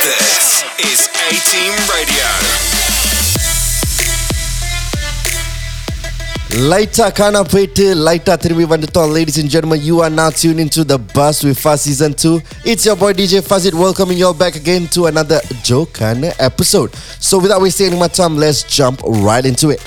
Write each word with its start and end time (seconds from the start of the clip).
This 0.00 0.64
is 0.78 1.08
A 1.12 1.28
Team 1.50 1.74
Radio. 1.92 2.24
Later, 6.68 7.10
Kana 7.10 7.44
Pete, 7.44 7.94
later, 7.94 8.32
Tirmi 8.38 8.64
Vandaton. 8.64 9.12
Ladies 9.12 9.36
and 9.36 9.50
gentlemen, 9.50 9.80
you 9.82 10.00
are 10.00 10.08
now 10.08 10.30
tuned 10.30 10.58
into 10.58 10.84
the 10.84 10.96
bus 10.98 11.44
with 11.44 11.58
Fast 11.58 11.84
Season 11.84 12.14
2. 12.14 12.40
It's 12.64 12.86
your 12.86 12.96
boy 12.96 13.12
DJ 13.12 13.42
Fazit 13.42 13.74
welcoming 13.74 14.16
you 14.16 14.26
all 14.26 14.32
back 14.34 14.56
again 14.56 14.86
to 14.88 15.04
another 15.04 15.38
joke 15.62 16.00
and 16.00 16.24
episode. 16.38 16.94
So, 17.20 17.38
without 17.38 17.60
wasting 17.60 17.88
any 17.88 17.96
more 17.96 18.08
time, 18.08 18.38
let's 18.38 18.62
jump 18.62 19.02
right 19.04 19.44
into 19.44 19.68
it. 19.68 19.86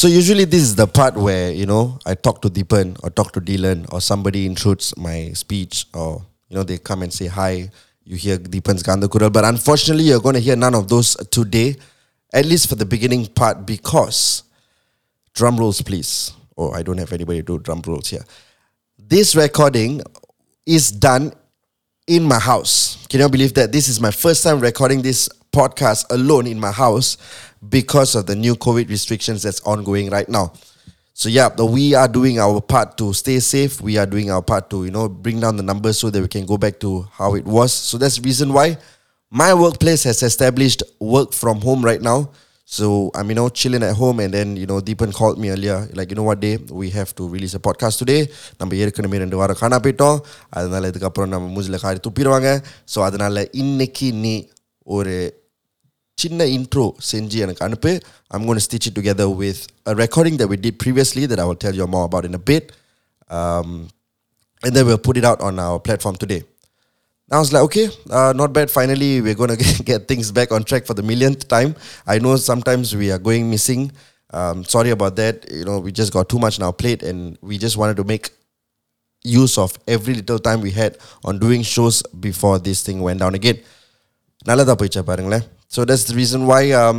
So 0.00 0.08
usually 0.08 0.46
this 0.46 0.62
is 0.62 0.76
the 0.76 0.86
part 0.86 1.14
where 1.14 1.52
you 1.52 1.66
know 1.66 1.98
I 2.06 2.14
talk 2.14 2.40
to 2.40 2.48
Deepan 2.48 2.96
or 3.04 3.10
talk 3.10 3.32
to 3.32 3.40
Dylan 3.42 3.84
or 3.92 4.00
somebody 4.00 4.46
intrudes 4.46 4.96
my 4.96 5.32
speech 5.34 5.84
or 5.92 6.24
you 6.48 6.56
know 6.56 6.62
they 6.62 6.78
come 6.78 7.02
and 7.02 7.12
say 7.12 7.26
hi. 7.26 7.70
You 8.02 8.16
hear 8.16 8.38
Deepan's 8.38 8.82
Gandha 8.82 9.08
Kural, 9.10 9.30
but 9.30 9.44
unfortunately 9.44 10.04
you're 10.04 10.22
going 10.22 10.36
to 10.36 10.40
hear 10.40 10.56
none 10.56 10.74
of 10.74 10.88
those 10.88 11.16
today, 11.30 11.76
at 12.32 12.46
least 12.46 12.70
for 12.70 12.76
the 12.76 12.86
beginning 12.86 13.26
part 13.26 13.66
because 13.66 14.44
drum 15.34 15.58
rolls 15.58 15.82
please. 15.82 16.32
Oh, 16.56 16.70
I 16.70 16.82
don't 16.82 16.96
have 16.96 17.12
anybody 17.12 17.40
to 17.40 17.44
do 17.44 17.58
drum 17.58 17.82
rolls 17.86 18.08
here. 18.08 18.24
This 18.98 19.36
recording 19.36 20.00
is 20.64 20.90
done 20.90 21.30
in 22.06 22.22
my 22.22 22.38
house. 22.38 23.06
Can 23.10 23.20
you 23.20 23.28
believe 23.28 23.52
that? 23.52 23.70
This 23.70 23.86
is 23.86 24.00
my 24.00 24.12
first 24.12 24.44
time 24.44 24.60
recording 24.60 25.02
this 25.02 25.28
podcast 25.51 26.05
alone 26.11 26.47
in 26.47 26.59
my 26.59 26.71
house 26.71 27.17
because 27.69 28.15
of 28.15 28.25
the 28.25 28.35
new 28.35 28.55
COVID 28.55 28.89
restrictions 28.89 29.43
that's 29.43 29.61
ongoing 29.61 30.09
right 30.09 30.29
now. 30.29 30.53
So 31.13 31.29
yeah, 31.29 31.47
the, 31.49 31.65
we 31.65 31.95
are 31.95 32.07
doing 32.09 32.39
our 32.39 32.59
part 32.59 32.97
to 32.97 33.13
stay 33.13 33.39
safe. 33.39 33.79
We 33.81 33.97
are 33.97 34.05
doing 34.05 34.31
our 34.31 34.41
part 34.41 34.69
to 34.71 34.83
you 34.85 34.91
know 34.91 35.07
bring 35.07 35.39
down 35.39 35.55
the 35.55 35.63
numbers 35.63 35.97
so 35.97 36.09
that 36.09 36.21
we 36.21 36.27
can 36.27 36.45
go 36.45 36.57
back 36.57 36.79
to 36.81 37.07
how 37.13 37.35
it 37.35 37.45
was. 37.45 37.71
So 37.71 37.97
that's 37.97 38.17
the 38.17 38.23
reason 38.23 38.51
why 38.51 38.77
my 39.31 39.53
workplace 39.53 40.03
has 40.03 40.23
established 40.23 40.83
work 40.99 41.31
from 41.31 41.61
home 41.61 41.83
right 41.85 42.01
now. 42.01 42.31
So 42.67 43.11
I'm 43.15 43.29
you 43.29 43.35
know 43.35 43.47
chilling 43.47 43.83
at 43.83 43.95
home 43.95 44.19
and 44.19 44.33
then 44.33 44.57
you 44.57 44.65
know 44.65 44.79
Deepan 44.81 45.13
called 45.13 45.37
me 45.39 45.51
earlier 45.51 45.87
like 45.93 46.09
you 46.09 46.15
know 46.15 46.23
what 46.23 46.39
day 46.39 46.57
we 46.57 46.89
have 46.89 47.13
to 47.15 47.29
release 47.29 47.53
a 47.53 47.59
podcast 47.59 48.01
today 48.01 48.21
நம்ம 48.59 48.75
ஏற்கனவே 48.75 49.17
ரெண்டு 49.23 49.37
வாரம் 49.41 49.59
காணா 49.59 49.77
போயிட்டோம் 49.85 50.17
அதனால 50.49 50.89
இதுக்கப்புறம் 50.91 51.31
நம்ம 51.33 51.51
மூஞ்சில 51.55 51.79
காரி 51.83 51.99
துப்பிடுவாங்க 52.07 52.49
ஸோ 52.93 52.99
அதனால 53.07 53.45
இன்னைக்கு 53.63 54.07
நீ 54.23 54.33
ஒரு 54.97 55.13
சின்ன 56.23 56.45
intro 56.57 56.85
செஞ்சு 57.11 57.37
எனக்கு 57.45 57.63
அனுப்பு 57.67 57.91
I'm 58.33 58.43
going 58.47 58.59
to 58.61 58.65
stitch 58.67 58.87
it 58.89 58.95
together 58.99 59.27
with 59.41 59.59
a 59.91 59.95
recording 60.03 60.35
that 60.39 60.49
we 60.51 60.57
did 60.65 60.75
previously 60.83 61.23
that 61.31 61.39
I 61.43 61.45
will 61.49 61.61
tell 61.65 61.75
you 61.79 61.87
more 61.95 62.05
about 62.09 62.25
in 62.29 62.35
a 62.41 62.43
bit 62.51 62.65
um, 63.37 63.69
and 64.65 64.71
then 64.75 64.83
we'll 64.87 65.05
put 65.09 65.17
it 65.21 65.25
out 65.31 65.41
on 65.47 65.55
our 65.65 65.77
platform 65.87 66.15
today 66.23 66.41
I 67.31 67.39
was 67.39 67.51
like, 67.51 67.63
okay, 67.63 67.89
uh, 68.11 68.33
not 68.35 68.53
bad. 68.53 68.69
Finally, 68.69 69.21
we're 69.21 69.33
going 69.33 69.55
to 69.57 69.83
get 69.83 70.07
things 70.07 70.31
back 70.31 70.51
on 70.51 70.63
track 70.63 70.85
for 70.85 70.93
the 70.93 71.01
millionth 71.01 71.47
time. 71.47 71.75
I 72.05 72.19
know 72.19 72.35
sometimes 72.35 72.95
we 72.95 73.11
are 73.11 73.17
going 73.17 73.49
missing. 73.49 73.91
Um, 74.29 74.63
sorry 74.63 74.91
about 74.91 75.15
that. 75.15 75.49
You 75.49 75.65
know, 75.65 75.79
we 75.79 75.91
just 75.91 76.13
got 76.13 76.29
too 76.29 76.37
much 76.37 76.59
on 76.59 76.65
our 76.67 76.73
plate 76.73 77.01
and 77.01 77.35
we 77.41 77.57
just 77.57 77.77
wanted 77.77 77.97
to 77.97 78.03
make 78.03 78.29
use 79.23 79.57
of 79.57 79.75
every 79.87 80.13
little 80.13 80.37
time 80.37 80.61
we 80.61 80.69
had 80.69 80.99
on 81.23 81.39
doing 81.39 81.63
shows 81.63 82.03
before 82.03 82.59
this 82.59 82.83
thing 82.83 83.01
went 83.01 83.21
down 83.21 83.33
again. 83.33 83.59
நல்லதா 84.49 84.73
போயிச்சா 84.79 85.03
பாருங்களேன் 85.11 85.45
so 85.75 85.83
that's 85.89 86.05
the 86.09 86.15
reason 86.21 86.41
why 86.49 86.61
um, 86.81 86.97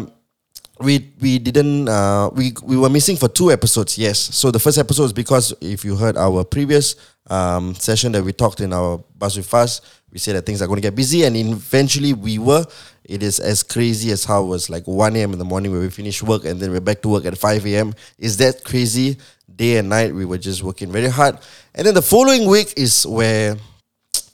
we 0.86 0.94
we 1.24 1.38
didn't 1.38 1.88
uh, 1.88 2.28
we 2.38 2.46
we 2.70 2.76
were 2.76 2.90
missing 2.96 3.16
for 3.16 3.28
two 3.28 3.50
episodes 3.50 3.96
yes 3.96 4.18
so 4.40 4.50
the 4.50 4.58
first 4.58 4.78
episode 4.78 5.04
is 5.04 5.12
because 5.12 5.54
if 5.60 5.84
you 5.84 5.96
heard 5.96 6.16
our 6.16 6.44
previous 6.44 6.96
um, 7.36 7.74
session 7.74 8.12
that 8.12 8.22
we 8.22 8.32
talked 8.32 8.60
in 8.60 8.72
our 8.72 8.92
bus 9.16 9.36
with 9.36 9.52
us 9.54 9.80
we 10.12 10.18
said 10.18 10.36
that 10.36 10.44
things 10.44 10.60
are 10.60 10.66
going 10.66 10.76
to 10.76 10.86
get 10.88 10.94
busy 10.94 11.24
and 11.24 11.34
eventually 11.36 12.12
we 12.12 12.38
were 12.38 12.64
it 13.04 13.22
is 13.22 13.40
as 13.40 13.62
crazy 13.62 14.10
as 14.10 14.24
how 14.24 14.42
it 14.42 14.46
was 14.46 14.68
like 14.68 14.86
1 14.86 15.16
a.m 15.16 15.32
in 15.32 15.38
the 15.38 15.44
morning 15.44 15.72
where 15.72 15.80
we 15.80 15.88
finished 15.88 16.22
work 16.22 16.44
and 16.44 16.60
then 16.60 16.70
we're 16.70 16.80
back 16.80 17.00
to 17.02 17.08
work 17.08 17.24
at 17.24 17.38
5 17.38 17.66
a.m 17.66 17.94
is 18.18 18.36
that 18.36 18.62
crazy 18.64 19.16
day 19.54 19.78
and 19.78 19.88
night 19.88 20.14
we 20.14 20.24
were 20.24 20.38
just 20.38 20.62
working 20.62 20.92
very 20.92 21.08
hard 21.08 21.38
and 21.74 21.86
then 21.86 21.94
the 21.94 22.02
following 22.02 22.46
week 22.46 22.74
is 22.76 23.06
where 23.06 23.56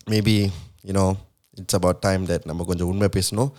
maybe 0.09 0.51
you 0.83 0.93
know 0.93 1.17
it's 1.61 1.77
about 1.81 1.97
time 2.09 2.23
that 2.31 2.43
நம்ம 2.51 2.65
கொஞ்சம் 2.71 2.91
உண்மை 2.93 3.09
பேசணும் 3.19 3.51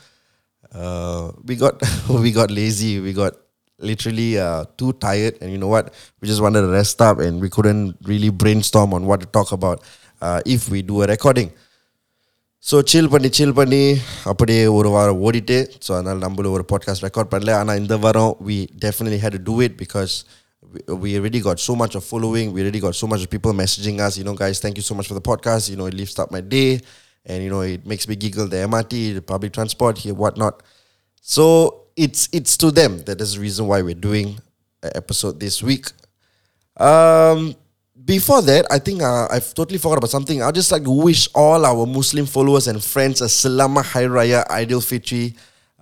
uh, 0.74 1.32
we 1.46 1.56
got 1.56 1.76
we 2.24 2.32
got 2.32 2.50
lazy. 2.52 3.00
We 3.00 3.14
got 3.14 3.34
literally 3.80 4.40
uh, 4.40 4.66
too 4.78 4.94
tired, 4.94 5.38
and 5.42 5.52
you 5.52 5.58
know 5.58 5.68
what? 5.68 5.94
We 6.22 6.28
just 6.28 6.42
wanted 6.42 6.62
to 6.62 6.68
rest 6.68 7.02
up, 7.02 7.20
and 7.20 7.42
we 7.42 7.50
couldn't 7.50 7.98
really 8.04 8.30
brainstorm 8.30 8.94
on 8.94 9.06
what 9.06 9.22
to 9.22 9.28
talk 9.28 9.52
about 9.52 9.84
uh, 10.22 10.42
if 10.46 10.70
we 10.70 10.82
do 10.82 11.04
a 11.04 11.08
recording. 11.08 11.52
So 12.70 12.76
chill 12.90 13.10
பண்ணி 13.14 13.30
chill 13.38 13.56
பண்ணி 13.58 13.80
அப்படியே 14.32 14.62
ஒரு 14.76 14.90
வாரம் 14.94 15.18
ஓடிட்டு 15.28 15.58
so 15.86 15.90
அதனால் 15.96 16.22
நம்மளும் 16.26 16.54
ஒரு 16.58 16.64
podcast 16.70 17.04
record 17.06 17.32
பண்ணல 17.34 17.52
ஆனால் 17.62 17.80
இந்த 17.82 17.96
வாரம் 18.06 18.32
we 18.48 18.56
definitely 18.86 19.20
had 19.24 19.34
to 19.38 19.42
do 19.50 19.56
it 19.66 19.74
because 19.82 20.14
we, 20.74 20.80
we 21.02 21.10
already 21.18 21.42
got 21.48 21.60
so 21.66 21.74
much 21.82 21.96
of 22.00 22.04
following 22.12 22.48
we 22.54 22.62
already 22.64 22.82
got 22.86 22.96
so 23.02 23.08
much 23.14 23.22
of 23.26 23.30
people 23.36 23.54
messaging 23.64 23.98
us 24.06 24.14
you 24.20 24.26
know 24.28 24.36
guys 24.44 24.62
thank 24.66 24.78
you 24.82 24.86
so 24.90 24.96
much 25.00 25.10
for 25.12 25.18
the 25.20 25.26
podcast 25.32 25.66
you 25.72 25.78
know 25.80 25.90
it 25.92 25.98
lifts 26.02 26.18
up 26.24 26.32
my 26.38 26.44
day 26.56 26.70
and 27.29 27.43
you 27.43 27.51
know 27.51 27.61
it 27.61 27.87
makes 27.87 28.09
me 28.09 28.17
giggle 28.17 28.49
the 28.49 28.57
MRT 28.57 29.15
the 29.15 29.23
public 29.23 29.53
transport 29.53 29.99
here 29.99 30.15
whatnot 30.15 30.63
so 31.21 31.85
it's 31.97 32.29
it's 32.33 32.57
to 32.57 32.71
them 32.71 32.99
that 33.05 33.21
is 33.21 33.35
the 33.35 33.41
reason 33.41 33.67
why 33.67 33.83
we're 33.83 33.95
doing 33.95 34.39
an 34.83 34.91
episode 34.95 35.39
this 35.39 35.63
week 35.63 35.93
um 36.79 37.55
before 38.09 38.41
that, 38.41 38.65
I 38.71 38.79
think 38.79 39.03
uh, 39.03 39.29
I've 39.31 39.53
totally 39.53 39.77
forgot 39.77 39.99
about 39.99 40.09
something. 40.09 40.43
I'd 40.43 40.55
just 40.55 40.73
like 40.73 40.83
to 40.85 40.91
wish 40.91 41.29
all 41.35 41.67
our 41.67 41.85
Muslim 41.85 42.25
followers 42.25 42.67
and 42.67 42.83
friends 42.83 43.21
a 43.21 43.29
Salama 43.29 43.83
Hari 43.83 44.07
Raya 44.07 44.47
Idul 44.49 44.83
Fitri. 44.83 45.35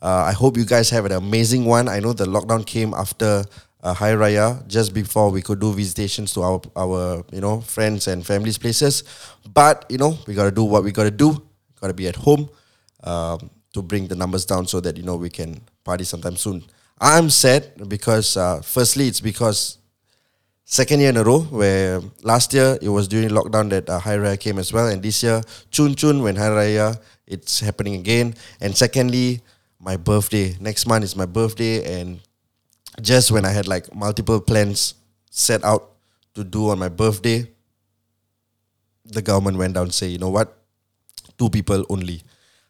Uh, 0.02 0.26
I 0.26 0.32
hope 0.32 0.56
you 0.56 0.64
guys 0.64 0.90
have 0.90 1.04
an 1.04 1.12
amazing 1.12 1.64
one. 1.64 1.88
I 1.88 2.00
know 2.00 2.12
the 2.12 2.26
lockdown 2.26 2.66
came 2.66 2.94
after 2.94 3.44
uh, 3.86 3.94
Raya, 3.94 4.66
just 4.66 4.92
before 4.92 5.30
we 5.30 5.42
could 5.42 5.60
do 5.60 5.72
visitations 5.72 6.32
to 6.34 6.42
our 6.42 6.60
our 6.76 7.24
you 7.32 7.40
know 7.40 7.60
friends 7.60 8.08
and 8.08 8.26
families 8.26 8.58
places. 8.58 9.04
But 9.54 9.86
you 9.88 9.98
know 9.98 10.18
we 10.26 10.34
gotta 10.34 10.50
do 10.50 10.64
what 10.64 10.82
we 10.82 10.90
gotta 10.92 11.10
do. 11.10 11.40
Gotta 11.80 11.94
be 11.94 12.08
at 12.08 12.16
home 12.16 12.48
um, 13.04 13.50
to 13.74 13.82
bring 13.82 14.08
the 14.08 14.16
numbers 14.16 14.44
down 14.44 14.66
so 14.66 14.80
that 14.80 14.96
you 14.96 15.04
know 15.04 15.16
we 15.16 15.30
can 15.30 15.60
party 15.84 16.04
sometime 16.04 16.36
soon. 16.36 16.64
I'm 17.00 17.30
sad 17.30 17.88
because 17.88 18.36
uh, 18.36 18.60
firstly 18.62 19.06
it's 19.06 19.20
because 19.20 19.78
second 20.64 21.00
year 21.00 21.10
in 21.10 21.16
a 21.16 21.22
row 21.22 21.40
where 21.40 22.00
last 22.22 22.52
year 22.54 22.78
it 22.82 22.88
was 22.88 23.06
during 23.06 23.28
lockdown 23.28 23.70
that 23.70 23.88
uh, 23.88 24.00
Raya 24.00 24.40
came 24.40 24.58
as 24.58 24.72
well 24.72 24.88
and 24.88 25.02
this 25.02 25.22
year 25.22 25.42
Chun 25.70 25.94
Chun 25.94 26.22
when 26.22 26.34
Hari 26.34 26.74
Raya 26.74 26.98
it's 27.26 27.60
happening 27.60 27.94
again 27.94 28.34
and 28.60 28.74
secondly 28.76 29.42
my 29.78 29.96
birthday 29.96 30.56
next 30.58 30.86
month 30.86 31.04
is 31.04 31.14
my 31.14 31.26
birthday 31.26 32.00
and 32.00 32.18
just 33.00 33.30
when 33.30 33.44
I 33.44 33.50
had 33.50 33.66
like 33.68 33.94
multiple 33.94 34.40
plans 34.40 34.94
set 35.30 35.64
out 35.64 35.92
to 36.34 36.44
do 36.44 36.70
on 36.70 36.78
my 36.78 36.88
birthday 36.88 37.46
the 39.04 39.22
government 39.22 39.56
went 39.56 39.74
down 39.74 39.84
and 39.84 39.94
say 39.94 40.08
you 40.08 40.18
know 40.18 40.30
what? 40.30 40.56
Two 41.38 41.50
people 41.50 41.84
only. 41.88 42.22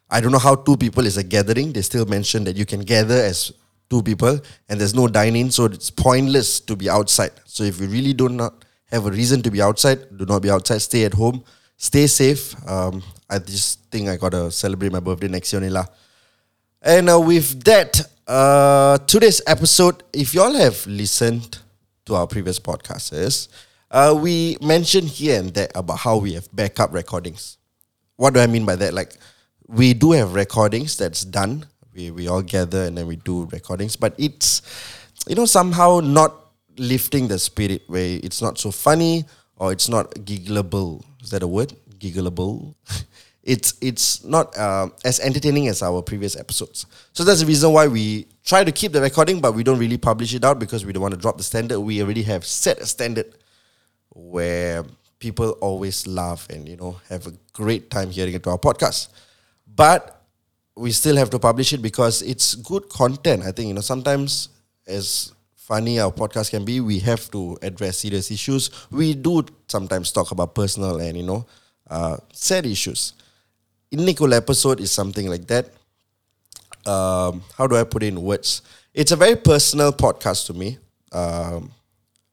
I 0.09 0.21
don't 0.21 0.31
know 0.31 0.39
how 0.39 0.55
two 0.55 0.77
people 0.77 1.05
is 1.05 1.17
a 1.17 1.23
gathering. 1.23 1.73
They 1.73 1.81
still 1.81 2.05
mention 2.05 2.43
that 2.45 2.55
you 2.55 2.65
can 2.65 2.81
gather 2.81 3.15
as 3.15 3.51
two 3.89 4.03
people 4.03 4.39
and 4.69 4.79
there's 4.79 4.93
no 4.93 5.07
dining 5.07 5.49
so 5.49 5.65
it's 5.65 5.89
pointless 5.89 6.59
to 6.61 6.75
be 6.75 6.89
outside. 6.89 7.31
So 7.45 7.63
if 7.63 7.79
you 7.79 7.87
really 7.87 8.13
do 8.13 8.29
not 8.29 8.65
have 8.91 9.05
a 9.05 9.11
reason 9.11 9.41
to 9.43 9.51
be 9.51 9.61
outside 9.61 9.99
do 10.17 10.25
not 10.25 10.41
be 10.41 10.49
outside. 10.49 10.79
Stay 10.79 11.05
at 11.05 11.13
home. 11.13 11.43
Stay 11.77 12.07
safe. 12.07 12.55
Um, 12.67 13.03
i 13.29 13.37
just 13.39 13.81
think 13.91 14.07
i 14.07 14.15
gotta 14.15 14.49
celebrate 14.49 14.89
my 14.91 15.01
birthday 15.01 15.27
next 15.27 15.51
year 15.51 15.69
lah. 15.69 15.85
And 16.81 17.09
uh, 17.09 17.19
with 17.19 17.63
that 17.63 18.01
uh, 18.27 18.97
today's 18.99 19.41
episode 19.47 20.03
if 20.13 20.33
y'all 20.33 20.53
have 20.53 20.85
listened 20.87 21.59
to 22.05 22.15
our 22.15 22.27
previous 22.27 22.59
podcasts 22.59 23.47
uh, 23.89 24.17
we 24.17 24.57
mentioned 24.61 25.07
here 25.07 25.39
and 25.39 25.53
there 25.53 25.69
about 25.75 25.99
how 25.99 26.17
we 26.17 26.33
have 26.33 26.47
backup 26.53 26.93
recordings. 26.93 27.57
What 28.17 28.33
do 28.33 28.39
i 28.39 28.47
mean 28.47 28.65
by 28.65 28.75
that? 28.75 28.93
Like 28.93 29.13
we 29.67 29.93
do 29.93 30.11
have 30.11 30.33
recordings 30.33 30.97
that's 30.97 31.23
done. 31.23 31.65
We, 31.95 32.11
we 32.11 32.27
all 32.27 32.41
gather 32.41 32.83
and 32.83 32.97
then 32.97 33.07
we 33.07 33.15
do 33.15 33.45
recordings. 33.45 33.95
But 33.95 34.13
it's 34.17 34.61
you 35.27 35.35
know 35.35 35.45
somehow 35.45 36.01
not 36.03 36.35
lifting 36.77 37.27
the 37.27 37.39
spirit 37.39 37.83
where 37.87 38.19
it's 38.21 38.41
not 38.41 38.57
so 38.57 38.71
funny 38.71 39.25
or 39.55 39.71
it's 39.71 39.89
not 39.89 40.11
giggleable 40.15 41.03
is 41.23 41.31
that 41.31 41.43
a 41.43 41.47
word? 41.47 41.73
Giggleable 41.97 42.75
it's 43.47 43.73
it's 43.81 44.23
not 44.23 44.55
um, 44.59 44.93
as 45.05 45.19
entertaining 45.21 45.67
as 45.67 45.81
our 45.81 46.01
previous 46.01 46.35
episodes 46.35 46.85
so 47.13 47.23
that's 47.23 47.39
the 47.39 47.45
reason 47.45 47.71
why 47.71 47.87
we 47.87 48.27
try 48.45 48.63
to 48.63 48.71
keep 48.71 48.91
the 48.91 49.01
recording 49.01 49.39
but 49.41 49.53
we 49.53 49.63
don't 49.63 49.79
really 49.79 49.97
publish 49.97 50.33
it 50.35 50.43
out 50.43 50.59
because 50.59 50.85
we 50.85 50.93
don't 50.93 51.01
want 51.01 51.13
to 51.13 51.19
drop 51.19 51.37
the 51.37 51.43
standard 51.43 51.79
we 51.79 52.01
already 52.03 52.23
have 52.23 52.45
set 52.45 52.77
a 52.79 52.85
standard 52.85 53.33
where 54.13 54.83
people 55.19 55.51
always 55.61 56.05
laugh 56.05 56.47
and 56.49 56.67
you 56.67 56.75
know 56.75 56.99
have 57.09 57.25
a 57.25 57.33
great 57.53 57.89
time 57.89 58.11
hearing 58.11 58.33
it 58.33 58.43
to 58.43 58.49
our 58.49 58.57
podcast 58.59 59.07
but 59.75 60.17
we 60.77 60.91
still 60.91 61.15
have 61.17 61.29
to 61.31 61.39
publish 61.39 61.73
it 61.73 61.81
because 61.81 62.21
it's 62.21 62.55
good 62.55 62.87
content. 62.89 63.43
I 63.43 63.51
think 63.51 63.67
you 63.69 63.73
know 63.73 63.81
sometimes 63.81 64.49
as 64.85 65.33
funny 65.55 65.99
our 65.99 66.11
podcast 66.11 66.51
can 66.51 66.63
be, 66.63 66.79
we 66.79 66.99
have 66.99 67.29
to 67.31 67.57
address 67.61 67.97
serious 67.99 68.31
issues. 68.31 68.69
We 68.91 69.13
do 69.15 69.43
sometimes 69.67 70.11
talk 70.11 70.31
about 70.31 70.55
personal 70.55 70.99
and 71.01 71.17
you 71.17 71.23
know 71.23 71.45
uh, 71.89 72.17
sad 72.31 72.65
issues. 72.65 73.13
Innikul 73.92 74.32
episode 74.34 74.80
is 74.80 74.90
something 74.90 75.28
like 75.28 75.46
that. 75.48 75.66
Um, 76.86 77.42
how 77.56 77.66
do 77.66 77.76
I 77.76 77.84
put 77.84 78.02
it 78.02 78.08
in 78.08 78.22
words? 78.22 78.62
It's 78.94 79.12
a 79.12 79.16
very 79.16 79.36
personal 79.36 79.92
podcast 79.92 80.46
to 80.46 80.54
me. 80.54 80.78
Um, 81.12 81.70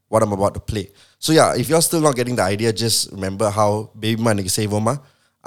what 0.08 0.24
I'm 0.24 0.32
about 0.32 0.54
to 0.56 0.60
play. 0.60 0.90
So 1.20 1.34
yeah, 1.34 1.56
if 1.56 1.70
you're 1.70 1.82
still 1.82 2.02
not 2.02 2.16
getting 2.16 2.36
the 2.36 2.44
idea, 2.44 2.72
just 2.74 3.12
remember 3.12 3.50
how 3.50 3.70
Baby 4.04 4.22
Ma 4.26 4.32
அன்னைக்கு 4.34 4.54
செய்வோமா 4.60 4.94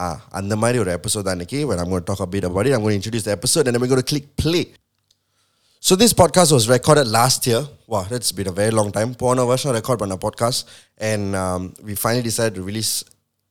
ஆ 0.05 0.06
அந்த 0.39 0.55
மாதிரி 0.62 0.79
ஒரு 0.83 0.91
episode 0.99 1.31
அன்னைக்கு 1.33 1.59
when 1.71 1.79
I'm 1.83 1.91
going 1.93 2.05
to 2.05 2.09
talk 2.11 2.21
a 2.27 2.31
bit 2.35 2.44
about 2.50 2.67
it, 2.69 2.75
I'm 2.77 2.83
going 2.87 2.97
to 2.97 3.00
introduce 3.03 3.25
the 3.29 3.35
episode 3.39 3.67
and 3.67 3.75
then 3.75 3.83
we're 3.83 3.93
going 3.94 4.05
to 4.06 4.11
click 4.12 4.27
play. 4.44 4.65
So 5.87 5.93
this 6.03 6.12
podcast 6.21 6.50
was 6.56 6.67
recorded 6.75 7.09
last 7.19 7.41
year. 7.50 7.62
Wow, 7.93 8.05
that's 8.12 8.31
been 8.39 8.50
a 8.53 8.56
very 8.61 8.73
long 8.79 8.91
time. 8.99 9.11
போன 9.23 9.44
வருஷம் 9.50 9.75
record 9.79 9.99
பண்ண 10.03 10.17
podcast 10.27 10.61
and 11.11 11.25
um, 11.44 11.62
we 11.89 11.94
finally 12.05 12.25
decided 12.31 12.55
to 12.59 12.65
release 12.71 12.93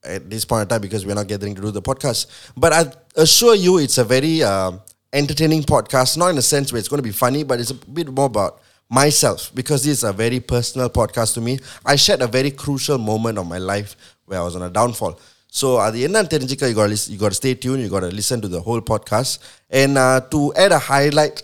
at 0.06 0.28
this 0.28 0.44
point 0.44 0.62
in 0.62 0.68
time 0.68 0.80
because 0.80 1.06
we're 1.06 1.14
not 1.14 1.28
gathering 1.28 1.54
to 1.54 1.62
do 1.62 1.70
the 1.70 1.82
podcast. 1.82 2.26
But 2.56 2.72
I 2.72 2.92
assure 3.16 3.54
you 3.54 3.78
it's 3.78 3.98
a 3.98 4.04
very 4.04 4.42
um, 4.42 4.80
entertaining 5.12 5.62
podcast, 5.62 6.16
not 6.16 6.28
in 6.30 6.38
a 6.38 6.42
sense 6.42 6.72
where 6.72 6.78
it's 6.78 6.88
going 6.88 6.98
to 6.98 7.08
be 7.08 7.12
funny, 7.12 7.44
but 7.44 7.60
it's 7.60 7.70
a 7.70 7.74
bit 7.74 8.08
more 8.08 8.26
about 8.26 8.60
myself 8.88 9.50
because 9.54 9.84
this 9.84 9.98
is 9.98 10.04
a 10.04 10.12
very 10.12 10.40
personal 10.40 10.90
podcast 10.90 11.34
to 11.34 11.40
me. 11.40 11.58
I 11.84 11.96
shared 11.96 12.20
a 12.20 12.26
very 12.26 12.50
crucial 12.50 12.98
moment 12.98 13.38
of 13.38 13.46
my 13.46 13.58
life 13.58 13.96
where 14.26 14.40
I 14.40 14.42
was 14.42 14.56
on 14.56 14.62
a 14.62 14.70
downfall. 14.70 15.18
So 15.60 15.68
அது 15.86 15.96
என்னன்னு 16.06 16.30
தெரிஞ்சுக்க 16.34 16.68
you 16.70 16.76
got 16.82 16.90
to 16.92 17.12
you 17.12 17.18
got 17.22 17.32
to 17.34 17.38
stay 17.42 17.54
tuned. 17.62 17.82
You 17.84 17.90
got 17.94 18.04
to 18.08 18.12
listen 18.20 18.40
to 18.44 18.48
the 18.48 18.60
whole 18.66 18.82
podcast. 18.92 19.32
And 19.80 19.98
uh, 20.04 20.20
to 20.32 20.40
add 20.62 20.72
a 20.72 20.82
highlight 20.92 21.42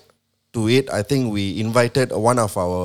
to 0.54 0.60
it, 0.76 0.86
I 0.98 1.02
think 1.10 1.32
we 1.36 1.60
invited 1.60 2.12
one 2.28 2.38
of 2.46 2.56
our 2.64 2.80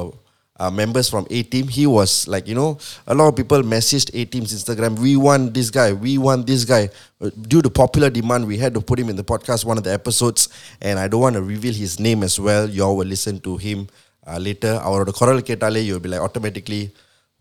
uh, 0.60 0.69
members 0.69 1.10
from 1.10 1.25
A 1.30 1.44
Team. 1.44 1.68
He 1.68 1.86
was 1.88 2.27
like, 2.27 2.48
you 2.48 2.56
know, 2.56 2.77
a 3.07 3.15
lot 3.15 3.27
of 3.27 3.36
people 3.36 3.62
messaged 3.63 4.12
A 4.13 4.25
Team's 4.25 4.54
Instagram. 4.54 5.00
We 5.00 5.15
want 5.15 5.54
this 5.54 5.69
guy. 5.69 5.94
We 5.94 6.18
want 6.18 6.45
this 6.48 6.63
guy. 6.63 6.89
Uh, 7.21 7.31
Due 7.51 7.62
to 7.62 7.69
popular 7.69 8.10
demand, 8.10 8.48
we 8.48 8.57
had 8.57 8.74
to 8.74 8.81
put 8.81 9.00
him 9.00 9.10
in 9.10 9.15
the 9.15 9.24
podcast, 9.24 9.65
one 9.65 9.77
of 9.77 9.83
the 9.83 9.94
episodes. 9.94 10.50
And 10.81 11.00
I 11.00 11.07
don't 11.07 11.21
want 11.21 11.36
to 11.36 11.42
reveal 11.42 11.74
his 11.74 12.00
name 12.00 12.24
as 12.24 12.39
well. 12.39 12.69
You 12.69 12.83
all 12.83 12.98
will 12.98 13.07
listen 13.07 13.39
to 13.42 13.57
him 13.57 13.88
uh, 14.27 14.39
later. 14.48 14.74
அவரோட 14.88 15.12
குரல் 15.21 15.42
கேட்டாலே 15.50 15.81
you'll 15.88 16.04
be 16.07 16.12
like 16.13 16.24
automatically, 16.27 16.83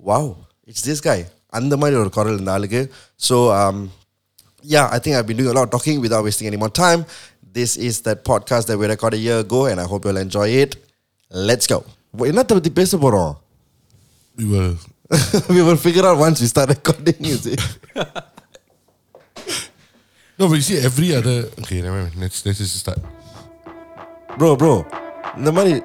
wow, 0.09 0.25
it's 0.67 0.85
this 0.91 1.01
guy. 1.11 1.21
அந்த 1.59 1.75
மாதிரி 1.81 1.97
ஒரு 2.03 2.11
குரல் 2.17 2.39
இந்த 2.43 2.51
ஆளுக்கு 2.57 2.81
so 3.29 3.37
yeah, 4.75 4.89
I 4.97 4.99
think 4.99 5.17
I've 5.17 5.27
been 5.27 5.37
doing 5.37 5.51
a 5.51 5.53
lot 5.53 5.65
of 5.65 5.71
talking 5.71 6.01
without 6.01 6.25
wasting 6.25 6.47
any 6.47 6.57
more 6.57 6.71
time. 6.85 7.05
This 7.59 7.77
is 7.77 8.01
that 8.03 8.25
podcast 8.25 8.67
that 8.67 8.79
we 8.79 8.87
recorded 8.87 9.19
a 9.19 9.23
year 9.29 9.39
ago, 9.47 9.67
and 9.67 9.81
I 9.81 9.85
hope 9.85 10.05
you'll 10.05 10.17
enjoy 10.17 10.49
it. 10.49 10.77
Let's 11.31 11.67
go. 11.67 11.85
என்னத்தை 12.14 12.54
பற்றி 12.54 12.74
பேச 12.82 12.98
போகிறோம் 12.98 13.34
We 14.40 14.46
will. 15.62 15.78
figure 15.78 16.06
out 16.06 16.18
once 16.18 16.40
we 16.42 16.48
start 16.48 16.70
recording, 16.70 17.20
you 17.20 17.38
see. 17.38 17.56
No, 20.40 20.48
but 20.48 20.56
you 20.56 20.62
see, 20.62 20.78
every 20.90 21.16
other. 21.16 21.50
Okay, 21.62 21.82
never 21.82 22.00
mind. 22.02 22.16
Let's, 22.16 22.46
let's 22.46 22.60
just 22.60 22.76
start. 22.78 23.00
bro, 24.38 24.56
bro. 24.56 24.86
the 25.46 25.52
money. 25.52 25.82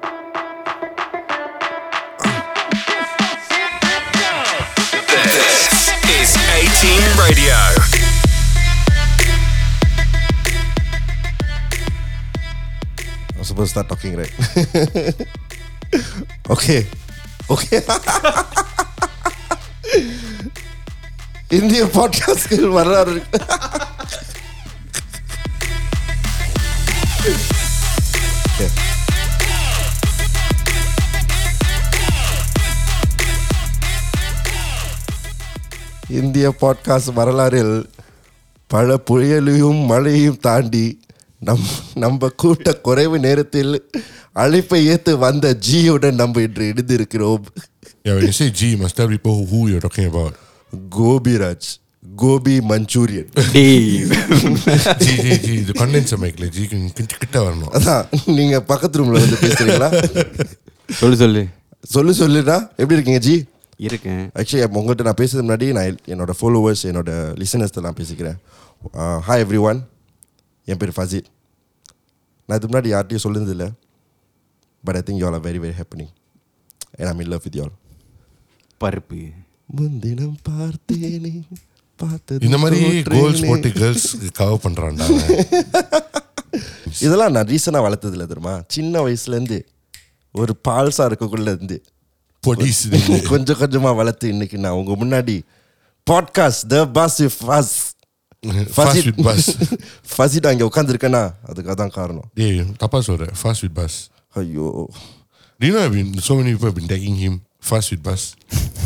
This 5.07 5.35
is 6.09 6.35
A 6.35 6.59
Team 6.81 7.03
Radio. 7.19 7.57
I'm 13.35 13.43
supposed 13.43 13.73
to 13.73 13.81
start 13.81 13.89
talking, 13.89 14.15
right? 14.15 14.31
okay. 16.47 16.81
Okay. 17.49 17.81
இந்திய 21.49 21.85
பாட்காஸ்ட்கள் 21.85 22.69
வரலாறு 22.69 23.17
இந்திய 36.09 36.55
podcast 36.61 37.13
வரலாறில் 37.15 37.75
பல 38.67 38.97
புயலையும் 39.11 39.85
மழையும் 39.85 40.39
தாண்டி 40.39 40.85
நம் 41.47 41.67
நம்ம 42.03 42.29
கூட்ட 42.41 42.73
குறைவு 42.87 43.17
நேரத்தில் 43.27 43.73
அழைப்பை 44.43 44.79
ஏத்து 44.93 45.11
வந்த 45.25 45.55
ஜியுடன் 45.67 46.19
நம்ம 46.23 46.41
இன்று 46.47 46.65
இணைந்திருக்கிறோம் 46.73 47.45
Yeah, 48.07 48.15
when 48.15 48.25
you 48.27 48.35
say 48.37 48.47
G, 48.59 48.69
you 48.71 48.77
must 48.79 48.95
tell 48.97 49.09
people 49.11 49.35
who 49.49 49.59
you're 49.71 49.83
talking 49.85 50.07
about. 50.11 50.33
Gopiraj 50.95 51.67
gobi 52.21 52.55
Manchurian. 52.71 53.29
G, 53.53 53.61
G, 55.03 55.37
G. 55.45 55.47
The 55.69 55.75
condenser 55.81 56.17
mic, 56.23 56.35
like 56.41 56.53
G, 56.57 56.65
கிட்ட 56.97 57.13
கிட்ட 57.23 57.37
வரணும். 57.45 57.71
அதான் 57.77 58.03
நீங்க 58.39 58.57
பக்கத்து 58.71 58.99
ரூம்ல 59.01 59.21
வந்து 59.25 59.39
பேசுறீங்களா 59.45 59.89
சொல்லு 61.01 61.17
சொல்லு 61.23 61.43
சொல்லு 61.93 62.13
சொல்லுடா 62.21 62.57
எப்படி 62.81 62.97
இருக்கீங்க 62.97 63.21
ஜி 63.27 63.35
இருக்கேன் 63.87 64.21
ஆக்சுவலி 64.39 64.67
உங்கள்கிட்ட 64.79 65.07
நான் 65.09 65.19
பேசுறது 65.21 65.45
முன்னாடி 65.45 65.69
நான் 65.77 65.97
என்னோட 66.13 66.33
ஃபாலோவர்ஸ் 66.39 66.83
என்னோட 66.91 67.09
லிசனர்ஸ்ட்ட 67.41 67.85
நான் 67.87 67.99
பேசிக்கிறேன் 68.01 68.37
ஹாய் 69.29 69.43
எவ்ரி 69.45 69.61
ஒன் 69.69 69.79
என் 70.67 70.77
பேர் 70.77 70.89
ஃபசித் 70.89 71.29
நான் 72.49 72.57
இதுக்கு 72.57 72.71
முன்னாடி 72.71 72.91
யார்ட்டையும் 72.93 73.23
சொல்லுறது 73.23 73.49
இல்லை 73.49 73.69
but 74.83 74.95
I 74.95 75.03
think 75.05 75.17
you 75.17 75.25
all 75.25 75.33
are 75.33 75.45
very 75.45 75.59
very 75.59 75.75
happening 75.77 76.11
and 76.97 77.07
I'm 77.07 77.19
in 77.19 77.27
love 77.27 77.43
with 77.43 77.55
you 77.55 77.63
all 77.63 77.75
பருப்பு. 78.81 79.19
முன்தினம் 79.65 80.37
பார்த்தேனே. 80.49 81.31
பார்த்தது 81.99 82.45
இந்த 82.45 82.57
மாதிரி. 82.57 83.01
கோல்ஸ் 83.03 83.45
போட்டு 83.45 83.71
கேர்ள்ஸ் 83.71 84.31
கவர் 84.31 84.63
பண்றான்டா 84.63 85.05
அவன். 85.05 85.29
இதெல்லாம் 87.01 87.31
நான் 87.31 87.47
ரீசனாக 87.47 87.83
வளர்த்தது 87.83 88.11
இல்லை 88.11 88.27
தெரியுமா? 88.27 88.63
சின்ன 88.67 89.01
வயசுலேருந்து 89.01 89.57
ஒரு 90.35 90.53
பால்சா 90.67 91.03
இருக்கக்குள்ள 91.09 91.49
இருந்து 91.49 91.77
பொடிஸ் 92.43 92.83
கொஞ்சம் 93.29 93.59
கொஞ்சமா 93.59 93.95
வளர்த்து 93.95 94.29
இன்னைக்கு 94.29 94.57
நான் 94.57 94.71
உங்க 94.71 95.05
முன்னாடி 95.05 95.35
பாட்காஸ்ட் 96.07 96.67
த 96.67 96.87
பஸ் 96.89 97.21
ஃபஸ் 97.37 97.73
Fast 98.76 99.04
with 99.06 99.18
bus. 99.26 99.44
ஃபசிட் 100.14 100.46
அங்கே 100.50 100.64
உட்காந்துருக்கேனா 100.68 101.22
அதுக்கு 101.50 101.70
அதான் 101.74 101.92
காரணம் 101.98 102.26
டேய் 102.38 102.58
தப்பா 102.82 102.98
சொல்ற 103.08 103.26
fast 103.42 103.62
with 103.66 103.74
bus. 103.80 103.94
ஐயோ 104.40 104.66
Do 105.60 105.66
you 105.66 105.72
know 105.74 105.80
I've 105.84 105.94
been 105.98 106.10
so 106.26 106.34
many 106.38 106.50
people 106.54 106.68
have 106.70 106.76
been 106.80 106.90
tagging 106.92 107.16
him 107.22 107.32
fast 107.70 107.88
with 107.92 108.02
bus. 108.08 108.22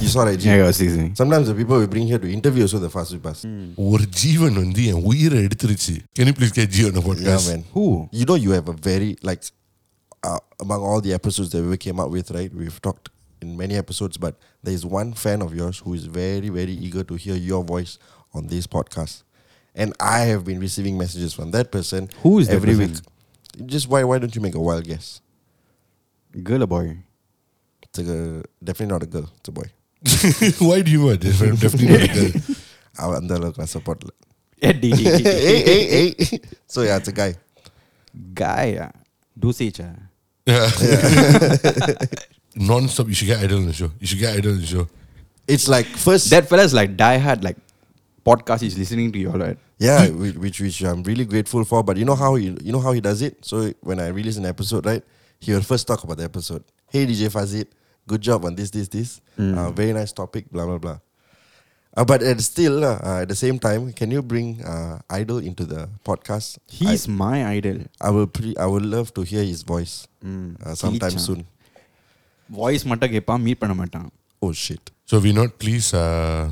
you 0.02 0.08
saw 0.12 0.22
that 0.28 0.36
G? 0.42 0.46
Yeah, 0.50 0.68
excuse 0.70 0.94
me. 1.00 1.06
Sometimes 1.20 1.46
the 1.50 1.56
people 1.58 1.76
we 1.82 1.88
bring 1.94 2.06
here 2.12 2.20
to 2.22 2.28
interview 2.36 2.62
also 2.66 2.78
the 2.84 2.90
fast 2.94 3.10
with 3.14 3.22
bus. 3.26 3.40
ஒரு 3.88 4.04
ஜீவன் 4.20 4.56
வந்து 4.62 4.84
என் 4.92 5.02
உயிரை 5.10 5.40
எடுத்துருச்சு. 5.46 5.94
Can 6.18 6.28
you 6.30 6.34
please 6.38 6.54
get 6.60 6.70
G 6.76 6.86
on 6.88 6.94
the 6.98 7.02
Yeah, 7.02 7.08
podcast? 7.10 7.46
man. 7.52 7.62
Who? 7.74 7.84
You 8.20 8.26
know 8.30 8.38
you 8.44 8.52
have 8.58 8.68
a 8.74 8.76
very 8.90 9.10
like 9.30 9.42
uh, 10.30 10.40
among 10.66 10.80
all 10.90 11.02
the 11.08 11.12
episodes 11.20 11.50
that 11.56 11.64
we 11.72 11.78
came 11.86 12.00
up 12.04 12.10
with, 12.16 12.30
right? 12.38 12.52
We've 12.62 12.80
talked 12.88 13.06
in 13.42 13.50
many 13.62 13.76
episodes, 13.84 14.16
but 14.26 14.34
there 14.64 14.76
is 14.80 14.86
one 15.00 15.10
fan 15.24 15.40
of 15.48 15.52
yours 15.60 15.78
who 15.84 15.92
is 16.00 16.06
very, 16.22 16.50
very 16.60 16.76
eager 16.88 17.04
to 17.10 17.16
hear 17.26 17.36
your 17.50 17.62
voice 17.74 17.92
on 18.38 18.42
this 18.54 18.66
podcast. 18.76 19.16
And 19.76 19.94
I 20.00 20.20
have 20.30 20.44
been 20.44 20.60
receiving 20.60 20.98
messages 20.98 21.32
from 21.32 21.50
that 21.52 21.70
person 21.72 22.08
Who 22.22 22.38
is 22.40 22.48
that 22.48 22.56
every 22.56 22.74
person? 22.74 23.00
week. 23.58 23.66
Just 23.74 23.88
why 23.88 24.00
why 24.04 24.18
don't 24.18 24.34
you 24.36 24.42
make 24.46 24.54
a 24.54 24.60
wild 24.60 24.84
guess? 24.84 25.06
Girl 26.48 26.62
or 26.62 26.66
boy? 26.66 26.86
It's 27.84 27.98
a, 27.98 28.42
definitely 28.62 28.92
not 28.94 29.02
a 29.02 29.06
girl, 29.06 29.28
it's 29.38 29.48
a 29.48 29.52
boy. 29.52 29.68
Why 30.68 30.78
do 30.82 30.90
you 30.90 31.02
want 31.06 31.20
this? 31.20 31.38
Definitely 31.64 31.88
not 31.94 32.02
a 32.08 32.12
girl. 32.18 32.32
அவன் 33.02 33.18
அந்த 33.20 33.32
அளவுக்கு 33.38 33.60
நான் 33.62 33.72
support 33.76 34.00
இல்ல. 34.04 34.12
Yeah, 34.62 34.74
D, 34.82 34.86
D, 34.98 35.02
D, 35.04 35.22
D. 35.22 35.30
hey, 35.46 35.60
hey, 35.68 35.82
hey. 35.94 36.38
So 36.72 36.78
yeah, 36.88 36.98
it's 37.00 37.10
a 37.12 37.16
guy. 37.20 37.30
Guy, 38.42 38.66
ah. 38.84 38.90
dosage. 39.44 39.80
ah. 39.86 39.94
Non-stop. 42.70 43.06
You 43.10 43.16
should 43.18 43.30
get 43.32 43.40
idol 43.46 43.58
on 43.62 43.66
the 43.66 43.76
show. 43.80 43.90
You 44.00 44.06
should 44.10 44.22
get 44.24 44.36
idol 44.38 44.52
on 44.56 44.60
the 44.64 44.70
show. 44.74 44.84
It's 45.54 45.66
like 45.74 45.86
first 46.06 46.24
That 46.34 46.48
fella's 46.50 46.74
like 46.80 46.90
die 47.04 47.18
hard, 47.26 47.40
like 47.48 47.58
podcast 48.26 48.60
he's 48.60 48.78
listening 48.78 49.10
to 49.12 49.18
you, 49.18 49.30
all 49.32 49.38
right? 49.38 49.58
Yeah, 49.78 50.08
which, 50.22 50.36
which 50.36 50.58
which 50.60 50.78
I'm 50.82 51.02
really 51.02 51.24
grateful 51.24 51.64
for. 51.64 51.82
But 51.82 51.96
you 51.96 52.04
know 52.04 52.14
how 52.24 52.34
he 52.36 52.46
you 52.62 52.72
know 52.72 52.80
how 52.80 52.92
he 52.92 53.00
does 53.00 53.20
it. 53.22 53.34
So 53.50 53.72
when 53.80 53.98
I 53.98 54.08
release 54.08 54.36
an 54.42 54.46
episode, 54.46 54.86
right, 54.86 55.02
he 55.40 55.52
will 55.52 55.62
first 55.72 55.86
talk 55.86 56.04
about 56.04 56.18
the 56.18 56.24
episode. 56.32 56.62
Hey 56.94 57.02
DJ 57.06 57.30
Fazit, 57.36 57.66
good 58.06 58.20
job 58.20 58.44
on 58.44 58.54
this 58.54 58.70
this 58.70 58.88
this. 58.88 59.20
Uh, 59.38 59.70
very 59.72 59.92
nice 59.92 60.12
topic. 60.12 60.50
Blah 60.52 60.66
blah 60.66 60.78
blah. 60.78 60.98
Uh, 61.94 62.04
but 62.10 62.22
at 62.22 62.38
still 62.40 62.76
uh, 62.90 63.20
at 63.22 63.28
the 63.28 63.34
same 63.36 63.58
time, 63.58 63.92
can 63.92 64.10
you 64.10 64.22
bring 64.22 64.62
uh, 64.64 64.98
Idol 65.10 65.38
into 65.50 65.64
the 65.72 65.88
podcast? 66.08 66.56
He's 66.66 67.02
my 67.06 67.44
idol. 67.56 67.80
I, 68.00 68.08
I 68.08 68.10
will 68.16 68.26
pre- 68.36 68.56
I 68.56 68.64
would 68.74 68.86
love 68.94 69.12
to 69.18 69.22
hear 69.32 69.44
his 69.52 69.62
voice 69.74 69.94
Mm. 70.24 70.56
uh, 70.64 70.74
sometime 70.84 71.10
Kilichan. 71.18 71.26
soon. 71.28 71.42
Voice 72.60 72.84
மட்டும் 72.90 73.12
கேட்பான் 73.14 73.42
meet 73.46 73.60
பண்ண 73.62 73.74
மாட்டான் 73.82 74.08
Oh 74.44 74.52
shit! 74.62 74.84
So 75.10 75.18
we 75.24 75.30
not 75.40 75.50
please 75.62 75.88
uh, 76.04 76.44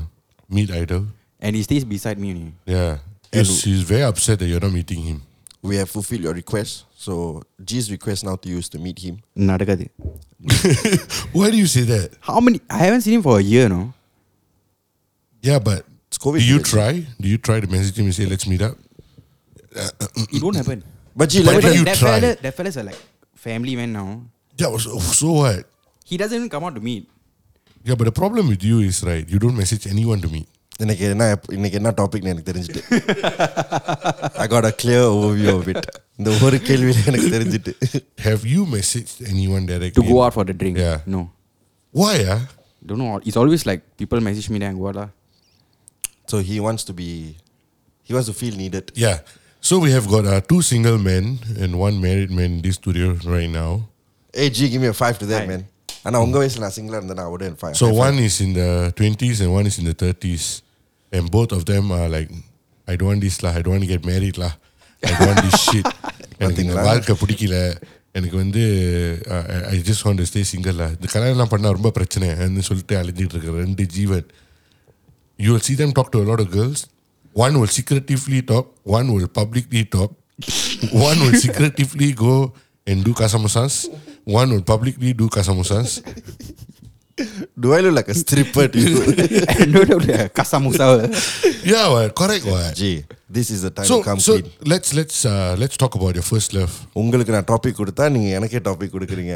meet 0.55 0.69
idol. 0.83 1.01
and 1.46 1.54
he 1.54 1.62
stays 1.62 1.84
beside 1.84 2.18
me. 2.18 2.52
Yeah. 2.66 2.98
He's, 3.32 3.62
he's 3.62 3.82
very 3.82 4.02
upset 4.02 4.38
that 4.40 4.46
you're 4.46 4.58
not 4.60 4.72
meeting 4.72 5.00
him. 5.02 5.22
We 5.62 5.76
have 5.76 5.88
fulfilled 5.88 6.22
your 6.22 6.34
request. 6.34 6.86
So 6.96 7.42
G's 7.64 7.90
request 7.90 8.24
now 8.24 8.34
to 8.36 8.48
you 8.48 8.58
is 8.58 8.68
to 8.70 8.78
meet 8.78 8.98
him. 8.98 9.20
Nadakadi. 9.36 9.88
Why 11.32 11.50
do 11.50 11.56
you 11.56 11.66
say 11.66 11.82
that? 11.82 12.10
How 12.20 12.40
many? 12.40 12.60
I 12.68 12.78
haven't 12.78 13.02
seen 13.02 13.14
him 13.14 13.22
for 13.22 13.38
a 13.38 13.42
year, 13.42 13.68
no. 13.68 13.92
Yeah, 15.42 15.58
but 15.60 15.84
It's 16.08 16.18
COVID. 16.18 16.38
do 16.40 16.44
you 16.44 16.58
try? 16.58 17.06
Do 17.20 17.28
you 17.28 17.38
try 17.38 17.60
to 17.60 17.66
message 17.68 17.96
him 17.98 18.06
and 18.06 18.14
say, 18.14 18.26
let's 18.26 18.46
meet 18.46 18.62
up? 18.62 18.76
It 20.32 20.42
won't 20.42 20.56
happen. 20.56 20.82
But 21.14 21.28
G, 21.30 21.44
But 21.44 21.54
let 21.54 21.64
me- 21.64 21.70
that, 21.70 21.76
you 21.78 21.84
that 21.84 21.96
try. 21.96 22.20
fella, 22.20 22.36
that 22.42 22.54
fella's 22.56 22.76
are 22.76 22.82
like 22.84 22.98
family 23.34 23.76
man 23.76 23.92
now. 23.92 24.20
Yeah, 24.58 24.76
so, 24.78 24.98
so 24.98 25.32
what? 25.32 25.64
He 26.04 26.16
doesn't 26.16 26.36
even 26.36 26.48
come 26.48 26.64
out 26.64 26.74
to 26.74 26.80
meet. 26.80 27.08
Yeah, 27.84 27.94
but 27.94 28.04
the 28.04 28.12
problem 28.12 28.48
with 28.48 28.62
you 28.64 28.80
is, 28.80 29.02
right, 29.04 29.28
you 29.28 29.38
don't 29.38 29.56
message 29.56 29.86
anyone 29.86 30.20
to 30.22 30.28
meet. 30.28 30.48
இன்னைக்கு 30.83 31.03
என்ன 31.13 31.25
இன்னைக்கு 31.55 31.77
என்ன 31.79 31.89
டாபிக்னு 31.99 32.31
எனக்கு 32.33 32.49
தெரிஞ்சுட்டு 32.51 32.81
I 34.43 34.47
got 34.53 34.65
a 34.65 34.73
clear 34.81 35.03
overview 35.15 35.51
of 35.59 35.67
it. 35.73 35.81
இந்த 36.19 36.29
ஒரு 36.45 36.57
கேள்வியில 36.69 37.03
எனக்கு 37.11 37.29
தெரிஞ்சுட்டு 37.35 37.71
Have 38.27 38.41
you 38.53 38.61
messaged 38.75 39.17
anyone 39.33 39.63
directly? 39.71 39.97
To 40.01 40.07
go 40.13 40.17
out 40.25 40.33
for 40.37 40.45
the 40.49 40.55
drink. 40.61 40.77
Yeah. 40.85 40.97
No. 41.15 41.21
Why, 41.99 42.15
ah? 42.35 42.41
Don't 42.89 43.01
know. 43.03 43.19
It's 43.29 43.39
always 43.41 43.63
like 43.69 43.81
people 44.01 44.19
message 44.29 44.49
me 44.53 44.59
and 44.69 44.77
go 44.81 44.87
out. 44.91 44.97
lah. 45.01 45.09
So 46.31 46.37
he 46.49 46.57
wants 46.67 46.83
to 46.89 46.93
be 47.01 47.09
he 48.07 48.11
wants 48.15 48.27
to 48.31 48.35
feel 48.41 48.55
needed. 48.63 48.85
Yeah. 49.05 49.17
So 49.69 49.73
we 49.85 49.89
have 49.97 50.07
got 50.15 50.25
uh, 50.33 50.41
two 50.51 50.61
single 50.71 50.97
men 51.09 51.25
and 51.63 51.71
one 51.87 51.95
married 52.07 52.31
man 52.39 52.49
in 52.57 52.61
this 52.67 52.77
studio 52.81 53.07
right 53.35 53.51
now. 53.61 53.71
Hey 54.39 54.49
G, 54.55 54.69
give 54.73 54.81
me 54.85 54.89
a 54.95 54.97
five 55.03 55.15
to 55.21 55.27
that, 55.33 55.43
Hi. 55.45 55.49
man. 55.53 55.63
ஆனா 56.07 56.17
உங்க 56.25 56.37
வயசுல 56.41 56.61
நான் 56.65 56.75
சிங்கிளா 56.77 56.99
இருந்தேன் 56.99 57.23
I 57.25 57.29
wouldn't 57.33 57.57
five. 57.63 57.73
So 57.81 57.87
High 57.87 57.95
five. 57.95 58.05
one 58.07 58.17
is 58.27 58.35
in 58.45 58.51
the 58.59 58.69
20s 58.99 59.39
and 59.43 59.51
one 59.59 59.65
is 59.71 59.75
in 59.81 59.85
the 59.91 59.97
30s. 60.03 60.45
And 61.11 61.25
both 61.37 61.51
of 61.57 61.63
them 61.71 61.85
are 61.91 62.09
like, 62.17 62.29
I 62.87 62.95
don't 62.97 63.09
want 63.11 63.21
this 63.25 63.37
lah. 63.43 63.53
I 63.57 63.61
don't 63.63 63.73
want 63.75 63.85
to 63.87 63.91
get 63.95 64.05
married 64.11 64.37
lah. 64.43 64.53
I 65.03 65.11
don't 65.17 65.27
want 65.29 65.41
this 65.47 65.59
shit. 65.69 65.87
எனக்கு 66.41 66.61
இந்த 66.63 66.73
பாத்தீங்களா? 66.75 66.85
வாழ்க்கை 66.89 67.13
பிடிக்கல 67.21 67.57
எனக்கு 68.19 68.37
வந்து 68.43 68.61
I 69.73 69.77
just 69.89 70.05
want 70.05 70.23
stay 70.29 70.41
single 70.51 70.79
இந்த 70.95 71.07
கல்யாணம் 71.13 71.51
பண்ணா 71.53 71.69
ரொம்ப 71.77 71.89
பிரச்சனை 71.97 72.27
சொல்லிட்டு 72.69 72.95
அழிஞ்சிட்டு 73.01 73.35
இருக்கிற 73.35 73.53
ரெண்டு 73.65 73.83
ஜீவன் 73.97 74.25
you 75.45 75.51
will 75.53 75.65
see 75.67 75.77
them 75.81 75.91
talk 75.97 76.09
to 76.15 76.19
a 76.23 76.27
lot 76.31 76.41
of 76.45 76.49
girls 76.57 76.79
one 77.43 77.53
will 77.59 77.71
secretively 77.79 78.41
talk 78.51 78.65
one 78.97 79.07
will 79.15 79.29
publicly 79.39 79.83
talk 79.95 80.11
one 81.09 81.19
will 81.23 81.37
secretively 81.45 82.09
go 82.25 82.35
and 82.89 82.99
do 83.07 83.13
kasamusas 83.21 83.75
one 84.39 84.49
will 84.53 84.65
publicly 84.73 85.11
do 85.21 85.27
kasamusas 85.37 85.89
Do 87.61 87.73
I 87.73 87.81
look 87.81 87.95
like 87.95 88.07
a 88.07 88.15
stripper 88.15 88.67
to 88.67 88.79
you? 88.83 88.93
no, 89.73 89.81
no, 89.83 89.95
no. 90.01 90.13
Kasamusa. 90.37 90.85
yeah 91.63 91.87
what 91.89 92.15
correct 92.15 92.45
what 92.45 92.73
G, 92.73 93.03
this 93.29 93.49
is 93.51 93.61
the 93.61 93.69
time 93.69 93.85
so 93.85 93.97
to 93.97 94.03
come 94.03 94.19
so 94.19 94.33
clean. 94.33 94.47
let's 94.71 94.89
let's 94.99 95.17
uh, 95.25 95.55
let's 95.61 95.77
talk 95.77 95.93
about 95.95 96.13
your 96.15 96.27
first 96.31 96.49
love 96.53 96.73
உங்களுக்கு 97.01 97.35
நான் 97.35 97.47
topic 97.51 97.77
கொடுத்தா 97.81 98.05
நீங்க 98.15 98.29
எனக்கே 98.37 98.61
topic 98.69 98.93
கொடுக்குறீங்க 98.95 99.35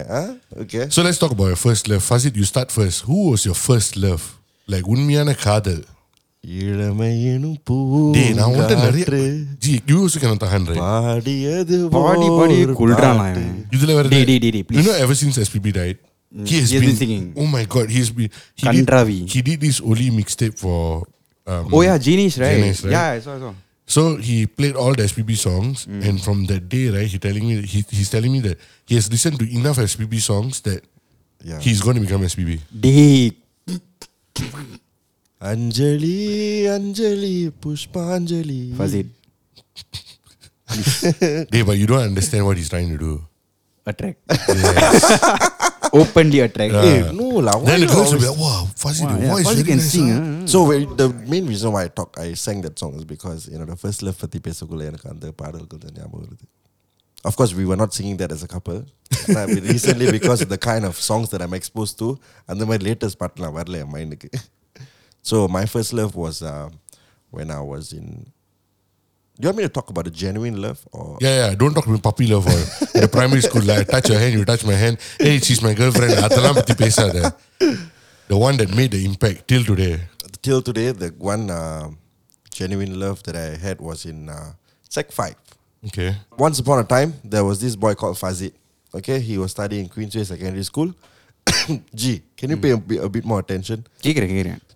okay 0.63 0.81
so 0.95 1.03
let's 1.07 1.19
talk 1.23 1.33
about 1.37 1.49
your 1.53 1.61
first 1.67 1.85
love 1.91 2.03
Fazit 2.09 2.39
you 2.41 2.47
start 2.53 2.71
first 2.79 2.97
who 3.09 3.19
was 3.31 3.43
your 3.49 3.57
first 3.67 3.93
love 4.05 4.23
like 4.67 4.87
உண்மையான 4.95 5.35
காதல் 5.45 5.83
இளமையினும் 6.63 7.55
டேய் 8.15 8.33
நான் 8.39 8.49
உன்கிட்ட 8.49 8.75
நிறைய 8.85 9.05
பூங்காற்று 9.05 9.21
G 9.65 9.75
you 9.91 9.99
also 10.05 10.19
cannot 10.23 10.41
tahan 10.45 10.65
right 10.71 10.81
பாடியது 10.87 11.77
பாடி 11.97 12.27
பாடி 12.39 12.57
ஓர் 12.65 12.73
குள்றான் 12.81 13.21
பாட்டு. 13.23 13.45
இதுல 13.77 13.91
வேற 13.99 14.07
டேய், 14.15 14.27
டேய், 14.31 14.41
டேய், 14.43 14.53
டேய், 14.55 14.63
you 14.65 14.69
please. 14.71 14.85
know 14.89 14.97
ever 15.05 15.17
since 15.23 15.37
SPB 15.47 15.69
died 15.79 15.99
Mm. 16.30 16.46
He 16.46 16.60
has, 16.60 16.70
he 16.70 16.78
been, 16.78 16.88
been, 16.88 16.96
singing. 16.96 17.34
Oh 17.36 17.46
my 17.46 17.64
god, 17.64 17.90
he's 17.90 18.10
been 18.10 18.30
he 18.54 18.66
Kandravi. 18.66 19.20
Did, 19.26 19.30
he 19.30 19.42
did 19.42 19.60
this 19.60 19.80
only 19.80 20.10
mixtape 20.10 20.58
for 20.58 21.06
um, 21.46 21.68
Oh 21.72 21.82
yeah, 21.82 21.98
Genius, 21.98 22.38
right? 22.38 22.54
Genius, 22.54 22.84
right? 22.84 22.92
Yeah, 22.92 23.10
I 23.10 23.18
saw, 23.18 23.36
I 23.36 23.38
saw. 23.38 23.54
So 23.86 24.16
he 24.16 24.46
played 24.46 24.76
all 24.76 24.94
the 24.94 25.02
SPB 25.02 25.36
songs, 25.36 25.86
mm. 25.86 26.06
and 26.06 26.22
from 26.22 26.46
that 26.46 26.68
day, 26.68 26.90
right, 26.90 27.08
he 27.08 27.18
telling 27.18 27.42
me 27.42 27.62
he, 27.62 27.82
he's 27.90 28.08
telling 28.08 28.30
me 28.30 28.38
that 28.40 28.58
he 28.86 28.94
has 28.94 29.10
listened 29.10 29.40
to 29.40 29.46
enough 29.52 29.78
SPB 29.78 30.20
songs 30.20 30.60
that 30.60 30.84
yeah. 31.42 31.58
he's 31.58 31.80
going 31.82 31.96
to 31.96 32.02
become 32.02 32.22
SPB. 32.22 32.60
Day. 32.70 33.34
Anjali, 35.40 36.68
Anjali, 36.70 37.50
Pushpanjali. 37.50 38.74
Fazit. 38.78 39.08
Dave, 41.50 41.66
but 41.66 41.76
you 41.78 41.86
don't 41.86 42.02
understand 42.02 42.46
what 42.46 42.56
he's 42.56 42.68
trying 42.68 42.90
to 42.90 42.98
do. 42.98 43.26
Attract. 43.86 44.20
Yes. 44.28 45.48
Openly 45.93 46.39
attract. 46.45 46.73
Yeah. 46.73 46.85
Hey, 46.85 47.11
no 47.19 47.27
lah. 47.47 47.55
why 47.57 47.65
then 47.71 47.79
the 47.81 47.85
you 47.87 47.93
girls 47.95 48.11
will 48.13 48.19
be 48.19 48.27
always- 48.27 48.39
like, 48.39 48.47
"Wow, 48.47 48.67
Fuzzy, 48.83 49.03
Wow, 49.05 49.15
the 49.15 49.21
yeah, 49.25 49.31
voice 49.33 49.45
Fazit 49.47 49.55
very 49.59 49.67
can 49.69 49.77
nice, 49.77 49.91
sing. 49.91 50.09
huh?" 50.09 50.23
huh? 50.41 50.47
So 50.53 50.57
well, 50.69 50.85
the 51.01 51.07
main 51.33 51.45
reason 51.51 51.71
why 51.75 51.83
I 51.85 51.89
talk, 51.99 52.11
I 52.25 52.33
sang 52.45 52.59
that 52.65 52.77
song 52.81 52.93
is 52.99 53.05
because 53.13 53.47
you 53.51 53.57
know 53.59 53.67
the 53.73 53.77
first 53.83 54.01
love 54.07 54.17
பத்தி 54.23 54.39
பேசக்குள்ள 54.47 54.83
எனக்கு 54.91 55.07
அந்த 55.13 55.31
பாடல்கள் 55.41 55.83
தான் 55.85 55.95
ஞாபகம் 55.99 56.23
வருது. 56.25 56.45
Of 57.29 57.35
course, 57.39 57.53
we 57.59 57.65
were 57.69 57.79
not 57.83 57.91
singing 57.97 58.17
that 58.21 58.31
as 58.37 58.43
a 58.43 58.51
couple. 58.55 58.79
Nah, 59.35 59.45
but 59.51 59.63
recently, 59.75 60.07
because 60.17 60.41
of 60.45 60.49
the 60.55 60.59
kind 60.69 60.83
of 60.89 60.93
songs 61.09 61.29
that 61.31 61.41
I'm 61.45 61.55
exposed 61.61 61.95
to, 62.01 62.09
அந்த 62.51 62.63
மாதிரி 62.65 62.83
latest 62.89 63.17
பாட்டுலாம் 63.21 63.55
வரல 63.59 63.79
என் 63.83 63.93
மைண்டுக்கு. 63.95 64.29
So 65.29 65.47
my 65.57 65.65
first 65.75 65.91
love 65.99 66.13
was 66.25 66.37
uh, 66.53 66.67
when 67.37 67.49
I 67.59 67.61
was 67.73 67.85
in. 67.99 68.07
do 69.40 69.46
you 69.46 69.48
want 69.48 69.56
me 69.56 69.62
to 69.62 69.70
talk 69.70 69.88
about 69.88 70.06
a 70.06 70.10
genuine 70.10 70.60
love? 70.60 70.86
Or? 70.92 71.16
Yeah, 71.18 71.48
yeah. 71.48 71.54
Don't 71.54 71.72
talk 71.72 71.86
about 71.86 72.02
puppy 72.02 72.26
love. 72.26 72.46
Or 72.46 72.60
the 73.00 73.08
primary 73.10 73.40
school, 73.40 73.62
like, 73.62 73.88
touch 73.88 74.10
your 74.10 74.18
hand, 74.18 74.34
you 74.34 74.44
touch 74.44 74.66
my 74.66 74.74
hand. 74.74 74.98
Hey, 75.18 75.38
she's 75.38 75.62
my 75.62 75.72
girlfriend. 75.72 76.12
the 76.12 77.32
one 78.28 78.58
that 78.58 78.76
made 78.76 78.90
the 78.90 79.02
impact 79.02 79.48
till 79.48 79.64
today. 79.64 79.98
Till 80.42 80.60
today, 80.60 80.92
the 80.92 81.08
one 81.16 81.50
uh, 81.50 81.88
genuine 82.52 83.00
love 83.00 83.22
that 83.22 83.34
I 83.34 83.56
had 83.56 83.80
was 83.80 84.04
in 84.04 84.28
uh, 84.28 84.52
Sec 84.90 85.10
5. 85.10 85.34
Okay. 85.86 86.16
Once 86.36 86.58
upon 86.58 86.80
a 86.80 86.84
time, 86.84 87.14
there 87.24 87.42
was 87.42 87.62
this 87.62 87.74
boy 87.76 87.94
called 87.94 88.16
Fazit. 88.16 88.52
Okay, 88.94 89.20
he 89.20 89.38
was 89.38 89.52
studying 89.52 89.88
Queensway 89.88 90.26
Secondary 90.26 90.64
School. 90.64 90.92
G, 91.94 92.20
can 92.36 92.50
you 92.50 92.58
mm. 92.58 92.88
pay 92.88 92.96
a, 92.98 93.04
a 93.04 93.08
bit 93.08 93.24
more 93.24 93.38
attention? 93.38 93.86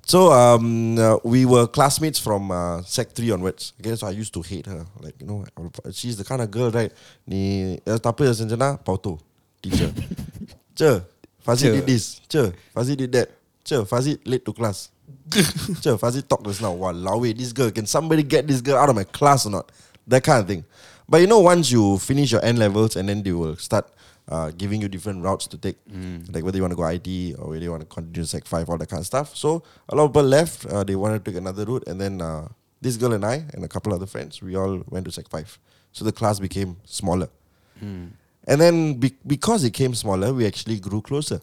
So 0.06 0.32
um, 0.32 0.99
uh, 0.99 1.16
we 1.25 1.46
were 1.46 1.66
classmates 1.66 2.18
from 2.18 2.50
uh, 2.50 2.82
Sec 2.82 3.12
Three 3.12 3.30
onwards. 3.30 3.73
Okay, 3.80 3.96
so 3.96 4.06
I 4.06 4.11
used 4.11 4.34
to 4.34 4.42
hate 4.42 4.66
her. 4.66 4.84
Like, 5.00 5.14
you 5.20 5.26
know, 5.26 5.44
she's 5.92 6.16
the 6.16 6.25
kind 6.25 6.42
of 6.42 6.50
girl, 6.50 6.70
right? 6.70 6.92
Ni, 7.26 7.80
eh, 7.87 7.99
tapi 7.99 8.25
yang 8.25 8.78
pauto, 8.84 9.18
teacher. 9.62 9.92
Che, 10.76 11.02
Fazit 11.46 11.73
did 11.73 11.87
this. 11.87 12.20
Che, 12.28 12.52
Fazit 12.75 12.96
did 12.99 13.12
that. 13.12 13.30
Che, 13.64 13.84
Fazit 13.87 14.20
late 14.26 14.44
to 14.44 14.52
class. 14.52 14.90
Che, 15.30 15.96
Fazit 15.96 16.28
talk 16.28 16.44
this 16.44 16.61
now. 16.61 16.75
Walau, 16.75 17.23
wait, 17.23 17.37
eh, 17.37 17.38
this 17.38 17.52
girl, 17.52 17.70
can 17.70 17.87
somebody 17.87 18.23
get 18.23 18.46
this 18.46 18.61
girl 18.61 18.76
out 18.76 18.90
of 18.90 18.96
my 18.96 19.04
class 19.04 19.46
or 19.46 19.50
not? 19.50 19.73
That 20.06 20.23
kind 20.23 20.40
of 20.40 20.46
thing. 20.46 20.64
But 21.08 21.20
you 21.20 21.26
know, 21.26 21.40
once 21.40 21.70
you 21.70 21.99
finish 21.99 22.32
your 22.32 22.44
N 22.44 22.56
levels 22.56 22.96
and 22.96 23.08
then 23.08 23.23
they 23.23 23.32
will 23.32 23.56
start, 23.56 23.88
uh, 24.28 24.50
giving 24.57 24.81
you 24.81 24.88
different 24.88 25.23
routes 25.23 25.47
to 25.49 25.59
take, 25.59 25.76
like 26.33 26.43
whether 26.45 26.57
you 26.57 26.62
want 26.62 26.73
to 26.73 26.76
go 26.76 26.87
IT 26.87 27.38
or 27.38 27.50
whether 27.50 27.62
you 27.64 27.71
want 27.71 27.83
to 27.83 27.87
continue 27.87 28.25
Sec 28.25 28.45
5, 28.47 28.71
all 28.71 28.78
that 28.78 28.88
kind 28.88 29.00
of 29.00 29.07
stuff. 29.07 29.37
So 29.37 29.62
a 29.88 29.95
lot 29.97 30.04
of 30.04 30.11
people 30.12 30.23
left, 30.23 30.64
uh, 30.66 30.83
they 30.85 30.97
wanted 30.97 31.25
to 31.25 31.31
take 31.31 31.38
another 31.38 31.64
route, 31.64 31.85
and 31.87 32.00
then 32.00 32.21
uh, 32.23 32.49
this 32.81 32.97
girl 32.97 33.12
and 33.12 33.25
I 33.25 33.45
and 33.52 33.64
a 33.64 33.69
couple 33.69 33.93
other 33.93 34.07
friends, 34.07 34.40
we 34.43 34.57
all 34.57 34.83
went 34.88 35.04
to 35.07 35.12
Sec 35.12 35.28
5. 35.28 35.59
So 35.93 36.04
the 36.04 36.12
class 36.12 36.38
became 36.40 36.76
smaller. 36.85 37.28
And 38.47 38.61
then 38.61 38.95
be- 38.95 39.16
because 39.26 39.64
it 39.64 39.71
came 39.73 39.95
smaller, 39.95 40.33
we 40.33 40.47
actually 40.47 40.78
grew 40.81 41.00
closer, 41.02 41.40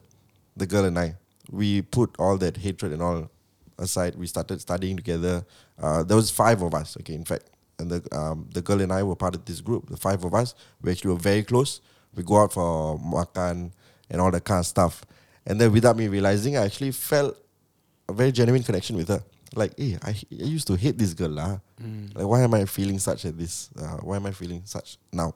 the 0.57 0.65
girl 0.67 0.85
and 0.85 0.97
I. 0.97 1.15
We 1.49 1.81
put 1.81 2.15
all 2.19 2.37
that 2.37 2.57
hatred 2.57 2.93
and 2.93 3.01
all 3.01 3.29
aside. 3.77 4.15
We 4.15 4.27
started 4.27 4.61
studying 4.61 4.97
together. 4.97 5.45
Uh, 5.81 6.03
there 6.03 6.15
was 6.15 6.29
five 6.31 6.61
of 6.61 6.73
us, 6.73 6.95
okay, 7.01 7.13
in 7.15 7.25
fact. 7.25 7.45
And 7.79 7.89
the, 7.89 8.15
um, 8.15 8.47
the 8.53 8.61
girl 8.61 8.81
and 8.81 8.93
I 8.93 9.01
were 9.03 9.15
part 9.15 9.35
of 9.35 9.43
this 9.45 9.59
group, 9.61 9.89
the 9.89 9.97
five 9.97 10.23
of 10.23 10.33
us. 10.35 10.53
We 10.81 10.91
actually 10.91 11.13
were 11.13 11.19
very 11.19 11.43
close. 11.43 11.81
We 12.15 12.23
go 12.23 12.41
out 12.41 12.53
for 12.53 12.99
makan 12.99 13.71
and 14.09 14.21
all 14.21 14.31
that 14.31 14.43
kind 14.43 14.59
of 14.59 14.65
stuff. 14.65 15.05
And 15.45 15.59
then 15.59 15.71
without 15.71 15.97
me 15.97 16.07
realizing, 16.07 16.57
I 16.57 16.65
actually 16.65 16.91
felt 16.91 17.37
a 18.09 18.13
very 18.13 18.31
genuine 18.31 18.63
connection 18.63 18.95
with 18.97 19.07
her. 19.07 19.23
Like, 19.55 19.73
hey, 19.77 19.97
I, 20.03 20.09
I 20.11 20.15
used 20.31 20.67
to 20.67 20.75
hate 20.75 20.97
this 20.97 21.13
girl. 21.13 21.29
lah. 21.31 21.59
Like, 22.15 22.27
why 22.27 22.41
am 22.41 22.53
I 22.53 22.65
feeling 22.65 22.99
such 22.99 23.25
at 23.25 23.37
this? 23.37 23.69
Uh, 23.77 23.97
why 24.03 24.15
am 24.17 24.25
I 24.25 24.31
feeling 24.31 24.61
such 24.65 24.97
now? 25.11 25.33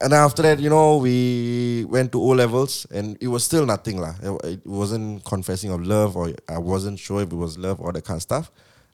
And 0.00 0.12
after 0.12 0.42
that, 0.42 0.58
you 0.58 0.68
know, 0.68 0.96
we 0.98 1.84
went 1.88 2.10
to 2.12 2.20
O 2.20 2.28
levels, 2.34 2.86
and 2.90 3.16
it 3.20 3.28
was 3.28 3.44
still 3.44 3.64
nothing, 3.64 3.98
lah. 4.00 4.14
It, 4.22 4.44
it 4.44 4.66
wasn't 4.66 5.24
confessing 5.24 5.70
of 5.70 5.86
love, 5.86 6.16
or 6.16 6.32
I 6.48 6.58
wasn't 6.58 6.98
sure 6.98 7.22
if 7.22 7.30
it 7.30 7.36
was 7.36 7.56
love 7.56 7.80
or 7.80 7.92
that 7.92 8.04
kind 8.04 8.16
of 8.18 8.22
stuff. 8.22 8.50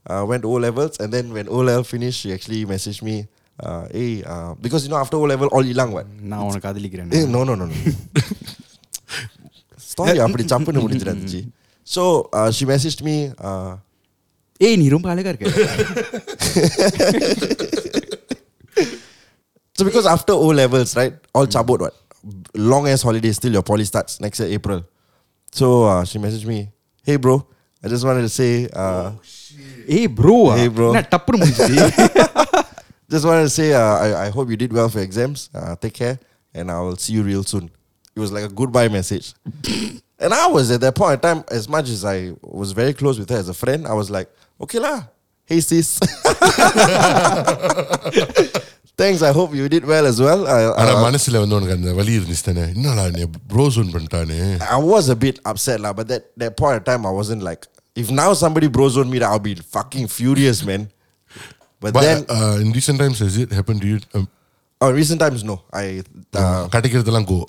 Uh, 0.07 0.25
went 0.29 0.43
to 0.43 0.49
O 0.49 0.55
levels, 0.55 0.99
and 1.01 1.13
then 1.13 1.33
when 1.33 1.49
O 1.49 1.57
level 1.59 1.85
finished, 1.85 2.21
she 2.21 2.33
actually 2.33 2.65
messaged 2.65 3.03
me, 3.03 3.27
uh, 3.60 3.84
"Hey, 3.96 4.10
uh, 4.34 4.52
because 4.66 4.82
you 4.86 4.92
know 4.92 5.02
after 5.04 5.18
O 5.22 5.28
level 5.34 5.50
all 5.56 5.66
ilang 5.74 5.92
what? 5.98 6.08
நான் 6.32 6.46
உனக்கு 6.50 6.66
காதலிக்கிறேன் 6.68 7.12
Eh, 7.20 7.26
no, 7.36 7.42
no, 7.50 7.56
no, 7.62 7.66
no. 7.72 7.76
Story 9.92 10.18
அப்படி 10.26 10.44
சப்புன்னு 10.54 10.84
முடிஞ்சிடாச்சு. 10.86 11.42
So 11.88 12.04
uh, 12.40 12.50
she 12.58 12.66
messaged 12.74 13.02
me. 13.10 13.16
Uh, 13.50 13.72
ஏய் 14.66 14.78
நீ 14.82 14.86
ரொம்ப 14.96 15.08
அழகா 15.14 15.30
இருக்க 15.34 15.48
So 19.76 19.84
because 19.86 20.06
after 20.06 20.34
O 20.34 20.48
levels, 20.62 20.96
right, 20.96 21.16
all 21.34 21.48
chabut 21.48 21.80
what, 21.80 21.96
long 22.72 22.84
ass 22.88 23.02
holiday 23.02 23.32
still 23.32 23.54
your 23.58 23.64
poly 23.64 23.86
starts 23.86 24.22
next 24.26 24.40
year 24.40 24.50
April. 24.58 24.80
So 25.52 25.68
uh, 25.86 26.04
she 26.10 26.18
messaged 26.26 26.46
me, 26.46 26.60
hey 27.08 27.16
bro, 27.16 27.36
I 27.84 27.90
just 27.94 28.06
wanted 28.10 28.22
to 28.22 28.34
say, 28.40 28.52
uh, 28.84 29.08
ஏய் 29.96 30.10
bro 30.18 30.36
Hey, 30.60 30.68
bro. 30.76 30.88
என்ன 30.92 31.02
டப்புன்னு 31.14 31.40
முடிஞ்சிச்சு 31.42 31.76
Just 33.10 33.26
want 33.26 33.46
to 33.46 33.50
say, 33.50 33.74
uh, 33.74 33.98
I, 34.06 34.26
I 34.26 34.30
hope 34.30 34.50
you 34.50 34.58
did 34.58 34.72
well 34.74 34.90
for 34.90 35.00
exams. 35.00 35.50
Uh, 35.54 35.76
take 35.76 35.94
care, 35.94 36.20
and 36.54 36.72
I 36.72 36.80
will 36.80 36.98
see 36.98 37.14
you 37.14 37.24
real 37.24 37.44
soon. 37.44 37.70
It 38.16 38.20
was 38.20 38.32
like 38.32 38.46
a 38.46 38.50
goodbye 38.50 38.88
message. 38.88 39.34
and 40.20 40.34
I 40.34 40.48
was 40.48 40.72
at 40.72 40.82
that 40.82 40.96
point 40.96 41.14
in 41.16 41.20
time, 41.20 41.44
as 41.52 41.68
much 41.68 41.90
as 41.90 42.06
I 42.06 42.34
was 42.42 42.72
very 42.72 42.94
close 42.94 43.20
with 43.20 43.30
her 43.30 43.38
as 43.38 43.50
a 43.50 43.54
friend, 43.54 43.86
I 43.88 43.94
was 43.94 44.10
like, 44.10 44.30
okay 44.62 44.80
lah, 44.80 45.04
hey 45.46 45.60
sis. 45.60 46.00
Thanks, 48.96 49.24
I 49.24 49.32
hope 49.34 49.56
you 49.56 49.68
did 49.68 49.86
well 49.86 50.06
as 50.06 50.22
well. 50.22 50.42
I, 50.48 50.60
ஆனா 50.82 50.92
uh, 50.94 51.00
மனசுல 51.06 51.40
வந்து 51.44 51.56
உனக்கு 51.58 51.76
அந்த 51.78 51.92
வலி 52.00 52.14
இருந்துச்சு 52.20 52.46
தானே 52.50 52.66
என்னடா 52.74 53.04
நீ 53.16 53.24
bro 53.52 53.66
zone 53.76 53.90
பண்ணிட்டானே 53.94 54.40
I 54.76 54.80
was 54.92 55.06
a 55.16 55.18
bit 55.26 55.38
upset 55.52 55.80
lah, 55.86 55.94
but 56.00 56.08
that, 56.12 56.24
that 56.44 56.54
point 56.62 56.76
in 56.80 56.84
time, 56.90 57.06
I 57.12 57.14
wasn't 57.22 57.42
like, 57.50 57.64
if 58.02 58.10
now 58.22 58.30
somebody 58.44 58.68
bros 58.76 58.96
on 59.02 59.10
me, 59.14 59.20
I'll 59.30 59.46
be 59.52 59.56
fucking 59.78 60.08
furious, 60.20 60.60
man. 60.70 60.84
But, 61.84 61.92
But 61.96 62.04
then, 62.08 62.20
uh, 62.30 62.58
in 62.64 62.72
recent 62.72 62.98
times 63.00 63.20
has 63.20 63.36
it 63.38 63.52
happened 63.52 63.82
to 63.84 63.88
you 63.88 63.98
um, 64.16 64.26
oh, 64.80 64.92
recent 64.92 65.20
times, 65.24 65.44
no. 65.44 65.56
I, 65.82 65.86
uh, 66.42 66.64
கிடைக்கிறதெல்லாம் 66.74 67.28
go 67.32 67.40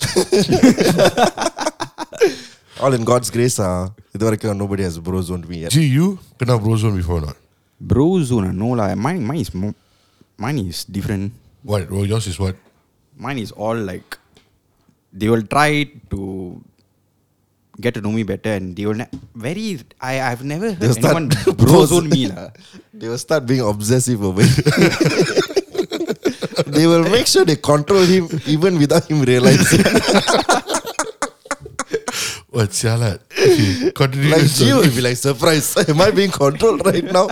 all 2.83 2.93
in 2.97 3.03
God's 3.11 3.29
grace, 3.35 3.57
uh, 3.67 3.83
இதுவரைக்கும் 4.15 4.59
nobody 4.63 4.83
has 4.87 4.95
bros 5.07 5.29
on 5.35 5.41
me 5.51 5.57
yet. 5.63 5.71
G 5.75 5.81
you 5.97 6.07
kena 6.39 6.55
bro 6.65 6.75
zone 6.83 6.97
before 7.01 7.17
or 7.19 7.25
not 7.27 7.37
Bro 7.91 8.07
zone, 8.29 8.47
ah, 8.49 8.55
no 8.63 8.69
lah. 8.79 8.87
Mine, 9.05 9.21
mine 9.29 9.41
is 9.45 9.51
mo- 9.61 9.77
mine 10.43 10.59
is 10.71 10.79
different. 10.97 11.25
what 11.69 11.83
oh, 11.97 12.03
yours 12.11 12.25
is 12.31 12.37
what 12.43 12.55
Mine 13.17 13.39
is 13.45 13.51
all 13.63 13.77
like 13.91 14.09
they 15.19 15.29
will 15.31 15.45
try 15.55 15.69
to 16.11 16.19
get 17.80 17.94
to 17.94 18.00
know 18.00 18.12
me 18.12 18.22
better, 18.22 18.50
and 18.52 18.76
they 18.76 18.86
will 18.86 18.94
ne- 19.02 19.08
very. 19.34 19.80
I 20.00 20.20
I've 20.20 20.44
never 20.44 20.68
heard 20.72 20.80
They'll 20.80 20.94
start 20.94 21.16
anyone 21.16 21.28
bro 21.60 21.66
bros- 21.66 21.88
zone 21.94 22.08
me 22.08 22.28
lah. 22.28 22.48
They 23.00 23.08
will 23.08 23.18
start 23.18 23.46
being 23.46 23.60
obsessive 23.64 24.20
over 24.22 24.42
it. 24.44 24.52
they 26.76 26.86
will 26.86 27.04
make 27.08 27.26
sure 27.26 27.44
they 27.48 27.56
control 27.56 28.04
him 28.04 28.28
even 28.46 28.76
without 28.78 29.08
him 29.10 29.22
realizing. 29.22 29.80
what 32.50 32.70
sialat 32.74 33.22
okay 33.30 33.94
continue 33.94 34.28
like 34.30 34.42
your 34.42 34.50
story. 34.52 34.70
G 34.70 34.74
will 34.76 34.94
be 34.94 35.02
like 35.08 35.16
surprised. 35.16 35.78
Am 35.88 36.00
I 36.00 36.10
being 36.10 36.30
controlled 36.34 36.84
right 36.84 37.04
now? 37.04 37.28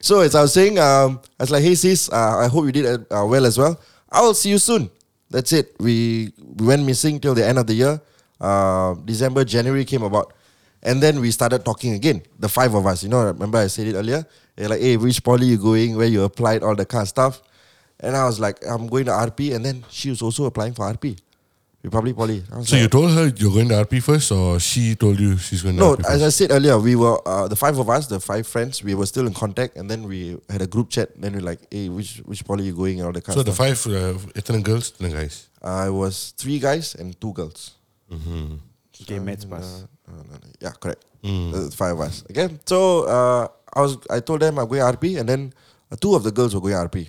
so 0.00 0.20
as 0.20 0.34
I 0.34 0.42
was 0.42 0.52
saying, 0.52 0.78
um, 0.78 1.20
I 1.38 1.42
was 1.44 1.50
like, 1.50 1.62
hey 1.62 1.74
sis, 1.74 2.08
uh, 2.10 2.38
I 2.42 2.48
hope 2.48 2.64
you 2.66 2.72
did 2.72 2.86
uh, 2.88 3.24
well 3.28 3.44
as 3.46 3.58
well. 3.58 3.78
I 4.10 4.20
will 4.22 4.34
see 4.34 4.50
you 4.50 4.58
soon. 4.58 4.90
That's 5.30 5.52
it. 5.52 5.74
We 5.78 6.32
we 6.38 6.66
went 6.66 6.82
missing 6.86 7.20
till 7.20 7.34
the 7.34 7.44
end 7.46 7.58
of 7.58 7.66
the 7.66 7.74
year. 7.74 8.00
Uh, 8.40 8.94
December, 9.04 9.44
January 9.44 9.84
came 9.84 10.02
about. 10.02 10.32
And 10.82 11.02
then 11.02 11.20
we 11.20 11.30
started 11.30 11.64
talking 11.64 11.94
again, 11.94 12.22
the 12.38 12.48
five 12.48 12.74
of 12.74 12.86
us. 12.86 13.02
You 13.02 13.08
know, 13.08 13.24
remember 13.24 13.58
I 13.58 13.66
said 13.66 13.88
it 13.88 13.94
earlier? 13.94 14.24
They're 14.54 14.68
like, 14.68 14.80
hey, 14.80 14.96
which 14.96 15.22
poly 15.22 15.46
you 15.46 15.58
going, 15.58 15.96
where 15.96 16.06
you 16.06 16.22
applied, 16.22 16.62
all 16.62 16.76
that 16.76 16.88
kind 16.88 17.02
of 17.02 17.08
stuff. 17.08 17.42
And 17.98 18.14
I 18.14 18.24
was 18.26 18.38
like, 18.38 18.58
I'm 18.66 18.86
going 18.86 19.06
to 19.06 19.12
RP. 19.12 19.54
And 19.54 19.64
then 19.64 19.84
she 19.90 20.10
was 20.10 20.22
also 20.22 20.44
applying 20.44 20.74
for 20.74 20.84
RP. 20.92 21.18
Republic 21.86 22.16
Poly. 22.16 22.42
So 22.50 22.58
like, 22.58 22.82
you 22.82 22.88
told 22.88 23.10
her 23.12 23.26
you're 23.36 23.52
going 23.52 23.68
to 23.68 23.74
RP 23.74 24.02
first, 24.02 24.32
or 24.32 24.58
she 24.58 24.96
told 24.96 25.20
you 25.20 25.36
she's 25.38 25.62
going 25.62 25.76
no, 25.76 25.94
to? 25.94 26.02
No, 26.02 26.08
as 26.08 26.22
I 26.22 26.30
said 26.30 26.50
earlier, 26.50 26.78
we 26.78 26.96
were 26.96 27.16
uh, 27.26 27.46
the 27.46 27.54
five 27.54 27.78
of 27.78 27.88
us, 27.88 28.08
the 28.08 28.18
five 28.18 28.46
friends. 28.46 28.82
We 28.82 28.94
were 28.94 29.06
still 29.06 29.26
in 29.26 29.34
contact, 29.34 29.76
and 29.76 29.88
then 29.88 30.02
we 30.08 30.36
had 30.50 30.62
a 30.62 30.66
group 30.66 30.90
chat. 30.90 31.10
Then 31.20 31.34
we're 31.34 31.46
like, 31.46 31.60
"Hey, 31.70 31.88
which 31.88 32.18
which 32.26 32.44
poly 32.44 32.64
you 32.64 32.74
going?" 32.74 32.98
And 32.98 33.06
all 33.06 33.12
the 33.12 33.22
kind. 33.22 33.36
So 33.38 33.42
the 33.44 33.52
stuff. 33.52 33.78
five, 33.78 33.86
uh, 33.86 34.60
girls, 34.62 34.94
and 34.98 35.12
guys. 35.12 35.48
I 35.62 35.88
was 35.90 36.34
three 36.36 36.58
guys 36.58 36.96
and 36.96 37.18
two 37.20 37.32
girls. 37.32 37.76
Mm-hmm. 38.12 39.50
Pass. 39.50 39.84
Oh, 40.08 40.12
yeah, 40.60 40.70
correct. 40.80 41.04
Mm. 41.22 41.54
Uh, 41.54 41.70
five 41.70 41.94
of 41.94 42.00
us. 42.00 42.24
Okay, 42.30 42.48
so 42.64 43.04
uh, 43.04 43.48
I 43.74 43.80
was 43.80 43.98
I 44.08 44.20
told 44.20 44.40
them 44.40 44.58
I'm 44.58 44.68
going 44.68 44.80
RP, 44.80 45.18
and 45.20 45.28
then 45.28 45.52
uh, 45.90 45.96
two 46.00 46.14
of 46.14 46.22
the 46.22 46.30
girls 46.32 46.54
were 46.54 46.60
going 46.60 46.74
RP. 46.74 47.08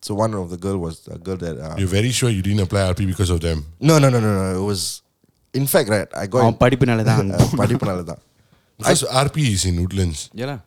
So 0.00 0.14
one 0.14 0.32
of 0.34 0.50
the 0.50 0.56
girl 0.56 0.78
was 0.78 1.08
a 1.08 1.18
girl 1.18 1.36
that 1.38 1.58
uh, 1.58 1.74
You're 1.76 1.88
very 1.88 2.10
sure 2.10 2.30
you 2.30 2.42
didn't 2.42 2.60
apply 2.60 2.92
RP 2.92 3.06
because 3.06 3.30
of 3.30 3.40
them. 3.40 3.66
no, 3.80 3.98
no, 3.98 4.08
no, 4.10 4.20
no, 4.20 4.30
no. 4.34 4.60
It 4.60 4.64
was, 4.64 5.02
in 5.52 5.66
fact, 5.66 5.88
right. 5.88 6.08
I 6.14 6.26
got. 6.26 6.58
party. 6.58 6.76
படிப்புனால 6.76 7.04
party, 7.60 7.74
அங்க. 7.74 8.16
Because 8.78 9.02
RP 9.24 9.38
is 9.54 9.64
in 9.64 9.76
Woodlands. 9.82 10.30
Yeah. 10.32 10.58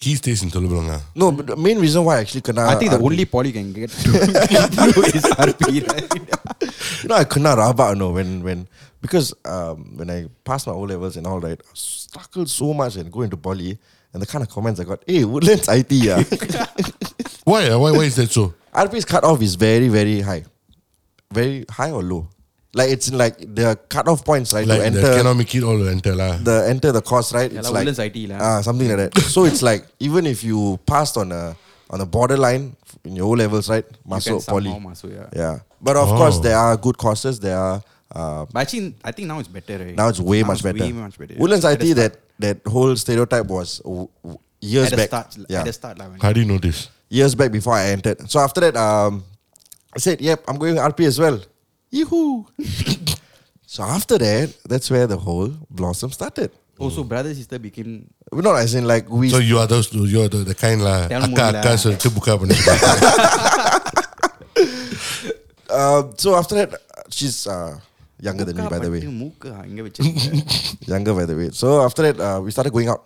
He 0.00 0.14
stays 0.14 0.42
in 0.44 0.50
Telok 0.54 0.70
Blangah. 0.72 1.00
No, 1.20 1.32
but 1.32 1.48
the 1.48 1.56
main 1.56 1.78
reason 1.84 2.04
why 2.04 2.18
I 2.18 2.20
actually 2.20 2.42
kena. 2.48 2.68
I 2.72 2.76
think 2.80 2.92
the 2.92 3.00
only 3.08 3.24
poly 3.24 3.50
can 3.56 3.72
get 3.72 3.90
to 4.04 4.10
is 5.18 5.24
RP. 5.46 5.62
Right? 5.88 6.06
you 7.02 7.08
know, 7.08 7.16
I 7.16 7.24
kena 7.24 7.56
rabak. 7.62 7.88
You 7.94 7.98
know, 8.02 8.10
when 8.18 8.44
when 8.44 8.68
because 9.00 9.32
um, 9.44 9.96
when 9.96 10.10
I 10.10 10.26
passed 10.44 10.66
my 10.66 10.72
O 10.72 10.80
levels 10.82 11.16
and 11.16 11.26
all 11.26 11.40
that, 11.40 11.60
I 11.60 11.70
struggled 11.74 12.48
so 12.50 12.72
much 12.74 12.96
and 12.96 13.10
go 13.12 13.22
into 13.22 13.36
poly, 13.36 13.78
and 14.12 14.22
the 14.22 14.26
kind 14.26 14.42
of 14.42 14.50
comments 14.50 14.80
I 14.80 14.84
got, 14.84 15.02
hey, 15.06 15.24
Woodlands 15.24 15.68
IT, 15.68 15.92
yeah. 15.92 16.22
why 17.44 17.68
uh, 17.70 17.78
why 17.78 17.92
why 17.92 18.04
is 18.04 18.16
that 18.16 18.30
so 18.30 18.54
RP's 18.72 19.04
cutoff 19.04 19.40
is 19.42 19.54
very, 19.54 19.88
very 19.88 20.20
high. 20.20 20.44
Very 21.32 21.64
high 21.70 21.90
or 21.90 22.02
low? 22.02 22.28
Like, 22.74 22.90
it's 22.90 23.08
in 23.08 23.16
like 23.16 23.38
the 23.38 23.78
cutoff 23.88 24.24
points, 24.24 24.52
right? 24.52 24.66
like 24.66 24.80
to 24.80 24.86
enter 24.86 25.00
cannot 25.16 25.34
make 25.36 25.54
it 25.54 25.62
all 25.64 25.88
enter 25.88 26.14
lah 26.14 26.36
the 26.36 26.66
enter 26.68 26.92
the 26.92 27.00
course, 27.00 27.32
right? 27.32 27.50
Yeah 27.50 27.60
it's 27.60 27.70
like 27.70 27.86
Woodlands 27.86 27.98
IT 27.98 28.16
lah. 28.28 28.38
ah, 28.40 28.60
something 28.60 28.86
like 28.88 29.10
that. 29.10 29.18
so 29.34 29.44
it's 29.44 29.62
like 29.62 29.86
even 30.00 30.26
if 30.26 30.44
you 30.44 30.78
passed 30.86 31.16
on 31.16 31.32
a 31.32 31.56
on 31.90 32.00
a 32.02 32.06
borderline 32.06 32.76
in 33.04 33.16
your 33.16 33.26
O 33.26 33.30
levels, 33.32 33.70
right? 33.70 33.84
You 33.88 34.10
Masuk 34.12 34.46
poly. 34.46 34.70
somehow 34.70 34.90
masuk, 34.92 35.10
yeah. 35.16 35.28
Yeah, 35.34 35.58
but 35.80 35.96
of 35.96 36.12
Oh. 36.12 36.16
course 36.16 36.38
there 36.40 36.56
are 36.56 36.76
good 36.76 36.98
courses. 36.98 37.40
There 37.40 37.56
are 37.56 37.82
uh, 38.10 38.46
but 38.52 38.60
actually, 38.60 38.94
I 39.04 39.12
think 39.12 39.28
now 39.28 39.38
it's 39.38 39.48
better. 39.48 39.78
Right? 39.78 39.94
Now 39.94 40.08
it's 40.08 40.20
way 40.20 40.40
now 40.42 40.48
much 40.48 40.56
it's 40.56 40.62
better. 40.62 40.78
Way 40.84 40.92
much 40.92 41.18
better. 41.18 41.34
Woodlands 41.36 41.64
yeah. 41.64 41.72
IT, 41.72 41.94
that 41.94 42.16
that 42.38 42.58
whole 42.66 42.96
stereotype 42.96 43.46
was 43.46 43.82
years 43.84 44.08
w- 44.22 44.38
years 44.60 44.90
back. 44.90 45.08
Start, 45.08 45.36
yeah. 45.48 45.60
At 45.60 45.66
the 45.66 45.72
start, 45.72 45.98
like, 45.98 46.22
How 46.22 46.32
do 46.32 46.40
you 46.40 46.46
know 46.46 46.58
this? 46.58 46.88
Years 47.10 47.34
back 47.34 47.52
before 47.52 47.74
I 47.74 47.88
entered. 47.88 48.30
So 48.30 48.40
after 48.40 48.60
that, 48.60 48.76
um, 48.76 49.24
I 49.94 49.98
said, 49.98 50.20
"Yep, 50.20 50.44
I'm 50.48 50.56
going 50.56 50.76
RP 50.76 51.04
as 51.06 51.18
well." 51.18 51.40
Yoo 51.90 52.46
So 53.66 53.82
after 53.82 54.16
that, 54.16 54.54
that's 54.64 54.90
where 54.90 55.06
the 55.06 55.18
whole 55.18 55.52
blossom 55.70 56.10
started. 56.10 56.50
Oh, 56.80 56.88
so 56.88 57.04
brother 57.04 57.34
sister 57.34 57.58
became. 57.58 58.08
We're 58.32 58.40
not 58.40 58.56
as 58.56 58.74
in 58.74 58.86
like 58.86 59.10
we. 59.10 59.28
So 59.28 59.38
you 59.38 59.58
are 59.58 59.66
those. 59.66 59.92
You 59.92 60.22
are 60.22 60.28
the, 60.28 60.38
the 60.38 60.54
kind 60.54 60.80
lah. 60.80 61.04
Akka 61.10 61.58
akka 61.58 61.76
so 61.76 61.90
buka 61.92 62.38
uh, 65.68 66.02
So 66.16 66.34
after 66.36 66.54
that, 66.54 66.72
uh, 66.72 66.78
she's 67.10 67.46
uh, 67.46 67.78
younger 68.27 68.45
than 68.47 68.57
me, 68.61 68.67
by 68.75 68.79
the 68.85 68.91
way. 68.93 69.01
மூக்கு 69.21 69.49
இங்க 69.71 69.81
வச்சிருக்கீங்க. 69.87 70.43
Younger, 70.93 71.13
by 71.19 71.25
the 71.31 71.35
way. 71.39 71.49
So 71.61 71.67
after 71.87 72.03
that, 72.07 72.19
uh, 72.27 72.39
we 72.45 72.51
started 72.55 72.73
going 72.77 72.89
out. 72.93 73.03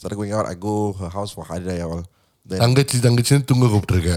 Started 0.00 0.16
going 0.22 0.34
out. 0.38 0.46
I 0.52 0.56
go 0.68 0.74
her 1.02 1.10
house 1.18 1.32
for 1.36 1.44
Hari 1.50 1.64
Raya 1.70 1.86
all. 1.90 2.04
Then 2.50 2.60
தங்கச்சி 2.64 2.98
தங்கச்சின்னு 3.06 3.48
தூங்க 3.52 3.68
கூப்பிட்டுருக்க 3.74 4.16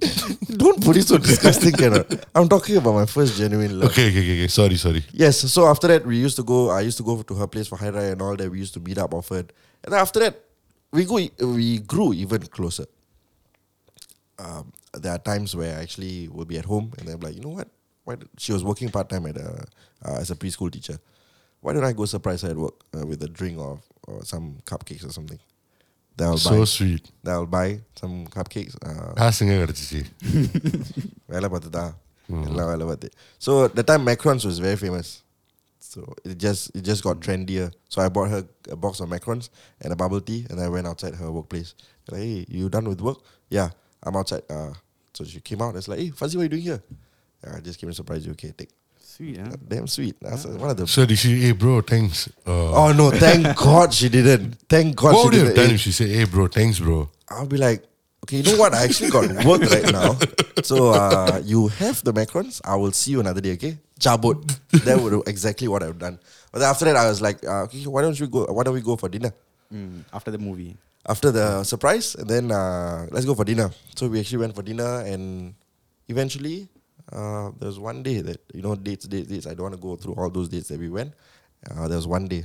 don't 0.61 0.79
put 0.85 0.97
it 0.97 1.07
so 1.07 1.17
disgusting, 1.17 1.71
cannot. 1.81 2.07
I'm 2.35 2.47
talking 2.53 2.77
about 2.77 2.93
my 2.93 3.05
first 3.05 3.37
genuine 3.37 3.79
love. 3.79 3.89
okay 3.89 4.05
okay 4.09 4.23
okay 4.23 4.35
okay 4.37 4.47
sorry 4.47 4.77
sorry 4.85 5.01
Yes. 5.23 5.35
So 5.55 5.61
after 5.73 5.87
that, 5.91 6.03
we 6.11 6.17
used 6.25 6.37
to 6.41 6.43
go. 6.43 6.57
I 6.77 6.81
used 6.81 6.97
to 7.01 7.05
go 7.09 7.13
to 7.21 7.35
her 7.41 7.47
place 7.53 7.67
for 7.71 7.77
Hari 7.77 7.93
Raya 7.97 8.11
and 8.15 8.21
all 8.21 8.35
that. 8.35 8.49
We 8.55 8.59
used 8.65 8.75
to 8.77 8.81
meet 8.87 8.97
up 8.97 9.13
often. 9.19 9.45
And 9.83 9.89
then 9.93 9.99
after 10.05 10.19
that, 10.25 10.35
we 10.91 11.05
go. 11.11 11.17
We 11.59 11.67
grew 11.93 12.09
even 12.23 12.41
closer. 12.57 12.87
Um, 14.45 14.65
there 15.01 15.13
are 15.15 15.23
times 15.31 15.55
where 15.55 15.71
I 15.77 15.81
actually 15.85 16.27
will 16.27 16.49
be 16.53 16.57
at 16.57 16.65
home 16.65 16.87
and 16.97 17.09
I'm 17.09 17.21
like, 17.27 17.35
you 17.35 17.41
know 17.41 17.55
what? 17.59 17.69
why 18.08 18.14
she 18.42 18.50
was 18.56 18.62
working 18.70 18.90
part 18.96 19.08
time 19.12 19.26
at 19.30 19.36
a 19.36 19.48
uh, 20.06 20.16
as 20.22 20.30
a 20.34 20.36
preschool 20.42 20.70
teacher. 20.76 20.98
Why 21.62 21.70
don't 21.74 21.88
I 21.90 21.92
go 22.00 22.04
surprise 22.16 22.42
her 22.44 22.50
at 22.54 22.60
work 22.64 22.76
uh, 22.96 23.04
with 23.10 23.20
a 23.28 23.30
drink 23.38 23.56
or, 23.66 23.74
or 24.08 24.24
some 24.32 24.46
cupcakes 24.70 25.04
or 25.08 25.12
something? 25.18 25.40
That'll 26.16 26.38
so 26.38 26.58
buy. 26.58 26.64
sweet. 26.64 27.04
That 27.24 27.34
I'll 27.38 27.52
buy 27.58 27.68
some 28.02 28.14
cupcakes. 28.36 28.74
காசுங்க 29.20 29.54
கிடச்சிச்சு 29.62 30.00
வேலை 31.32 31.48
பார்த்துதா 31.54 31.86
எல்லாம் 32.50 32.70
வேலை 32.72 32.86
பார்த்து 32.90 33.10
so 33.46 33.54
the 33.78 33.84
So 35.88 36.00
it 36.30 36.38
just 36.44 36.62
it 36.78 36.82
just 36.88 37.02
got 37.06 37.16
trendier. 37.26 37.68
So 37.92 38.02
I 38.04 38.08
bought 38.14 38.28
her 38.32 38.40
a 38.74 38.76
box 38.76 39.00
of 39.02 39.08
macarons 39.12 39.46
and 39.82 39.90
a 39.94 39.98
bubble 40.00 40.22
tea, 40.28 40.40
and 40.48 40.60
I 40.64 40.68
went 40.74 40.86
outside 40.90 41.14
her 41.20 41.28
workplace. 41.36 41.70
Like, 42.10 42.20
hey, 42.20 42.44
you 42.56 42.68
done 42.68 42.88
with 42.92 43.00
work? 43.00 43.18
Yeah, 43.48 43.68
I'm 44.02 44.16
outside. 44.20 44.44
Uh, 44.56 44.72
so 45.16 45.24
she 45.24 45.40
came 45.40 45.62
out. 45.64 45.70
And 45.70 45.78
it's 45.78 45.88
like, 45.92 46.00
hey, 46.02 46.10
Fuzzy, 46.10 46.36
what 46.36 46.42
are 46.42 46.44
you 46.44 46.54
doing 46.56 46.66
here? 46.70 46.82
I 47.44 47.60
just 47.60 47.78
came 47.78 47.88
to 47.90 47.94
surprise 47.94 48.24
you 48.26 48.32
okay 48.32 48.52
take 48.56 48.70
Sweet, 49.00 49.38
huh? 49.40 49.50
damn 49.66 49.86
sweet 49.88 50.14
that's 50.20 50.44
one 50.46 50.70
of 50.70 50.76
the 50.76 50.86
so 50.86 51.04
did 51.04 51.18
she 51.18 51.40
hey 51.40 51.52
bro 51.52 51.80
thanks 51.80 52.28
uh, 52.46 52.72
oh 52.86 52.92
no 52.92 53.10
thank 53.10 53.56
God 53.66 53.92
she 53.92 54.08
didn't 54.08 54.54
thank 54.68 54.94
God 54.94 55.14
what 55.14 55.20
she 55.22 55.24
would 55.26 55.34
you 55.34 55.38
have 55.40 55.48
didn't 55.48 55.56
done 55.56 55.68
Hey, 55.70 55.74
if 55.74 55.80
she 55.80 55.92
said 55.92 56.08
hey 56.08 56.24
bro 56.24 56.46
thanks 56.46 56.78
bro 56.78 57.10
I'll 57.30 57.46
be 57.46 57.58
like, 57.58 57.84
okay, 58.24 58.38
you 58.38 58.42
know 58.42 58.56
what? 58.56 58.72
I 58.74 58.84
actually 58.84 59.10
got 59.10 59.28
work 59.44 59.60
right 59.68 59.92
now. 59.92 60.16
So 60.62 60.92
uh, 60.96 61.42
you 61.44 61.68
have 61.68 62.02
the 62.04 62.12
macarons. 62.12 62.60
I 62.64 62.74
will 62.76 62.92
see 62.92 63.12
you 63.12 63.20
another 63.20 63.40
day, 63.40 63.52
okay? 63.52 63.76
Chabut. 64.00 64.40
that 64.84 64.98
would 64.98 65.28
exactly 65.28 65.68
what 65.68 65.82
I've 65.82 65.98
done. 65.98 66.18
But 66.52 66.60
then 66.60 66.70
after 66.70 66.84
that, 66.86 66.96
I 66.96 67.06
was 67.08 67.20
like, 67.20 67.44
uh, 67.44 67.64
okay, 67.68 67.84
why 67.84 68.00
don't 68.02 68.18
we 68.18 68.26
go? 68.26 68.46
Why 68.46 68.62
don't 68.64 68.74
we 68.74 68.80
go 68.80 68.96
for 68.96 69.08
dinner? 69.08 69.32
Mm, 69.72 70.04
after 70.12 70.30
the 70.30 70.38
movie. 70.38 70.76
After 71.06 71.30
the 71.30 71.64
surprise, 71.64 72.14
and 72.14 72.28
then 72.28 72.50
uh, 72.50 73.06
let's 73.10 73.24
go 73.26 73.34
for 73.34 73.44
dinner. 73.44 73.70
So 73.94 74.08
we 74.08 74.20
actually 74.20 74.38
went 74.38 74.54
for 74.54 74.62
dinner, 74.62 75.00
and 75.04 75.54
eventually, 76.08 76.68
uh, 77.12 77.50
there 77.58 77.68
was 77.68 77.78
one 77.78 78.02
day 78.02 78.20
that 78.20 78.40
you 78.52 78.62
know 78.62 78.74
dates, 78.74 79.06
dates, 79.06 79.28
dates. 79.28 79.46
I 79.46 79.54
don't 79.54 79.62
want 79.70 79.74
to 79.74 79.80
go 79.80 79.96
through 79.96 80.14
all 80.14 80.30
those 80.30 80.48
dates 80.48 80.68
that 80.68 80.78
we 80.78 80.88
went. 80.90 81.14
Uh, 81.70 81.88
there 81.88 81.96
was 81.96 82.06
one 82.06 82.28
day 82.28 82.44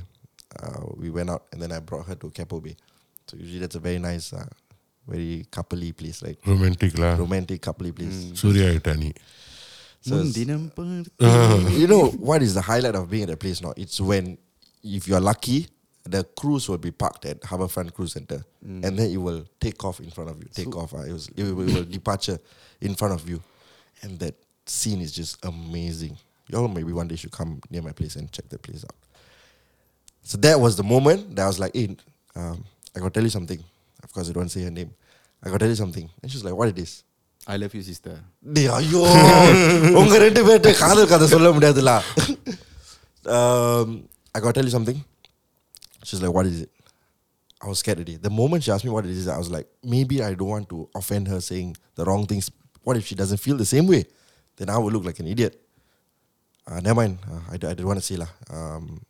uh, 0.62 0.80
we 0.96 1.10
went 1.10 1.30
out, 1.30 1.44
and 1.52 1.60
then 1.60 1.72
I 1.72 1.80
brought 1.80 2.06
her 2.06 2.14
to 2.16 2.30
Keppel 2.30 2.60
Bay. 2.60 2.76
So 3.26 3.36
usually 3.36 3.60
that's 3.60 3.74
a 3.74 3.80
very 3.80 3.98
nice, 3.98 4.32
uh, 4.32 4.46
very 5.06 5.46
coupley 5.50 5.96
place, 5.96 6.22
right? 6.22 6.38
Romantic 6.46 6.96
lah. 6.98 7.16
Romantic 7.16 7.60
coupley 7.60 7.94
place. 7.94 8.24
Mm. 8.32 8.36
Surya 8.36 8.78
Itani. 8.80 9.14
So 10.00 10.16
ah. 11.20 11.68
you 11.70 11.86
know 11.86 12.08
what 12.20 12.42
is 12.42 12.52
the 12.54 12.60
highlight 12.60 12.94
of 12.94 13.08
being 13.08 13.22
at 13.24 13.30
a 13.30 13.36
place 13.38 13.62
now? 13.62 13.72
It's 13.76 14.00
when 14.00 14.36
if 14.82 15.08
you're 15.08 15.20
lucky, 15.20 15.66
the 16.04 16.24
cruise 16.36 16.68
will 16.68 16.76
be 16.78 16.90
parked 16.90 17.24
at 17.24 17.40
Harbourfront 17.40 17.94
Cruise 17.94 18.12
Center, 18.12 18.44
mm. 18.64 18.84
and 18.84 18.98
then 18.98 19.10
it 19.10 19.16
will 19.16 19.46
take 19.60 19.82
off 19.82 20.00
in 20.00 20.10
front 20.10 20.28
of 20.28 20.36
you. 20.38 20.48
Take 20.52 20.72
so 20.74 20.80
off. 20.80 20.92
Uh, 20.92 20.98
it 21.08 21.12
was 21.12 21.28
it 21.34 21.42
will, 21.42 21.66
it 21.68 21.74
will 21.74 21.84
departure 21.98 22.38
in 22.82 22.94
front 22.94 23.14
of 23.14 23.26
you, 23.28 23.42
and 24.02 24.18
that 24.18 24.34
scene 24.65 25.01
is 25.01 25.11
just 25.11 25.43
amazing. 25.45 26.17
Y'all 26.47 26.67
maybe 26.67 26.93
one 26.93 27.07
day 27.07 27.15
should 27.15 27.31
come 27.31 27.61
near 27.69 27.81
my 27.81 27.91
place 27.91 28.15
and 28.15 28.31
check 28.31 28.47
that 28.49 28.61
place 28.61 28.83
out. 28.83 28.95
So 30.23 30.37
that 30.39 30.59
was 30.59 30.75
the 30.75 30.83
moment 30.83 31.35
that 31.35 31.43
I 31.43 31.47
was 31.47 31.59
like, 31.59 31.73
"Hey, 31.73 31.95
um, 32.35 32.63
I 32.95 32.99
gotta 32.99 33.11
tell 33.11 33.23
you 33.23 33.29
something." 33.29 33.61
Of 34.03 34.13
course, 34.13 34.29
I 34.29 34.33
don't 34.33 34.49
say 34.49 34.63
her 34.63 34.71
name. 34.71 34.91
I 35.43 35.47
gotta 35.47 35.59
tell 35.59 35.69
you 35.69 35.75
something, 35.75 36.09
and 36.21 36.31
she's 36.31 36.43
like, 36.43 36.55
"What 36.55 36.69
it 36.69 36.79
is?" 36.79 37.03
I 37.51 37.55
love 37.61 37.75
you 37.77 37.83
sister 37.89 38.17
டேய் 38.55 38.71
ஐயோ 38.77 39.01
உங்க 39.99 40.15
ரெண்டு 40.25 40.41
பேர்ட்ட 40.47 40.71
காதல் 40.81 41.11
கதை 41.11 41.27
சொல்ல 41.35 41.49
முடியாதுல 41.55 41.93
um, 43.37 43.89
I 44.35 44.39
gotta 44.43 44.53
tell 44.57 44.67
you 44.69 44.75
something. 44.77 44.99
She's 46.03 46.21
like, 46.23 46.33
what 46.37 46.45
is 46.45 46.61
it? 46.61 46.71
I 47.61 47.67
was 47.67 47.79
scared 47.79 47.97
already. 47.99 48.15
The 48.15 48.29
moment 48.29 48.63
she 48.63 48.71
asked 48.71 48.85
me 48.85 48.91
what 48.91 49.05
it 49.05 49.11
is, 49.11 49.27
I 49.27 49.37
was 49.37 49.49
like, 49.55 49.67
maybe 49.83 50.23
I 50.23 50.33
don't 50.33 50.47
want 50.47 50.69
to 50.69 50.89
offend 50.95 51.27
her 51.27 51.41
saying 51.41 51.75
the 51.95 52.05
wrong 52.05 52.25
things. 52.25 52.49
What 52.83 52.95
if 52.99 53.05
she 53.09 53.15
doesn't 53.15 53.37
feel 53.37 53.57
the 53.57 53.65
same 53.65 53.87
way? 53.93 54.05
then 54.56 54.70
I 54.70 54.78
would 54.78 54.92
look 54.92 55.04
like 55.04 55.18
an 55.20 55.26
idiot. 55.26 55.60
Uh, 56.66 56.80
never 56.80 56.94
mind. 56.94 57.18
Uh, 57.30 57.40
I, 57.52 57.56
don't, 57.56 57.70
I 57.70 57.74
don't 57.74 57.86
want 57.86 57.98
to 57.98 58.04
say 58.04 58.16
lah. 58.16 58.28
Um, 58.50 59.04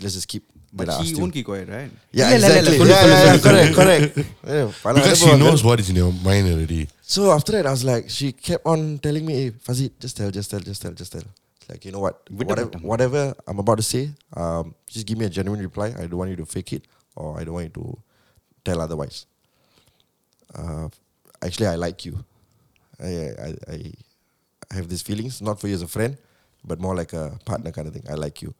let's 0.00 0.14
just 0.14 0.28
keep. 0.28 0.44
But 0.70 0.92
she 1.02 1.14
won't 1.14 1.32
keep 1.32 1.46
quiet, 1.46 1.68
right? 1.68 1.90
Yeah, 2.12 2.28
yeah 2.28 2.34
exactly. 2.36 2.76
Yeah, 2.76 2.84
yeah, 2.84 3.06
yeah, 3.06 3.24
yeah, 3.24 3.40
correct, 3.40 3.74
correct. 3.74 4.16
yeah, 4.46 4.68
because 4.94 5.18
she 5.18 5.36
knows 5.38 5.64
what 5.64 5.80
is 5.80 5.88
in 5.88 5.96
your 5.96 6.12
mind 6.12 6.46
already. 6.46 6.88
So 7.00 7.32
after 7.32 7.52
that, 7.52 7.64
I 7.64 7.70
was 7.70 7.84
like, 7.84 8.10
she 8.10 8.32
kept 8.32 8.66
on 8.66 8.98
telling 8.98 9.24
me, 9.24 9.32
hey, 9.32 9.50
Fazit, 9.50 9.98
just 9.98 10.18
tell, 10.18 10.30
just 10.30 10.50
tell, 10.50 10.60
just 10.60 10.82
tell, 10.82 10.92
just 10.92 11.12
tell. 11.12 11.24
Like, 11.70 11.84
you 11.86 11.92
know 11.92 12.00
what? 12.00 12.20
Whatever, 12.30 12.70
whatever 12.80 13.34
I'm 13.46 13.58
about 13.58 13.76
to 13.76 13.82
say, 13.82 14.10
um, 14.36 14.74
just 14.86 15.06
give 15.06 15.16
me 15.16 15.24
a 15.24 15.30
genuine 15.30 15.60
reply. 15.60 15.94
I 15.96 16.06
don't 16.06 16.16
want 16.16 16.30
you 16.30 16.36
to 16.36 16.46
fake 16.46 16.74
it 16.74 16.84
or 17.16 17.40
I 17.40 17.44
don't 17.44 17.54
want 17.54 17.64
you 17.74 17.82
to 17.82 17.98
tell 18.64 18.80
otherwise. 18.80 19.26
Uh, 20.54 20.88
actually, 21.42 21.66
I 21.66 21.76
like 21.76 22.04
you. 22.04 22.24
I, 23.00 23.32
I 23.68 23.92
I 24.70 24.74
have 24.76 24.88
these 24.88 25.02
feelings, 25.02 25.40
not 25.40 25.60
for 25.60 25.68
you 25.68 25.74
as 25.74 25.82
a 25.82 25.88
friend, 25.88 26.16
but 26.64 26.78
more 26.80 26.94
like 26.94 27.12
a 27.12 27.38
partner 27.44 27.70
kind 27.72 27.88
of 27.88 27.94
thing. 27.94 28.04
I 28.10 28.14
like 28.14 28.42
you. 28.42 28.54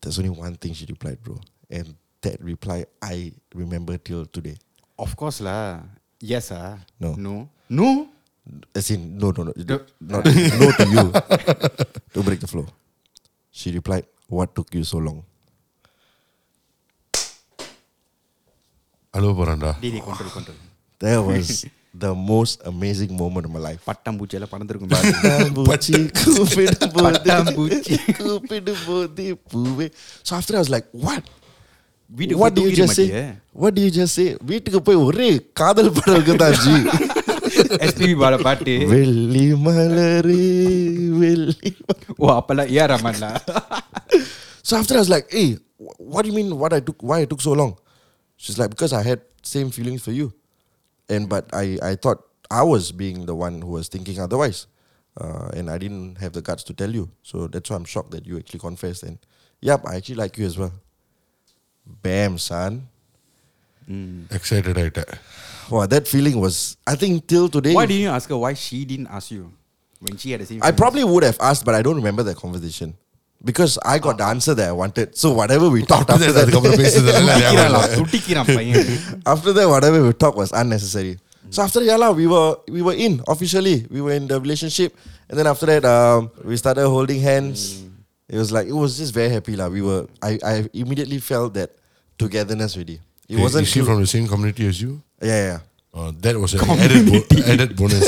There's 0.00 0.18
only 0.18 0.30
one 0.30 0.54
thing 0.54 0.74
she 0.74 0.86
replied, 0.86 1.22
bro. 1.22 1.40
And 1.70 1.94
that 2.22 2.40
reply 2.42 2.86
I 3.02 3.32
remember 3.54 3.96
till 3.98 4.26
today. 4.26 4.56
Of 4.98 5.16
course, 5.16 5.40
lah. 5.40 5.80
Yes, 6.20 6.50
ah. 6.52 6.78
No. 7.00 7.14
No. 7.14 7.48
No? 7.68 8.08
As 8.74 8.90
in, 8.90 9.16
no, 9.18 9.30
no, 9.30 9.44
no. 9.44 9.52
The, 9.56 9.84
not, 10.00 10.24
no 10.24 10.70
to 10.72 10.84
you. 10.88 11.04
Don't 12.12 12.24
break 12.24 12.40
the 12.40 12.46
flow. 12.48 12.66
She 13.50 13.70
replied, 13.72 14.06
What 14.28 14.54
took 14.54 14.74
you 14.74 14.84
so 14.84 14.98
long? 14.98 15.22
Hello, 19.12 19.34
Baranda. 19.34 19.76
Didi, 19.80 20.00
control, 20.00 20.30
control. 20.30 20.56
That 20.98 21.18
was 21.22 21.66
the 21.97 22.11
most 22.29 22.55
amazing 22.71 23.11
moment 23.21 23.45
of 23.47 23.51
my 23.55 23.61
life. 23.67 23.81
பட்டாம்பூச்சி 23.89 24.37
எல்லாம் 24.37 24.51
பறந்துருக்கும் 24.53 24.91
பாரு. 24.93 25.09
பட்டாம்பூச்சி 25.21 25.93
கூப்பிடும் 26.23 26.93
போது 26.95 27.05
பட்டாம்பூச்சி. 27.07 27.95
கூப்பிடும் 28.19 28.83
போது 28.87 29.25
பூவே. 29.53 29.87
So 30.27 30.31
after 30.39 30.55
I 30.59 30.63
was 30.65 30.71
like, 30.75 30.87
what? 31.07 31.23
வீட்டுக்கு 32.09 32.41
What 32.43 32.53
போய் 32.53 32.57
do 32.57 32.63
you 32.63 32.71
தூங்கிட 32.71 32.81
just 32.83 32.97
say? 32.99 33.05
மாட்டியே? 33.09 33.25
What 33.61 33.71
do 33.77 33.81
you 33.85 33.91
just 33.99 34.13
say? 34.19 34.27
வீட்டுக்கு 34.51 34.81
போய் 34.87 35.03
ஒரே 35.07 35.29
காதல் 35.61 35.93
படம் 35.99 36.41
தான் 36.43 36.57
ஜி 36.63 36.75
SPB 37.87 38.11
பாட 38.21 38.35
பாட்டு 38.47 38.73
வெள்ளி 38.91 39.45
மலரே 39.65 40.41
வெள்ளி 41.21 41.71
ஓ 42.23 42.27
அப்பெல்லாம் 42.39 42.71
AR 42.77 42.93
ரஹ்மான்ல 42.95 43.27
So 44.67 44.73
after 44.81 44.95
I 44.97 45.01
was 45.03 45.09
like, 45.13 45.25
hey, 45.37 45.47
wh- 45.85 45.97
what 46.11 46.21
do 46.23 46.29
you 46.31 46.35
mean 46.37 46.51
what 46.61 46.73
I 46.77 46.81
took 46.87 46.99
why 47.09 47.17
I 47.23 47.25
took 47.31 47.41
so 47.47 47.53
long? 47.61 47.71
She's 48.43 48.57
like, 48.61 48.69
because 48.75 48.93
I 48.99 49.03
had 49.09 49.19
same 49.53 49.69
feelings 49.77 50.01
for 50.07 50.13
you. 50.19 50.27
And 51.08 51.28
but 51.28 51.48
I, 51.52 51.78
I 51.82 51.94
thought 51.94 52.24
I 52.50 52.62
was 52.62 52.92
being 52.92 53.26
the 53.26 53.34
one 53.34 53.62
who 53.62 53.68
was 53.68 53.88
thinking 53.88 54.20
otherwise. 54.20 54.66
Uh, 55.20 55.50
and 55.54 55.68
I 55.68 55.78
didn't 55.78 56.16
have 56.18 56.32
the 56.32 56.42
guts 56.42 56.62
to 56.64 56.74
tell 56.74 56.90
you. 56.90 57.10
So 57.22 57.48
that's 57.48 57.70
why 57.70 57.76
I'm 57.76 57.84
shocked 57.84 58.12
that 58.12 58.24
you 58.24 58.38
actually 58.38 58.60
confessed. 58.60 59.02
And 59.02 59.18
yep, 59.60 59.82
I 59.84 59.96
actually 59.96 60.14
like 60.14 60.38
you 60.38 60.46
as 60.46 60.56
well. 60.56 60.72
Bam, 61.84 62.38
son. 62.38 62.86
Mm. 63.90 64.32
Excited 64.32 64.76
like 64.76 64.94
that. 64.94 65.18
Wow, 65.70 65.86
that 65.86 66.06
feeling 66.06 66.40
was, 66.40 66.76
I 66.86 66.94
think, 66.94 67.26
till 67.26 67.48
today. 67.48 67.74
Why 67.74 67.86
didn't 67.86 68.02
you 68.02 68.08
ask 68.10 68.28
her 68.28 68.36
why 68.36 68.54
she 68.54 68.84
didn't 68.84 69.08
ask 69.08 69.30
you 69.30 69.52
when 69.98 70.16
she 70.16 70.30
had 70.30 70.40
the 70.40 70.46
same? 70.46 70.62
I 70.62 70.66
feelings? 70.66 70.78
probably 70.78 71.04
would 71.04 71.24
have 71.24 71.38
asked, 71.40 71.64
but 71.64 71.74
I 71.74 71.82
don't 71.82 71.96
remember 71.96 72.22
that 72.22 72.36
conversation 72.36 72.94
because 73.44 73.78
I 73.84 73.98
got 73.98 74.18
the 74.18 74.24
answer 74.24 74.54
that 74.54 74.68
I 74.68 74.72
wanted. 74.72 75.16
So 75.16 75.32
whatever 75.32 75.70
we 75.70 75.82
talked 75.82 76.10
after 76.10 76.32
that, 76.32 76.48
after 79.26 79.52
that, 79.52 79.68
whatever 79.68 80.06
we 80.06 80.12
talked 80.12 80.36
was 80.36 80.52
unnecessary. 80.52 81.18
So 81.50 81.62
after 81.62 81.80
that, 81.80 81.98
yeah, 81.98 82.10
we 82.10 82.26
were 82.26 82.56
we 82.68 82.82
were 82.82 82.94
in 82.94 83.22
officially. 83.28 83.86
We 83.90 84.00
were 84.00 84.12
in 84.12 84.28
the 84.28 84.40
relationship, 84.40 84.96
and 85.28 85.38
then 85.38 85.46
after 85.46 85.66
that, 85.66 85.84
um, 85.84 86.30
we 86.44 86.56
started 86.56 86.88
holding 86.88 87.20
hands. 87.20 87.80
Mm. 87.80 87.90
It 88.28 88.36
was 88.36 88.52
like 88.52 88.68
it 88.68 88.76
was 88.76 88.98
just 88.98 89.14
very 89.14 89.30
happy 89.30 89.56
lah. 89.56 89.68
We 89.68 89.80
were 89.80 90.06
I, 90.20 90.38
I 90.44 90.68
immediately 90.74 91.18
felt 91.18 91.54
that 91.54 91.72
togetherness 92.18 92.76
really. 92.76 93.00
It 93.28 93.36
hey, 93.36 93.42
wasn't. 93.42 93.64
Is 93.64 93.72
she 93.72 93.80
from 93.80 94.00
the 94.00 94.06
same 94.06 94.28
community 94.28 94.68
as 94.68 94.80
you? 94.80 95.00
Yeah, 95.22 95.40
yeah. 95.40 95.60
Uh, 95.94 96.12
that 96.20 96.36
was 96.36 96.52
an 96.52 96.60
added, 96.68 97.08
bo- 97.08 97.42
added 97.48 97.76
bonus. 97.76 98.04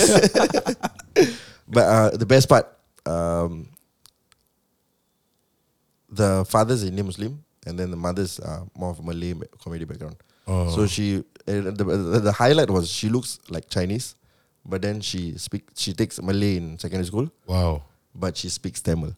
but 1.67 1.85
uh, 1.89 2.11
the 2.17 2.27
best 2.29 2.49
part, 2.49 2.69
um, 3.07 3.69
the 6.10 6.46
father's 6.46 6.84
Indian 6.84 7.06
Muslim, 7.06 7.44
and 7.66 7.80
then 7.80 7.90
the 7.92 7.98
mother's 7.98 8.40
uh, 8.40 8.62
more 8.76 8.92
of 8.92 9.00
a 9.00 9.04
Malay 9.04 9.34
ba- 9.34 9.48
comedy 9.64 9.86
background. 9.86 10.16
Oh. 10.48 10.70
So 10.76 10.86
she, 10.88 11.06
uh, 11.20 11.22
the, 11.48 11.72
the, 11.72 12.20
the 12.20 12.32
highlight 12.32 12.70
was 12.70 12.90
she 12.90 13.10
looks 13.10 13.40
like 13.50 13.70
Chinese, 13.70 14.16
but 14.66 14.82
then 14.82 15.02
she 15.02 15.38
speak 15.38 15.64
she 15.76 15.94
takes 15.94 16.22
Malay 16.22 16.58
in 16.58 16.78
secondary 16.80 17.08
school, 17.08 17.30
Wow. 17.48 17.84
but 18.14 18.38
she 18.38 18.50
speaks 18.50 18.82
Tamil. 18.82 19.16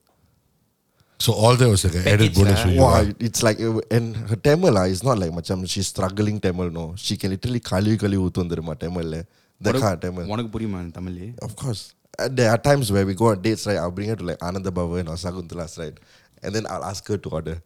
So 1.20 1.34
all 1.34 1.56
that 1.56 1.68
was 1.68 1.84
like 1.84 1.96
an 1.96 2.08
added 2.08 2.20
Package 2.20 2.36
bonus 2.36 2.60
lah. 2.60 2.64
for 2.64 2.70
you. 2.70 2.82
Wow, 2.82 2.94
ah. 2.94 3.28
it's 3.28 3.42
like 3.44 3.60
uh, 3.60 3.82
and 3.92 4.16
her 4.32 4.36
Tamil 4.36 4.78
ah, 4.78 4.84
is 4.84 5.04
not 5.04 5.18
like 5.18 5.32
macam 5.32 5.68
she's 5.68 5.88
struggling 5.88 6.40
Tamil. 6.40 6.70
No, 6.70 6.94
she 6.96 7.18
can 7.18 7.32
literally 7.32 7.60
kali 7.60 7.98
kali 7.98 8.18
utundruma 8.18 8.78
Tamil. 8.80 9.08
le. 9.16 9.22
That 9.60 9.76
kind 9.76 9.94
of 9.98 10.02
Tamil. 10.06 10.26
உனக்கு 10.34 10.52
புரியுமா 10.56 10.82
Tamil 10.98 11.34
Of 11.48 11.56
course. 11.62 11.84
Uh, 12.20 12.28
there 12.38 12.50
are 12.54 12.58
times 12.58 12.92
where 12.94 13.06
we 13.10 13.14
go 13.14 13.28
on 13.32 13.42
dates, 13.46 13.64
right? 13.68 13.80
I'll 13.82 13.96
bring 13.98 14.10
her 14.12 14.16
to 14.22 14.26
like 14.30 14.42
Ananda 14.48 14.72
Bhavan 14.78 15.08
or 15.12 15.18
Saguntalas, 15.24 15.74
right? 15.82 15.98
And 16.44 16.52
then 16.56 16.66
I'll 16.68 16.86
ask 16.86 17.04
her 17.08 17.18
to 17.18 17.30
order. 17.32 17.58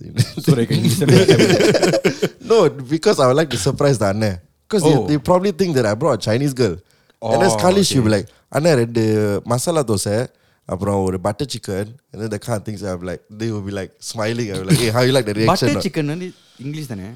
சூரேகா 0.45 0.77
no, 2.49 2.57
because 2.93 3.19
I 3.19 3.27
would 3.27 3.37
like 3.37 3.49
to 3.49 3.57
surprise 3.57 3.97
the 3.97 4.07
Anna. 4.13 4.31
Because 4.67 4.83
Oh. 4.83 4.89
they, 4.91 4.99
they 5.09 5.17
probably 5.29 5.51
think 5.51 5.75
that 5.77 5.85
I 5.85 5.95
brought 5.95 6.15
a 6.19 6.23
Chinese 6.29 6.53
girl. 6.53 6.75
and 7.21 7.41
then 7.41 7.51
Oh, 7.51 7.57
Kali, 7.57 7.83
she'll 7.83 8.01
be 8.01 8.09
okay. 8.09 8.15
like, 8.17 8.27
Anna, 8.51 8.71
ரெண்டு 8.81 9.03
masala 9.51 9.81
dosa 9.91 10.15
அப்புறம் 10.73 10.99
ஒரு 11.07 11.17
butter 11.25 11.45
chicken 11.53 11.83
and 12.11 12.17
then 12.21 12.29
the 12.33 12.39
kind 12.45 12.57
of 12.59 12.63
things 12.67 12.81
I'm 12.91 13.01
like 13.09 13.21
they 13.39 13.49
will 13.53 13.65
be 13.69 13.73
like 13.79 13.91
smiling 14.09 14.47
I'll 14.51 14.61
be 14.63 14.67
like 14.69 14.79
hey 14.83 14.89
how 14.95 15.01
you 15.07 15.13
like 15.17 15.27
the 15.29 15.35
reaction 15.39 15.51
butter 15.51 15.79
or- 15.79 15.83
chicken 15.87 16.11
வந்து 16.13 16.27
English 16.65 16.89
தானே 16.93 17.09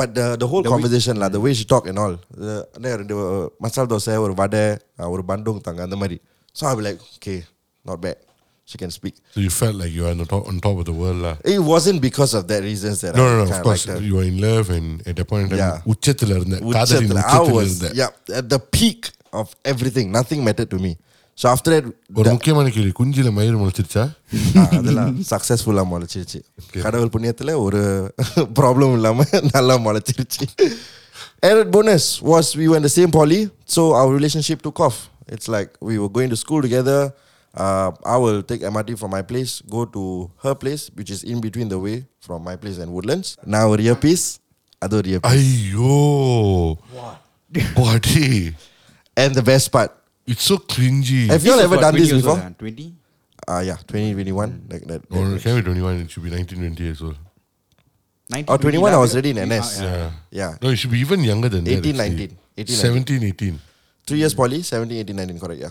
but 0.00 0.10
the, 0.18 0.26
the 0.42 0.48
whole 0.50 0.62
The 0.64 0.70
way- 0.70 0.74
conversation 0.76 1.14
lah 1.22 1.28
the 1.36 1.42
way 1.44 1.52
she 1.60 1.64
talk 1.72 1.84
and 1.92 1.98
all 2.02 2.14
the, 2.44 2.54
அண்ணே, 2.76 2.90
ரெண்டு 3.00 3.14
மசாலா 3.64 3.88
தோசை 3.94 4.16
ஒரு 4.26 4.34
வடை 4.42 4.64
அஹ், 5.00 5.10
ஒரு 5.14 5.24
பண்டோங் 5.30 5.60
தாங்க 5.68 5.82
அந்த 5.88 5.98
மாதிரி 6.02 6.18
so 6.58 6.62
I'll 6.68 6.78
be 6.80 6.86
like 6.88 7.00
okay 7.16 7.38
not 7.90 7.98
bad 8.06 8.18
she 8.66 8.78
can 8.78 8.90
speak 8.90 9.14
So 9.34 9.40
you 9.40 9.50
felt 9.52 9.74
like 9.74 9.92
you 9.92 10.02
were 10.04 10.10
on, 10.10 10.18
the 10.18 10.26
top, 10.26 10.44
on 10.48 10.56
top 10.60 10.76
of 10.78 10.84
the 10.84 10.94
world. 10.94 11.20
lah. 11.22 11.34
it 11.54 11.62
wasn't 11.70 12.00
because 12.00 12.32
of 12.34 12.44
that 12.48 12.62
reasons 12.62 12.96
that 13.02 13.14
No, 13.16 13.24
I 13.24 13.30
no, 13.30 13.36
no. 13.38 13.44
kinda 13.44 13.56
Of 13.56 13.62
course, 13.68 13.84
liked 13.84 13.92
her. 13.94 14.06
you 14.08 14.14
were 14.18 14.24
in 14.24 14.38
love 14.40 14.68
and 14.70 14.88
at 15.08 15.16
that 15.16 15.26
point 15.26 15.44
in 15.44 15.50
time, 15.50 15.62
Yeah. 15.62 15.88
உச்சத்துல 15.92 16.34
இருந்த 16.38 16.56
காதலின் 16.76 17.08
உச்சத்துல, 17.10 17.22
I 17.26 17.38
உச்சத்துல 17.38 17.56
was 17.60 17.70
இருந்த 17.72 17.90
yeah 18.00 18.38
at 18.40 18.48
the 18.54 18.60
peak 18.76 19.00
of 19.40 19.48
everything 19.64 20.06
nothing 20.18 20.42
mattered 20.48 20.70
to 20.74 20.80
me 20.86 20.92
so 21.38 21.46
after 21.54 21.70
that 21.74 21.84
ஒரு 22.18 22.26
the- 22.26 22.34
முக்கியமான 22.36 22.70
கேள்வி 22.76 22.92
குஞ்சில 23.00 23.28
மயிர் 23.38 23.58
முளைச்சிருச்சா 23.60 24.04
ஆ, 24.60 24.64
அதெல்லாம் 24.78 25.12
சக்ஸஸ்ஃபுல்லாக 25.32 25.86
முளைச்சிருச்சு 25.92 26.40
கடவுள் 26.84 27.12
புண்ணியத்தில் 27.14 27.52
ஒரு 27.66 27.80
ப்ராப்ளம் 28.60 28.94
இல்லாமல் 28.98 29.32
நல்லா 29.56 29.76
முளைச்சிருச்சு 29.86 30.46
added 31.42 31.70
bonus 31.70 32.04
was 32.22 32.54
we 32.60 32.68
were 32.68 32.76
in 32.76 32.82
the 32.82 32.94
same 32.98 33.10
poly 33.10 33.40
so 33.74 33.82
our 33.94 34.10
relationship 34.18 34.60
took 34.62 34.78
off 34.86 34.96
it's 35.34 35.48
like 35.48 35.70
we 35.80 35.98
were 36.02 36.12
going 36.18 36.28
to 36.28 36.36
school 36.36 36.60
together 36.66 36.98
uh, 37.55 37.91
I 38.03 38.17
will 38.17 38.43
take 38.43 38.61
MRT 38.61 38.99
from 38.99 39.11
my 39.11 39.21
place, 39.21 39.61
go 39.61 39.85
to 39.85 40.31
her 40.43 40.53
place, 40.55 40.91
which 40.93 41.09
is 41.09 41.23
in 41.23 41.39
between 41.39 41.69
the 41.69 41.79
way 41.79 42.05
from 42.19 42.43
my 42.43 42.55
place 42.55 42.77
and 42.77 42.91
Woodlands. 42.91 43.37
Now 43.45 43.73
rear 43.73 43.95
piece, 43.95 44.39
other 44.81 45.01
rear 45.01 45.19
piece. 45.19 45.71
Aiyo. 45.71 46.77
What? 46.91 47.17
what? 47.75 48.05
and 49.15 49.33
the 49.33 49.43
best 49.43 49.71
part. 49.71 49.91
It's 50.27 50.43
so 50.43 50.57
cringy. 50.57 51.29
Have 51.29 51.45
you 51.45 51.53
all 51.53 51.59
ever 51.59 51.77
done 51.77 51.95
this 51.95 52.11
before? 52.11 52.41
Twenty. 52.57 52.93
Ah 53.47 53.57
uh, 53.57 53.61
yeah, 53.61 53.77
twenty 53.87 54.11
twenty 54.13 54.31
one 54.33 54.51
hmm. 54.51 54.73
like 54.73 54.83
that. 54.89 55.05
No, 55.11 55.35
it 55.35 55.41
can't 55.41 55.55
be 55.55 55.63
twenty 55.63 55.81
one. 55.81 56.01
It 56.01 56.11
should 56.11 56.23
be 56.23 56.31
nineteen 56.31 56.59
twenty 56.59 56.89
as 56.89 57.01
well. 57.01 57.15
19, 58.27 58.45
oh, 58.49 58.57
21, 58.57 58.91
I 58.91 58.97
was 58.97 59.13
already 59.13 59.37
in 59.37 59.49
NS. 59.49 59.81
Yeah. 59.81 60.11
yeah. 60.31 60.55
No, 60.59 60.69
it 60.69 60.77
should 60.77 60.89
be 60.89 60.97
even 60.97 61.23
younger 61.23 61.47
than 61.47 61.67
18, 61.67 61.95
that. 61.95 62.09
18, 62.09 62.27
19. 62.27 62.37
18, 62.57 62.75
17, 62.75 63.23
18. 63.23 63.59
Three 64.07 64.17
years 64.17 64.33
poly, 64.33 64.63
17, 64.63 64.97
18, 64.97 65.15
19, 65.15 65.39
correct, 65.39 65.61
yeah. 65.61 65.69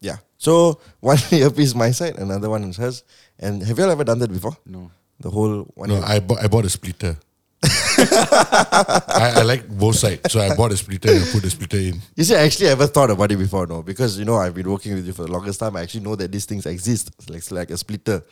Yeah. 0.00 0.16
So 0.38 0.80
one 1.00 1.18
earpiece 1.32 1.74
my 1.74 1.90
side, 1.90 2.16
another 2.18 2.50
one 2.50 2.64
is 2.64 2.76
hers. 2.76 3.02
And 3.38 3.62
have 3.62 3.78
you 3.78 3.84
all 3.84 3.90
ever 3.90 4.04
done 4.04 4.18
that 4.20 4.32
before? 4.32 4.56
No. 4.66 4.90
The 5.20 5.30
whole 5.30 5.62
one. 5.74 5.88
No, 5.88 5.96
ear- 5.96 6.04
I 6.04 6.20
bought 6.20 6.42
I 6.42 6.48
bought 6.48 6.64
a 6.64 6.70
splitter. 6.70 7.16
I, 7.98 9.32
I 9.36 9.42
like 9.42 9.66
both 9.68 9.96
sides, 9.96 10.30
so 10.32 10.40
I 10.40 10.54
bought 10.54 10.72
a 10.72 10.76
splitter 10.76 11.10
and 11.10 11.24
I 11.24 11.32
put 11.32 11.42
the 11.42 11.50
splitter 11.50 11.78
in. 11.78 12.00
You 12.14 12.24
see, 12.24 12.34
I 12.36 12.40
actually 12.40 12.68
ever 12.68 12.86
thought 12.86 13.10
about 13.10 13.32
it 13.32 13.36
before, 13.36 13.66
no? 13.66 13.82
Because 13.82 14.18
you 14.18 14.24
know 14.24 14.36
I've 14.36 14.54
been 14.54 14.70
working 14.70 14.94
with 14.94 15.06
you 15.06 15.12
for 15.12 15.22
the 15.22 15.32
longest 15.32 15.58
time. 15.60 15.76
I 15.76 15.82
actually 15.82 16.02
know 16.04 16.14
that 16.16 16.30
these 16.30 16.44
things 16.44 16.66
exist. 16.66 17.10
It's 17.18 17.28
like, 17.30 17.38
it's 17.38 17.50
like 17.50 17.70
a 17.70 17.76
splitter. 17.78 18.22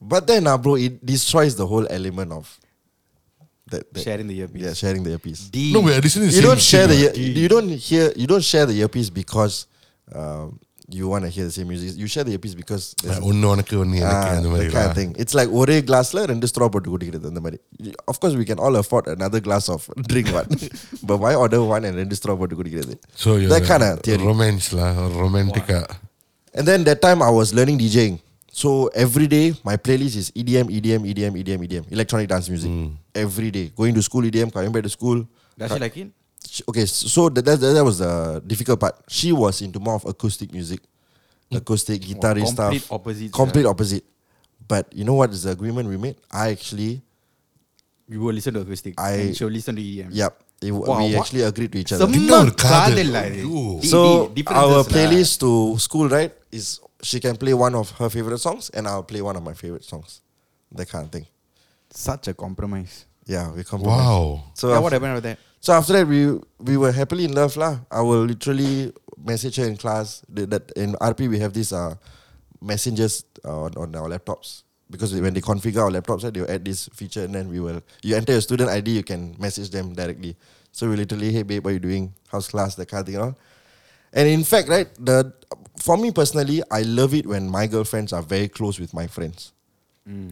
But 0.00 0.26
then, 0.26 0.46
uh, 0.46 0.56
bro, 0.58 0.76
it 0.76 1.04
destroys 1.04 1.54
the 1.56 1.66
whole 1.66 1.86
element 1.90 2.32
of 2.32 2.58
that, 3.66 3.92
that- 3.92 4.02
Sharing 4.02 4.28
the 4.28 4.38
earpiece. 4.40 4.62
Yeah, 4.62 4.72
sharing 4.74 5.02
the 5.02 5.10
earpiece. 5.10 5.40
D. 5.48 5.72
No, 5.72 5.80
we're 5.80 6.00
listening 6.00 6.30
you 6.30 6.40
don't 6.42 6.58
same 6.60 6.78
share 6.80 6.86
the 6.86 6.94
shit, 6.96 7.16
ear, 7.18 7.26
you 7.42 7.48
don't 7.48 7.68
hear 7.68 8.12
you 8.16 8.26
don't 8.26 8.44
share 8.44 8.66
the 8.66 8.74
earpiece 8.74 9.10
because 9.10 9.66
um, 10.14 10.58
you 10.91 11.07
want 11.07 11.25
to 11.25 11.29
hear 11.29 11.43
the 11.43 11.51
same 11.51 11.67
music. 11.67 11.97
You 11.97 12.07
share 12.07 12.23
the 12.23 12.31
earpiece 12.31 12.55
because 12.55 12.83
there's 13.03 13.15
Like, 13.17 13.25
ஒண்ணு 13.29 13.47
உனக்கு 13.53 13.75
ஒண்ணு 13.83 13.95
எனக்கு 14.01 14.27
Ah, 14.27 14.35
அந்த 14.37 14.47
that 14.49 14.53
மாதிரி 14.53 14.69
kind 14.75 14.89
of 14.89 14.95
thing. 14.99 15.09
It's 15.23 15.35
like 15.39 15.49
ஒரே 15.61 15.77
glassல 15.89 16.23
ரெண்டு 16.31 16.47
straw 16.51 16.67
போட்டு 16.73 16.89
குடிக்கிறது 16.93 17.27
அந்த 17.31 17.41
மாதிரி. 17.45 17.59
Of 18.11 18.17
course 18.21 18.35
we 18.41 18.45
can 18.51 18.59
all 18.65 18.75
afford 18.81 19.07
another 19.15 19.41
glass 19.47 19.65
of 19.75 19.81
drink 20.11 20.29
one. 20.39 20.47
but 21.09 21.17
why 21.23 21.33
order 21.43 21.59
one 21.75 21.85
and 21.89 21.97
ரெண்டு 22.01 22.17
straw 22.19 22.35
போட்டு 22.41 22.57
குடிக்கிறது? 22.59 22.95
So 23.23 23.35
you're 23.39 23.51
that 23.55 23.67
kind 23.71 23.85
of 23.89 23.99
theory. 24.07 24.23
romance 24.31 24.67
lah, 24.79 24.91
or 25.03 25.09
romantica. 25.25 25.79
And 26.57 26.65
then 26.69 26.83
that 26.89 27.01
time 27.07 27.21
I 27.29 27.33
was 27.39 27.49
learning 27.59 27.79
DJing. 27.83 28.15
So 28.61 28.69
every 29.05 29.27
day 29.35 29.45
my 29.69 29.75
playlist 29.87 30.15
is 30.21 30.27
E 30.39 30.43
EDM, 30.43 30.67
EDM, 30.77 31.01
EDM, 31.11 31.33
EDM, 31.41 31.59
EDM, 31.67 31.83
electronic 31.97 32.27
dance 32.33 32.47
music. 32.53 32.71
Every 33.25 33.49
day. 33.57 33.65
Going 33.81 33.93
to 33.99 34.03
school 34.07 34.23
EDM, 34.29 34.49
coming 34.55 34.71
back 34.77 34.85
to 34.87 34.93
school. 34.99 35.19
Does 35.59 35.71
she 35.73 35.79
like 35.85 35.97
it? 36.03 36.09
okay, 36.68 36.86
so 36.86 37.28
that, 37.28 37.44
that, 37.44 37.60
that 37.60 37.84
was 37.84 37.98
the 37.98 38.42
difficult 38.46 38.80
part. 38.80 38.96
She 39.08 39.32
was 39.32 39.62
into 39.62 39.80
more 39.80 39.94
of 39.94 40.04
acoustic 40.04 40.52
music, 40.52 40.80
acoustic 41.50 42.00
guitar 42.00 42.34
complete 42.34 42.48
stuff. 42.48 42.92
Opposite, 42.92 43.32
complete 43.32 43.62
yeah. 43.62 43.68
opposite. 43.68 44.04
But 44.66 44.92
you 44.94 45.04
know 45.04 45.14
what 45.14 45.30
is 45.30 45.42
the 45.42 45.50
agreement 45.50 45.88
we 45.88 45.96
made? 45.96 46.16
I 46.30 46.50
actually. 46.50 47.02
You 48.08 48.20
will 48.20 48.34
listen 48.34 48.54
to 48.54 48.60
acoustic. 48.60 49.00
I 49.00 49.12
and 49.12 49.36
she'll 49.36 49.48
listen 49.48 49.76
to 49.76 49.82
EDM. 49.82 50.08
Yep. 50.10 50.42
It, 50.62 50.70
wow, 50.70 50.98
we 50.98 51.14
what? 51.14 51.26
actually 51.26 51.42
agreed 51.42 51.72
to 51.72 51.78
each 51.78 51.92
other. 51.92 52.06
So 53.82 54.32
our 54.46 54.84
playlist 54.84 55.40
to 55.40 55.78
school, 55.78 56.08
right? 56.08 56.32
Is 56.50 56.80
she 57.02 57.18
can 57.18 57.36
play 57.36 57.52
one 57.52 57.74
of 57.74 57.90
her 57.98 58.08
favorite 58.08 58.38
songs, 58.38 58.70
and 58.70 58.86
I'll 58.86 59.02
play 59.02 59.20
one 59.22 59.36
of 59.36 59.42
my 59.42 59.54
favorite 59.54 59.84
songs. 59.84 60.20
That 60.70 60.88
kind 60.88 61.04
of 61.06 61.10
thing. 61.10 61.26
Such 61.90 62.28
a 62.28 62.34
compromise. 62.34 63.06
Yeah, 63.26 63.52
we 63.52 63.64
compromise. 63.64 63.98
Wow. 63.98 64.44
So 64.54 64.70
yeah, 64.70 64.78
what 64.78 64.92
happened 64.92 65.14
with 65.14 65.24
that? 65.24 65.38
So 65.62 65.72
after 65.72 65.92
that, 65.94 66.08
we 66.08 66.42
we 66.58 66.76
were 66.76 66.90
happily 66.90 67.24
in 67.24 67.38
love 67.38 67.56
lah. 67.56 67.78
I 67.86 68.02
will 68.02 68.26
literally 68.26 68.90
message 69.14 69.62
her 69.62 69.64
in 69.64 69.78
class. 69.78 70.26
That 70.28 70.74
in 70.74 70.98
RP 70.98 71.30
we 71.30 71.38
have 71.38 71.54
these 71.54 71.72
uh, 71.72 71.94
messengers 72.60 73.22
uh, 73.46 73.70
on, 73.70 73.78
on 73.78 73.94
our 73.94 74.10
laptops 74.10 74.66
because 74.90 75.14
when 75.14 75.32
they 75.32 75.40
configure 75.40 75.86
our 75.86 75.90
laptops, 75.94 76.26
they 76.26 76.40
will 76.40 76.50
add 76.50 76.64
this 76.64 76.88
feature 76.92 77.22
and 77.22 77.34
then 77.34 77.48
we 77.48 77.60
will. 77.60 77.80
You 78.02 78.16
enter 78.16 78.32
your 78.32 78.42
student 78.42 78.70
ID, 78.70 78.90
you 78.90 79.04
can 79.04 79.36
message 79.38 79.70
them 79.70 79.94
directly. 79.94 80.36
So 80.72 80.90
we 80.90 80.96
literally, 80.96 81.30
hey 81.30 81.44
babe, 81.44 81.64
what 81.64 81.70
are 81.70 81.74
you 81.74 81.80
doing? 81.80 82.12
How's 82.26 82.48
class? 82.48 82.74
That 82.74 82.88
kind 82.90 83.00
of 83.02 83.06
thing, 83.06 83.22
all. 83.22 83.38
And 84.12 84.28
in 84.28 84.42
fact, 84.42 84.68
right, 84.68 84.88
the 84.98 85.32
for 85.78 85.96
me 85.96 86.10
personally, 86.10 86.62
I 86.72 86.82
love 86.82 87.14
it 87.14 87.24
when 87.24 87.48
my 87.48 87.68
girlfriends 87.68 88.12
are 88.12 88.22
very 88.22 88.48
close 88.48 88.80
with 88.80 88.92
my 88.92 89.06
friends. 89.06 89.52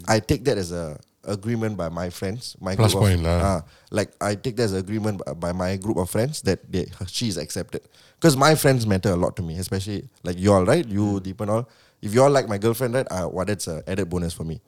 I 0.09 0.19
take 0.19 0.43
that 0.51 0.59
as 0.59 0.73
a 0.73 0.99
agreement 1.24 1.76
by 1.76 1.88
my 1.88 2.09
friends. 2.11 2.56
My 2.61 2.74
Plus 2.76 2.92
group 2.92 3.02
of- 3.04 3.09
point 3.11 3.22
lah. 3.22 3.38
ah, 3.42 3.61
like 3.90 4.11
I 4.20 4.35
take 4.35 4.56
that 4.56 4.64
as 4.64 4.72
agreement 4.72 5.20
by- 5.24 5.35
by 5.35 5.52
my 5.52 5.76
group 5.76 5.96
of 5.98 6.09
friends 6.11 6.40
that 6.42 6.61
they, 6.70 6.87
she 7.06 7.28
is 7.28 7.37
accepted. 7.37 7.83
Because 8.18 8.37
my 8.37 8.54
friends 8.54 8.87
matter 8.87 9.11
a 9.11 9.16
lot 9.16 9.37
to 9.37 9.42
me, 9.42 9.59
especially 9.59 10.09
like 10.22 10.38
you 10.38 10.52
all, 10.52 10.64
right? 10.64 10.87
You, 10.87 11.20
Deep 11.20 11.40
and 11.40 11.50
all. 11.50 11.68
If 12.02 12.14
you 12.14 12.22
all 12.22 12.30
like 12.30 12.48
my 12.48 12.56
girlfriend, 12.59 12.94
right? 12.94 13.06
Uh, 13.11 13.28
well, 13.28 13.44
that's 13.44 13.66
an 13.66 13.83
added 13.87 14.09
bonus 14.09 14.33
for 14.33 14.44
me. 14.44 14.61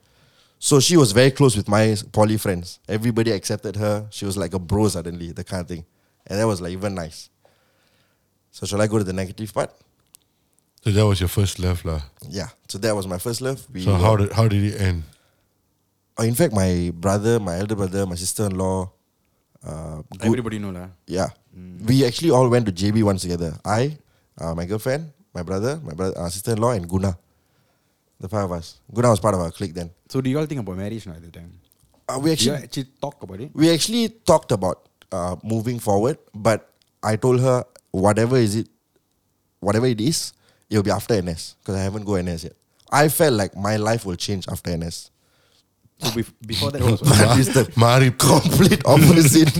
So 0.58 0.78
she 0.78 0.96
was 0.96 1.12
very 1.12 1.30
close 1.32 1.56
with 1.56 1.68
my 1.68 1.96
poly 2.12 2.36
friends. 2.36 2.78
Everybody 2.88 3.32
accepted 3.32 3.76
her. 3.76 4.06
She 4.10 4.24
was 4.26 4.36
like 4.36 4.52
a 4.54 4.58
bro 4.60 4.88
suddenly, 4.88 5.32
the 5.32 5.42
kind 5.44 5.62
of 5.62 5.68
thing. 5.68 5.84
And 6.26 6.38
that 6.38 6.46
was 6.46 6.60
like 6.60 6.72
even 6.72 6.94
nice. 6.94 7.30
So 8.52 8.66
shall 8.66 8.80
I 8.80 8.86
go 8.86 8.98
to 8.98 9.04
the 9.04 9.12
negative 9.12 9.52
part? 9.52 9.72
So 10.84 10.90
that 10.90 11.06
was 11.06 11.20
your 11.20 11.28
first 11.28 11.58
love 11.58 11.84
lah. 11.84 12.02
Yeah. 12.28 12.48
So 12.68 12.78
that 12.78 12.94
was 12.94 13.06
my 13.06 13.18
first 13.18 13.40
love. 13.40 13.64
We 13.72 13.82
So 13.82 13.92
were- 13.92 13.98
how 13.98 14.16
did 14.16 14.32
how 14.32 14.46
did 14.48 14.62
it 14.62 14.80
end? 14.80 15.02
Oh, 16.18 16.24
in 16.24 16.34
fact, 16.34 16.52
my 16.52 16.92
brother, 16.94 17.40
my 17.40 17.56
elder 17.58 17.74
brother, 17.74 18.04
my 18.06 18.14
sister-in-law, 18.16 18.90
uh, 19.64 20.02
good- 20.18 20.26
Everybody 20.28 20.58
know 20.58 20.70
lah. 20.70 20.88
Yeah. 21.06 21.30
We 21.86 22.04
actually 22.04 22.30
all 22.30 22.48
went 22.48 22.66
to 22.66 22.72
JB 22.72 23.02
once 23.02 23.22
together. 23.22 23.58
I, 23.64 23.96
uh, 24.40 24.54
my 24.54 24.64
girlfriend, 24.66 25.12
my 25.34 25.42
brother, 25.42 25.80
my 25.82 25.92
brother, 25.94 26.16
uh, 26.18 26.28
sister-in-law, 26.28 26.72
and 26.72 26.88
Guna. 26.88 27.16
The 28.20 28.28
five 28.28 28.44
of 28.44 28.52
us. 28.52 28.78
Guna 28.92 29.10
was 29.10 29.20
part 29.20 29.34
of 29.34 29.40
our 29.40 29.50
clique 29.50 29.74
then. 29.74 29.90
So 30.08 30.20
do 30.20 30.30
you 30.30 30.38
all 30.38 30.46
think 30.46 30.60
about 30.60 30.76
marriage 30.76 31.06
now 31.06 31.14
at 31.14 31.22
the 31.22 31.30
time? 31.30 31.50
Uh, 32.08 32.18
we 32.18 32.34
Do 32.36 32.44
you 32.44 32.52
actually 32.52 32.64
actually 32.64 32.86
talk 33.00 33.22
about 33.22 33.40
it? 33.40 33.50
we 33.54 33.70
actually 33.72 34.08
talked 34.08 34.52
about 34.52 34.88
uh, 35.10 35.36
moving 35.42 35.78
forward, 35.78 36.18
but 36.34 36.68
I 37.02 37.16
told 37.16 37.40
her 37.40 37.64
whatever 37.90 38.36
is 38.36 38.56
it, 38.56 38.68
whatever 39.60 39.86
it 39.86 40.00
is, 40.00 40.32
it 40.70 40.76
will 40.76 40.82
be 40.84 40.90
after 40.90 41.14
NS 41.20 41.56
because 41.60 41.76
I 41.76 41.82
haven't 41.82 42.04
go 42.04 42.14
NS 42.20 42.44
yet. 42.44 42.56
I 42.90 43.08
felt 43.08 43.34
like 43.34 43.56
my 43.56 43.76
life 43.76 44.04
will 44.04 44.16
change 44.16 44.46
after 44.48 44.70
NS. 44.76 45.10
So 46.01 46.09
bef- 46.17 46.33
before 46.45 46.69
that 46.73 46.81
was 46.87 46.99
But 47.11 47.39
it's 47.41 47.51
the 47.57 47.63
மாறி 47.83 48.09
complete 48.31 48.81
opposite. 48.93 49.55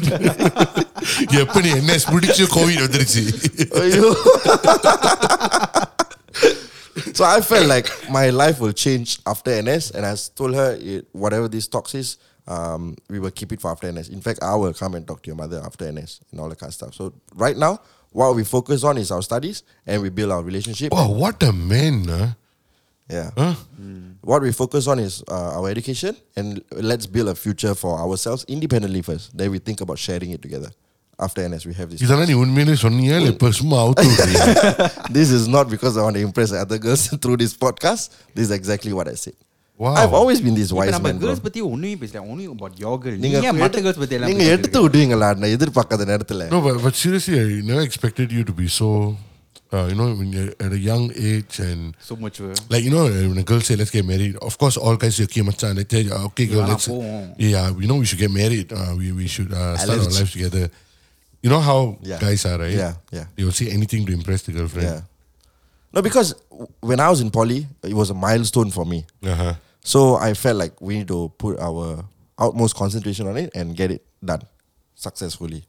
எப்ப 1.42 1.62
நீ 1.66 1.72
NS 1.88 2.04
முடிச்சு 2.14 2.46
Covid 2.56 2.84
வந்துருச்சு 2.86 3.24
Aiyo. 3.82 4.10
so 7.18 7.24
I 7.26 7.42
felt 7.42 7.68
like 7.68 7.88
my 8.10 8.30
life 8.42 8.60
will 8.64 8.74
change 8.86 9.20
after 9.26 9.52
NS, 9.66 9.92
and 9.96 10.06
I 10.06 10.14
told 10.40 10.54
her 10.56 10.70
it, 10.94 11.08
whatever 11.24 11.48
this 11.48 11.68
talks 11.68 11.94
is, 12.02 12.10
um, 12.48 12.82
we 13.10 13.20
will 13.20 13.32
keep 13.40 13.52
it 13.52 13.62
for 13.64 13.72
after 13.72 13.92
NS. 13.92 14.10
In 14.10 14.22
fact, 14.22 14.40
I 14.44 14.56
will 14.56 14.74
come 14.74 14.94
and 14.96 15.06
talk 15.10 15.22
to 15.24 15.28
your 15.28 15.36
mother 15.36 15.60
after 15.70 15.92
NS 15.92 16.12
and 16.32 16.40
all 16.42 16.50
that 16.50 16.60
kind 16.60 16.70
of 16.70 16.76
stuff. 16.76 16.94
So 17.00 17.14
right 17.36 17.58
now, 17.58 17.74
what 18.12 18.36
we 18.36 18.44
focus 18.44 18.84
on 18.84 18.98
is 18.98 19.12
our 19.12 19.22
studies, 19.22 19.58
and 19.86 20.02
we 20.02 20.10
build 20.10 20.32
our 20.32 20.44
relationship. 20.52 20.90
wow 20.98 21.10
what 21.24 21.42
a 21.44 21.54
man 21.72 21.98
huh? 22.08 22.28
Yeah. 23.10 23.30
Huh? 23.38 23.54
What 24.22 24.42
we 24.42 24.52
focus 24.54 24.86
on 24.86 25.00
is 25.00 25.14
uh, 25.28 25.58
our 25.58 25.68
education, 25.70 26.14
and 26.36 26.48
let's 26.90 27.06
build 27.08 27.30
a 27.30 27.36
future 27.36 27.74
for 27.74 27.94
ourselves 27.98 28.42
independently 28.50 29.02
first. 29.02 29.28
Then 29.34 29.50
we 29.52 29.60
think 29.60 29.80
about 29.82 29.98
sharing 30.00 30.32
it 30.32 30.42
together. 30.42 30.72
After 31.20 31.42
NS, 31.50 31.64
we 31.66 31.74
have 31.74 31.90
this. 31.92 32.02
இதெல்லாம் 32.06 32.30
நீ 32.32 32.36
உண்மையிலே 32.42 32.76
சொன்னியா 32.82 33.16
இல்ல 33.20 33.30
இப்ப 33.36 33.52
சும்மா 33.60 33.78
அவுத்து 33.84 34.06
விடுறியா? 34.10 34.44
this 35.18 35.30
is 35.38 35.46
not 35.56 35.68
because 35.74 35.94
I 36.00 36.04
want 36.08 36.18
to 36.20 36.26
impress 36.28 36.52
other 36.64 36.80
girls 36.80 37.04
through 37.24 37.38
this 37.44 37.54
podcast. 37.66 38.04
This 38.36 38.46
is 38.48 38.54
exactly 38.60 38.94
what 39.00 39.08
I 39.14 39.18
said. 39.24 39.38
Wow. 39.80 39.96
I've 40.02 40.16
always 40.20 40.40
been 40.46 40.56
this 40.60 40.70
இப்ப 40.72 40.80
wise 40.82 40.94
நம்ம 40.96 41.08
man, 41.08 41.18
bro. 41.18 41.26
கேர்ள்ஸ் 41.26 41.44
பத்தி 41.48 41.62
ஒண்ணுமே 41.72 41.96
பேசல 42.04 42.22
only 42.34 42.46
about 42.56 42.76
your 42.84 42.94
girl 43.06 43.18
நீங்க 43.24 43.38
நீங்க 43.38 43.52
மத்த 43.54 43.66
எடுத்து- 43.66 43.84
girls 43.86 44.02
பத்தி 44.04 44.16
எல்லாம் 44.18 44.30
நீங்க 44.32 44.44
பேசிட்டு 44.44 44.56
எடுத்து 44.58 44.78
இருக்க. 44.78 44.86
விடுவீங்களா 44.88 45.30
நான் 45.42 45.54
எதிர்பார்க்காத 45.58 46.08
நேரத்துல 46.12 46.50
No, 46.56 46.62
but, 46.68 46.78
but 46.86 46.96
seriously, 47.04 47.38
I 47.46 47.50
never 47.72 47.84
expected 47.90 48.30
you 48.38 48.44
to 48.52 48.56
be 48.62 48.68
so, 48.80 48.90
uh, 49.73 49.87
you 49.89 49.95
know, 49.97 50.13
when 50.15 50.33
you're 50.33 50.53
at 50.61 50.73
a 50.73 50.79
young 50.79 51.11
age 51.17 51.59
and 51.59 51.97
so 51.99 52.15
mature 52.17 52.53
like 52.69 52.85
you 52.85 52.91
know 52.91 53.05
when 53.05 53.39
a 53.39 53.43
girl 53.43 53.61
say 53.61 53.75
let's 53.77 53.91
get 53.91 54.05
married. 54.05 54.37
Of 54.37 54.59
course, 54.59 54.77
all 54.77 54.97
guys 54.97 55.17
say 55.17 55.25
okay, 55.25 55.41
macam. 55.43 55.77
They 55.77 55.85
tell 55.85 56.01
you, 56.05 56.13
"Ah, 56.13 56.25
okay, 56.31 56.47
girl, 56.47 56.67
let's 56.69 56.89
yeah, 57.39 57.71
we 57.73 57.87
know 57.87 57.97
we 57.97 58.05
should 58.05 58.19
get 58.21 58.31
married. 58.31 58.73
Uh, 58.73 58.95
we 58.97 59.13
we 59.13 59.27
should 59.27 59.53
uh, 59.53 59.77
start 59.81 59.99
our 59.99 60.05
let's- 60.05 60.19
lives 60.21 60.33
together. 60.33 60.69
You 61.43 61.51
know 61.51 61.59
how 61.59 61.99
Yeah. 62.07 62.21
guys 62.23 62.47
are, 62.47 62.55
right? 62.61 62.71
Yeah, 62.71 62.95
yeah. 63.11 63.27
They 63.35 63.43
will 63.43 63.51
say 63.57 63.67
anything 63.73 64.07
to 64.07 64.13
impress 64.15 64.47
the 64.47 64.53
girlfriend. 64.55 64.87
Yeah. 64.87 65.03
No, 65.93 66.01
because 66.01 66.39
when 66.81 67.01
I 67.03 67.11
was 67.11 67.21
in 67.21 67.31
poly, 67.35 67.67
it 67.83 67.93
was 67.99 68.11
a 68.11 68.15
milestone 68.15 68.71
for 68.71 68.87
me. 68.87 69.05
Uh 69.27 69.35
huh. 69.35 69.55
So 69.83 70.15
I 70.15 70.35
felt 70.39 70.55
like 70.57 70.79
we 70.79 71.03
need 71.03 71.09
to 71.11 71.35
put 71.43 71.59
our 71.59 72.07
utmost 72.39 72.79
concentration 72.79 73.27
on 73.27 73.37
it 73.37 73.51
and 73.59 73.75
get 73.75 73.91
it 73.91 74.07
done 74.23 74.47
successfully. 74.95 75.67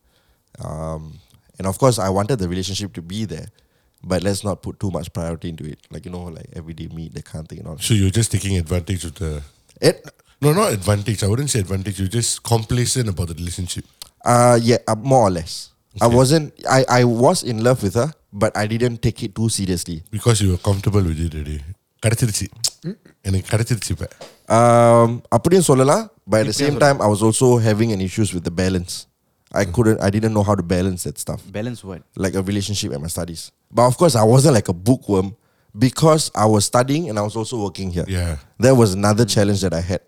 Um, 0.61 1.17
and 1.57 1.65
of 1.65 1.77
course, 1.81 1.97
I 1.97 2.09
wanted 2.13 2.37
the 2.37 2.47
relationship 2.47 2.93
to 2.93 3.01
be 3.01 3.25
there, 3.25 3.49
but 4.04 4.22
let's 4.22 4.42
not 4.44 4.62
put 4.62 4.78
too 4.80 4.90
much 4.90 5.12
priority 5.12 5.48
into 5.48 5.64
it. 5.64 5.78
Like 5.90 6.04
you 6.06 6.12
know, 6.12 6.24
like 6.38 6.48
everyday 6.54 6.88
meet, 6.98 7.14
that 7.14 7.24
kind 7.24 7.42
of 7.44 7.48
thing. 7.48 7.60
And 7.60 7.68
all. 7.68 7.78
So 7.78 7.94
you're 7.94 8.10
just 8.10 8.30
taking 8.30 8.56
advantage 8.56 9.04
of 9.04 9.14
the. 9.14 9.32
It, 9.80 9.96
No, 10.40 10.52
not 10.52 10.72
advantage. 10.72 11.20
I 11.24 11.28
wouldn't 11.30 11.50
say 11.50 11.60
advantage. 11.60 11.98
You're 12.00 12.14
just 12.18 12.42
complacent 12.44 13.08
about 13.08 13.28
the 13.30 13.34
relationship. 13.34 13.84
Uh 14.34 14.56
yeah, 14.62 14.78
uh, 14.86 14.94
more 15.12 15.22
or 15.28 15.32
less. 15.38 15.54
I 16.00 16.06
Okay. 16.06 16.16
wasn't. 16.20 16.46
I 16.76 16.80
I 16.98 17.02
was 17.24 17.42
in 17.52 17.58
love 17.68 17.82
with 17.86 17.96
her, 18.00 18.06
but 18.42 18.52
I 18.62 18.66
didn't 18.72 18.98
take 19.06 19.18
it 19.26 19.32
too 19.38 19.48
seriously. 19.48 19.96
Because 20.16 20.38
you 20.42 20.50
were 20.52 20.62
comfortable 20.68 21.02
with 21.10 21.20
it 21.26 21.34
already. 21.38 21.58
கிடைச்சிருச்சு 22.04 22.46
எனக்கு 23.28 23.46
கிடைச்சிருச்சு 23.52 23.92
இப்ப 23.94 24.06
Um, 24.58 25.08
அப்படியும் 25.36 25.66
சொல்லலாம், 25.70 26.04
but 26.30 26.38
at 26.42 26.46
the 26.50 26.56
same 26.60 26.76
time, 26.84 26.98
I 27.06 27.08
was 27.14 27.22
also 27.26 27.48
having 27.66 27.90
an 27.96 28.00
issues 28.08 28.30
with 28.34 28.44
the 28.48 28.54
balance. 28.62 28.92
I 29.53 29.65
couldn't. 29.65 30.01
I 30.01 30.09
didn't 30.09 30.33
know 30.33 30.43
how 30.43 30.55
to 30.55 30.63
balance 30.63 31.03
that 31.03 31.17
stuff, 31.19 31.41
balance 31.51 31.83
what 31.83 32.03
like 32.15 32.33
a 32.35 32.41
relationship 32.41 32.91
and 32.91 33.01
my 33.01 33.07
studies. 33.07 33.51
But 33.71 33.87
of 33.87 33.97
course, 33.97 34.15
I 34.15 34.23
wasn't 34.23 34.55
like 34.55 34.67
a 34.67 34.73
bookworm 34.73 35.35
because 35.77 36.31
I 36.35 36.45
was 36.45 36.65
studying 36.65 37.09
and 37.09 37.17
I 37.19 37.21
was 37.21 37.35
also 37.35 37.61
working 37.61 37.91
here. 37.91 38.05
Yeah. 38.07 38.37
That 38.59 38.75
was 38.75 38.93
another 38.93 39.25
challenge 39.25 39.61
that 39.61 39.73
I 39.73 39.81
had. 39.81 40.01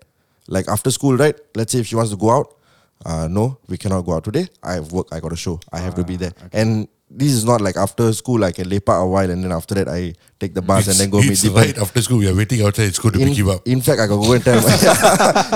Like 0.48 0.68
after 0.68 0.90
school, 0.90 1.16
right? 1.16 1.36
Let's 1.56 1.72
say 1.72 1.80
if 1.80 1.86
she 1.88 1.96
wants 1.96 2.10
to 2.12 2.16
go 2.16 2.30
out, 2.30 2.56
uh, 3.04 3.28
no, 3.28 3.58
we 3.68 3.76
cannot 3.76 4.02
go 4.02 4.14
out 4.14 4.24
today. 4.24 4.48
I 4.62 4.74
have 4.74 4.92
work. 4.92 5.08
I 5.12 5.20
got 5.20 5.32
a 5.32 5.36
show. 5.36 5.60
I 5.72 5.78
have 5.78 5.94
to 5.96 6.04
be 6.04 6.16
there. 6.16 6.32
And 6.52 6.88
this 7.08 7.32
is 7.32 7.44
not 7.44 7.60
like 7.60 7.76
after 7.76 8.12
school 8.12 8.42
I 8.44 8.50
can 8.52 8.68
lepak 8.68 9.00
a 9.00 9.06
while 9.06 9.30
and 9.30 9.42
then 9.44 9.52
after 9.52 9.74
that 9.76 9.88
I 9.88 10.14
take 10.40 10.54
the 10.54 10.62
bus 10.62 10.88
and 10.88 10.96
then 10.98 11.10
go 11.10 11.20
meet 11.20 11.30
it's 11.32 11.44
Deepan. 11.44 11.54
right 11.54 11.78
after 11.78 12.02
school. 12.02 12.18
We 12.18 12.28
are 12.28 12.34
waiting 12.34 12.62
outside. 12.62 12.88
It's 12.88 12.98
good 12.98 13.14
to 13.14 13.20
In, 13.20 13.28
pick 13.28 13.38
him 13.38 13.48
up. 13.50 13.66
in 13.66 13.80
fact, 13.80 14.00
I 14.00 14.06
can 14.08 14.20
go 14.20 14.32
and 14.32 14.42
tell. 14.44 14.60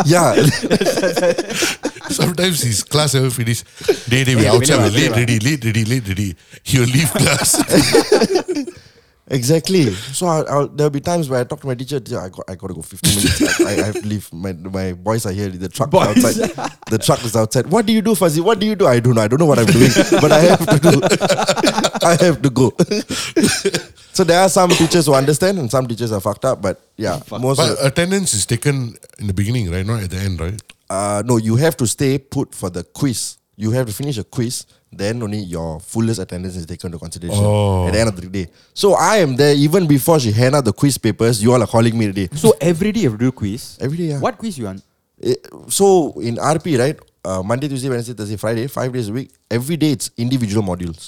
Yeah, 0.06 0.34
Sometimes 2.10 2.60
his 2.62 2.82
class 2.82 3.14
ever 3.14 3.30
finish. 3.30 3.62
Day 4.08 4.24
day 4.24 4.34
we 4.36 4.42
Yeah, 4.44 4.52
outside. 4.54 4.78
we're 4.78 4.90
late 4.90 5.10
ready, 5.10 5.38
late 5.38 5.64
ready, 5.64 5.84
late 5.84 6.06
ready. 6.08 6.34
He'll 6.64 6.82
leave 6.86 7.10
class. 7.12 7.58
exactly. 9.30 9.90
So 9.94 10.26
I'll, 10.26 10.48
I'll, 10.48 10.68
there'll 10.68 10.90
be 10.90 11.00
times 11.00 11.28
where 11.28 11.40
I 11.40 11.44
talk 11.44 11.60
to 11.60 11.66
my 11.66 11.74
teacher. 11.74 12.00
"Teacher, 12.00 12.18
I 12.20 12.28
got, 12.28 12.44
I 12.48 12.54
got 12.56 12.66
to 12.68 12.74
go 12.74 12.82
15 12.82 13.14
minutes. 13.16 13.60
I, 13.60 13.70
I 13.70 13.86
have 13.86 14.00
to 14.02 14.06
leave. 14.06 14.32
My 14.32 14.52
my 14.52 14.92
boys 14.92 15.24
are 15.26 15.32
here. 15.32 15.48
The 15.48 15.68
truck 15.68 15.90
Boys. 15.90 16.16
is 16.16 16.40
outside. 16.40 16.72
The 16.90 16.98
truck 16.98 17.24
is 17.24 17.36
outside. 17.36 17.66
What 17.66 17.86
do 17.86 17.92
you 17.92 18.02
do, 18.02 18.14
Fuzzy? 18.14 18.40
What 18.40 18.58
do 18.58 18.66
you 18.66 18.74
do? 18.74 18.86
I 18.86 19.00
don't 19.00 19.14
know. 19.14 19.22
I 19.22 19.28
don't 19.28 19.38
know 19.38 19.46
what 19.46 19.58
I'm 19.58 19.66
doing, 19.66 19.90
but 20.20 20.32
I 20.32 20.40
have 20.40 20.66
to 20.66 20.78
do. 20.78 21.00
I 22.06 22.16
have 22.20 22.42
to 22.42 22.50
go. 22.50 22.72
so 24.12 24.24
there 24.24 24.40
are 24.40 24.48
some 24.48 24.70
teachers 24.70 25.06
who 25.06 25.14
understand, 25.14 25.58
and 25.58 25.70
some 25.70 25.86
teachers 25.86 26.12
are 26.12 26.20
fucked 26.20 26.44
up. 26.44 26.60
But 26.60 26.80
yeah, 26.96 27.20
most. 27.30 27.58
but 27.58 27.70
of, 27.78 27.86
attendance 27.86 28.34
is 28.34 28.46
taken 28.46 28.96
in 29.18 29.26
the 29.26 29.34
beginning, 29.34 29.70
right? 29.70 29.86
Not 29.86 30.02
at 30.02 30.10
the 30.10 30.18
end, 30.18 30.40
right? 30.40 30.60
uh, 30.90 31.22
no, 31.24 31.36
you 31.36 31.56
have 31.56 31.76
to 31.78 31.86
stay 31.86 32.18
put 32.18 32.54
for 32.54 32.68
the 32.68 32.82
quiz. 32.84 33.38
You 33.56 33.70
have 33.72 33.86
to 33.86 33.92
finish 33.92 34.18
a 34.18 34.24
quiz, 34.24 34.66
then 34.93 35.23
only 35.23 35.39
your 35.53 35.69
fullest 35.91 36.19
attendance 36.19 36.55
is 36.55 36.65
taken 36.65 36.87
into 36.87 36.99
consideration 36.99 37.45
Oh. 37.45 37.87
at 37.87 37.93
the 37.93 37.99
end 37.99 38.11
of 38.11 38.17
the 38.17 38.29
day. 38.29 38.45
So 38.75 38.89
I 39.05 39.15
am 39.19 39.31
there 39.35 39.55
even 39.57 39.85
before 39.87 40.17
she 40.19 40.31
hand 40.33 40.55
out 40.55 40.65
the 40.65 40.75
quiz 40.81 40.97
papers. 40.99 41.41
You 41.43 41.51
all 41.53 41.61
are 41.61 41.71
calling 41.75 41.97
me 41.97 42.05
today. 42.05 42.27
So 42.35 42.51
every 42.63 42.91
day 42.91 43.01
you 43.01 43.09
have 43.09 43.19
to 43.19 43.25
do 43.25 43.33
quiz. 43.33 43.63
Every 43.79 43.97
day, 43.97 44.07
yeah. 44.11 44.19
What 44.19 44.37
quiz 44.37 44.57
you 44.57 44.65
want? 44.65 44.81
Eh, 45.21 45.37
So 45.79 45.87
in 46.21 46.37
RP, 46.53 46.77
right? 46.77 46.97
Uh, 47.25 47.41
Monday, 47.43 47.67
Tuesday, 47.67 47.89
Wednesday, 47.89 48.13
Thursday, 48.13 48.37
Friday, 48.37 48.65
five 48.69 48.91
days 48.93 49.07
a 49.09 49.13
week. 49.13 49.29
Every 49.51 49.77
day 49.77 49.91
it's 49.91 50.09
individual 50.17 50.65
modules. 50.71 51.03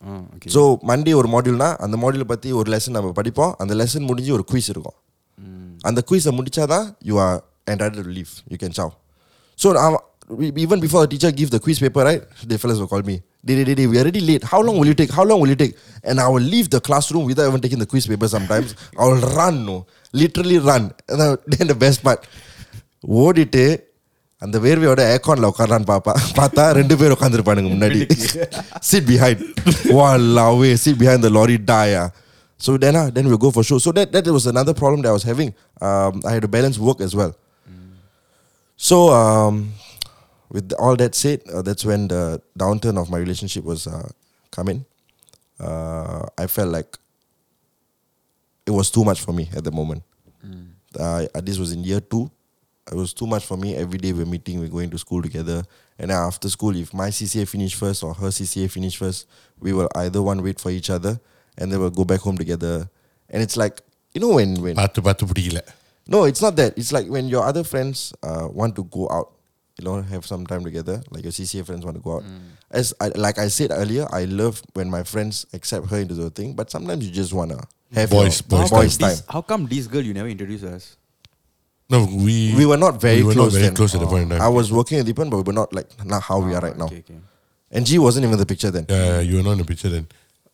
Oh, 0.00 0.18
okay. 0.34 0.50
So 0.54 0.60
Monday 0.88 1.12
ஒரு 1.20 1.28
மாடியூல்னா 1.32 1.68
அந்த 1.84 1.96
மாடியூலை 2.02 2.26
பற்றி 2.32 2.50
ஒரு 2.58 2.68
lesson 2.74 2.94
நம்ம 2.96 3.08
படிப்போம் 3.16 3.52
அந்த 3.62 3.72
lesson 3.80 4.06
முடிஞ்சு 4.10 4.32
ஒரு 4.36 4.44
quiz 4.50 4.68
இருக்கும் 4.74 4.96
அந்த 5.88 6.00
குயிஸை 6.10 6.32
முடிச்சாதான் 6.38 6.86
you 7.10 7.16
are 7.24 7.38
entitled 7.72 8.04
to 8.08 8.12
leave 8.18 8.30
you 8.52 8.58
can 8.62 8.72
chow 8.78 8.86
so 9.58 9.66
um, 9.82 9.96
we- 9.96 10.04
even 10.64 10.78
before 10.84 11.00
the 11.04 11.10
teacher 11.12 11.30
give 11.40 11.50
the 11.54 11.60
quiz 11.66 11.78
paper 11.84 12.02
right 12.08 12.22
the 12.50 12.56
fellas 12.62 12.78
will 12.78 12.88
call 12.94 13.02
me 13.10 13.16
Dey, 13.48 13.54
dey, 13.58 13.64
dey, 13.68 13.74
dey, 13.78 13.86
we 13.86 13.96
are 13.98 14.02
already 14.02 14.20
late 14.30 14.44
how 14.52 14.60
long 14.66 14.76
will 14.78 14.88
you 14.92 14.94
take 15.00 15.10
how 15.18 15.24
long 15.30 15.40
will 15.42 15.48
you 15.54 15.56
take 15.62 15.74
and 16.04 16.20
I 16.20 16.28
will 16.34 16.46
leave 16.54 16.68
the 16.74 16.80
classroom 16.88 17.24
without 17.30 17.48
even 17.50 17.60
taking 17.66 17.78
the 17.78 17.86
quiz 17.92 18.06
paper 18.12 18.28
sometimes 18.36 18.74
I 18.98 19.04
will 19.10 19.22
run 19.40 19.64
no 19.68 19.76
literally 20.22 20.58
run 20.70 20.84
and 21.08 21.20
then- 21.22 21.38
then 21.54 21.66
the 21.74 21.78
best 21.86 22.00
part 22.08 22.22
ஓடிட்டு 23.24 23.64
அந்த 24.44 24.56
வேர்வையோட 24.64 25.00
ஏக்கான்ல 25.14 25.48
உட்காரான்னு 25.52 25.88
பாப்பா 25.92 26.12
பார்த்தா 26.38 26.64
ரெண்டு 26.78 26.94
பேர் 27.00 27.14
உட்காந்துருப்பானுங்க 27.16 27.70
முன்னாடி 27.74 28.00
sit 28.90 29.04
behind 29.12 29.38
wow 29.98 30.52
sit 30.84 30.96
behind 31.02 31.22
the 31.26 31.32
lorry 31.36 31.58
die 31.72 31.92
ah. 32.02 32.08
so 32.66 32.70
then 32.84 32.94
ah, 33.00 33.06
then 33.16 33.24
we'll 33.28 33.42
go 33.46 33.50
for 33.56 33.62
show 33.70 33.78
so 33.86 33.90
that 33.98 34.08
that 34.16 34.26
was 34.38 34.46
another 34.54 34.74
problem 34.82 35.00
that 35.02 35.10
I 35.14 35.16
was 35.20 35.26
having 35.32 35.50
um, 35.86 36.14
I 36.28 36.32
had 36.36 36.42
to 36.46 36.52
balance 36.58 36.76
with 40.52 40.72
all 40.78 40.96
that 40.96 41.14
said 41.14 41.40
uh, 41.52 41.62
that's 41.62 41.84
when 41.84 42.08
the 42.08 42.40
downturn 42.58 42.96
of 43.00 43.10
my 43.10 43.18
relationship 43.18 43.64
was 43.64 43.86
uh, 43.86 44.08
coming 44.50 44.84
uh, 45.60 46.26
I 46.36 46.46
felt 46.46 46.70
like 46.70 46.98
it 48.66 48.70
was 48.70 48.90
too 48.90 49.04
much 49.04 49.20
for 49.20 49.32
me 49.32 49.48
at 49.54 49.64
the 49.64 49.70
moment 49.70 50.02
uh, 50.98 51.26
this 51.42 51.58
was 51.58 51.72
in 51.72 51.84
year 51.84 52.00
two 52.00 52.30
it 52.90 52.94
was 52.94 53.12
too 53.12 53.26
much 53.26 53.44
for 53.44 53.56
me. 53.56 53.76
Every 53.76 53.98
day 53.98 54.12
we're 54.12 54.26
meeting, 54.26 54.60
we're 54.60 54.68
going 54.68 54.90
to 54.90 54.98
school 54.98 55.22
together. 55.22 55.64
And 55.98 56.10
then 56.10 56.18
after 56.18 56.48
school, 56.48 56.74
if 56.76 56.94
my 56.94 57.08
CCA 57.08 57.46
finished 57.46 57.76
first 57.76 58.02
or 58.02 58.14
her 58.14 58.28
CCA 58.28 58.70
finished 58.70 58.96
first, 58.96 59.26
we 59.60 59.72
will 59.72 59.88
either 59.96 60.22
one 60.22 60.42
wait 60.42 60.60
for 60.60 60.70
each 60.70 60.90
other 60.90 61.20
and 61.56 61.70
then 61.70 61.80
we'll 61.80 61.90
go 61.90 62.04
back 62.04 62.20
home 62.20 62.38
together. 62.38 62.88
And 63.28 63.42
it's 63.42 63.56
like, 63.56 63.80
you 64.14 64.20
know, 64.20 64.34
when, 64.38 64.54
when 64.62 64.76
பார்த்து 64.76 65.02
பார்த்து 65.08 65.26
பிடிக்கல 65.32 65.62
no, 66.12 66.18
it's 66.28 66.40
not 66.44 66.54
that. 66.58 66.70
It's 66.80 66.90
like 66.96 67.06
when 67.14 67.26
your 67.32 67.42
other 67.48 67.62
friends 67.70 68.14
uh, 68.28 68.48
want 68.58 68.72
to 68.78 68.82
go 68.84 69.02
out, 69.16 69.26
you 69.79 69.85
know, 69.85 70.01
have 70.01 70.25
some 70.25 70.45
time 70.45 70.63
together, 70.63 71.01
like 71.09 71.23
your 71.23 71.31
CCA 71.31 71.65
friends 71.65 71.83
want 71.83 71.97
to 71.97 72.01
go 72.03 72.17
out. 72.17 72.23
As 72.69 72.93
I, 73.01 73.07
like 73.15 73.39
I 73.39 73.47
said 73.47 73.71
earlier, 73.71 74.07
I 74.11 74.25
love 74.25 74.61
when 74.73 74.89
my 74.89 75.03
friends 75.03 75.45
accept 75.53 75.87
her 75.89 75.97
into 75.97 76.13
the 76.13 76.29
thing, 76.29 76.53
but 76.53 76.69
sometimes 76.69 77.05
you 77.05 77.11
just 77.11 77.33
wanna 77.33 77.57
have 77.93 78.09
Boys- 78.09 78.41
your 78.49 78.59
boys 78.59 78.69
boys 78.69 78.97
This- 78.97 79.21
time. 79.21 79.25
how 79.33 79.41
come 79.41 79.65
this 79.67 79.87
girl 79.87 80.01
you 80.01 80.13
never 80.13 80.29
introduced 80.29 80.63
us? 80.63 80.97
No, 81.89 82.05
we 82.05 82.53
We 82.55 82.65
were 82.65 82.77
not 82.77 83.01
very 83.01 83.17
we 83.17 83.23
were 83.23 83.33
close. 83.33 83.45
not 83.53 83.59
very 83.59 83.65
then. 83.67 83.75
close 83.75 83.93
at 83.93 83.99
the 84.01 84.07
point 84.07 84.23
in 84.23 84.29
time. 84.29 84.41
I 84.41 84.47
was 84.47 84.71
working 84.71 84.99
at 84.99 85.05
Deepan, 85.05 85.29
but 85.29 85.37
we 85.37 85.43
were 85.43 85.53
not 85.53 85.73
like 85.73 85.89
not 86.05 86.21
how 86.23 86.39
we 86.39 86.53
are 86.55 86.61
right 86.61 86.77
now. 86.77 86.85
Okay, 86.85 86.99
okay. 87.05 87.17
And 87.71 87.85
G 87.85 87.97
wasn't 87.99 88.25
even 88.25 88.37
the 88.37 88.45
picture 88.45 88.71
then. 88.71 88.85
Yeah, 88.89 89.19
you 89.19 89.37
were 89.37 89.43
not 89.43 89.51
in 89.53 89.57
the 89.59 89.65
picture 89.65 89.89
then. 89.89 90.07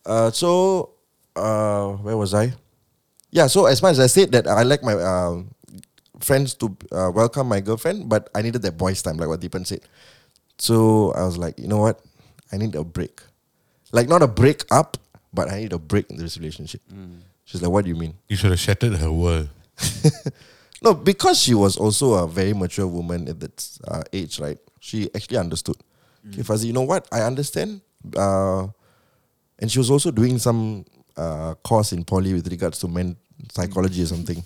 Uh, 0.04 0.30
so 0.32 0.90
uh, 1.36 1.92
where 2.04 2.16
was 2.16 2.34
I? 2.34 2.52
Yeah. 3.30 3.46
So 3.46 3.66
as 3.66 3.80
much 3.80 3.92
as 3.92 4.00
I 4.00 4.06
said 4.08 4.32
that 4.32 4.48
I 4.48 4.64
like 4.64 4.82
my 4.82 4.94
um 4.94 5.50
friends 6.20 6.54
to 6.54 6.76
uh, 6.92 7.10
welcome 7.14 7.48
my 7.48 7.60
girlfriend, 7.60 8.08
but 8.08 8.28
I 8.34 8.42
needed 8.42 8.62
that 8.62 8.76
boys' 8.76 9.02
time, 9.02 9.16
like 9.16 9.28
what 9.28 9.40
Deepan 9.40 9.66
said. 9.66 9.80
So 10.58 11.12
I 11.12 11.24
was 11.24 11.38
like, 11.38 11.58
you 11.58 11.68
know 11.68 11.78
what? 11.78 12.00
I 12.52 12.56
need 12.56 12.74
a 12.74 12.84
break. 12.84 13.20
Like 13.92 14.08
not 14.08 14.22
a 14.22 14.28
break 14.28 14.64
up, 14.70 14.96
but 15.32 15.50
I 15.50 15.60
need 15.60 15.72
a 15.72 15.78
break 15.78 16.10
in 16.10 16.16
this 16.16 16.36
relationship. 16.38 16.82
She's 17.44 17.62
like, 17.62 17.70
what 17.70 17.84
do 17.84 17.88
you 17.90 17.96
mean? 17.96 18.14
You 18.28 18.36
should 18.36 18.50
have 18.50 18.60
shattered 18.60 18.94
her 18.96 19.10
world. 19.10 19.48
No, 20.82 20.94
because 20.94 21.38
she 21.38 21.52
was 21.54 21.76
also 21.76 22.14
a 22.14 22.26
very 22.26 22.54
mature 22.54 22.86
woman 22.86 23.28
at 23.28 23.38
that 23.40 23.78
uh, 23.86 24.02
age, 24.12 24.40
right? 24.40 24.56
She 24.80 25.10
actually 25.14 25.36
understood. 25.36 25.76
Okay, 26.28 26.42
Fuzzy, 26.42 26.68
you 26.68 26.72
know 26.72 26.82
what? 26.88 27.06
I 27.12 27.20
understand. 27.20 27.82
Uh, 28.16 28.68
and 29.58 29.70
she 29.70 29.78
was 29.78 29.90
also 29.90 30.10
doing 30.10 30.38
some 30.38 30.86
uh, 31.16 31.54
course 31.56 31.92
in 31.92 32.02
poly 32.04 32.32
with 32.32 32.48
regards 32.48 32.78
to 32.78 32.88
men 32.88 33.16
psychology 33.52 34.02
or 34.02 34.06
something. 34.06 34.42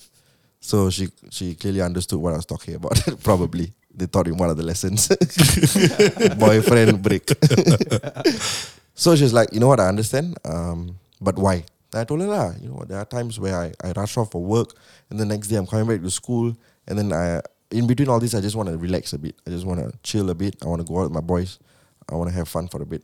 So 0.64 0.88
she 0.88 1.09
she 1.29 1.55
clearly 1.55 1.83
understood 1.83 2.18
what 2.18 2.33
I 2.33 2.37
was 2.37 2.46
talking 2.46 2.74
about. 2.74 2.96
Probably 3.22 3.70
they 3.94 4.07
taught 4.07 4.27
him 4.27 4.38
one 4.38 4.48
of 4.48 4.57
the 4.57 4.62
lessons. 4.62 5.09
Boyfriend 6.38 7.03
break. 7.03 7.29
so 8.94 9.14
she's 9.14 9.35
like, 9.35 9.53
you 9.53 9.61
know 9.61 9.68
what? 9.68 9.79
I 9.79 9.88
understand. 9.88 10.38
Um, 10.42 10.98
but 11.20 11.37
why? 11.37 11.64
I 11.92 12.05
told 12.05 12.22
her, 12.22 12.27
lah, 12.27 12.55
you 12.59 12.70
know, 12.70 12.83
there 12.88 12.98
are 12.98 13.05
times 13.05 13.38
where 13.38 13.55
I, 13.55 13.72
I 13.85 13.92
rush 13.92 14.16
off 14.16 14.33
for 14.33 14.42
work, 14.42 14.72
and 15.11 15.20
the 15.20 15.27
next 15.27 15.48
day 15.48 15.57
I'm 15.57 15.66
coming 15.66 15.87
back 15.87 16.00
to 16.00 16.11
school, 16.11 16.57
and 16.88 16.98
then 16.98 17.12
I, 17.12 17.42
in 17.70 17.87
between 17.87 18.09
all 18.09 18.18
this, 18.18 18.35
I 18.35 18.40
just 18.40 18.57
want 18.57 18.70
to 18.70 18.79
relax 18.79 19.12
a 19.12 19.18
bit. 19.18 19.37
I 19.46 19.50
just 19.50 19.66
want 19.66 19.81
to 19.81 19.92
chill 20.03 20.31
a 20.31 20.35
bit. 20.35 20.57
I 20.64 20.66
want 20.66 20.81
to 20.81 20.88
go 20.88 21.00
out 21.00 21.05
with 21.05 21.12
my 21.12 21.20
boys. 21.20 21.59
I 22.09 22.14
want 22.16 22.31
to 22.31 22.35
have 22.37 22.48
fun 22.48 22.68
for 22.68 22.81
a 22.81 22.87
bit. 22.87 23.03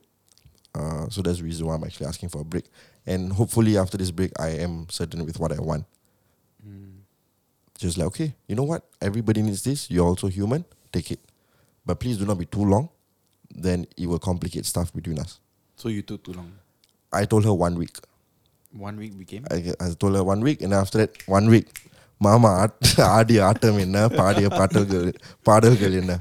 Uh, 0.75 1.11
so 1.11 1.21
that's 1.21 1.39
the 1.39 1.45
reason 1.45 1.67
why 1.67 1.75
I'm 1.75 1.85
actually 1.85 2.07
asking 2.07 2.31
for 2.31 2.41
a 2.41 2.45
break. 2.45 2.65
And 3.07 3.31
hopefully 3.31 3.77
after 3.77 3.99
this 3.99 4.11
break, 4.11 4.33
I 4.41 4.49
am 4.49 4.89
certain 4.89 5.27
with 5.27 5.39
what 5.39 5.53
I 5.53 5.61
want. 5.61 5.85
Just 7.80 7.98
like, 7.98 8.08
okay, 8.08 8.34
you 8.48 8.56
know 8.56 8.64
what? 8.64 8.84
Everybody 9.02 9.42
needs 9.42 9.64
this. 9.64 9.90
You're 9.92 10.08
also 10.08 10.28
human. 10.28 10.64
Take 10.94 11.12
it. 11.12 11.20
But 11.86 12.00
please 12.00 12.18
do 12.18 12.26
not 12.26 12.38
be 12.38 12.46
too 12.46 12.64
long. 12.64 12.90
Then 13.68 13.86
it 13.98 14.08
will 14.08 14.20
complicate 14.20 14.66
stuff 14.66 14.94
between 14.94 15.20
us. 15.20 15.40
So 15.76 15.90
you 15.90 16.02
took 16.02 16.24
too 16.24 16.34
long. 16.34 16.52
I 17.12 17.26
told 17.26 17.44
her 17.46 17.54
one 17.54 17.76
week. 17.76 17.98
One 18.72 18.98
week 18.98 19.18
became. 19.18 19.46
I, 19.52 19.74
I 19.80 19.90
told 19.94 20.16
her 20.16 20.24
one 20.24 20.42
week, 20.42 20.62
and 20.62 20.74
after 20.74 20.98
that, 21.00 21.12
one 21.38 21.48
week. 21.56 21.70
மாமா 22.26 22.50
add- 22.64 23.00
ஆடிய 23.16 23.40
ஆட்டம் 23.48 23.80
என்ன 23.86 23.98
பாடிய 24.20 24.48
பாடல்கள் 24.50 25.08
பாடல்கள் 25.48 25.96
என்ன 26.02 26.14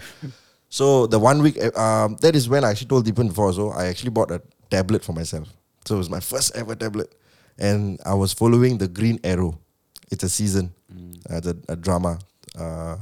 so 0.78 0.86
the 1.12 1.20
one 1.26 1.38
week 1.44 1.56
uh, 1.66 1.70
um, 1.84 2.16
that 2.22 2.34
is 2.38 2.44
when 2.52 2.62
I 2.66 2.70
actually 2.72 2.90
told 2.92 3.04
Deepan 3.08 3.28
before 3.32 3.50
so 3.58 3.64
I 3.80 3.84
actually 3.90 4.14
bought 4.16 4.30
a 4.36 4.40
tablet 4.74 5.02
for 5.06 5.14
myself 5.18 5.46
so 5.86 5.90
it 5.96 6.00
was 6.04 6.10
my 6.16 6.22
first 6.30 6.48
ever 6.62 6.74
tablet 6.82 7.10
and 7.68 7.82
I 8.12 8.14
was 8.22 8.32
following 8.40 8.74
the 8.82 8.88
Green 8.98 9.18
Arrow 9.32 9.52
it's 10.10 10.24
a 10.24 10.28
season 10.28 10.72
uh, 11.30 11.36
it's 11.38 11.46
a, 11.46 11.56
a 11.68 11.76
drama 11.76 12.18
uh, 12.58 12.96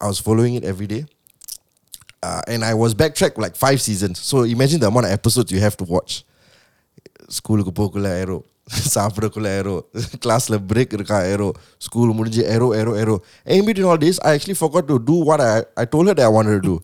I 0.00 0.06
was 0.06 0.18
following 0.20 0.54
it 0.54 0.64
every 0.64 0.86
day 0.86 1.04
uh, 2.22 2.42
and 2.46 2.64
I 2.64 2.74
was 2.74 2.94
backtracked 2.94 3.38
like 3.38 3.56
five 3.56 3.80
seasons 3.80 4.20
so 4.20 4.42
imagine 4.42 4.80
the 4.80 4.88
amount 4.88 5.06
of 5.06 5.12
episodes 5.12 5.50
you 5.52 5.60
have 5.60 5.76
to 5.78 5.84
watch 5.84 6.24
ஸ்கூலுக்கு 7.36 7.72
போக்குள்ள 7.78 8.08
aero 8.20 8.36
சாப்பிடக்குள்ள 8.94 9.48
aero 9.60 9.74
கிளாஸ்ல 10.24 10.56
break 10.70 10.94
இருக்கா 10.98 11.18
aero 11.32 11.48
school 11.86 12.12
முடிஞ்சு 12.18 12.42
aero 12.54 12.68
aero 12.80 12.92
aero 13.02 13.14
in 13.56 13.64
between 13.68 13.88
all 13.90 14.00
this 14.04 14.18
I 14.28 14.32
actually 14.36 14.58
forgot 14.62 14.84
to 14.92 14.96
do 15.10 15.16
what 15.28 15.40
I, 15.48 15.56
I 15.82 15.86
told 15.92 16.06
her 16.08 16.14
that 16.18 16.26
I 16.30 16.32
wanted 16.36 16.54
to 16.58 16.62
do 16.70 16.76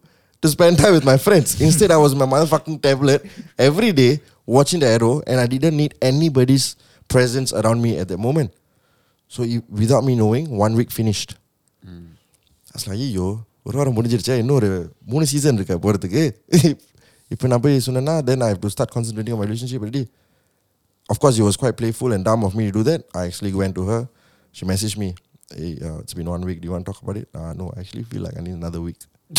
to 0.43 0.49
spend 0.57 0.75
time 0.83 0.95
with 0.99 1.07
my 1.13 1.17
friends 1.27 1.51
instead 1.67 1.91
I 1.97 2.01
was 2.05 2.13
on 2.15 2.21
my 2.25 2.29
motherfucking 2.35 2.79
tablet 2.87 3.21
every 3.69 3.93
day 4.03 4.13
watching 4.57 4.81
the 4.85 4.91
arrow 4.97 5.15
and 5.29 5.37
I 5.45 5.47
didn't 5.55 5.77
need 5.83 5.95
anybody's 6.11 6.67
presence 7.15 7.51
around 7.61 7.81
me 7.87 7.93
at 8.03 8.09
that 8.13 8.21
moment 8.29 8.51
so 9.35 9.43
you, 9.53 9.61
without 9.81 10.03
me 10.09 10.15
knowing 10.21 10.47
one 10.65 10.75
week 10.81 10.91
finished 11.01 11.31
I 12.75 12.77
was 12.77 12.87
like 12.91 13.03
ஐயோ 13.07 13.27
ஒரு 13.67 13.77
வாரம் 13.79 13.97
முடிஞ்சிருச்சா 13.99 14.35
இன்னும் 14.43 14.59
ஒரு 14.61 14.71
மூணு 15.13 15.25
season 15.33 15.59
இருக்க 15.59 15.75
போகிறதுக்கு 15.85 16.23
இப்போ 17.35 17.47
நான் 17.53 17.65
போய் 17.67 17.77
சொன்னேன்னா 17.87 18.17
then 18.29 18.41
I 18.47 18.51
have 18.53 18.63
to 18.67 18.71
start 18.77 18.91
concentrating 18.97 19.35
on 19.35 19.41
my 19.43 19.49
relationship 19.51 19.83
already 19.85 20.05
of 21.13 21.19
course, 21.23 21.39
it 21.39 21.43
was 21.43 21.57
quite 21.57 21.77
playful 21.77 22.13
and 22.15 22.25
dumb 22.25 22.45
of 22.45 22.55
me 22.59 22.65
to 22.67 22.73
do 22.73 22.83
that. 22.85 23.01
I 23.15 23.27
actually 23.27 23.53
went 23.53 23.75
to 23.79 23.83
her. 23.87 24.09
She 24.53 24.65
messaged 24.65 24.97
me. 24.97 25.09
hey, 25.55 25.79
uh, 25.83 25.99
it's 25.99 26.15
been 26.15 26.29
one 26.29 26.45
week. 26.45 26.61
Do 26.61 26.67
you 26.67 26.73
want 26.73 26.87
to 26.87 26.93
talk 26.93 27.03
about 27.03 27.17
it? 27.17 27.29
Uh, 27.35 27.53
no, 27.53 27.73
I 27.77 27.81
actually 27.81 28.05
feel 28.05 28.23
like 28.23 28.37
I 28.37 28.41
need 28.41 28.55
another 28.55 28.81
week. 28.81 28.97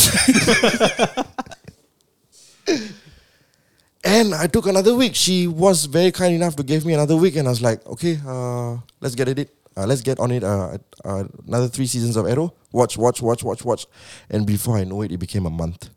and 4.03 4.35
I 4.35 4.47
took 4.47 4.67
another 4.67 4.93
week. 4.95 5.15
She 5.15 5.47
was 5.47 5.85
very 5.85 6.11
kind 6.11 6.33
enough 6.35 6.55
to 6.57 6.63
give 6.63 6.85
me 6.85 6.93
another 6.93 7.15
week, 7.15 7.35
and 7.35 7.47
I 7.47 7.51
was 7.51 7.61
like, 7.61 7.85
okay, 7.87 8.19
uh, 8.27 8.77
let's 9.01 9.15
get 9.15 9.27
at 9.27 9.39
it. 9.39 9.49
Uh, 9.80 9.86
let's 9.86 10.02
get 10.02 10.20
on 10.20 10.30
it. 10.30 10.44
Uh, 10.44 10.76
uh, 11.04 11.24
another 11.48 11.68
three 11.68 11.86
seasons 11.86 12.16
of 12.16 12.26
Arrow. 12.26 12.52
Watch, 12.72 12.98
watch, 12.98 13.22
watch, 13.22 13.42
watch, 13.42 13.64
watch. 13.64 13.86
And 14.28 14.46
before 14.46 14.76
I 14.76 14.84
know 14.84 15.00
it, 15.02 15.10
it 15.12 15.16
became 15.18 15.46
a 15.46 15.50
month. 15.50 15.88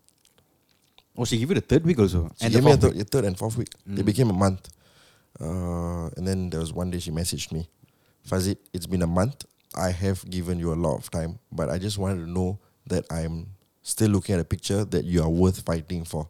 Oh, 1.18 1.26
she 1.26 1.38
gave 1.38 1.50
you 1.50 1.56
the 1.56 1.62
third 1.62 1.86
week 1.86 2.00
also. 2.00 2.30
She 2.40 2.46
And 2.46 2.54
gave 2.54 2.64
the 2.64 2.70
me 2.70 2.74
a 2.74 2.78
third, 2.78 2.94
week. 2.94 3.02
a 3.02 3.06
third 3.06 3.26
and 3.26 3.38
fourth 3.38 3.58
week. 3.58 3.68
It 3.86 4.06
became 4.06 4.30
a 4.30 4.34
month. 4.34 4.70
Uh, 5.40 6.08
and 6.16 6.26
then 6.28 6.50
there 6.50 6.60
was 6.60 6.72
one 6.72 6.90
day 6.92 7.00
she 7.00 7.12
messaged 7.12 7.52
me, 7.52 7.68
Fazit, 8.28 8.58
it's 8.72 8.86
been 8.86 9.02
a 9.02 9.08
month. 9.08 9.46
I 9.76 9.90
have 9.90 10.28
given 10.30 10.60
you 10.60 10.72
a 10.72 10.76
lot 10.76 10.96
of 10.98 11.10
time, 11.10 11.40
but 11.52 11.70
I 11.70 11.78
just 11.80 11.98
wanted 11.98 12.24
to 12.24 12.30
know 12.30 12.60
that 12.88 13.06
I'm 13.12 13.48
still 13.82 14.10
looking 14.12 14.36
at 14.36 14.42
a 14.42 14.46
picture 14.46 14.86
that 14.86 15.04
you 15.06 15.24
are 15.24 15.30
worth 15.30 15.62
fighting 15.62 16.06
for. 16.06 16.30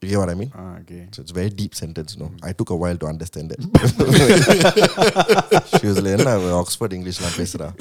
You 0.00 0.10
get 0.10 0.18
what 0.18 0.30
I 0.30 0.34
mean? 0.34 0.52
Ah, 0.54 0.76
okay. 0.78 1.08
So 1.10 1.22
it's 1.22 1.32
very 1.32 1.50
deep 1.50 1.74
sentence, 1.74 2.16
no? 2.16 2.26
Mm. 2.26 2.44
I 2.44 2.52
took 2.52 2.70
a 2.70 2.76
while 2.76 2.96
to 2.96 3.06
understand 3.06 3.50
it. 3.50 3.58
she 5.80 5.88
was 5.88 6.00
like, 6.00 6.24
nah, 6.24 6.38
Oxford 6.54 6.92
English 6.92 7.20
language, 7.20 7.52
pesra. 7.52 7.74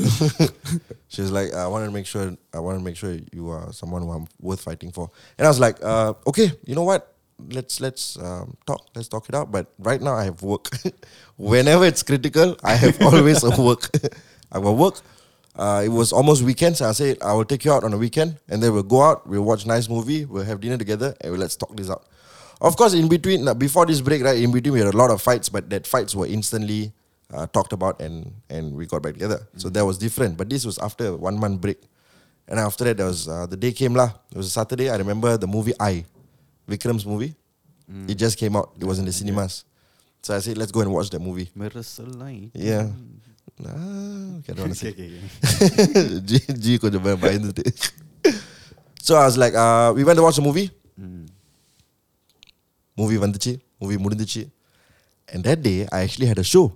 she 1.07 1.21
was 1.21 1.31
like, 1.31 1.53
I 1.53 1.67
want 1.67 1.85
to 1.85 1.91
make 1.91 2.07
sure 2.07 2.35
I 2.53 2.59
want 2.59 2.79
to 2.79 2.83
make 2.83 2.97
sure 2.97 3.15
you 3.31 3.49
are 3.49 3.71
someone 3.71 4.01
who 4.01 4.11
I'm 4.11 4.27
worth 4.41 4.61
fighting 4.61 4.91
for. 4.91 5.11
And 5.37 5.45
I 5.45 5.49
was 5.49 5.59
like, 5.59 5.77
uh, 5.83 6.15
okay, 6.25 6.51
you 6.65 6.73
know 6.73 6.83
what? 6.83 7.13
Let's 7.37 7.79
let's 7.79 8.17
um, 8.17 8.57
talk. 8.65 8.87
Let's 8.95 9.07
talk 9.07 9.29
it 9.29 9.35
out. 9.35 9.51
But 9.51 9.67
right 9.77 10.01
now 10.01 10.15
I 10.15 10.23
have 10.23 10.41
work. 10.41 10.69
Whenever 11.37 11.85
it's 11.85 12.01
critical, 12.01 12.57
I 12.63 12.73
have 12.73 12.99
always 12.99 13.43
a 13.43 13.51
work. 13.61 13.91
I 14.51 14.57
will 14.57 14.75
work. 14.75 14.95
Uh, 15.57 15.81
it 15.83 15.89
was 15.89 16.13
almost 16.13 16.43
weekends. 16.43 16.81
I 16.81 16.91
said 16.91 17.17
I 17.21 17.33
will 17.33 17.45
take 17.45 17.65
you 17.65 17.73
out 17.73 17.83
on 17.83 17.93
a 17.93 17.97
weekend, 17.97 18.37
and 18.47 18.61
then 18.61 18.73
we'll 18.73 18.83
go 18.83 19.01
out. 19.01 19.25
We'll 19.25 19.43
watch 19.43 19.65
nice 19.65 19.89
movie. 19.89 20.25
We'll 20.25 20.43
have 20.45 20.59
dinner 20.61 20.77
together, 20.77 21.15
and 21.21 21.31
we'll, 21.31 21.41
let's 21.41 21.55
talk 21.55 21.75
this 21.75 21.89
out. 21.89 22.05
Of 22.61 22.77
course, 22.77 22.93
in 22.93 23.07
between, 23.07 23.47
uh, 23.47 23.53
before 23.53 23.85
this 23.85 24.01
break, 24.01 24.23
right? 24.23 24.37
In 24.37 24.51
between, 24.51 24.73
we 24.73 24.79
had 24.79 24.93
a 24.93 24.97
lot 24.97 25.09
of 25.09 25.21
fights, 25.21 25.49
but 25.49 25.69
that 25.69 25.87
fights 25.87 26.13
were 26.13 26.27
instantly 26.27 26.93
uh, 27.33 27.47
talked 27.47 27.73
about, 27.73 27.99
and 28.01 28.33
and 28.49 28.73
we 28.75 28.85
got 28.85 29.01
back 29.01 29.13
together. 29.13 29.47
So 29.57 29.69
that 29.69 29.85
was 29.85 29.97
different. 29.97 30.37
But 30.37 30.49
this 30.49 30.65
was 30.65 30.77
after 30.77 31.15
one 31.15 31.39
month 31.39 31.61
break, 31.61 31.81
and 32.47 32.59
after 32.59 32.83
that, 32.85 32.97
there 32.97 33.07
was 33.07 33.27
uh, 33.27 33.45
the 33.47 33.57
day 33.57 33.71
came 33.71 33.93
lah. 33.95 34.11
It 34.31 34.37
was 34.37 34.47
a 34.47 34.51
Saturday. 34.51 34.89
I 34.89 34.97
remember 34.97 35.37
the 35.37 35.47
movie 35.47 35.73
I, 35.79 36.05
Vikram's 36.69 37.05
movie. 37.05 37.33
It 38.09 38.15
just 38.15 38.37
came 38.37 38.55
out. 38.55 38.73
It 38.79 38.85
was 38.85 38.99
in 38.99 39.05
the 39.05 39.13
cinemas. 39.13 39.63
So 40.21 40.35
I 40.35 40.39
said, 40.39 40.57
let's 40.57 40.73
go 40.73 40.81
and 40.81 40.91
watch 40.91 41.09
that 41.11 41.21
movie. 41.21 41.49
Yeah. 42.53 42.89
Nah, 43.57 44.37
okay, 44.39 44.53
I 44.53 44.55
don't 44.55 44.69
want 44.69 44.73
to 44.73 44.79
say. 44.79 44.89
okay, 44.93 45.09
okay, 45.17 46.21
G, 46.27 46.39
G 46.53 46.65
kau 46.77 46.93
jangan 46.93 47.17
bayar 47.17 47.41
So 49.01 49.17
I 49.17 49.25
was 49.25 49.37
like, 49.37 49.57
uh, 49.57 49.93
we 49.97 50.05
went 50.05 50.17
to 50.17 50.23
watch 50.23 50.37
a 50.37 50.45
movie. 50.45 50.69
Mm. 50.93 51.25
Movie 52.93 53.17
vanduchi, 53.17 53.57
movie 53.81 53.97
mudinduchi. 53.97 54.49
And 55.33 55.43
that 55.43 55.61
day, 55.61 55.87
I 55.91 56.01
actually 56.05 56.27
had 56.27 56.37
a 56.37 56.43
show. 56.43 56.71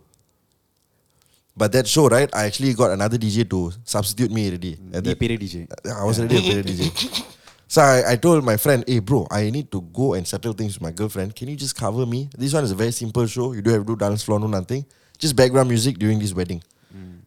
But 1.56 1.72
that 1.74 1.88
show, 1.88 2.08
right, 2.08 2.30
I 2.34 2.46
actually 2.46 2.74
got 2.74 2.92
another 2.92 3.18
DJ 3.18 3.50
to 3.50 3.72
substitute 3.84 4.32
me 4.32 4.48
already. 4.48 4.74
Hmm. 4.76 4.92
The 4.92 5.16
DJ. 5.16 5.68
I 5.86 6.04
was 6.04 6.20
already 6.20 6.38
a 6.38 6.64
DJ. 6.64 6.90
So 7.72 7.80
I, 7.80 8.04
I 8.04 8.16
told 8.18 8.44
my 8.44 8.58
friend, 8.58 8.84
hey 8.86 9.00
bro, 9.00 9.26
I 9.32 9.50
need 9.50 9.72
to 9.72 9.80
go 9.80 10.14
and 10.16 10.28
settle 10.28 10.52
things 10.52 10.76
with 10.76 10.82
my 10.82 10.92
girlfriend. 10.92 11.34
Can 11.34 11.48
you 11.48 11.56
just 11.56 11.74
cover 11.74 12.06
me? 12.06 12.28
This 12.38 12.52
one 12.52 12.66
is 12.66 12.72
a 12.72 12.76
very 12.76 12.92
simple 12.92 13.26
show. 13.28 13.54
You 13.54 13.62
don't 13.62 13.74
have 13.74 13.84
to 13.84 13.88
do 13.88 13.96
dance 13.96 14.24
floor, 14.24 14.42
no 14.42 14.48
nothing 14.48 14.84
Just 15.21 15.35
background 15.37 15.69
music 15.69 15.99
during 15.99 16.19
this 16.19 16.33
wedding. 16.35 16.63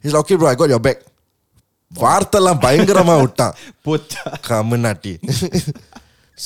He's 0.02 0.14
like, 0.14 0.22
okay 0.22 0.36
bro, 0.36 0.48
I 0.48 0.56
got 0.56 0.70
your 0.70 0.80
back. 0.80 1.00
வார்த்தைலாம் 2.02 2.60
பயங்கரமா 2.64 3.14
விட்டான் 3.22 3.56
Puta. 3.86 4.24
கம்முனாட்டி 4.48 5.14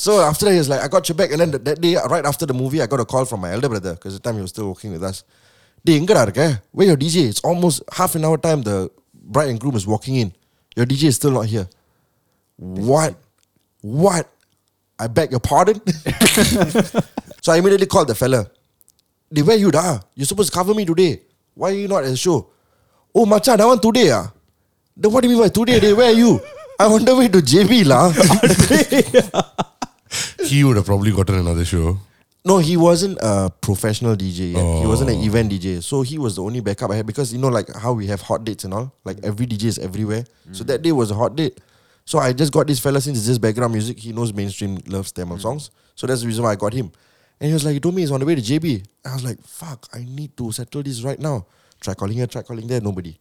So 0.03 0.11
after 0.27 0.45
that, 0.45 0.53
he 0.53 0.57
was 0.57 0.69
like, 0.69 0.81
I 0.81 0.87
got 0.93 1.07
your 1.07 1.15
back. 1.15 1.31
And 1.33 1.39
then 1.41 1.51
that, 1.51 1.63
that 1.65 1.79
day, 1.79 1.91
right 2.13 2.25
after 2.29 2.45
the 2.51 2.55
movie, 2.61 2.81
I 2.81 2.87
got 2.93 2.99
a 3.03 3.05
call 3.05 3.25
from 3.31 3.41
my 3.45 3.51
elder 3.55 3.69
brother 3.73 3.91
because 3.93 4.13
the 4.17 4.21
time 4.27 4.37
he 4.39 4.41
was 4.45 4.49
still 4.49 4.67
working 4.71 4.91
with 4.95 5.03
us. 5.09 5.17
Dey, 5.85 5.95
எங்கடா 5.99 6.21
இருக்க? 6.27 6.43
Where 6.77 6.87
your 6.89 6.97
DJ? 7.03 7.17
It's 7.31 7.43
almost 7.49 7.77
half 7.97 8.11
an 8.17 8.23
hour 8.27 8.37
time 8.45 8.61
the 8.69 8.77
bride 9.35 9.49
and 9.51 9.59
groom 9.63 9.75
is 9.81 9.85
walking 9.93 10.15
in. 10.23 10.29
Your 10.77 10.87
DJ 10.91 11.03
is 11.11 11.17
still 11.21 11.33
not 11.37 11.45
here. 11.53 11.67
What? 12.91 13.13
What? 14.05 14.25
I 15.03 15.07
beg 15.17 15.29
your 15.35 15.43
pardon? 15.51 15.77
so 17.43 17.47
I 17.53 17.57
immediately 17.61 17.89
called 17.95 18.09
the 18.13 18.17
fella. 18.23 18.41
Dey, 19.35 19.43
where 19.49 19.59
you 19.65 19.71
da? 19.77 19.85
You're 20.17 20.29
supposed 20.33 20.51
to 20.53 20.57
cover 20.59 20.73
me 20.73 20.85
today. 20.91 21.13
Why 21.58 21.70
are 21.70 21.74
you 21.74 21.88
not 21.88 22.04
at 22.04 22.10
the 22.10 22.16
show? 22.16 22.46
Oh, 23.12 23.26
macha, 23.26 23.56
that 23.56 23.66
one 23.66 23.80
today 23.80 24.12
ah? 24.12 24.30
Then 24.96 25.10
what 25.10 25.22
do 25.22 25.28
you 25.28 25.34
mean 25.34 25.42
by 25.42 25.48
today? 25.50 25.80
Dey, 25.80 25.92
where 25.92 26.06
are 26.06 26.12
you? 26.14 26.40
I 26.78 26.84
on 26.86 27.04
the 27.04 27.16
way 27.16 27.26
to 27.26 27.38
JB 27.42 27.82
lah. 27.84 28.12
He 30.46 30.62
would 30.64 30.76
have 30.76 30.86
probably 30.86 31.10
gotten 31.12 31.34
another 31.34 31.64
show. 31.64 31.98
No, 32.44 32.58
he 32.58 32.76
wasn't 32.76 33.18
a 33.20 33.50
professional 33.60 34.14
DJ 34.16 34.52
yet. 34.54 34.62
He 34.80 34.86
wasn't 34.86 35.10
an 35.10 35.16
Oh. 35.18 35.24
event 35.26 35.50
DJ. 35.52 35.82
So 35.82 36.02
he 36.02 36.16
was 36.16 36.36
the 36.36 36.42
only 36.44 36.60
backup 36.60 36.90
I 36.92 36.96
had 37.02 37.06
because 37.06 37.32
you 37.32 37.38
know, 37.40 37.48
like 37.48 37.68
how 37.74 37.92
we 37.92 38.06
have 38.06 38.20
hot 38.22 38.44
dates 38.44 38.62
and 38.64 38.72
all. 38.72 38.92
Like 39.04 39.18
every 39.24 39.44
DJ 39.46 39.64
is 39.64 39.78
everywhere. 39.80 40.24
So 40.52 40.62
that 40.64 40.80
day 40.82 40.92
was 40.92 41.10
a 41.10 41.14
hot 41.14 41.34
date. 41.36 41.58
So 42.06 42.18
I 42.20 42.32
just 42.32 42.52
got 42.52 42.66
this 42.68 42.78
fella 42.78 43.00
since 43.02 43.18
it's 43.18 43.26
just 43.26 43.40
background 43.40 43.72
music. 43.74 43.98
He 43.98 44.12
knows 44.12 44.32
mainstream 44.32 44.78
loves 44.86 45.10
Tamil 45.12 45.38
songs. 45.38 45.70
So 45.96 46.06
that's 46.06 46.20
the 46.22 46.26
reason 46.28 46.44
why 46.44 46.52
I 46.52 46.56
got 46.56 46.72
him. 46.72 46.90
And 47.40 47.48
he 47.48 47.52
was 47.52 47.64
like, 47.64 47.74
he 47.74 47.80
told 47.80 47.94
me 47.94 48.02
he's 48.02 48.10
on 48.10 48.20
the 48.20 48.26
way 48.26 48.34
to 48.34 48.40
JB. 48.42 48.84
I 49.04 49.14
was 49.14 49.24
like, 49.24 49.40
fuck, 49.42 49.86
I 49.92 50.04
need 50.04 50.36
to 50.36 50.50
settle 50.52 50.82
this 50.82 51.02
right 51.02 51.18
now. 51.18 51.46
Try 51.80 51.94
calling 51.94 52.16
here, 52.16 52.26
try 52.26 52.42
calling 52.42 52.66
there, 52.66 52.80
nobody. 52.80 53.16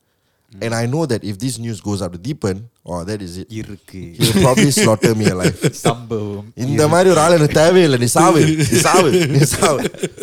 Mm. 0.55 0.65
And 0.65 0.75
I 0.75 0.85
know 0.85 1.05
that 1.05 1.23
if 1.23 1.37
this 1.37 1.59
news 1.59 1.81
goes 1.81 2.01
out 2.01 2.13
to 2.13 2.19
Deepan, 2.19 2.63
or 2.83 3.01
oh, 3.01 3.03
that 3.03 3.21
is 3.21 3.37
it. 3.37 3.49
Irukku. 3.49 4.15
He'll 4.15 4.41
probably 4.41 4.71
slaughter 4.71 5.13
me 5.13 5.27
alive. 5.27 5.59
In 6.55 6.77
the 6.77 6.87
Mario 6.87 7.13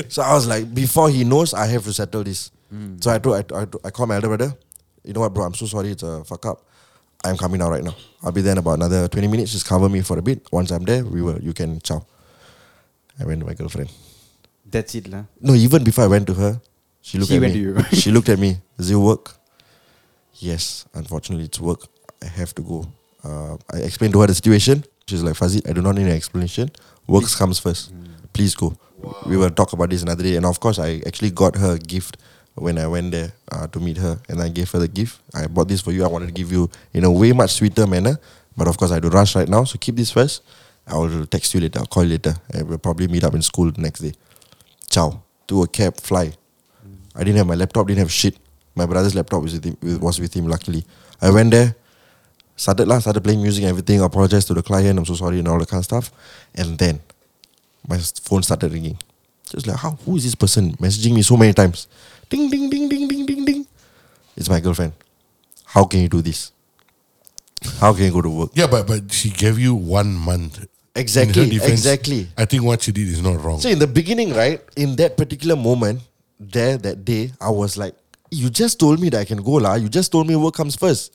So 0.08 0.22
I 0.22 0.32
was 0.32 0.46
like, 0.46 0.74
before 0.74 1.10
he 1.10 1.24
knows, 1.24 1.52
I 1.52 1.66
have 1.66 1.84
to 1.84 1.92
settle 1.92 2.24
this. 2.24 2.50
Mm. 2.72 3.04
So 3.04 3.10
I 3.10 3.18
told, 3.18 3.36
I, 3.36 3.56
I, 3.60 3.66
I 3.84 3.90
called 3.90 4.08
my 4.08 4.14
elder 4.16 4.28
brother. 4.28 4.56
You 5.04 5.12
know 5.12 5.20
what, 5.20 5.34
bro? 5.34 5.44
I'm 5.44 5.54
so 5.54 5.66
sorry. 5.66 5.90
It's 5.90 6.02
a 6.02 6.24
fuck 6.24 6.46
up. 6.46 6.66
I'm 7.22 7.36
coming 7.36 7.60
out 7.60 7.70
right 7.70 7.84
now. 7.84 7.94
I'll 8.22 8.32
be 8.32 8.40
there 8.40 8.52
in 8.52 8.58
about 8.58 8.74
another 8.74 9.08
20 9.08 9.28
minutes. 9.28 9.52
Just 9.52 9.66
cover 9.66 9.88
me 9.88 10.00
for 10.00 10.18
a 10.18 10.22
bit. 10.22 10.46
Once 10.50 10.70
I'm 10.70 10.84
there, 10.84 11.04
we 11.04 11.20
will. 11.20 11.38
You 11.40 11.52
can 11.52 11.80
chow. 11.80 12.04
I 13.20 13.24
went 13.24 13.40
to 13.40 13.46
my 13.46 13.54
girlfriend. 13.54 13.90
That's 14.64 14.94
it 14.94 15.06
lah. 15.08 15.24
no 15.40 15.54
even 15.54 15.84
before 15.84 16.04
I 16.04 16.08
went 16.08 16.26
to 16.26 16.34
her 16.34 16.60
she 17.00 17.18
looked 17.18 17.30
She 17.30 17.36
at 17.36 17.42
went 17.42 17.54
me. 17.54 17.60
to 17.60 17.64
you. 17.66 17.82
she 18.00 18.10
looked 18.10 18.28
at 18.28 18.38
me. 18.38 18.56
Does 18.78 18.90
it 18.90 18.96
work? 18.96 19.36
Yes 20.40 20.86
unfortunately 20.94 21.44
it's 21.46 21.60
work. 21.60 21.86
I 22.22 22.26
have 22.26 22.54
to 22.54 22.62
go. 22.62 22.86
Uh, 23.22 23.56
I 23.72 23.78
explained 23.78 24.14
to 24.14 24.20
her 24.20 24.26
the 24.26 24.34
situation. 24.34 24.84
She's 25.06 25.22
like 25.22 25.34
Fazit 25.36 25.68
I 25.68 25.72
do 25.72 25.82
not 25.82 25.94
need 25.94 26.06
an 26.06 26.12
explanation. 26.16 26.70
Works 27.06 27.34
comes 27.36 27.58
first. 27.58 27.92
Please 28.32 28.54
go. 28.54 28.74
We 29.26 29.36
will 29.36 29.50
talk 29.50 29.72
about 29.74 29.90
this 29.90 30.02
another 30.02 30.22
day. 30.24 30.36
And 30.36 30.46
of 30.46 30.58
course 30.60 30.78
I 30.78 31.02
actually 31.06 31.30
got 31.30 31.56
her 31.56 31.74
a 31.74 31.78
gift 31.78 32.16
when 32.54 32.78
I 32.78 32.86
went 32.86 33.12
there 33.12 33.32
uh, 33.52 33.66
to 33.68 33.78
meet 33.80 33.98
her. 33.98 34.18
And 34.28 34.40
I 34.40 34.48
gave 34.48 34.70
her 34.72 34.78
the 34.78 34.88
gift. 34.88 35.20
I 35.34 35.46
bought 35.46 35.68
this 35.68 35.82
for 35.82 35.92
you. 35.92 36.04
I 36.04 36.08
wanted 36.08 36.26
to 36.26 36.32
give 36.32 36.50
you 36.50 36.70
in 36.94 37.04
a 37.04 37.10
way 37.12 37.32
much 37.32 37.52
sweeter 37.52 37.86
manner. 37.86 38.18
But 38.56 38.66
of 38.68 38.78
course 38.78 38.90
I 38.92 38.98
do 39.00 39.08
rush 39.08 39.36
right 39.36 39.48
now. 39.48 39.64
So 39.64 39.76
keep 39.78 39.96
this 39.96 40.10
first 40.10 40.42
I 40.86 40.96
will 40.96 41.26
text 41.26 41.54
you 41.54 41.60
later 41.60 41.80
I'll 41.80 41.86
call 41.86 42.04
you 42.04 42.10
later 42.10 42.34
and 42.52 42.68
we'll 42.68 42.78
probably 42.78 43.08
meet 43.08 43.24
up 43.24 43.34
in 43.34 43.42
school 43.42 43.70
the 43.70 43.80
next 43.80 44.00
day 44.00 44.12
ciao 44.88 45.22
to 45.46 45.62
a 45.62 45.68
cab 45.68 45.96
fly 46.00 46.32
I 47.14 47.22
didn't 47.22 47.36
have 47.36 47.46
my 47.46 47.54
laptop, 47.54 47.86
didn't 47.86 48.00
have 48.00 48.12
shit. 48.12 48.36
My 48.74 48.86
brother's 48.86 49.14
laptop 49.14 49.42
was 49.42 49.54
with 49.54 49.64
him, 49.64 50.00
was 50.00 50.20
with 50.20 50.34
him 50.34 50.48
luckily. 50.48 50.84
I 51.22 51.30
went 51.30 51.52
there, 51.52 51.76
started 52.56 52.88
lah, 52.88 52.98
started 52.98 53.22
playing 53.22 53.40
music 53.40 53.64
everything, 53.64 54.00
apologized 54.00 54.48
to 54.48 54.54
the 54.54 54.62
client, 54.62 54.98
I'm 54.98 55.06
so 55.06 55.14
sorry 55.14 55.38
and 55.38 55.46
all 55.46 55.58
that 55.58 55.68
kind 55.68 55.78
of 55.78 55.84
stuff. 55.84 56.10
And 56.54 56.76
then 56.76 57.00
my 57.86 57.98
phone 57.98 58.42
started 58.42 58.72
ringing. 58.72 58.98
Just 59.48 59.66
like, 59.66 59.76
how 59.76 59.92
who 60.04 60.16
is 60.16 60.24
this 60.24 60.34
person 60.34 60.72
messaging 60.78 61.14
me 61.14 61.22
so 61.22 61.36
many 61.36 61.52
times? 61.52 61.86
Ding 62.28 62.50
ding 62.50 62.68
ding 62.68 62.88
ding 62.88 63.06
ding 63.06 63.26
ding 63.26 63.44
ding. 63.44 63.66
It's 64.36 64.48
my 64.48 64.58
girlfriend. 64.58 64.94
How 65.66 65.84
can 65.84 66.00
you 66.00 66.08
do 66.08 66.20
this? 66.20 66.50
How 67.78 67.92
can 67.92 68.04
you 68.04 68.12
go 68.12 68.22
to 68.22 68.30
work? 68.30 68.50
Yeah, 68.54 68.66
but 68.66 68.88
but 68.88 69.12
she 69.12 69.30
gave 69.30 69.58
you 69.58 69.74
one 69.74 70.14
month. 70.14 70.66
Exactly, 70.96 71.50
defense, 71.50 71.72
exactly. 71.72 72.28
I 72.38 72.44
think 72.44 72.62
what 72.62 72.82
she 72.82 72.92
did 72.92 73.08
is 73.08 73.20
not 73.20 73.42
wrong. 73.42 73.58
So 73.60 73.68
in 73.68 73.80
the 73.80 73.86
beginning, 73.86 74.32
right, 74.32 74.60
in 74.76 74.94
that 74.96 75.16
particular 75.16 75.56
moment, 75.56 76.00
there 76.38 76.76
that 76.78 77.04
day, 77.04 77.32
I 77.40 77.50
was 77.50 77.76
like, 77.76 77.94
"You 78.30 78.48
just 78.48 78.78
told 78.78 79.00
me 79.00 79.08
that 79.10 79.20
I 79.20 79.24
can 79.24 79.42
go, 79.42 79.52
lah. 79.52 79.74
You 79.74 79.88
just 79.88 80.12
told 80.12 80.28
me 80.28 80.36
work 80.36 80.54
comes 80.54 80.76
first, 80.76 81.12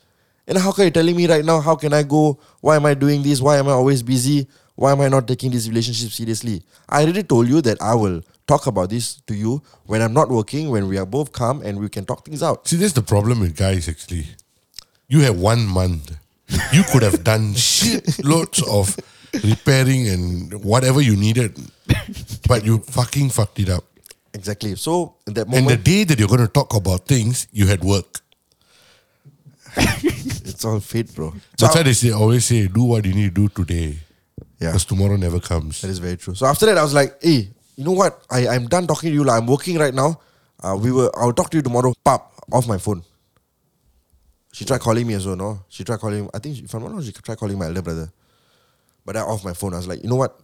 and 0.48 0.58
how 0.58 0.74
can 0.74 0.86
you 0.86 0.92
telling 0.92 1.16
me 1.16 1.28
right 1.28 1.46
now? 1.46 1.62
How 1.62 1.76
can 1.76 1.94
I 1.94 2.04
go? 2.04 2.40
Why 2.60 2.76
am 2.76 2.86
I 2.86 2.94
doing 2.94 3.24
this? 3.24 3.40
Why 3.40 3.58
am 3.58 3.70
I 3.70 3.72
always 3.72 4.04
busy? 4.04 4.48
Why 4.76 4.92
am 4.92 5.02
I 5.02 5.08
not 5.08 5.28
taking 5.28 5.52
this 5.52 5.68
relationship 5.68 6.12
seriously? 6.12 6.64
I 6.88 7.04
already 7.04 7.24
told 7.24 7.48
you 7.48 7.62
that 7.62 7.82
I 7.82 7.96
will 7.96 8.22
talk 8.48 8.68
about 8.68 8.90
this 8.90 9.22
to 9.28 9.36
you 9.36 9.62
when 9.86 10.02
I'm 10.02 10.14
not 10.14 10.30
working, 10.30 10.70
when 10.72 10.88
we 10.88 10.98
are 10.98 11.06
both 11.06 11.32
calm, 11.32 11.62
and 11.62 11.80
we 11.80 11.88
can 11.88 12.06
talk 12.06 12.26
things 12.26 12.44
out. 12.44 12.68
See, 12.68 12.76
that's 12.78 12.94
the 12.94 13.02
problem 13.02 13.40
with 13.40 13.56
guys 13.56 13.88
actually. 13.88 14.28
You 15.08 15.22
have 15.22 15.40
one 15.40 15.66
month. 15.66 16.12
You 16.74 16.84
could 16.92 17.04
have 17.04 17.24
done 17.24 17.54
shit 17.70 18.24
loads 18.26 18.62
of 18.68 18.98
repairing 19.34 20.08
and 20.10 20.64
whatever 20.64 21.02
you 21.02 21.16
needed, 21.16 21.58
but 22.48 22.64
you 22.66 22.80
fucking 22.80 23.30
fucked 23.30 23.60
it 23.60 23.70
up. 23.70 23.84
Exactly. 24.34 24.76
So 24.76 25.16
in 25.28 25.34
that 25.34 25.48
moment, 25.48 25.72
And 25.72 25.80
the 25.80 25.84
day 25.84 26.04
that 26.04 26.20
you're 26.20 26.28
going 26.28 26.42
to 26.42 26.48
talk 26.48 26.74
about 26.76 27.06
things, 27.08 27.48
you 27.52 27.68
had 27.68 27.84
work. 27.84 28.22
it's 29.78 30.66
all 30.66 30.80
fate, 30.80 31.14
bro. 31.16 31.34
That's 31.58 31.74
So- 31.74 31.80
why 31.80 31.84
they 31.84 31.94
say, 31.94 32.12
always 32.12 32.46
say, 32.46 32.68
do 32.68 32.84
what 32.84 33.06
you 33.06 33.14
need 33.14 33.36
to 33.36 33.48
do 33.48 33.50
today. 33.50 33.98
Yeah. 34.60 34.70
Because 34.70 34.86
tomorrow 34.86 35.16
never 35.16 35.40
comes. 35.40 35.82
That 35.82 35.90
is 35.90 36.00
very 36.00 36.18
true. 36.18 36.36
So 36.36 36.46
after 36.46 36.66
that, 36.66 36.78
I 36.78 36.84
was 36.84 36.94
like, 36.94 37.22
hey, 37.22 37.50
you 37.76 37.84
know 37.86 37.94
what? 37.94 38.22
I, 38.30 38.48
I'm 38.50 38.68
done 38.68 38.88
talking 38.88 39.10
to 39.10 39.14
you. 39.14 39.24
Like, 39.24 39.42
I'm 39.42 39.48
working 39.48 39.78
right 39.78 39.94
now. 39.94 40.20
Uh, 40.62 40.76
we 40.80 40.92
were. 40.92 41.10
I'll 41.16 41.32
talk 41.32 41.50
to 41.52 41.58
you 41.58 41.62
tomorrow. 41.64 41.94
Pop, 42.04 42.34
off 42.52 42.68
my 42.68 42.78
phone. 42.78 43.04
She 44.52 44.66
tried 44.66 44.82
calling 44.82 45.08
me 45.08 45.14
as 45.14 45.26
well, 45.26 45.38
no? 45.38 45.60
She 45.70 45.86
tried 45.86 46.00
calling, 46.00 46.30
I 46.34 46.40
think, 46.40 46.58
if 46.62 46.74
I'm 46.74 46.82
not 46.82 46.92
wrong, 46.92 47.02
she 47.02 47.12
tried 47.14 47.38
calling 47.38 47.58
my 47.58 47.68
elder 47.68 47.82
brother. 47.82 48.12
But 49.07 49.17
I 49.17 49.21
off 49.33 49.45
my 49.45 49.55
phone. 49.61 49.75
I 49.75 49.79
was 49.83 49.89
like, 49.93 50.03
you 50.05 50.11
know 50.12 50.21
what? 50.25 50.41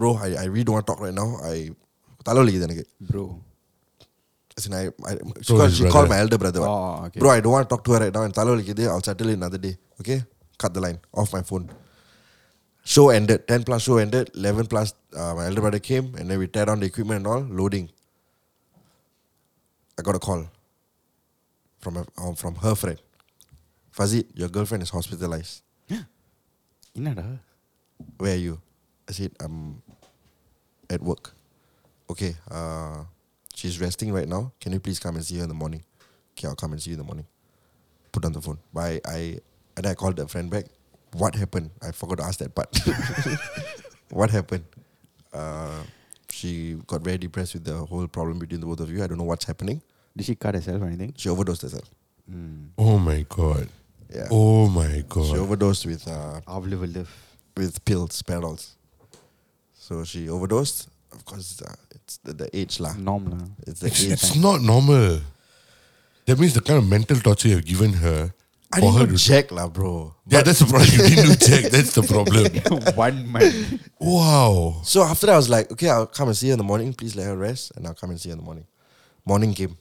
Bro, 0.00 0.10
I, 0.16 0.28
I 0.42 0.44
really 0.44 0.64
don't 0.64 0.74
want 0.74 0.86
to 0.86 0.92
talk 0.92 1.00
right 1.06 1.18
now. 1.22 1.30
I, 1.52 1.54
தலைவலிக்குது 2.28 2.66
எனக்கு 2.68 2.84
Bro. 3.10 3.22
As 4.58 4.64
in, 4.68 4.74
I, 4.78 4.82
I, 5.10 5.12
So 5.46 5.52
because 5.54 5.70
his 5.70 5.76
she 5.76 5.82
brother. 5.82 5.92
called 5.94 6.10
my 6.12 6.18
elder 6.22 6.38
brother. 6.42 6.60
what. 6.62 6.72
Oh, 6.72 7.06
okay. 7.06 7.20
Bro, 7.22 7.30
I 7.36 7.40
don't 7.44 7.54
want 7.56 7.64
to 7.66 7.70
talk 7.72 7.82
to 7.86 7.92
her 7.94 8.00
right 8.04 8.14
now. 8.16 8.22
And 8.28 8.34
தலைவலிக்குது 8.38 8.84
I'll 8.92 9.04
settle 9.08 9.30
it 9.32 9.38
another 9.40 9.60
day. 9.66 9.74
Okay? 10.00 10.18
Cut 10.62 10.72
the 10.76 10.82
line. 10.86 10.98
Off 11.20 11.30
my 11.36 11.42
phone. 11.50 11.64
Show 12.94 13.06
ended. 13.18 13.40
10 13.48 13.64
plus 13.68 13.82
show 13.86 13.96
ended. 14.04 14.26
11 14.34 14.66
plus, 14.72 14.88
uh, 15.20 15.32
my 15.38 15.44
elder 15.48 15.62
brother 15.66 15.82
came. 15.90 16.06
And 16.18 16.24
then 16.30 16.38
we 16.42 16.48
tear 16.56 16.66
down 16.70 16.80
the 16.84 16.88
equipment 16.92 17.18
and 17.22 17.28
all. 17.32 17.42
Loading. 17.60 17.86
I 19.98 20.02
got 20.08 20.16
a 20.20 20.22
call 20.28 20.42
from, 21.84 21.96
a, 22.02 22.04
uh, 22.22 22.34
from 22.42 22.54
her 22.64 22.74
friend. 22.82 23.00
Fazit, 23.98 24.26
your 24.42 24.50
girlfriend 24.56 24.84
is 24.88 24.92
hospitalized. 24.98 25.56
என்னடா 26.98 27.26
where 28.17 28.33
are 28.33 28.37
you? 28.37 28.61
I 29.09 29.11
said, 29.11 29.31
I'm 29.39 29.81
at 30.89 31.01
work. 31.01 31.33
Okay, 32.09 32.35
uh, 32.49 33.03
she's 33.53 33.79
resting 33.79 34.13
right 34.13 34.27
now. 34.27 34.51
Can 34.59 34.71
you 34.73 34.79
please 34.79 34.99
come 34.99 35.15
and 35.15 35.25
see 35.25 35.37
her 35.37 35.43
in 35.43 35.49
the 35.49 35.55
morning? 35.55 35.83
Okay, 36.33 36.47
I'll 36.47 36.55
come 36.55 36.71
and 36.71 36.81
see 36.81 36.91
you 36.91 36.95
in 36.95 36.99
the 36.99 37.05
morning. 37.05 37.25
Put 38.11 38.23
down 38.23 38.33
the 38.33 38.41
phone. 38.41 38.59
But 38.73 38.81
I, 38.81 39.01
I 39.05 39.39
and 39.75 39.85
I 39.85 39.93
called 39.93 40.15
the 40.15 40.27
friend 40.27 40.49
back. 40.49 40.65
What 41.13 41.35
happened? 41.35 41.71
I 41.81 41.91
forgot 41.91 42.19
to 42.19 42.23
ask 42.23 42.39
that 42.39 42.53
part. 42.53 42.77
what 44.09 44.29
happened? 44.29 44.63
Uh, 45.33 45.83
she 46.29 46.77
got 46.85 47.01
very 47.01 47.17
depressed 47.17 47.53
with 47.53 47.63
the 47.63 47.73
whole 47.73 48.07
problem 48.07 48.39
between 48.39 48.59
the 48.61 48.67
both 48.67 48.79
of 48.79 48.89
you. 48.91 49.03
I 49.03 49.07
don't 49.07 49.17
know 49.17 49.23
what's 49.23 49.45
happening. 49.45 49.81
Did 50.15 50.25
she 50.25 50.35
cut 50.35 50.55
herself 50.55 50.81
or 50.81 50.85
anything? 50.85 51.13
She 51.17 51.29
overdosed 51.29 51.61
herself. 51.61 51.89
Oh 52.77 52.97
my 52.97 53.25
God. 53.29 53.69
Yeah. 54.13 54.27
Oh 54.31 54.67
my 54.67 55.03
god. 55.07 55.25
She 55.27 55.37
overdosed 55.37 55.85
with 55.85 56.07
uh, 56.07 56.41
I'll 56.47 56.61
live 56.61 56.81
live. 56.81 57.26
With 57.57 57.83
pills, 57.85 58.21
Panadols. 58.21 58.75
So 59.73 60.03
she 60.03 60.29
overdosed. 60.29 60.87
Of 61.11 61.25
course, 61.25 61.61
uh, 61.61 61.73
it's 61.91 62.17
the, 62.17 62.33
the 62.33 62.49
age 62.55 62.79
lah. 62.79 62.93
Norm 62.93 63.25
lah. 63.31 63.45
It's 63.65 63.79
the 63.79 63.87
It's, 63.87 64.03
age. 64.03 64.11
it's 64.11 64.35
not 64.35 64.61
normal. 64.61 65.19
That 66.25 66.37
means 66.37 66.53
the 66.53 66.61
kind 66.61 66.77
of 66.77 66.87
mental 66.87 67.17
torture 67.19 67.47
you've 67.49 67.65
given 67.65 67.93
her. 67.93 68.33
I 68.71 68.81
for 68.81 68.91
her 68.91 68.99
didn't 69.07 69.17
to- 69.17 69.23
do 69.23 69.33
check 69.33 69.51
lah, 69.51 69.67
bro. 69.69 70.13
Yeah, 70.27 70.43
that's 70.43 70.59
the 70.59 70.65
problem. 70.67 70.91
You 70.91 70.97
didn't 71.07 71.25
do 71.25 71.35
check. 71.39 71.71
That's 71.71 71.93
the 71.95 72.03
problem. 72.03 72.51
One 72.99 73.31
man. 73.31 73.79
wow. 73.97 74.81
So 74.83 75.01
after 75.03 75.25
that, 75.27 75.33
I 75.33 75.37
was 75.37 75.49
like, 75.49 75.71
okay, 75.71 75.89
I'll 75.89 76.05
come 76.05 76.27
and 76.27 76.35
see 76.37 76.47
her 76.49 76.53
in 76.53 76.59
the 76.59 76.67
morning. 76.67 76.93
Please 76.93 77.15
let 77.15 77.25
her 77.25 77.37
rest, 77.37 77.71
and 77.75 77.87
I'll 77.87 77.95
come 77.95 78.11
and 78.11 78.19
see 78.19 78.27
her 78.29 78.33
in 78.33 78.39
the 78.39 78.45
morning. 78.45 78.67
Morning 79.25 79.53
came. 79.55 79.77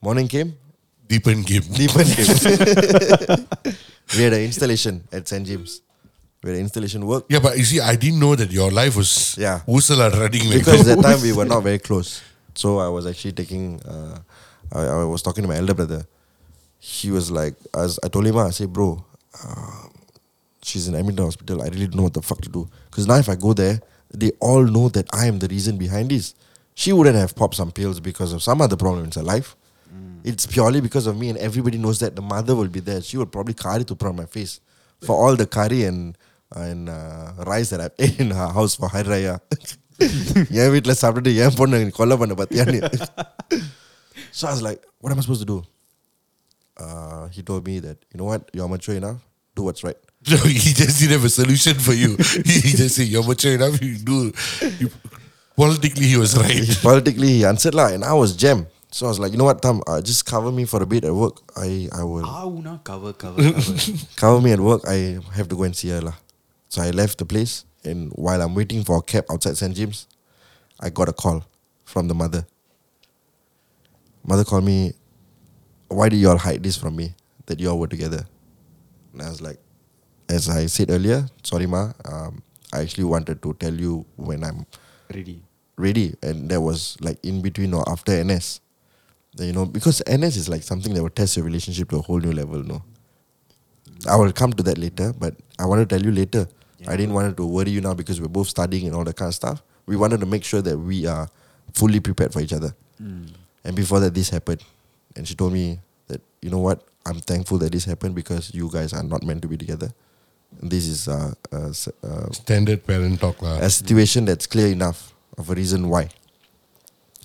Morning 0.00 0.26
came. 0.26 0.56
Deepan 1.06 1.44
game. 1.44 1.60
Deepan 1.62 2.08
came. 2.08 3.46
we 4.16 4.24
had 4.24 4.32
an 4.32 4.40
installation 4.48 5.04
at 5.12 5.28
St. 5.28 5.46
James. 5.46 5.82
We 6.42 6.50
had 6.50 6.56
an 6.56 6.62
installation 6.64 7.06
work. 7.06 7.24
Yeah, 7.28 7.38
but 7.38 7.56
you 7.56 7.64
see, 7.64 7.80
I 7.80 7.94
didn't 7.96 8.18
know 8.18 8.34
that 8.34 8.50
your 8.50 8.70
life 8.70 8.96
was 8.96 9.36
Yeah. 9.38 9.60
Usala 9.66 10.10
running 10.12 10.48
like 10.48 10.58
because 10.58 10.84
that. 10.84 10.96
that 10.98 11.02
time 11.02 11.22
we 11.22 11.32
were 11.32 11.44
not 11.54 11.62
very 11.62 11.78
close. 11.78 12.20
So 12.54 12.78
I 12.78 12.88
was 12.88 13.06
actually 13.06 13.32
taking, 13.32 13.80
uh, 13.82 14.18
I, 14.72 14.80
I 14.86 15.04
was 15.04 15.22
talking 15.22 15.42
to 15.42 15.48
my 15.48 15.56
elder 15.56 15.74
brother. 15.74 16.04
He 16.78 17.10
was 17.10 17.30
like, 17.30 17.54
as 17.76 17.98
I 18.04 18.08
told 18.08 18.26
him, 18.26 18.36
I 18.36 18.50
said, 18.50 18.72
bro, 18.72 19.04
uh, 19.44 19.86
she's 20.62 20.88
in 20.88 20.94
Edmonton 20.96 21.24
Hospital. 21.26 21.62
I 21.62 21.66
really 21.68 21.86
don't 21.86 21.96
know 21.96 22.02
what 22.02 22.14
the 22.14 22.22
fuck 22.22 22.40
to 22.42 22.48
do. 22.48 22.68
Because 22.90 23.06
now 23.06 23.16
if 23.16 23.28
I 23.28 23.36
go 23.36 23.52
there, 23.52 23.80
they 24.12 24.32
all 24.40 24.64
know 24.64 24.88
that 24.90 25.06
I 25.14 25.26
am 25.26 25.38
the 25.38 25.46
reason 25.48 25.78
behind 25.78 26.10
this. 26.10 26.34
She 26.74 26.92
wouldn't 26.92 27.16
have 27.16 27.36
popped 27.36 27.54
some 27.54 27.70
pills 27.70 28.00
because 28.00 28.32
of 28.32 28.42
some 28.42 28.60
other 28.60 28.76
problem 28.76 29.04
in 29.04 29.10
her 29.12 29.22
life. 29.22 29.54
It's 30.24 30.46
purely 30.46 30.80
because 30.80 31.06
of 31.06 31.18
me, 31.18 31.30
and 31.30 31.38
everybody 31.38 31.78
knows 31.78 31.98
that 31.98 32.14
the 32.14 32.22
mother 32.22 32.54
will 32.54 32.68
be 32.68 32.78
there. 32.80 33.00
She 33.02 33.16
will 33.16 33.26
probably 33.26 33.54
curry 33.54 33.84
to 33.84 33.94
put 33.96 34.08
on 34.08 34.16
my 34.16 34.24
face 34.26 34.60
for 35.00 35.16
all 35.16 35.34
the 35.36 35.46
curry 35.46 35.82
and 35.84 36.16
and 36.55 36.89
uh, 36.89 37.33
rice 37.45 37.69
that 37.71 37.81
I 37.81 37.89
ate 37.99 38.19
in 38.19 38.31
her 38.31 38.49
house 38.59 38.75
for 38.75 38.89
Hari 38.95 39.09
Raya. 39.13 39.35
என் 40.61 40.71
வீட்டில் 40.73 40.97
சாப்பிட்டுட்டு 40.99 41.31
என் 41.43 41.55
பொண்ணு 41.59 41.77
நீ 41.83 41.93
கொலை 41.99 42.15
பண்ண 42.21 42.33
பார்த்தியான்னு 42.41 42.79
So 44.39 44.47
I 44.47 44.51
was 44.55 44.61
like, 44.65 44.81
what 45.01 45.11
am 45.11 45.19
I 45.19 45.23
supposed 45.25 45.43
to 45.45 45.49
do? 45.51 45.57
Uh, 46.85 47.23
he 47.35 47.41
told 47.47 47.61
me 47.69 47.75
that, 47.85 47.97
you 48.11 48.17
know 48.19 48.27
what, 48.31 48.41
you're 48.53 48.67
mature 48.73 48.95
enough, 49.01 49.17
do 49.55 49.63
what's 49.67 49.83
right. 49.87 49.97
No, 50.31 50.37
he 50.37 50.71
just 50.79 50.99
didn't 50.99 51.13
have 51.17 51.25
a 51.29 51.29
solution 51.29 51.75
for 51.85 51.93
you. 51.93 52.11
he 52.51 52.71
just 52.81 52.95
said, 52.97 53.07
You're 53.13 53.23
mature 53.31 53.53
enough, 53.59 53.75
you 53.81 53.95
do. 54.11 54.17
You, 54.81 54.87
politically, 55.61 56.07
he 56.13 56.17
was 56.23 56.33
right. 56.43 56.67
Politically, 56.87 57.29
he 57.37 57.41
answered 57.51 57.75
lah, 57.79 57.87
and 57.95 58.03
I 58.03 58.13
was 58.13 58.35
jammed. 58.43 58.67
So 58.91 59.05
I 59.07 59.09
was 59.13 59.19
like, 59.23 59.31
you 59.31 59.39
know 59.41 59.49
what, 59.51 59.61
Tom, 59.61 59.81
uh, 59.87 60.01
just 60.01 60.25
cover 60.33 60.51
me 60.51 60.65
for 60.65 60.81
a 60.83 60.89
bit 60.93 61.03
at 61.09 61.13
work. 61.23 61.37
I, 61.55 61.89
I 61.99 62.03
will 62.03 62.25
How 62.25 62.49
now? 62.67 62.77
Cover, 62.91 63.13
cover, 63.13 63.41
cover. 63.41 63.73
cover 64.23 64.39
me 64.41 64.51
at 64.57 64.59
work. 64.69 64.81
I 64.87 65.19
have 65.39 65.49
to 65.49 65.55
go 65.55 65.63
and 65.69 65.75
see 65.75 65.89
her 65.95 66.01
lah. 66.01 66.15
So 66.72 66.80
I 66.80 66.88
left 66.88 67.18
the 67.18 67.26
place, 67.26 67.66
and 67.84 68.10
while 68.14 68.40
I'm 68.40 68.54
waiting 68.54 68.82
for 68.82 68.96
a 68.96 69.02
cab 69.02 69.26
outside 69.30 69.58
St. 69.58 69.76
James, 69.76 70.06
I 70.80 70.88
got 70.88 71.06
a 71.06 71.12
call 71.12 71.44
from 71.84 72.08
the 72.08 72.14
mother. 72.14 72.46
Mother 74.24 74.42
called 74.42 74.64
me, 74.64 74.94
why 75.88 76.08
did 76.08 76.16
you 76.16 76.30
all 76.30 76.38
hide 76.38 76.62
this 76.62 76.78
from 76.78 76.96
me, 76.96 77.14
that 77.44 77.60
you 77.60 77.68
all 77.68 77.78
were 77.78 77.88
together? 77.88 78.24
And 79.12 79.20
I 79.20 79.28
was 79.28 79.42
like, 79.42 79.58
as 80.30 80.48
I 80.48 80.64
said 80.64 80.90
earlier, 80.90 81.28
sorry 81.42 81.66
ma, 81.66 81.92
um, 82.06 82.42
I 82.72 82.80
actually 82.80 83.04
wanted 83.04 83.42
to 83.42 83.52
tell 83.52 83.74
you 83.74 84.06
when 84.16 84.42
I'm 84.42 84.64
Ready. 85.14 85.42
ready 85.76 86.14
and 86.22 86.48
that 86.48 86.62
was 86.62 86.96
like 87.02 87.18
in 87.22 87.42
between 87.42 87.74
or 87.74 87.86
after 87.86 88.12
NS. 88.24 88.60
Then, 89.36 89.48
you 89.48 89.52
know, 89.52 89.66
because 89.66 90.00
NS 90.10 90.38
is 90.38 90.48
like 90.48 90.62
something 90.62 90.94
that 90.94 91.02
will 91.02 91.10
test 91.10 91.36
your 91.36 91.44
relationship 91.44 91.90
to 91.90 91.98
a 91.98 92.00
whole 92.00 92.18
new 92.18 92.32
level, 92.32 92.62
no? 92.62 92.82
I 94.08 94.16
will 94.16 94.32
come 94.32 94.54
to 94.54 94.62
that 94.62 94.78
later, 94.78 95.12
but 95.12 95.36
I 95.58 95.66
want 95.66 95.86
to 95.86 95.86
tell 95.86 96.02
you 96.02 96.10
later. 96.12 96.48
I 96.88 96.96
didn't 96.96 97.14
want 97.14 97.36
to 97.36 97.46
worry 97.46 97.70
you 97.70 97.80
now 97.80 97.94
because 97.94 98.20
we're 98.20 98.28
both 98.28 98.48
studying 98.48 98.86
and 98.86 98.94
all 98.94 99.04
that 99.04 99.16
kind 99.16 99.28
of 99.28 99.34
stuff. 99.34 99.62
We 99.86 99.96
wanted 99.96 100.20
to 100.20 100.26
make 100.26 100.44
sure 100.44 100.62
that 100.62 100.78
we 100.78 101.06
are 101.06 101.28
fully 101.74 102.00
prepared 102.00 102.32
for 102.32 102.40
each 102.40 102.52
other. 102.52 102.74
And 103.64 103.74
before 103.76 104.00
that, 104.00 104.14
this 104.14 104.30
happened. 104.30 104.62
And 105.16 105.26
she 105.26 105.34
told 105.34 105.52
me 105.52 105.78
that, 106.08 106.20
you 106.40 106.50
know 106.50 106.58
what, 106.58 106.82
I'm 107.06 107.20
thankful 107.20 107.58
that 107.58 107.72
this 107.72 107.84
happened 107.84 108.14
because 108.14 108.54
you 108.54 108.70
guys 108.70 108.92
are 108.92 109.02
not 109.02 109.22
meant 109.22 109.42
to 109.42 109.48
be 109.48 109.56
together. 109.56 109.92
And 110.60 110.70
this 110.70 110.86
is 110.86 111.08
a, 111.08 111.34
uh, 111.52 111.68
s- 111.70 111.88
uh, 112.02 112.30
Standard 112.32 112.86
parent 112.86 113.20
talk. 113.20 113.40
lah. 113.42 113.58
a 113.58 113.70
situation 113.70 114.24
that's 114.24 114.46
clear 114.46 114.68
enough 114.68 115.12
of 115.38 115.50
a 115.50 115.54
reason 115.54 115.88
why. 115.88 116.08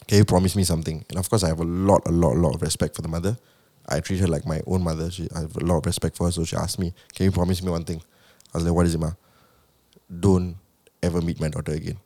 Can 0.08 0.18
you 0.20 0.26
promise 0.26 0.56
me 0.56 0.64
something? 0.64 1.04
And 1.10 1.18
of 1.20 1.30
course, 1.30 1.44
I 1.44 1.50
have 1.50 1.60
a 1.60 1.66
lot, 1.66 2.02
a 2.08 2.12
lot, 2.12 2.36
a 2.36 2.40
lot 2.40 2.56
of 2.56 2.62
respect 2.62 2.96
for 2.96 3.02
the 3.02 3.10
mother. 3.10 3.38
I 3.90 4.00
treat 4.00 4.20
her 4.20 4.28
like 4.28 4.46
my 4.46 4.62
own 4.66 4.84
mother. 4.84 5.12
She, 5.12 5.28
I 5.36 5.42
have 5.42 5.56
a 5.58 5.66
lot 5.66 5.78
of 5.80 5.86
respect 5.86 6.16
for 6.18 6.26
her. 6.28 6.32
So 6.32 6.44
she 6.46 6.56
asked 6.56 6.80
me, 6.80 6.94
Can 7.16 7.26
you 7.26 7.32
promise 7.32 7.62
me 7.62 7.72
one 7.72 7.84
thing? 7.84 8.02
I 8.54 8.58
was 8.58 8.64
like, 8.66 8.74
What 8.74 8.86
is 8.86 8.96
it, 8.96 9.00
ma? 9.00 9.12
Don't 10.08 10.56
ever 11.04 11.22
meet 11.22 11.40
my 11.40 11.50
daughter 11.50 11.74
again. 11.74 11.98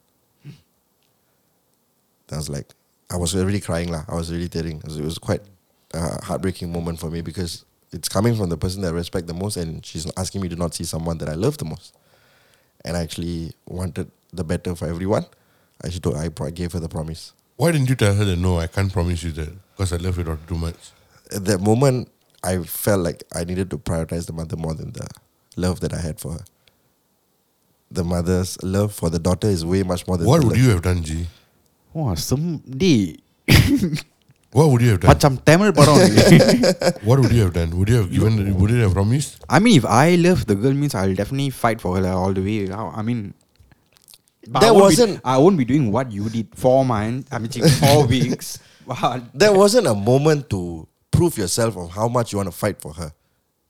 I 2.32 2.38
was 2.38 2.50
like, 2.50 2.74
I 3.10 3.18
was 3.18 3.36
already 3.36 3.60
crying. 3.60 3.92
lah. 3.92 4.06
I 4.08 4.16
was 4.16 4.32
really 4.32 4.48
tearing. 4.48 4.82
It 4.86 5.04
was, 5.04 5.18
quite 5.18 5.42
a 5.94 6.24
heartbreaking 6.24 6.72
moment 6.72 6.98
for 7.00 7.10
me 7.10 7.20
because 7.22 7.66
it's 7.92 8.08
coming 8.08 8.36
from 8.36 8.50
the 8.50 8.58
person 8.58 8.82
that 8.84 8.90
I 8.90 8.92
respect 8.92 9.28
the 9.28 9.34
most, 9.34 9.58
and 9.58 9.86
she's 9.86 10.10
asking 10.16 10.42
me 10.42 10.48
to 10.48 10.56
not 10.56 10.74
see 10.74 10.86
someone 10.86 11.18
that 11.18 11.28
I 11.28 11.34
love 11.34 11.58
the 11.58 11.66
most 11.66 11.94
and 12.86 12.98
I 12.98 13.02
actually 13.02 13.54
wanted 13.66 14.12
the 14.34 14.44
better 14.44 14.76
for 14.76 14.88
everyone. 14.88 15.26
I 15.84 15.90
told, 15.90 16.16
I 16.16 16.30
gave 16.52 16.74
her 16.74 16.80
the 16.80 16.90
promise. 16.90 17.34
Why 17.58 17.72
didn't 17.72 17.90
you 17.90 17.96
tell 17.96 18.14
her 18.14 18.26
that 18.26 18.38
no, 18.38 18.60
I 18.60 18.68
can't 18.68 18.92
promise 18.92 19.24
you 19.24 19.32
that 19.34 19.50
because 19.72 19.94
I 19.94 19.98
love 19.98 20.18
your 20.18 20.26
daughter 20.26 20.42
too 20.48 20.58
much? 20.58 20.76
At 21.32 21.46
that 21.46 21.62
moment, 21.62 22.10
I 22.44 22.60
felt 22.64 23.02
like 23.02 23.24
I 23.34 23.44
needed 23.44 23.70
to 23.72 23.78
prioritize 23.78 24.26
the 24.26 24.34
mother 24.34 24.58
more 24.58 24.74
than 24.74 24.92
the 24.94 25.08
love 25.56 25.80
that 25.82 25.94
I 25.94 26.00
had 26.00 26.20
for 26.20 26.34
her 26.34 26.46
the 27.92 28.04
mother's 28.04 28.58
love 28.64 28.94
for 28.94 29.10
the 29.10 29.20
daughter 29.20 29.48
is 29.48 29.66
way 29.66 29.84
much 29.84 30.08
more 30.08 30.18
than 30.18 30.26
What 30.28 30.42
the 30.42 30.48
would 30.48 30.58
love. 30.58 30.64
you 30.66 30.70
have 30.72 30.82
done, 30.82 31.04
G? 31.04 31.28
Wah, 31.94 32.16
sedih. 32.16 33.20
What 34.52 34.68
would 34.70 34.82
you 34.84 34.90
have 34.96 35.00
done? 35.00 35.16
Macam 35.16 35.40
Tamil 35.48 35.72
padam. 35.72 35.96
What 37.08 37.20
would 37.24 37.32
you 37.32 37.44
have 37.48 37.54
done? 37.56 37.72
Would 37.80 37.88
you 37.88 37.96
have 38.04 38.12
given? 38.12 38.52
Would 38.60 38.72
you 38.72 38.82
have 38.84 38.92
promised? 38.92 39.40
I 39.48 39.60
mean, 39.64 39.78
if 39.80 39.86
I 39.88 40.16
love 40.20 40.44
the 40.46 40.56
girl, 40.56 40.74
means 40.76 40.92
I'll 40.94 41.16
definitely 41.16 41.52
fight 41.56 41.80
for 41.80 41.96
her 41.96 42.12
all 42.12 42.34
the 42.36 42.44
way. 42.44 42.68
I 42.68 43.00
I 43.00 43.02
mean, 43.02 43.34
but 44.52 44.60
That 44.60 44.76
won't 44.76 44.92
Be, 44.92 45.00
wasn't- 45.00 45.22
I 45.24 45.38
won't 45.40 45.56
be 45.56 45.64
doing 45.64 45.88
what 45.92 46.12
you 46.12 46.28
did. 46.28 46.52
Four 46.60 46.84
months. 46.84 47.32
I 47.32 47.40
mean, 47.40 47.48
four 47.80 48.04
weeks. 48.08 48.60
There 49.34 49.54
wasn't 49.56 49.88
a 49.88 49.96
moment 49.96 50.50
to 50.52 50.84
prove 51.16 51.38
yourself 51.40 51.78
of 51.80 51.92
how 51.96 52.10
much 52.12 52.34
you 52.36 52.44
want 52.44 52.52
to 52.52 52.56
fight 52.56 52.82
for 52.84 52.92
her. 53.00 53.14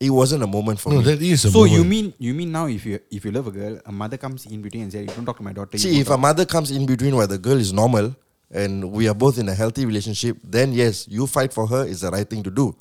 It 0.02 0.10
wasn't 0.10 0.42
a 0.42 0.48
moment 0.48 0.80
for 0.80 0.90
No, 0.92 0.98
me. 0.98 1.04
that 1.04 1.22
is 1.22 1.46
a 1.46 1.52
so 1.52 1.64
you 1.66 1.84
mean 1.84 2.14
you 2.18 2.34
mean 2.34 2.52
now 2.52 2.66
if 2.78 2.86
you 2.90 3.00
if 3.18 3.24
you 3.26 3.32
love 3.32 3.48
a 3.48 3.52
girl, 3.52 3.80
a 3.86 3.92
mother 3.92 4.18
comes 4.18 4.46
in 4.48 4.60
between 4.66 4.84
and 4.84 4.92
says, 4.92 5.02
"You 5.08 5.14
don't 5.16 5.26
talk 5.30 5.38
to 5.38 5.44
my 5.44 5.54
daughter." 5.54 5.78
See, 5.78 5.92
don't 5.92 6.02
if 6.02 6.10
a 6.10 6.18
mother 6.18 6.46
comes 6.54 6.72
in 6.72 6.86
between 6.88 7.16
where 7.16 7.28
the 7.28 7.38
girl 7.38 7.60
is 7.66 7.72
normal 7.72 8.16
and 8.64 8.92
we 8.92 9.08
are 9.08 9.14
both 9.26 9.38
in 9.38 9.48
a 9.48 9.54
healthy 9.54 9.86
relationship, 9.86 10.38
then 10.44 10.74
yes, 10.74 11.06
you 11.08 11.28
fight 11.28 11.54
for 11.54 11.68
her 11.68 11.86
is 11.86 12.02
the 12.02 12.10
right 12.10 12.28
thing 12.28 12.42
to 12.44 12.50
do. 12.62 12.76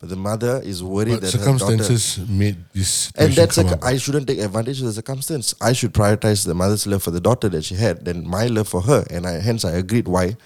But 0.00 0.10
the 0.10 0.16
mother 0.16 0.60
is 0.62 0.82
worried 0.84 1.12
But 1.14 1.20
that 1.22 1.32
her 1.32 1.38
daughter. 1.46 1.58
circumstances 1.58 2.28
made 2.28 2.58
this 2.74 3.10
And 3.16 3.32
situation 3.32 3.34
that's 3.36 3.58
a, 3.58 3.76
up. 3.76 3.82
I 3.92 3.96
shouldn't 3.96 4.26
take 4.28 4.40
advantage 4.40 4.80
of 4.80 4.86
the 4.88 4.92
circumstance. 4.92 5.54
I 5.58 5.72
should 5.72 5.94
prioritize 5.94 6.44
the 6.44 6.54
mother's 6.54 6.86
love 6.86 7.02
for 7.02 7.10
the 7.10 7.20
daughter 7.28 7.48
that 7.48 7.64
she 7.64 7.76
had 7.76 8.04
than 8.04 8.28
my 8.28 8.44
love 8.48 8.68
for 8.68 8.82
her. 8.82 9.00
And 9.08 9.26
I 9.26 9.40
hence 9.40 9.64
I 9.64 9.72
agreed 9.84 10.08
why 10.16 10.36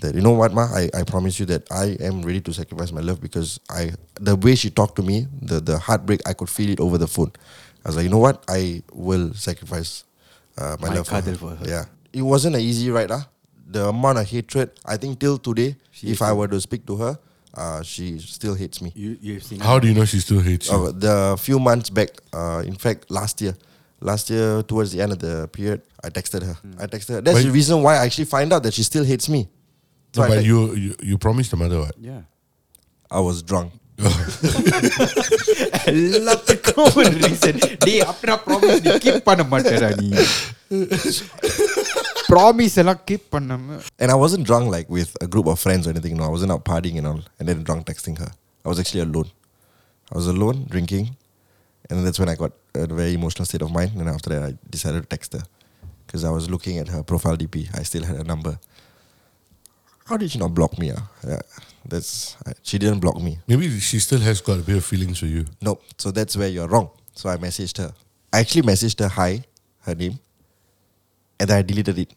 that 0.00 0.14
you 0.14 0.20
know 0.20 0.32
what 0.32 0.52
ma 0.52 0.62
I, 0.74 0.88
I 0.94 1.02
promise 1.04 1.40
you 1.40 1.46
that 1.46 1.66
I 1.70 1.96
am 2.00 2.22
ready 2.22 2.40
to 2.42 2.52
sacrifice 2.52 2.92
my 2.92 3.00
love 3.00 3.20
because 3.20 3.60
I 3.70 3.92
the 4.20 4.36
way 4.36 4.54
she 4.54 4.70
talked 4.70 4.96
to 4.96 5.02
me 5.02 5.26
the 5.40 5.60
the 5.60 5.78
heartbreak 5.78 6.20
I 6.28 6.32
could 6.34 6.48
feel 6.50 6.70
it 6.70 6.80
over 6.80 6.98
the 6.98 7.06
phone. 7.06 7.32
I 7.84 7.88
was 7.88 7.96
like 7.96 8.04
you 8.04 8.10
know 8.10 8.18
what 8.18 8.44
I 8.48 8.82
will 8.92 9.32
sacrifice 9.34 10.04
uh, 10.58 10.76
my, 10.80 10.88
My 10.88 10.94
love 10.96 11.06
for 11.08 11.20
her. 11.20 11.34
for 11.34 11.50
her. 11.56 11.64
Yeah, 11.68 11.84
it 12.12 12.22
wasn't 12.22 12.56
an 12.56 12.62
easy 12.62 12.90
ride. 12.90 13.10
Ah, 13.10 13.28
the 13.66 13.88
amount 13.88 14.18
of 14.18 14.26
hatred 14.28 14.70
I 14.84 14.96
think 14.96 15.18
till 15.20 15.38
today, 15.38 15.76
She 15.92 16.08
if 16.08 16.20
I 16.22 16.32
were 16.32 16.48
to 16.48 16.60
speak 16.60 16.86
to 16.86 16.96
her, 16.96 17.18
uh, 17.54 17.82
she 17.82 18.18
still 18.18 18.54
hates 18.54 18.80
me. 18.82 18.92
You 18.94 19.16
you've 19.20 19.42
seen 19.44 19.60
How 19.60 19.78
do 19.78 19.88
you 19.88 19.94
know 19.94 20.04
she 20.04 20.20
still 20.20 20.40
hates 20.40 20.68
you? 20.70 20.76
Uh, 20.76 20.92
the 20.92 21.36
few 21.40 21.58
months 21.58 21.90
back, 21.90 22.10
uh, 22.32 22.62
in 22.66 22.74
fact, 22.76 23.10
last 23.10 23.40
year, 23.40 23.54
last 24.00 24.30
year 24.30 24.62
towards 24.62 24.92
the 24.92 25.00
end 25.00 25.12
of 25.12 25.18
the 25.20 25.48
period, 25.48 25.82
I 26.04 26.08
texted 26.10 26.42
her. 26.42 26.56
I 26.78 26.86
texted 26.86 27.08
her. 27.16 27.20
That's 27.20 27.38
But- 27.38 27.44
the 27.48 27.50
reason 27.52 27.82
why 27.82 27.96
I 27.96 28.04
actually 28.04 28.26
find 28.26 28.52
out 28.52 28.62
that 28.64 28.74
she 28.74 28.82
still 28.82 29.04
hates 29.04 29.28
me. 29.28 29.48
So 30.15 30.21
no, 30.21 30.25
I 30.25 30.29
but 30.29 30.35
text- 30.35 30.47
you, 30.51 30.57
you 30.83 30.91
you 31.09 31.17
promised 31.25 31.51
the 31.51 31.59
mother 31.63 31.79
what? 31.85 31.95
Yeah. 32.09 32.21
I 33.09 33.21
was 33.29 33.39
drunk. 33.51 33.69
எல்லாத்துக்கும் 35.91 36.87
ஒரு 36.99 37.11
reason 37.23 37.59
டேய் 37.85 38.03
அப்படி 38.11 38.29
நான் 38.31 38.43
promise 38.45 38.81
நீ 38.85 38.93
keep 39.05 39.25
பண்ண 39.29 39.43
மாட்டேடா 39.51 39.89
நீ 40.01 40.07
promise 42.31 42.77
எல்லாம் 42.83 43.01
keep 43.09 43.27
பண்ணாம 43.35 43.77
And 44.03 44.09
I 44.15 44.19
wasn't 44.23 44.45
drunk 44.49 44.65
like 44.75 44.87
with 44.97 45.11
a 45.25 45.29
group 45.33 45.47
of 45.53 45.57
friends 45.65 45.85
or 45.87 45.91
anything. 45.95 46.15
No, 46.19 46.25
I 46.29 46.33
wasn't 46.37 46.53
out 46.55 46.63
partying 46.71 46.97
and 47.01 47.07
all, 47.11 47.21
and 47.37 47.45
then 47.49 47.59
drunk 47.67 47.83
texting 47.91 48.15
her. 48.23 48.31
I 48.65 48.69
was 48.71 48.79
actually 48.83 49.03
alone. 49.07 49.29
I 50.11 50.15
was 50.19 50.27
alone 50.35 50.57
drinking, 50.73 51.05
and 51.89 52.05
that's 52.05 52.19
when 52.23 52.31
I 52.33 52.37
got 52.43 52.53
a 52.83 52.87
very 53.01 53.13
emotional 53.19 53.45
state 53.51 53.63
of 53.67 53.71
mind. 53.79 53.93
And 54.01 54.09
after 54.15 54.29
that, 54.33 54.43
I 54.49 54.53
decided 54.75 54.99
to 55.05 55.09
text 55.15 55.31
her 55.37 55.43
because 56.05 56.23
I 56.29 56.33
was 56.37 56.47
looking 56.55 56.77
at 56.83 56.89
her 56.95 57.01
profile 57.11 57.37
DP. 57.43 57.55
I 57.81 57.83
still 57.91 58.05
had 58.09 58.17
her 58.21 58.27
number. 58.33 58.53
How 60.06 60.16
did 60.16 60.30
she 60.30 60.38
not 60.38 60.54
block 60.54 60.78
me? 60.78 60.92
Ah, 60.96 61.08
yeah, 61.26 61.40
that's 61.84 62.36
uh, 62.46 62.52
she 62.62 62.78
didn't 62.78 63.00
block 63.00 63.20
me. 63.20 63.38
Maybe 63.48 63.68
she 63.80 63.98
still 63.98 64.20
has 64.20 64.40
got 64.40 64.58
a 64.58 64.62
bit 64.62 64.76
of 64.76 64.84
feelings 64.84 65.18
for 65.18 65.26
you. 65.26 65.44
Nope. 65.60 65.82
So 65.98 66.10
that's 66.10 66.36
where 66.36 66.48
you're 66.48 66.68
wrong. 66.68 66.90
So 67.14 67.28
I 67.28 67.36
messaged 67.36 67.78
her. 67.78 67.92
I 68.32 68.40
actually 68.40 68.62
messaged 68.62 69.00
her 69.00 69.08
hi, 69.08 69.42
her 69.80 69.94
name, 69.94 70.18
and 71.40 71.48
then 71.50 71.58
I 71.58 71.62
deleted 71.62 71.98
it. 71.98 72.14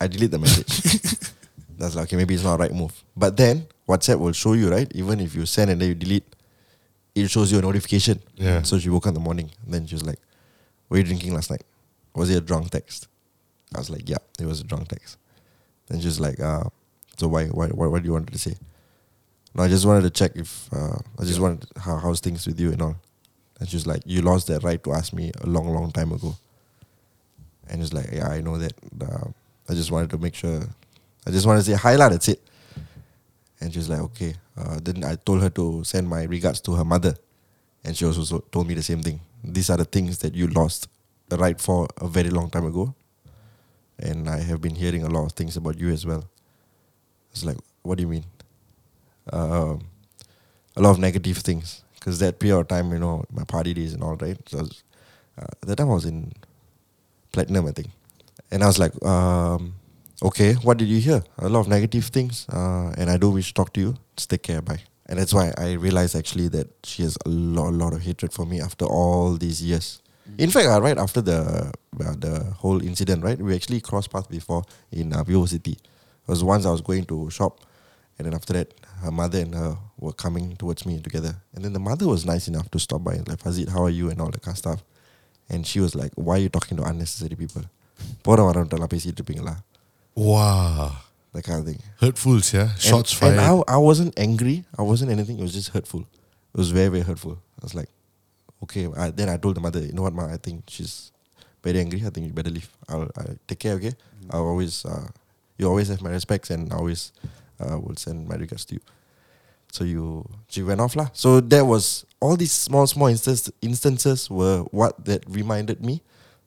I 0.00 0.06
deleted 0.06 0.30
the 0.32 0.38
message. 0.38 1.20
That's 1.78 1.94
like 1.94 2.04
okay, 2.04 2.16
maybe 2.16 2.34
it's 2.34 2.44
not 2.44 2.58
right 2.58 2.72
move. 2.72 2.92
But 3.16 3.36
then 3.36 3.66
WhatsApp 3.88 4.18
will 4.18 4.32
show 4.32 4.52
you, 4.52 4.70
right? 4.70 4.90
Even 4.94 5.18
if 5.20 5.34
you 5.34 5.46
send 5.46 5.70
and 5.70 5.80
then 5.80 5.88
you 5.88 5.94
delete, 5.94 6.24
it 7.14 7.28
shows 7.30 7.50
you 7.52 7.58
a 7.58 7.62
notification. 7.62 8.20
Yeah. 8.36 8.62
So 8.62 8.78
she 8.78 8.88
woke 8.88 9.06
up 9.06 9.10
in 9.10 9.14
the 9.14 9.20
morning. 9.20 9.50
And 9.64 9.74
then 9.74 9.86
she 9.86 9.94
was 9.94 10.04
like, 10.04 10.18
Were 10.88 10.98
you 10.98 11.04
drinking 11.04 11.34
last 11.34 11.50
night? 11.50 11.64
Was 12.14 12.30
it 12.30 12.36
a 12.36 12.40
drunk 12.40 12.70
text? 12.70 13.08
I 13.74 13.78
was 13.78 13.90
like, 13.90 14.08
Yeah, 14.08 14.18
it 14.38 14.46
was 14.46 14.60
a 14.60 14.64
drunk 14.64 14.88
text. 14.88 15.16
She 15.98 16.06
was 16.06 16.20
like, 16.20 16.38
uh, 16.38 16.64
so 17.16 17.28
why, 17.28 17.46
why, 17.46 17.68
why, 17.68 17.86
what 17.86 18.02
do 18.02 18.06
you 18.06 18.12
wanted 18.12 18.32
to 18.32 18.38
say? 18.38 18.54
No, 19.54 19.64
I 19.64 19.68
just 19.68 19.84
wanted 19.84 20.02
to 20.02 20.10
check 20.10 20.32
if 20.36 20.72
uh, 20.72 20.98
I 21.18 21.24
just 21.24 21.40
wanted 21.40 21.66
how 21.76 21.96
how's 21.96 22.20
things 22.20 22.46
with 22.46 22.60
you 22.60 22.70
and 22.72 22.82
all. 22.82 22.96
And 23.58 23.68
she's 23.68 23.86
like, 23.86 24.02
you 24.06 24.22
lost 24.22 24.46
that 24.46 24.62
right 24.62 24.82
to 24.84 24.92
ask 24.92 25.12
me 25.12 25.32
a 25.40 25.46
long, 25.46 25.68
long 25.74 25.90
time 25.90 26.12
ago. 26.12 26.36
And 27.68 27.82
it's 27.82 27.92
like, 27.92 28.10
yeah, 28.12 28.28
I 28.28 28.40
know 28.40 28.58
that. 28.58 28.72
Uh, 29.00 29.28
I 29.68 29.74
just 29.74 29.90
wanted 29.90 30.10
to 30.10 30.18
make 30.18 30.34
sure. 30.34 30.62
I 31.26 31.30
just 31.30 31.46
wanted 31.46 31.60
to 31.60 31.70
say 31.70 31.76
hi, 31.76 31.96
lah. 31.96 32.08
That's 32.08 32.28
it. 32.28 32.40
And 33.60 33.72
she's 33.72 33.88
like, 33.88 34.00
okay. 34.00 34.34
Uh, 34.56 34.78
then 34.82 35.04
I 35.04 35.14
told 35.16 35.42
her 35.42 35.50
to 35.50 35.84
send 35.84 36.08
my 36.08 36.24
regards 36.24 36.60
to 36.62 36.74
her 36.74 36.84
mother, 36.84 37.14
and 37.84 37.96
she 37.96 38.04
also 38.04 38.38
told 38.50 38.66
me 38.66 38.74
the 38.74 38.82
same 38.82 39.02
thing. 39.02 39.20
These 39.44 39.70
are 39.70 39.76
the 39.76 39.84
things 39.84 40.18
that 40.18 40.34
you 40.34 40.48
lost 40.48 40.88
the 41.28 41.36
right 41.36 41.60
for 41.60 41.88
a 42.00 42.08
very 42.08 42.30
long 42.30 42.50
time 42.50 42.66
ago, 42.66 42.94
and 44.02 44.28
I 44.28 44.38
have 44.40 44.60
been 44.60 44.74
hearing 44.74 45.02
a 45.04 45.08
lot 45.08 45.24
of 45.24 45.32
things 45.32 45.56
about 45.56 45.78
you 45.78 45.90
as 45.90 46.04
well. 46.06 46.28
It's 47.32 47.44
like, 47.44 47.56
what 47.82 47.98
do 47.98 48.02
you 48.02 48.08
mean? 48.08 48.24
Um, 49.32 49.86
a 50.76 50.80
lot 50.82 50.90
of 50.90 50.98
negative 50.98 51.38
things 51.38 51.82
because 51.94 52.18
that 52.18 52.38
period 52.38 52.58
of 52.58 52.68
time, 52.68 52.92
you 52.92 52.98
know, 52.98 53.24
my 53.30 53.44
party 53.44 53.74
days 53.74 53.92
and 53.92 54.02
all, 54.02 54.16
right? 54.16 54.38
So 54.48 54.58
was, 54.58 54.82
uh, 55.38 55.46
that 55.66 55.76
time 55.76 55.90
I 55.90 55.94
was 55.94 56.06
in 56.06 56.32
platinum, 57.32 57.66
I 57.66 57.72
think, 57.72 57.88
and 58.50 58.62
I 58.62 58.66
was 58.66 58.78
like, 58.78 59.00
um, 59.04 59.74
okay, 60.22 60.54
what 60.54 60.78
did 60.78 60.88
you 60.88 61.00
hear? 61.00 61.22
A 61.38 61.48
lot 61.48 61.60
of 61.60 61.68
negative 61.68 62.06
things, 62.06 62.46
uh, 62.48 62.92
and 62.96 63.10
I 63.10 63.16
do 63.16 63.30
wish 63.30 63.48
to 63.48 63.54
talk 63.54 63.72
to 63.74 63.80
you. 63.80 63.96
Just 64.16 64.30
take 64.30 64.42
care, 64.42 64.62
bye. 64.62 64.80
And 65.06 65.18
that's 65.18 65.34
why 65.34 65.52
I 65.58 65.72
realized 65.72 66.14
actually 66.14 66.48
that 66.48 66.68
she 66.84 67.02
has 67.02 67.18
a 67.26 67.28
lot, 67.28 67.70
a 67.70 67.76
lot 67.76 67.92
of 67.92 68.02
hatred 68.02 68.32
for 68.32 68.46
me 68.46 68.60
after 68.60 68.84
all 68.84 69.36
these 69.36 69.62
years. 69.62 70.00
In 70.37 70.49
fact, 70.49 70.67
uh, 70.67 70.81
right 70.81 70.97
after 70.97 71.21
the 71.21 71.39
uh, 72.05 72.15
the 72.25 72.33
whole 72.61 72.81
incident, 72.83 73.23
right, 73.23 73.39
we 73.39 73.53
actually 73.55 73.79
crossed 73.79 74.11
paths 74.11 74.27
before 74.27 74.63
in 74.91 75.13
uh, 75.13 75.23
Vivo 75.23 75.45
City. 75.45 75.73
It 75.73 76.27
was 76.33 76.43
once 76.43 76.65
I 76.65 76.71
was 76.71 76.81
going 76.81 77.05
to 77.05 77.29
shop, 77.29 77.53
and 78.17 78.25
then 78.25 78.33
after 78.33 78.53
that, 78.53 78.73
her 79.03 79.11
mother 79.11 79.39
and 79.45 79.53
her 79.53 79.77
were 79.99 80.13
coming 80.13 80.55
towards 80.61 80.83
me 80.85 80.99
together. 80.99 81.33
And 81.53 81.63
then 81.63 81.73
the 81.73 81.83
mother 81.89 82.07
was 82.07 82.25
nice 82.25 82.47
enough 82.47 82.67
to 82.71 82.79
stop 82.79 83.03
by, 83.03 83.15
like, 83.29 83.39
Fazid, 83.43 83.69
how 83.75 83.83
are 83.83 83.89
you, 83.99 84.09
and 84.09 84.19
all 84.19 84.31
that 84.31 84.41
kind 84.41 84.55
of 84.55 84.57
stuff. 84.65 84.83
And 85.47 85.65
she 85.71 85.79
was 85.79 85.93
like, 86.01 86.11
why 86.15 86.35
are 86.37 86.43
you 86.45 86.49
talking 86.49 86.77
to 86.77 86.83
unnecessary 86.91 87.35
people? 87.43 87.63
போற 88.25 88.37
வரவன்ட்டெல்லாம் 88.47 88.91
பேசிட்டு 88.93 89.19
இருப்பீங்களா 89.21 89.53
Wow. 90.17 90.87
that 91.33 91.43
kind 91.43 91.59
of 91.61 91.65
thing. 91.69 91.79
Hurtful, 92.03 92.37
yeah. 92.53 92.69
And- 92.71 92.79
Shots 92.89 93.11
and, 93.11 93.19
fired. 93.19 93.39
I, 93.39 93.75
I 93.75 93.79
wasn't 93.89 94.13
angry. 94.25 94.57
I 94.79 94.83
wasn't 94.91 95.11
anything. 95.15 95.37
It 95.39 95.45
was 95.47 95.53
just 95.59 95.69
hurtful. 95.75 96.01
It 96.53 96.57
was 96.63 96.71
very, 96.71 96.89
very 96.95 97.05
hurtful. 97.09 97.33
I 97.59 97.63
was 97.67 97.75
like, 97.79 97.89
okay. 98.62 98.88
I, 98.96 99.10
then 99.10 99.28
I 99.28 99.36
told 99.36 99.56
the 99.56 99.60
mother, 99.60 99.80
you 99.80 99.92
know 99.92 100.02
what, 100.02 100.12
ma, 100.12 100.26
I 100.32 100.36
think 100.36 100.64
she's 100.68 101.12
very 101.62 101.80
angry. 101.80 102.02
I 102.04 102.10
think 102.10 102.26
you 102.26 102.32
better 102.32 102.50
leave. 102.50 102.68
I'll, 102.88 103.10
I'll 103.16 103.36
take 103.46 103.58
care, 103.58 103.74
okay? 103.74 103.92
I'll 104.30 104.46
always, 104.46 104.84
uh, 104.84 105.08
you 105.58 105.68
always 105.68 105.88
have 105.88 106.02
my 106.02 106.10
respects 106.10 106.50
and 106.50 106.72
I 106.72 106.76
always 106.76 107.12
uh, 107.60 107.78
will 107.78 107.96
send 107.96 108.28
my 108.28 108.36
regards 108.36 108.64
to 108.66 108.74
you. 108.74 108.80
So 109.72 109.84
you, 109.84 110.28
she 110.48 110.62
went 110.62 110.80
off 110.80 110.96
lah. 110.96 111.08
So 111.12 111.40
that 111.40 111.64
was, 111.64 112.04
all 112.20 112.36
these 112.36 112.52
small, 112.52 112.86
small 112.86 113.06
instance, 113.08 113.50
instances 113.62 114.28
were 114.28 114.60
what 114.70 115.04
that 115.04 115.24
reminded 115.28 115.84
me 115.84 116.02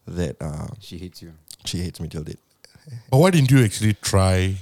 that 0.06 0.36
uh, 0.42 0.68
she 0.80 0.98
hates 0.98 1.22
you 1.22 1.34
she 1.66 1.80
hates 1.80 2.00
me 2.00 2.08
till 2.08 2.24
date. 2.24 2.40
but 3.10 3.18
why 3.18 3.32
didn't 3.32 3.52
you 3.52 3.64
actually 3.64 3.94
try 3.94 4.56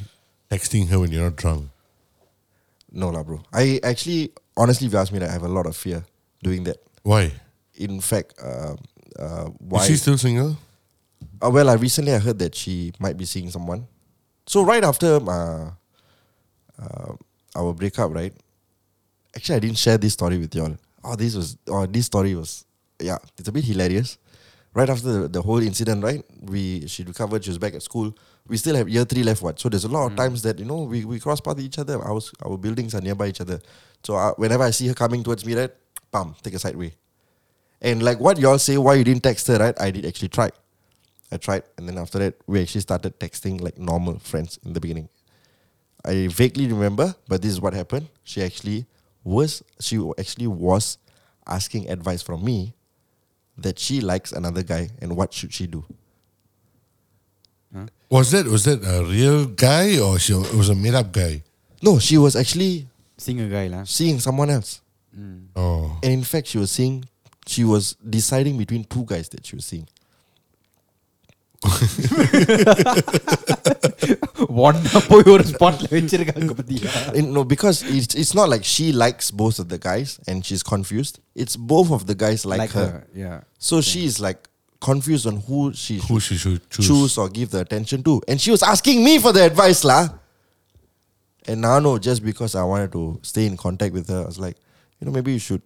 texting 0.50 0.90
her 0.90 1.00
when 1.00 1.12
you're 1.12 1.24
not 1.24 1.36
drunk? 1.36 1.70
No 2.92 3.10
lah, 3.10 3.24
bro. 3.24 3.42
I 3.54 3.80
actually, 3.84 4.32
honestly, 4.56 4.88
if 4.88 4.94
you 4.94 5.00
ask 5.00 5.12
me, 5.12 5.20
that 5.20 5.30
I 5.30 5.34
have 5.34 5.44
a 5.44 5.48
lot 5.48 5.66
of 5.66 5.76
fear 5.76 6.04
doing 6.44 6.64
that. 6.66 6.78
Why? 7.04 7.32
In 7.76 8.00
fact, 8.02 8.34
uh, 8.42 8.76
uh, 9.18 9.50
Is 9.76 9.86
she 9.88 9.96
still 9.96 10.18
single? 10.18 10.58
Uh, 11.42 11.50
well, 11.50 11.70
I 11.70 11.74
recently 11.74 12.14
I 12.14 12.20
heard 12.20 12.40
that 12.40 12.56
she 12.56 12.94
might 13.00 13.18
be 13.18 13.26
seeing 13.26 13.50
someone. 13.50 13.88
So 14.46 14.64
right 14.64 14.84
after 14.84 15.16
uh, 15.30 15.72
uh, 16.80 17.14
our 17.56 17.74
breakup, 17.74 18.14
right? 18.14 18.34
Actually, 19.36 19.56
I 19.56 19.60
didn't 19.60 19.78
share 19.78 19.98
this 19.98 20.14
story 20.14 20.38
with 20.38 20.54
y'all. 20.54 20.76
Oh, 21.04 21.16
this 21.16 21.36
was, 21.36 21.58
oh, 21.68 21.86
this 21.86 22.06
story 22.06 22.36
was, 22.36 22.66
yeah, 23.00 23.18
it's 23.38 23.48
a 23.48 23.52
bit 23.52 23.64
hilarious. 23.64 24.18
Right 24.74 24.90
after 24.90 25.22
the, 25.22 25.28
the 25.28 25.42
whole 25.42 25.62
incident, 25.62 26.02
right? 26.02 26.24
We 26.42 26.88
she 26.88 27.04
recovered. 27.04 27.44
She 27.44 27.50
was 27.50 27.58
back 27.58 27.74
at 27.74 27.84
school. 27.84 28.16
We 28.48 28.56
still 28.56 28.74
have 28.78 28.88
year 28.88 29.04
three 29.04 29.22
left. 29.22 29.42
What? 29.42 29.60
So 29.60 29.68
there's 29.68 29.84
a 29.84 29.90
lot 29.90 30.10
of 30.10 30.16
times 30.16 30.44
that 30.44 30.60
you 30.60 30.66
know 30.66 30.84
we, 30.84 31.04
we 31.04 31.20
cross 31.20 31.42
path 31.42 31.60
each 31.60 31.78
other. 31.78 32.02
Our 32.02 32.22
our 32.46 32.58
buildings 32.58 32.96
are 32.96 33.02
nearby 33.02 33.28
each 33.28 33.42
other. 33.42 33.60
So 34.02 34.16
uh, 34.16 34.32
whenever 34.36 34.64
I 34.64 34.72
see 34.72 34.88
her 34.88 34.94
coming 34.94 35.24
towards 35.24 35.46
me, 35.46 35.56
right, 35.56 35.72
bam, 36.12 36.36
take 36.42 36.54
a 36.54 36.60
side 36.60 36.76
way. 36.76 36.94
And 37.82 38.04
like 38.04 38.20
what 38.20 38.38
y'all 38.38 38.60
say, 38.60 38.78
why 38.78 38.96
you 38.96 39.04
didn't 39.04 39.24
text 39.24 39.48
her, 39.48 39.58
right? 39.58 39.80
I 39.80 39.92
did 39.92 40.06
actually 40.06 40.30
try. 40.30 40.50
I 41.32 41.38
tried, 41.38 41.64
and 41.78 41.88
then 41.88 41.98
after 41.98 42.20
that, 42.20 42.36
we 42.46 42.62
actually 42.62 42.82
started 42.82 43.20
texting 43.20 43.62
like 43.62 43.78
normal 43.78 44.20
friends 44.20 44.60
in 44.66 44.74
the 44.74 44.80
beginning. 44.80 45.08
I 46.04 46.28
vaguely 46.28 46.68
remember, 46.68 47.16
but 47.28 47.42
this 47.42 47.52
is 47.52 47.62
what 47.62 47.74
happened. 47.74 48.08
She 48.24 48.44
actually 48.44 48.86
was 49.24 49.64
she 49.80 49.98
actually 50.18 50.48
was 50.48 50.98
asking 51.48 51.90
advice 51.90 52.22
from 52.22 52.44
me 52.44 52.74
that 53.58 53.80
she 53.80 54.02
likes 54.02 54.32
another 54.32 54.64
guy 54.64 54.90
and 55.00 55.16
what 55.16 55.34
should 55.34 55.54
she 55.54 55.68
do. 55.68 55.86
Was 58.12 58.32
that 58.32 58.46
was 58.46 58.66
that 58.66 58.84
a 58.84 59.06
real 59.08 59.46
guy 59.46 59.98
or 59.98 60.20
she 60.20 60.34
it 60.34 60.54
was 60.54 60.68
a 60.68 60.76
made 60.76 60.94
up 60.94 61.14
guy? 61.14 61.44
No, 61.82 61.98
she 61.98 62.18
was 62.18 62.36
actually 62.36 62.88
seeing 63.16 63.40
a 63.40 63.48
guy 63.48 63.72
lah 63.72 63.88
seeing 63.88 64.20
someone 64.20 64.52
else. 64.52 64.82
Hmm. 65.16 65.41
Oh. 65.63 65.99
And 66.03 66.13
in 66.13 66.25
fact, 66.33 66.47
she 66.53 66.59
was 66.59 66.71
seeing 66.79 66.97
she 67.55 67.65
was 67.73 67.85
deciding 68.19 68.57
between 68.63 68.85
two 68.95 69.05
guys 69.13 69.29
that 69.35 69.43
she 69.47 69.57
was 69.61 69.67
seeing. 69.73 69.87
ஒன்னா 74.65 75.01
போய் 75.11 75.31
ஒரு 75.35 75.45
ஸ்பாட்ல 75.53 75.87
வச்சிருக்காங்க 75.95 76.53
பத்தியா 76.59 76.91
And 77.19 77.27
no, 77.37 77.43
because 77.55 77.79
it's 77.97 78.15
it's 78.23 78.35
not 78.39 78.49
like 78.55 78.65
she 78.75 78.87
likes 79.05 79.27
both 79.43 79.57
of 79.63 79.67
the 79.73 79.79
guys 79.89 80.11
and 80.29 80.37
she's 80.49 80.63
confused. 80.73 81.17
It's 81.43 81.57
both 81.73 81.91
of 81.97 82.03
the 82.11 82.17
guys 82.25 82.41
like, 82.53 82.71
her. 82.81 82.91
yeah 83.25 83.39
So 83.69 83.77
she 83.91 84.03
is 84.11 84.17
like 84.27 84.41
confused 84.89 85.27
on 85.31 85.37
who 85.47 85.61
she 85.83 85.95
Who 86.09 86.17
should 86.25 86.29
she 86.29 86.37
should 86.45 86.61
choose. 86.75 86.87
choose 86.89 87.13
or 87.23 87.27
give 87.39 87.49
the 87.55 87.61
attention 87.67 88.01
to. 88.09 88.15
And 88.29 88.37
she 88.45 88.51
was 88.57 88.63
asking 88.75 88.99
me 89.09 89.15
for 89.25 89.33
the 89.37 89.43
advice, 89.51 89.81
lah. 89.91 90.03
And 91.51 91.59
now, 91.67 91.77
no, 91.87 91.93
just 92.09 92.21
because 92.31 92.53
I 92.63 92.65
wanted 92.73 92.91
to 92.99 93.03
stay 93.31 93.45
in 93.51 93.57
contact 93.65 93.93
with 93.99 94.09
her, 94.15 94.21
I 94.25 94.29
was 94.33 94.39
like, 94.47 94.57
you 95.02 95.06
know, 95.08 95.12
maybe 95.12 95.34
you 95.34 95.40
should 95.40 95.62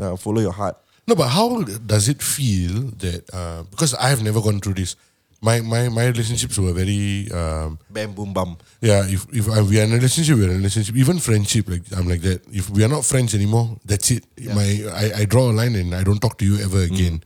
uh, 0.00 0.16
follow 0.16 0.40
your 0.40 0.52
heart. 0.52 0.76
No, 1.06 1.14
but 1.14 1.28
how 1.28 1.62
does 1.62 2.08
it 2.08 2.22
feel 2.22 2.92
that 2.98 3.28
uh, 3.34 3.64
because 3.70 3.94
I 3.94 4.08
have 4.08 4.22
never 4.22 4.40
gone 4.40 4.60
through 4.60 4.74
this. 4.74 4.94
My 5.40 5.60
my 5.60 5.88
my 5.88 6.06
relationships 6.06 6.58
were 6.58 6.72
very 6.72 7.30
um, 7.30 7.78
Bam, 7.90 8.12
boom, 8.12 8.32
bum. 8.32 8.58
yeah. 8.80 9.06
If 9.06 9.24
if 9.32 9.48
I, 9.48 9.62
we 9.62 9.78
are 9.80 9.84
in 9.84 9.92
a 9.92 9.94
relationship, 9.94 10.34
we're 10.36 10.50
in 10.50 10.50
a 10.50 10.56
relationship. 10.58 10.96
Even 10.96 11.20
friendship, 11.20 11.68
like 11.68 11.82
I'm 11.96 12.08
like 12.08 12.22
that. 12.22 12.42
If 12.50 12.70
we 12.70 12.82
are 12.82 12.88
not 12.88 13.04
friends 13.04 13.34
anymore, 13.36 13.78
that's 13.84 14.10
it. 14.10 14.24
My 14.54 14.82
I, 14.92 15.22
I 15.22 15.24
draw 15.26 15.50
a 15.50 15.54
line 15.54 15.76
and 15.76 15.94
I 15.94 16.02
don't 16.02 16.18
talk 16.18 16.38
to 16.38 16.44
you 16.44 16.58
ever 16.58 16.82
again. 16.82 17.22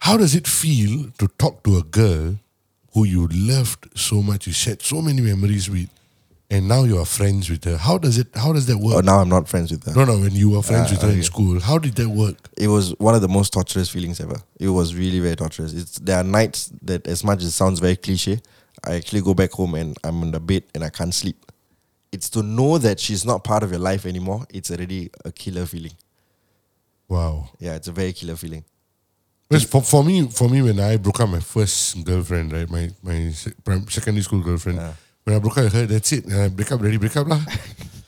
How 0.00 0.18
does 0.18 0.34
it 0.34 0.46
feel 0.46 1.08
to 1.16 1.28
talk 1.38 1.64
to 1.64 1.78
a 1.78 1.82
girl 1.82 2.36
who 2.92 3.04
you 3.04 3.26
loved 3.32 3.88
so 3.98 4.20
much, 4.22 4.46
you 4.46 4.52
shared 4.52 4.82
so 4.82 5.00
many 5.00 5.22
memories 5.22 5.70
with, 5.70 5.88
and 6.50 6.68
now 6.68 6.84
you 6.84 6.98
are 6.98 7.04
friends 7.06 7.48
with 7.50 7.64
her? 7.64 7.76
How 7.76 7.98
does 7.98 8.18
it? 8.18 8.28
How 8.34 8.52
does 8.52 8.66
that 8.66 8.78
work? 8.78 8.96
Oh, 8.96 9.00
now 9.00 9.18
I'm 9.20 9.28
not 9.28 9.48
friends 9.48 9.70
with 9.70 9.84
her. 9.84 9.94
no, 9.94 10.04
no. 10.04 10.18
When 10.18 10.32
you 10.32 10.50
were 10.50 10.62
friends 10.62 10.88
Ah, 10.90 10.94
with 10.94 11.02
her 11.02 11.10
in 11.10 11.22
school, 11.22 11.60
how 11.60 11.78
did 11.78 11.94
that 11.96 12.08
work? 12.08 12.36
It 12.56 12.68
was 12.68 12.90
one 12.98 13.14
of 13.14 13.22
the 13.22 13.28
most 13.28 13.52
torturous 13.52 13.88
feelings 13.88 14.20
ever. 14.20 14.36
It 14.60 14.68
was 14.68 14.94
really 14.94 15.20
very 15.20 15.36
torturous. 15.36 15.72
It's 15.72 15.98
there 15.98 16.18
are 16.18 16.24
nights 16.24 16.70
that, 16.82 17.06
as 17.06 17.24
much 17.24 17.38
as 17.38 17.46
it 17.46 17.50
sounds 17.52 17.80
very 17.80 17.96
cliche, 17.96 18.40
I 18.84 18.94
actually 18.94 19.22
go 19.22 19.34
back 19.34 19.52
home 19.52 19.74
and 19.74 19.96
I'm 20.04 20.22
on 20.22 20.30
the 20.32 20.40
bed 20.40 20.64
and 20.74 20.84
I 20.84 20.90
can't 20.90 21.14
sleep. 21.14 21.36
It's 22.12 22.28
to 22.30 22.42
know 22.42 22.78
that 22.78 23.00
she's 23.00 23.24
not 23.24 23.42
part 23.42 23.62
of 23.64 23.70
your 23.70 23.80
life 23.80 24.06
anymore. 24.06 24.46
It's 24.50 24.70
already 24.70 25.10
a 25.24 25.32
killer 25.32 25.66
feeling. 25.66 25.92
Wow. 27.08 27.48
Yeah, 27.58 27.74
it's 27.74 27.88
a 27.88 27.92
very 27.92 28.12
killer 28.12 28.36
feeling. 28.36 28.64
Because 29.48 29.64
for, 29.64 29.82
for 29.82 30.02
me, 30.04 30.28
for 30.28 30.48
me, 30.48 30.62
when 30.62 30.80
I 30.80 30.96
broke 30.96 31.20
up 31.20 31.28
my 31.28 31.40
first 31.40 32.02
girlfriend, 32.04 32.52
right, 32.52 32.68
my 32.70 32.90
my 33.02 33.30
secondary 33.30 34.22
school 34.22 34.40
girlfriend, 34.40 34.80
when 35.24 35.36
I 35.36 35.38
broke 35.38 35.58
up 35.58 35.64
with 35.64 35.72
her, 35.72 35.86
that's 35.86 36.12
it. 36.12 36.24
And 36.26 36.34
I 36.34 36.48
break 36.48 36.70
up, 36.72 36.80
ready, 36.80 36.96
break 36.96 37.16
up 37.16 37.26
lah. 37.26 37.40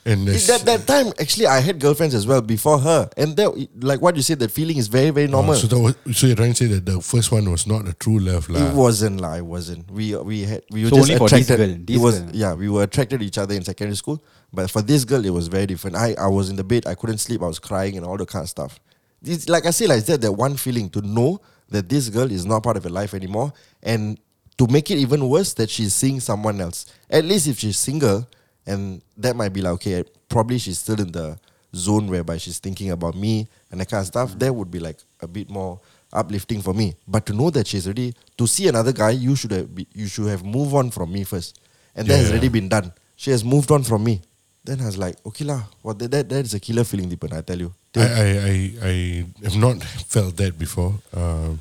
And 0.07 0.29
that's, 0.29 0.47
that 0.47 0.61
that 0.67 0.87
time, 0.87 1.12
actually, 1.19 1.49
I 1.49 1.59
had 1.59 1.81
girlfriends 1.81 2.14
as 2.14 2.29
well 2.29 2.41
before 2.41 2.79
her, 2.79 3.11
and 3.17 3.37
that, 3.39 3.51
like 3.83 4.01
what 4.01 4.14
you 4.14 4.23
said, 4.23 4.39
that 4.39 4.53
feeling 4.53 4.77
is 4.77 4.87
very 4.87 5.11
very 5.11 5.27
normal. 5.27 5.55
Oh, 5.55 5.59
so, 5.59 5.67
that 5.67 5.81
was, 5.81 6.17
so 6.17 6.29
you're 6.29 6.37
trying 6.37 6.53
to 6.53 6.57
say 6.57 6.67
that 6.67 6.87
the 6.87 7.01
first 7.01 7.33
one 7.33 7.51
was 7.51 7.67
not 7.67 7.89
a 7.89 7.93
true 7.93 8.21
love, 8.21 8.49
lah. 8.49 8.71
It 8.71 8.75
wasn't 8.77 9.21
lah. 9.21 9.35
It 9.35 9.45
wasn't. 9.45 9.91
We 9.91 10.14
we 10.14 10.43
had 10.43 10.62
we 10.71 10.85
were 10.85 10.91
So 10.91 10.97
just 10.99 11.11
only 11.11 11.19
for 11.19 11.29
this 11.29 11.51
attracted. 11.51 11.57
girl, 11.75 11.85
this 11.85 11.97
it 11.97 11.99
was 12.01 12.21
girl. 12.21 12.31
yeah. 12.33 12.55
We 12.55 12.69
were 12.69 12.85
attracted 12.85 13.19
to 13.19 13.27
each 13.27 13.37
other 13.37 13.57
in 13.57 13.64
secondary 13.64 13.97
school, 13.97 14.23
but 14.53 14.71
for 14.71 14.81
this 14.81 15.03
girl, 15.05 15.25
it 15.25 15.31
was 15.35 15.49
very 15.49 15.67
different. 15.67 15.97
I 15.97 16.14
I 16.14 16.29
was 16.29 16.51
in 16.51 16.55
the 16.55 16.62
bed. 16.62 16.87
I 16.87 16.95
couldn't 16.95 17.19
sleep. 17.19 17.43
I 17.43 17.49
was 17.51 17.59
crying 17.59 17.97
and 17.97 18.07
all 18.07 18.17
the 18.17 18.27
kind 18.27 18.45
of 18.45 18.49
stuff. 18.49 18.79
It's 19.25 19.49
like 19.49 19.67
I 19.67 19.71
say, 19.75 19.89
like 19.89 20.05
that 20.07 20.21
that 20.21 20.31
one 20.39 20.55
feeling 20.57 20.89
to 20.91 21.01
know 21.03 21.41
that 21.71 21.89
this 21.89 22.11
girl 22.11 22.31
is 22.31 22.47
not 22.47 22.62
part 22.62 22.77
of 22.77 22.85
your 22.85 22.93
life 22.95 23.12
anymore, 23.12 23.53
and 23.83 24.21
to 24.59 24.66
make 24.68 24.90
it 24.90 24.98
even 24.98 25.28
worse, 25.28 25.54
that 25.54 25.70
she's 25.70 25.94
seeing 25.94 26.20
someone 26.20 26.61
else. 26.61 26.86
At 27.11 27.24
least 27.24 27.46
if 27.46 27.59
she's 27.59 27.78
single, 27.78 28.26
and 28.66 29.02
that 29.16 29.36
might 29.36 29.52
be 29.52 29.62
like 29.62 29.74
okay, 29.74 30.04
probably 30.28 30.59
she's 30.59 30.78
still 30.78 31.00
in 31.00 31.12
the 31.12 31.38
zone 31.74 32.09
whereby 32.09 32.38
she's 32.38 32.59
thinking 32.59 32.90
about 32.90 33.14
me 33.14 33.46
and 33.70 33.80
that 33.80 33.90
kind 33.90 34.00
of 34.00 34.07
stuff. 34.07 34.38
That 34.38 34.54
would 34.54 34.70
be 34.70 34.78
like 34.78 34.98
a 35.20 35.28
bit 35.28 35.50
more 35.50 35.80
uplifting 36.12 36.62
for 36.62 36.74
me. 36.74 36.94
But 37.07 37.26
to 37.26 37.32
know 37.32 37.50
that 37.50 37.66
she's 37.66 37.86
already 37.86 38.14
to 38.38 38.46
see 38.46 38.68
another 38.68 38.92
guy, 38.92 39.11
you 39.11 39.36
should 39.36 39.52
have 39.52 39.74
be, 39.74 39.86
you 39.92 40.07
should 40.07 40.26
have 40.28 40.44
moved 40.44 40.74
on 40.74 40.90
from 40.90 41.12
me 41.12 41.24
first, 41.24 41.61
and 41.94 42.07
that 42.09 42.16
has 42.16 42.26
yeah. 42.26 42.32
already 42.32 42.48
been 42.48 42.68
done. 42.68 42.92
She 43.16 43.30
has 43.30 43.44
moved 43.44 43.70
on 43.70 43.82
from 43.82 44.04
me. 44.04 44.22
Then 44.64 44.80
I 44.80 44.86
was 44.86 44.98
like, 44.98 45.16
okay 45.24 45.44
lah, 45.44 45.62
what 45.82 45.98
that, 46.00 46.11
that 46.11 46.28
that 46.28 46.44
is 46.44 46.54
a 46.54 46.61
killer 46.61 46.84
feeling, 46.84 47.09
Deepan. 47.09 47.36
I 47.36 47.40
tell 47.40 47.59
you. 47.59 47.72
I, 47.94 48.00
I, 48.02 48.26
I, 48.50 48.74
I 48.82 49.24
have 49.44 49.57
not 49.57 49.82
felt 49.82 50.36
that 50.36 50.59
before. 50.59 50.94
Uh, 51.14 51.54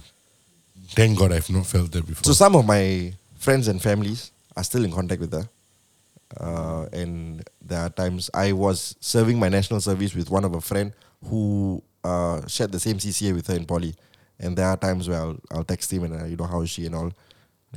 thank 0.90 1.18
God 1.18 1.32
I've 1.32 1.50
not 1.50 1.66
felt 1.66 1.92
that 1.92 2.06
before. 2.06 2.24
So 2.24 2.34
some 2.34 2.56
of 2.56 2.66
my 2.66 3.14
friends 3.38 3.68
and 3.68 3.82
families 3.82 4.32
are 4.56 4.64
still 4.64 4.84
in 4.86 4.92
contact 4.92 5.22
with 5.22 5.32
her. 5.34 5.48
Uh, 6.40 6.88
and 6.92 7.48
there 7.62 7.80
are 7.80 7.90
times 7.90 8.30
I 8.34 8.52
was 8.52 8.96
serving 9.00 9.40
my 9.40 9.50
national 9.50 9.80
service 9.82 10.14
with 10.16 10.30
one 10.30 10.44
of 10.44 10.54
a 10.56 10.62
friend 10.62 10.92
who 11.26 11.82
uh, 12.04 12.46
shared 12.48 12.72
the 12.72 12.80
same 12.80 12.98
CCA 12.98 13.34
with 13.34 13.48
her 13.48 13.56
in 13.56 13.66
poly. 13.66 13.96
And 14.40 14.58
there 14.58 14.68
are 14.68 14.76
times 14.78 15.08
where 15.08 15.20
I'll, 15.20 15.38
I'll 15.52 15.64
text 15.64 15.92
him 15.94 16.04
and 16.04 16.22
uh, 16.22 16.26
you 16.26 16.36
know 16.36 16.46
how 16.46 16.62
is 16.62 16.70
she 16.70 16.86
and 16.86 16.96
all. 16.96 17.12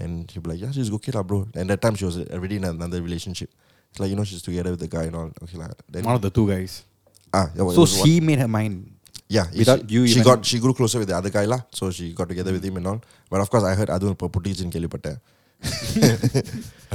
And 0.00 0.30
he'll 0.30 0.42
be 0.42 0.50
like, 0.50 0.60
yeah, 0.60 0.70
she's 0.70 0.90
okay 0.92 1.12
lah, 1.12 1.22
bro. 1.22 1.46
And 1.54 1.70
that 1.70 1.80
time 1.80 1.94
she 1.94 2.04
was 2.04 2.18
already 2.30 2.56
in 2.56 2.64
another 2.64 3.00
relationship. 3.02 3.50
It's 3.90 4.00
like 4.00 4.10
you 4.10 4.16
know 4.16 4.24
she's 4.24 4.42
together 4.42 4.70
with 4.70 4.80
the 4.80 4.88
guy 4.88 5.04
and 5.04 5.14
all. 5.16 5.30
Okay 5.42 5.56
lah. 5.58 5.68
Then 5.88 6.04
One 6.04 6.14
of 6.14 6.22
the 6.22 6.30
two 6.30 6.48
guys. 6.48 6.84
ah, 7.32 7.50
yeah, 7.54 7.62
it 7.66 7.74
So 7.74 7.80
was 7.82 7.96
one- 7.98 8.06
she 8.06 8.20
made 8.20 8.38
her 8.38 8.48
mind. 8.48 8.90
yeah, 9.35 9.45
Without 9.59 9.79
she, 9.89 9.95
you 9.95 10.01
she 10.07 10.13
even- 10.19 10.23
got 10.29 10.45
she 10.45 10.57
grew 10.63 10.73
closer 10.73 10.99
with 10.99 11.09
the 11.11 11.17
other 11.19 11.29
guy 11.37 11.45
lah. 11.45 11.61
So 11.71 11.91
she 11.91 12.13
got 12.13 12.27
together 12.29 12.51
with 12.51 12.63
him 12.63 12.77
and 12.77 12.87
all. 12.87 12.99
But 13.31 13.39
of 13.41 13.49
course, 13.53 13.63
I 13.63 13.73
heard 13.79 13.89
அதுவும் 13.97 14.15
இப்போ 14.15 14.27
புட்டிச்சுன்னு 14.35 14.73
கேள்விப்பட்டேன் 14.75 15.19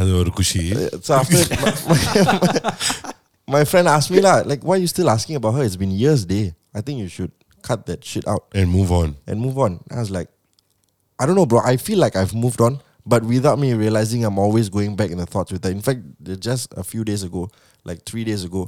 அது 0.00 0.10
ஒரு 0.20 0.30
குஷி 0.38 0.62
so 1.06 1.12
after 1.20 1.38
my, 1.64 1.72
my, 1.90 1.98
my 3.56 3.62
friend 3.70 3.86
asked 3.96 4.10
me 4.14 4.20
lah, 4.28 4.36
like, 4.50 4.62
why 4.68 4.76
you 4.82 4.88
still 4.94 5.10
asking 5.16 5.36
about 5.40 5.54
her? 5.58 5.64
It's 5.68 5.76
been 5.84 5.94
years, 6.04 6.22
day. 6.34 6.46
I 6.78 6.80
think 6.86 6.96
you 7.04 7.08
should 7.16 7.32
cut 7.68 7.80
that 7.90 8.00
shit 8.10 8.26
out 8.32 8.44
and 8.58 8.66
move 8.78 8.90
on. 9.00 9.08
and 9.26 9.36
move 9.46 9.58
on. 9.66 9.72
I 9.90 9.98
was 10.04 10.10
like, 10.18 10.28
I 11.20 11.26
don't 11.26 11.36
know, 11.40 11.46
bro. 11.52 11.60
I 11.72 11.76
feel 11.86 11.98
like 12.04 12.14
I've 12.20 12.34
moved 12.44 12.60
on, 12.66 12.74
but 13.12 13.22
without 13.24 13.58
me 13.64 13.70
realizing, 13.84 14.20
I'm 14.28 14.38
always 14.44 14.68
going 14.76 14.92
back 15.00 15.10
in 15.14 15.18
the 15.18 15.26
thoughts 15.34 15.50
with 15.54 15.64
her. 15.66 15.72
In 15.78 15.80
fact, 15.88 16.00
just 16.48 16.66
a 16.76 16.84
few 16.92 17.02
days 17.10 17.22
ago, 17.28 17.42
like 17.90 18.00
three 18.10 18.24
days 18.30 18.44
ago, 18.48 18.62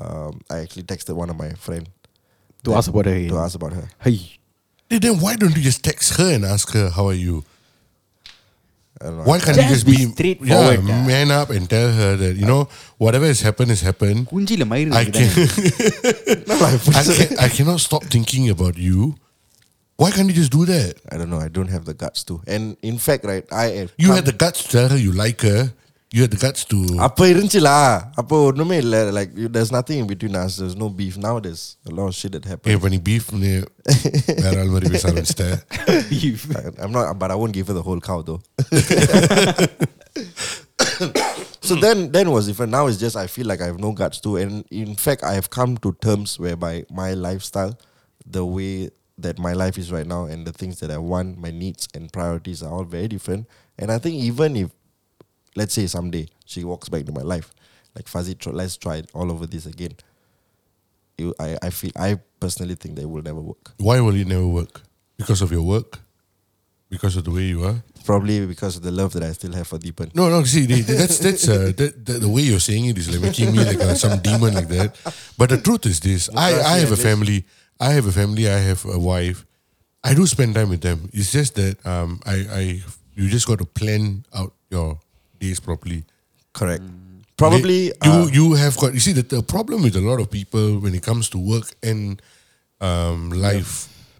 um, 0.00 0.32
I 0.54 0.58
actually 0.64 0.86
texted 0.92 1.14
one 1.22 1.30
of 1.34 1.38
my 1.44 1.50
friend 1.66 1.84
To 2.64 2.74
ask 2.74 2.88
about 2.90 3.06
her. 3.06 3.28
to 3.28 3.38
ask 3.38 3.54
about 3.54 3.72
her. 3.72 3.86
Hey. 4.00 4.18
Hey, 4.90 4.98
then 4.98 5.20
why 5.20 5.36
don't 5.36 5.54
you 5.56 5.62
just 5.62 5.82
text 5.84 6.16
her 6.18 6.32
and 6.34 6.44
ask 6.44 6.72
her 6.72 6.88
how 6.90 7.06
are 7.08 7.14
you? 7.26 7.44
I 9.00 9.04
don't 9.04 9.18
know. 9.18 9.24
Why 9.30 9.38
can't 9.38 9.56
you 9.56 9.62
Just 9.62 9.74
just 9.74 9.86
be 9.86 9.96
be 10.06 10.12
straightforward, 10.12 10.80
Yeah, 10.88 10.94
ah. 11.02 11.06
man 11.06 11.30
up 11.30 11.50
and 11.50 11.70
tell 11.70 11.92
her 11.92 12.16
that 12.16 12.34
you 12.36 12.46
know 12.46 12.68
whatever 12.98 13.26
has 13.26 13.40
happened 13.48 13.70
has 13.74 13.82
happened. 13.88 14.20
குஞ்சில 14.32 14.64
மயிறு 14.72 14.90
I 15.00 15.04
can, 15.04 15.28
இருக்குதானே? 15.28 16.96
I, 17.00 17.02
can, 17.18 17.38
I 17.46 17.48
cannot 17.56 17.80
stop 17.88 18.04
thinking 18.14 18.48
about 18.56 18.76
you. 18.88 19.00
Why 20.02 20.08
can't 20.14 20.28
you 20.30 20.34
just 20.40 20.52
do 20.56 20.64
that? 20.72 20.94
I 21.12 21.16
don't 21.20 21.30
know. 21.34 21.38
I 21.46 21.48
don't 21.58 21.70
have 21.76 21.84
the 21.90 21.94
guts 22.02 22.20
to. 22.30 22.34
And 22.54 22.64
in 22.90 22.98
fact, 23.06 23.22
right, 23.32 23.46
I 23.52 23.66
have 23.78 23.90
You 24.02 24.08
come- 24.08 24.16
had 24.18 24.26
the 24.32 24.36
guts 24.44 24.58
to 24.64 24.68
tell 24.76 24.88
her 24.94 24.98
you 25.06 25.12
like 25.24 25.40
her. 25.50 25.62
You 26.16 26.20
had 26.24 26.32
the 26.34 26.40
guts 26.42 26.62
to. 26.72 26.76
அப்ப 27.06 27.24
இருந்துச்சுலா 27.32 27.74
அப்போ 28.20 28.36
ஒண்ணுமே 28.50 28.76
இல்ல 28.84 28.96
like 29.16 29.30
you- 29.40 29.50
there's 29.56 29.72
nothing 29.76 29.98
in 30.02 30.06
between 30.12 30.36
us 30.42 30.52
there's 30.60 30.76
no 30.84 30.88
beef 31.00 31.14
now 31.26 31.34
there's 31.46 31.64
a 31.90 31.94
lot 31.98 32.06
of 32.10 32.14
shit 32.20 32.32
that 32.36 32.44
Hey, 32.48 32.52
happened 32.52 32.82
when 32.84 32.94
he 32.96 33.00
beef, 33.08 33.26
வேற 34.44 34.54
ஆள் 34.62 34.72
மாதிரி 34.74 34.88
பேச 34.94 35.04
ஆரம்பிச்சிட்டேன். 35.10 35.58
Beef. 36.12 36.40
I- 36.60 36.74
I'm 36.84 36.92
not 36.96 37.06
but 37.22 37.30
I 37.34 37.38
won't 37.42 37.56
give 37.58 37.68
her 37.72 37.76
the 37.80 37.84
whole 37.88 38.00
cow 38.10 38.18
though 38.30 38.40
so 41.68 41.74
then 41.84 41.98
then 42.16 42.26
was 42.36 42.46
different 42.50 42.72
now 42.78 42.86
it's 42.90 42.98
just 42.98 43.16
I 43.16 43.28
feel 43.34 43.46
like 43.46 43.60
I 43.60 43.68
have 43.72 43.80
no 43.86 43.92
guts 44.00 44.20
to 44.26 44.30
and 44.42 44.52
in 44.84 44.94
fact 45.04 45.22
I 45.30 45.34
have 45.38 45.48
come 45.58 45.76
to 45.86 45.92
terms 46.06 46.38
whereby 46.38 46.84
my 47.02 47.10
lifestyle 47.26 47.72
the 48.38 48.44
way 48.56 48.72
that 49.26 49.38
my 49.46 49.52
life 49.62 49.76
is 49.82 49.90
right 49.96 50.06
now 50.06 50.24
and 50.32 50.46
the 50.46 50.52
things 50.52 50.76
that 50.80 50.90
I 50.90 51.00
want 51.12 51.38
my 51.46 51.52
needs 51.62 51.84
and 51.94 52.12
priorities 52.18 52.62
are 52.62 52.72
all 52.76 52.84
very 52.96 53.08
different 53.08 53.44
and 53.80 53.90
I 53.96 53.98
think 54.04 54.16
even 54.30 54.56
if 54.64 54.68
let's 55.55 55.73
say 55.73 55.87
someday 55.87 56.27
she 56.45 56.63
walks 56.63 56.89
back 56.89 57.01
into 57.01 57.11
my 57.11 57.21
life, 57.21 57.53
like 57.95 58.07
Fuzzy, 58.07 58.35
tr- 58.35 58.49
let's 58.51 58.77
try 58.77 58.97
it 58.97 59.09
all 59.13 59.31
over 59.31 59.45
this 59.45 59.65
again. 59.65 59.95
You, 61.17 61.33
I, 61.39 61.57
I 61.61 61.69
feel, 61.69 61.91
I 61.95 62.19
personally 62.39 62.75
think 62.75 62.95
that 62.95 63.03
it 63.03 63.09
will 63.09 63.21
never 63.21 63.39
work. 63.39 63.71
Why 63.77 63.99
will 64.01 64.15
it 64.15 64.27
never 64.27 64.47
work? 64.47 64.81
Because 65.17 65.41
of 65.41 65.51
your 65.51 65.61
work? 65.61 65.99
Because 66.89 67.15
of 67.17 67.23
the 67.23 67.31
way 67.31 67.43
you 67.43 67.63
are? 67.63 67.83
Probably 68.05 68.45
because 68.45 68.75
of 68.75 68.83
the 68.83 68.91
love 68.91 69.13
that 69.13 69.23
I 69.23 69.31
still 69.31 69.53
have 69.53 69.67
for 69.67 69.79
Deepan. 69.79 70.13
No, 70.13 70.29
no. 70.29 70.43
See, 70.43 70.65
that's 70.65 71.17
that's 71.19 71.47
uh, 71.47 71.71
that, 71.77 72.05
that, 72.05 72.21
the 72.21 72.29
way 72.29 72.41
you're 72.41 72.59
saying 72.59 72.85
it 72.85 72.97
is 72.97 73.09
like 73.09 73.21
making 73.21 73.51
me 73.51 73.63
like 73.63 73.79
uh, 73.79 73.95
some 73.95 74.19
demon 74.19 74.53
like 74.53 74.67
that. 74.67 74.95
But 75.37 75.49
the 75.49 75.57
truth 75.57 75.85
is 75.85 75.99
this: 75.99 76.29
I, 76.35 76.61
I 76.61 76.77
have 76.79 76.91
a 76.91 76.97
family. 76.97 77.45
I 77.79 77.93
have 77.93 78.05
a 78.05 78.11
family. 78.11 78.47
I 78.47 78.59
have 78.59 78.85
a 78.85 78.99
wife. 78.99 79.45
I 80.03 80.13
do 80.13 80.27
spend 80.27 80.53
time 80.53 80.69
with 80.69 80.81
them. 80.81 81.09
It's 81.13 81.31
just 81.31 81.55
that 81.55 81.83
um, 81.85 82.19
I, 82.25 82.35
I 82.51 82.83
you 83.15 83.29
just 83.29 83.47
got 83.47 83.59
to 83.59 83.65
plan 83.65 84.25
out 84.35 84.53
your 84.69 84.99
days 85.43 85.59
properly. 85.59 86.01
Correct. 86.59 86.83
Probably, 87.43 87.79
They- 87.89 88.07
you 88.09 88.11
uh, 88.11 88.27
you 88.37 88.45
have 88.63 88.75
got. 88.81 88.93
You 88.93 88.99
see, 89.07 89.13
the, 89.19 89.23
the 89.35 89.43
problem 89.55 89.81
with 89.85 89.95
a 89.95 90.03
lot 90.09 90.19
of 90.23 90.27
people 90.37 90.79
when 90.83 90.93
it 90.99 91.03
comes 91.09 91.29
to 91.33 91.37
work 91.53 91.67
and 91.91 92.21
um, 92.89 93.29
life 93.47 93.73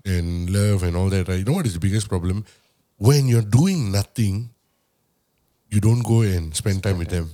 and 0.06 0.50
love 0.50 0.84
and 0.88 0.96
all 1.00 1.10
that, 1.16 1.28
right? 1.30 1.40
You 1.40 1.46
know 1.50 1.54
what 1.60 1.66
is 1.70 1.76
the 1.78 1.84
biggest 1.88 2.10
problem? 2.10 2.44
When 2.98 3.28
you're 3.32 3.50
doing 3.60 3.92
nothing, 3.92 4.50
you 5.74 5.80
don't 5.80 6.04
go 6.14 6.22
and 6.22 6.56
spend 6.56 6.84
time 6.84 6.98
with 6.98 7.10
them. 7.10 7.30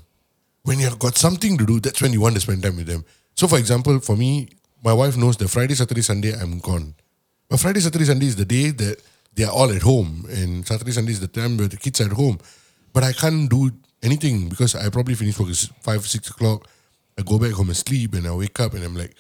When 0.64 0.80
you've 0.80 1.00
got 1.00 1.18
something 1.18 1.58
to 1.58 1.66
do, 1.66 1.80
that's 1.80 2.02
when 2.02 2.14
you 2.14 2.22
want 2.22 2.36
to 2.36 2.42
spend 2.42 2.62
time 2.64 2.76
with 2.78 2.88
them. 2.88 3.04
So, 3.36 3.48
for 3.48 3.58
example, 3.58 4.00
for 4.00 4.16
me, 4.16 4.50
my 4.84 4.94
wife 4.94 5.16
knows 5.18 5.38
that 5.38 5.50
Friday, 5.50 5.76
Saturday, 5.76 6.02
Sunday, 6.02 6.34
I'm 6.42 6.60
gone. 6.60 6.94
But 7.50 7.60
Friday, 7.60 7.80
Saturday, 7.80 8.06
Sunday 8.06 8.28
is 8.28 8.36
the 8.36 8.46
day 8.46 8.72
that 8.72 8.98
they 9.36 9.44
are 9.46 9.52
all 9.52 9.72
at 9.72 9.82
home, 9.82 10.26
and 10.30 10.66
Saturday, 10.68 10.92
Sunday 10.92 11.12
is 11.14 11.20
the 11.20 11.28
time 11.40 11.58
where 11.58 11.68
the 11.68 11.78
kids 11.78 12.00
are 12.02 12.06
at 12.12 12.14
home. 12.24 12.38
But 13.00 13.08
I 13.08 13.14
can't 13.14 13.50
do 13.50 13.72
anything 14.04 14.50
because 14.50 14.76
I 14.76 14.90
probably 14.90 15.16
finish 15.16 15.40
work 15.40 15.48
at 15.52 15.56
five, 15.82 16.06
six 16.06 16.30
o'clock. 16.30 16.68
I 17.18 17.22
go 17.22 17.40
back 17.40 17.52
home 17.54 17.70
and 17.70 17.78
sleep, 17.78 18.14
and 18.14 18.28
I 18.28 18.34
wake 18.36 18.60
up 18.60 18.74
and 18.74 18.84
I'm 18.84 18.94
like, 18.94 19.16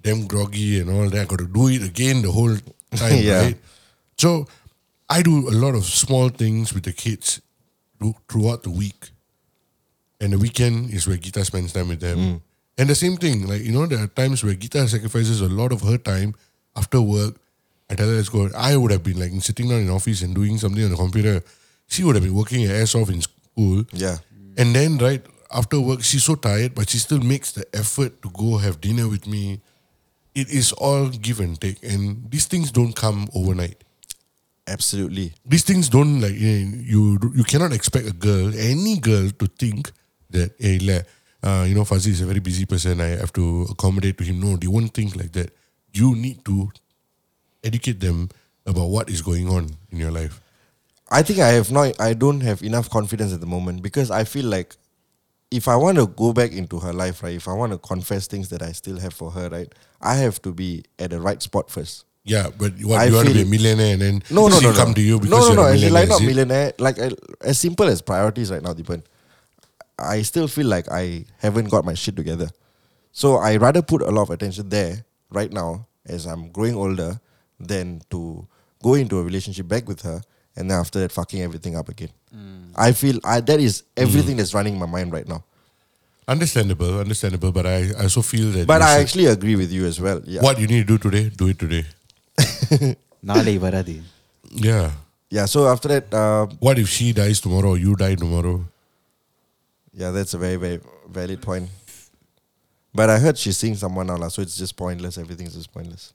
damn 0.00 0.26
groggy 0.26 0.80
and 0.80 0.88
all 0.88 1.06
that. 1.10 1.20
I 1.20 1.24
got 1.26 1.38
to 1.40 1.46
do 1.46 1.68
it 1.68 1.82
again 1.82 2.22
the 2.22 2.32
whole 2.32 2.56
time, 2.96 3.18
Yeah. 3.20 3.42
right? 3.42 3.58
So 4.16 4.46
I 5.10 5.20
do 5.20 5.50
a 5.50 5.52
lot 5.52 5.74
of 5.74 5.84
small 5.84 6.30
things 6.30 6.72
with 6.72 6.84
the 6.84 6.92
kids 6.94 7.42
throughout 8.26 8.62
the 8.62 8.70
week. 8.70 9.10
and 10.22 10.32
the 10.32 10.38
weekend 10.38 10.90
is 10.92 11.06
where 11.06 11.16
Gita 11.18 11.44
spends 11.44 11.72
time 11.74 11.88
with 11.88 12.00
them. 12.00 12.18
Hmm. 12.18 12.36
And 12.78 12.88
the 12.88 12.94
same 12.94 13.16
thing, 13.18 13.46
like 13.48 13.60
you 13.60 13.72
know, 13.72 13.84
there 13.84 14.02
are 14.02 14.06
times 14.06 14.42
where 14.44 14.54
Gita 14.54 14.88
sacrifices 14.88 15.42
a 15.42 15.48
lot 15.48 15.72
of 15.72 15.82
her 15.82 15.98
time 15.98 16.34
after 16.74 17.02
work. 17.02 17.36
I 17.90 17.96
tell 17.96 18.08
her 18.08 18.14
let's 18.16 18.30
go. 18.30 18.48
I 18.56 18.76
would 18.76 18.92
have 18.92 19.02
been 19.04 19.20
like 19.20 19.32
sitting 19.42 19.68
down 19.68 19.80
in 19.80 19.90
office 19.90 20.22
and 20.22 20.34
doing 20.34 20.56
something 20.56 20.84
on 20.84 20.90
the 20.90 20.96
computer. 20.96 21.42
She 21.90 22.04
would 22.04 22.14
have 22.16 22.24
been 22.24 22.34
working 22.34 22.66
her 22.66 22.74
ass 22.74 22.94
off 22.94 23.10
in 23.10 23.20
school. 23.20 23.84
Yeah. 23.92 24.18
And 24.56 24.74
then 24.74 24.98
right 24.98 25.22
after 25.52 25.80
work, 25.80 26.02
she's 26.02 26.24
so 26.24 26.34
tired, 26.34 26.74
but 26.74 26.88
she 26.88 26.98
still 26.98 27.20
makes 27.20 27.52
the 27.52 27.66
effort 27.74 28.22
to 28.22 28.30
go 28.30 28.56
have 28.56 28.80
dinner 28.80 29.08
with 29.08 29.26
me. 29.26 29.60
It 30.34 30.48
is 30.48 30.72
all 30.72 31.08
give 31.08 31.40
and 31.40 31.60
take, 31.60 31.82
and 31.82 32.30
these 32.30 32.46
things 32.46 32.70
don't 32.70 32.94
come 32.94 33.28
overnight 33.34 33.82
Absolutely. 34.70 35.32
these 35.44 35.64
things 35.64 35.88
don't 35.88 36.20
like 36.20 36.38
you 36.38 37.18
you 37.34 37.44
cannot 37.44 37.72
expect 37.72 38.06
a 38.06 38.12
girl 38.12 38.52
any 38.54 38.98
girl 38.98 39.28
to 39.30 39.46
think 39.58 39.90
that 40.30 40.54
hey, 40.58 40.78
uh, 41.42 41.64
you 41.66 41.74
know 41.74 41.84
Fuzzy 41.84 42.12
is 42.12 42.20
a 42.20 42.26
very 42.26 42.38
busy 42.38 42.66
person 42.66 43.00
I 43.00 43.18
have 43.18 43.32
to 43.32 43.66
accommodate 43.70 44.16
to 44.18 44.24
him 44.24 44.38
no 44.38 44.56
they 44.56 44.68
won't 44.68 44.94
think 44.94 45.16
like 45.16 45.32
that 45.32 45.50
you 45.92 46.14
need 46.14 46.44
to 46.44 46.70
educate 47.64 47.98
them 47.98 48.28
about 48.64 48.86
what 48.86 49.10
is 49.10 49.22
going 49.22 49.48
on 49.48 49.70
in 49.90 49.98
your 49.98 50.12
life 50.12 50.40
I 51.10 51.22
think 51.22 51.38
I 51.40 51.48
have 51.48 51.70
not. 51.72 52.00
I 52.00 52.14
don't 52.14 52.40
have 52.40 52.62
enough 52.62 52.88
confidence 52.90 53.32
at 53.32 53.40
the 53.40 53.46
moment 53.46 53.82
because 53.82 54.10
I 54.10 54.24
feel 54.24 54.46
like 54.46 54.76
if 55.50 55.66
I 55.66 55.74
want 55.76 55.98
to 55.98 56.06
go 56.06 56.32
back 56.32 56.52
into 56.52 56.78
her 56.78 56.92
life, 56.92 57.22
right? 57.22 57.34
If 57.34 57.48
I 57.48 57.52
want 57.52 57.72
to 57.72 57.78
confess 57.78 58.26
things 58.28 58.48
that 58.50 58.62
I 58.62 58.72
still 58.72 58.98
have 59.00 59.12
for 59.14 59.30
her, 59.32 59.48
right? 59.48 59.72
I 60.00 60.14
have 60.16 60.40
to 60.42 60.52
be 60.52 60.84
at 60.98 61.10
the 61.10 61.20
right 61.20 61.42
spot 61.42 61.70
first. 61.70 62.04
yeah 62.22 62.48
but 62.60 62.72
what 62.84 63.00
I 63.00 63.06
you 63.06 63.14
want 63.16 63.28
to 63.28 63.34
be 63.34 63.42
a 63.42 63.46
millionaire 63.46 63.92
and 63.94 64.02
then 64.02 64.22
No, 64.30 64.46
no, 64.48 64.58
she 64.60 64.66
no, 64.66 64.72
come 64.74 64.88
no. 64.90 64.94
to 64.94 65.00
you 65.00 65.18
because 65.18 65.48
no, 65.48 65.54
no, 65.54 65.54
you're 65.54 65.56
no. 65.56 65.66
a 65.68 65.72
millionaire 65.72 65.92
like 66.00 66.08
not 66.10 66.22
millionaire. 66.22 66.72
Like 66.78 66.98
uh, 67.00 67.10
as 67.40 67.58
simple 67.58 67.86
as 67.88 68.02
priorities 68.02 68.50
right 68.52 68.62
now, 68.62 68.74
Deepan. 68.74 69.02
I 69.98 70.22
still 70.22 70.48
feel 70.48 70.66
like 70.66 70.86
I 70.90 71.24
haven't 71.38 71.68
got 71.70 71.84
my 71.84 71.94
shit 71.94 72.16
together. 72.16 72.48
So 73.12 73.36
I 73.36 73.56
rather 73.56 73.82
put 73.82 74.02
a 74.02 74.10
lot 74.10 74.22
of 74.22 74.30
attention 74.30 74.68
there 74.68 75.04
right 75.30 75.52
now 75.52 75.86
as 76.06 76.26
I'm 76.26 76.50
growing 76.50 76.74
older 76.74 77.20
than 77.58 78.00
to 78.10 78.46
go 78.82 78.94
into 78.94 79.18
a 79.18 79.22
relationship 79.22 79.68
back 79.68 79.88
with 79.88 80.02
her 80.02 80.22
and 80.56 80.70
then 80.70 80.78
after 80.78 81.00
that 81.00 81.12
fucking 81.12 81.42
everything 81.42 81.76
up 81.76 81.88
again. 81.88 82.10
Mm. 82.34 82.72
I 82.76 82.92
feel 82.92 83.18
I, 83.24 83.40
that 83.40 83.60
is 83.60 83.82
everything 83.96 84.34
mm. 84.34 84.38
that's 84.38 84.54
running 84.54 84.78
my 84.78 84.86
mind 84.86 85.12
right 85.12 85.26
now. 85.26 85.44
Understandable, 86.28 87.00
understandable, 87.00 87.50
but 87.50 87.66
I, 87.66 87.90
I 87.98 88.02
also 88.04 88.22
feel 88.22 88.50
that. 88.52 88.66
But 88.66 88.82
I 88.82 89.00
actually 89.00 89.26
agree 89.26 89.56
with 89.56 89.72
you 89.72 89.84
as 89.86 90.00
well. 90.00 90.22
Yeah. 90.24 90.42
What 90.42 90.60
you 90.60 90.66
need 90.66 90.86
to 90.86 90.96
do 90.96 91.10
today, 91.10 91.28
do 91.28 91.48
it 91.48 91.58
today. 91.58 91.84
Nale 93.22 93.58
varadi. 93.58 94.00
Yeah. 94.50 94.92
Yeah. 95.28 95.46
So 95.46 95.66
after 95.66 95.88
that, 95.88 96.14
uh, 96.14 96.46
what 96.60 96.78
if 96.78 96.88
she 96.88 97.12
dies 97.12 97.40
tomorrow 97.40 97.70
or 97.70 97.78
you 97.78 97.96
die 97.96 98.14
tomorrow? 98.14 98.64
Yeah, 99.92 100.10
that's 100.12 100.34
a 100.34 100.38
very 100.38 100.56
very 100.56 100.80
valid 101.08 101.42
point. 101.42 101.68
But 102.94 103.10
I 103.10 103.18
heard 103.18 103.38
she's 103.38 103.56
seeing 103.56 103.74
someone 103.76 104.06
now, 104.06 104.28
so 104.28 104.42
it's 104.42 104.56
just 104.56 104.76
pointless. 104.76 105.18
Everything's 105.18 105.54
just 105.54 105.72
pointless. 105.72 106.12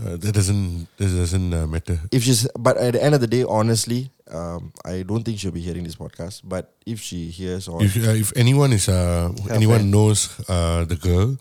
Uh, 0.00 0.16
that 0.16 0.32
doesn't 0.32 0.88
that 0.96 1.04
doesn't 1.12 1.52
uh, 1.52 1.66
matter. 1.66 2.00
If 2.10 2.24
she's, 2.24 2.48
but 2.58 2.76
at 2.78 2.94
the 2.94 3.02
end 3.04 3.14
of 3.14 3.20
the 3.20 3.26
day, 3.26 3.44
honestly, 3.44 4.10
um, 4.32 4.72
I 4.84 5.02
don't 5.02 5.22
think 5.24 5.38
she'll 5.38 5.52
be 5.52 5.60
hearing 5.60 5.84
this 5.84 5.96
podcast. 5.96 6.40
But 6.44 6.72
if 6.86 7.00
she 7.00 7.28
hears 7.28 7.68
or 7.68 7.82
If 7.84 7.96
uh, 7.96 8.16
if 8.16 8.32
anyone 8.36 8.72
is 8.72 8.88
uh, 8.88 9.32
anyone 9.50 9.84
friend. 9.84 9.90
knows 9.90 10.32
uh, 10.48 10.84
the 10.88 10.96
girl 10.96 11.36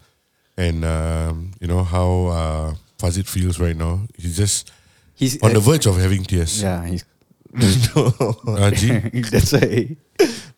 and 0.57 0.83
um, 0.83 1.51
you 1.61 1.67
know 1.67 1.83
how 1.83 2.09
uh, 2.27 2.73
Fazit 2.99 3.27
feels 3.27 3.59
right 3.59 3.75
now, 3.75 4.01
he's 4.17 4.35
just 4.35 4.71
He's 5.15 5.41
on 5.43 5.53
the 5.53 5.59
verge 5.59 5.85
of 5.85 5.97
having 5.97 6.23
tears. 6.23 6.61
Yeah, 6.63 6.85
he's 6.85 7.05
Uh, 7.95 8.71
G, 8.71 8.99
that's 9.31 9.51
why. 9.53 9.95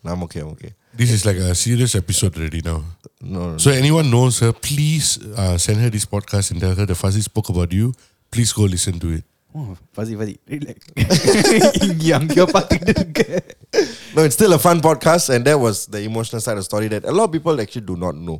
no, 0.03 0.11
I'm 0.11 0.23
okay, 0.23 0.41
I'm 0.41 0.49
okay. 0.49 0.73
this 0.94 1.10
is 1.10 1.24
like 1.28 1.36
a 1.36 1.54
serious 1.54 1.94
episode 1.94 2.36
already 2.36 2.60
now. 2.64 2.78
No, 3.20 3.52
no, 3.52 3.58
So 3.58 3.70
anyone 3.70 4.10
knows 4.10 4.38
her, 4.40 4.52
please 4.52 5.18
uh, 5.36 5.56
send 5.58 5.78
her 5.84 5.90
this 5.90 6.06
podcast 6.06 6.50
and 6.50 6.60
tell 6.60 6.74
her 6.74 6.86
the 6.86 6.94
Fuzzy 6.94 7.20
spoke 7.22 7.48
about 7.48 7.72
you. 7.72 7.92
Please 8.30 8.52
go 8.52 8.64
listen 8.76 8.98
to 9.04 9.08
it. 9.18 9.24
Oh, 9.58 9.76
fuzzy 9.96 10.14
fuzzy. 10.20 10.36
Relax. 10.54 10.78
இங்க 11.86 12.10
அங்கேயோ 12.18 12.44
பார்த்துக்கிட்டு 12.54 12.92
இருக்க. 12.98 13.22
no, 14.16 14.20
it's 14.26 14.36
still 14.38 14.52
a 14.58 14.60
fun 14.66 14.78
podcast, 14.88 15.26
and 15.34 15.42
that 15.48 15.58
was 15.66 15.76
the 15.94 16.00
emotional 16.10 16.40
side 16.46 16.56
of 16.58 16.62
the 16.64 16.68
story 16.72 16.88
that 16.94 17.04
a 17.12 17.14
lot 17.18 17.24
of 17.28 17.32
people 17.36 17.56
actually 17.64 17.86
do 17.92 17.96
not 18.04 18.14
know. 18.26 18.38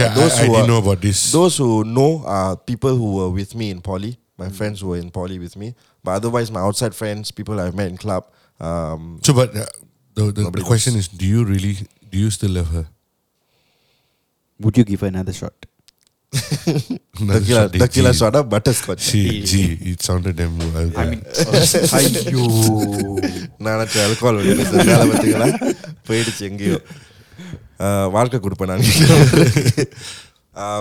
Yeah, 0.00 0.12
I, 0.16 0.26
I 0.26 0.46
who 0.46 0.52
didn't 0.52 0.60
are- 0.62 0.68
know 0.72 0.78
about 0.84 1.00
this. 1.06 1.18
Those 1.38 1.56
who 1.62 1.70
know 1.96 2.10
are 2.36 2.52
people 2.70 2.94
who 3.00 3.08
were 3.18 3.30
with 3.40 3.52
me 3.60 3.66
in 3.74 3.80
poly, 3.90 4.12
my 4.42 4.48
friends 4.58 4.76
who 4.80 4.88
were 4.92 5.00
in 5.06 5.10
poly 5.18 5.38
with 5.44 5.56
me. 5.62 5.68
But 6.04 6.12
otherwise, 6.20 6.48
my 6.58 6.62
outside 6.68 6.94
friends, 7.00 7.32
people 7.40 7.58
I've 7.64 7.76
met 7.82 7.88
in 7.94 7.98
club. 8.06 8.22
Um, 8.68 9.02
So, 9.26 9.32
but 9.40 9.50
uh, 9.56 9.66
the 10.18 10.24
the, 10.26 10.32
the 10.32 10.42
Nobody 10.48 10.64
question 10.64 10.96
is, 10.96 11.06
do 11.08 11.26
you 11.26 11.44
really 11.44 11.74
do 12.10 12.18
you 12.18 12.30
still 12.30 12.52
love 12.58 12.70
her? 12.76 12.84
Would 14.60 14.76
you 14.78 14.84
give 14.84 15.00
her 15.00 15.08
another 15.08 15.32
shot? 15.32 15.56
Another 17.20 17.40
tequila, 17.40 17.60
shot, 17.60 17.74
eh, 17.74 17.78
tequila 17.82 18.12
G. 18.12 18.18
soda, 18.20 18.40
butterscotch. 18.52 19.02
Gee, 19.12 19.42
gee, 19.50 19.78
it 19.92 20.02
sounded 20.02 20.34
damn 20.40 20.56
well. 20.58 20.90
I 21.02 21.04
mean, 21.10 21.20
ஐயோ. 21.98 22.44
நான் 23.64 23.74
நினைச்சேன் 23.76 24.06
alcohol 24.08 24.34
வெளியில 24.40 24.60
இருந்து 24.62 24.86
மேல 24.90 25.02
பார்த்தீங்களா? 25.12 25.48
போயிடுச்சு 26.08 26.44
எங்கேயோ 26.50 26.78
Uh, 27.86 28.04
வாழ்க்கை 28.16 28.38
கொடுப்பேன் 28.42 28.70
நான் 28.72 28.82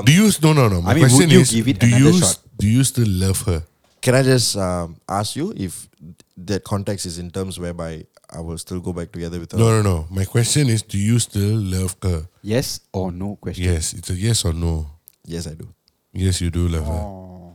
do 0.08 0.12
you 0.18 0.26
no 0.46 0.52
no 0.58 0.66
no? 0.74 0.78
My 0.82 0.92
I 0.92 0.96
mean, 0.96 1.04
question 1.04 1.20
would 1.22 1.32
you 1.38 1.44
is, 1.46 1.52
give 1.58 1.68
it 1.72 1.80
do 1.80 1.88
you 1.88 2.10
another 2.10 2.26
s- 2.26 2.34
shot? 2.34 2.40
do 2.64 2.68
you 2.76 2.84
still 2.92 3.12
love 3.24 3.40
her? 3.50 3.60
Can 4.06 4.16
I 4.20 4.24
just 4.24 4.50
um, 4.66 4.90
ask 5.20 5.36
you 5.40 5.48
if 5.68 5.74
that 6.50 6.64
context 6.72 7.06
is 7.12 7.18
in 7.24 7.30
terms 7.38 7.56
whereby 7.64 7.92
I 8.31 8.41
will 8.41 8.59
still 8.59 8.81
go 8.81 8.93
back 8.93 9.11
together 9.11 9.39
with 9.41 9.53
her. 9.53 9.59
No, 9.59 9.71
no, 9.71 9.83
no. 9.83 10.07
My 10.11 10.25
question 10.25 10.69
is, 10.69 10.83
do 10.83 10.99
you 10.99 11.19
still 11.19 11.57
love 11.57 11.97
her? 12.03 12.29
Yes 12.43 12.81
or 12.93 13.11
no 13.11 13.37
question. 13.37 13.65
Yes, 13.65 13.95
it's 13.95 14.11
a 14.11 14.15
yes 14.15 14.45
or 14.45 14.53
no. 14.53 14.87
Yes, 15.25 15.47
I 15.47 15.55
do. 15.55 15.69
Yes, 16.13 16.41
you 16.41 16.51
do 16.51 16.69
love 16.69 16.87
her. 16.87 16.93
Oh. 16.93 17.55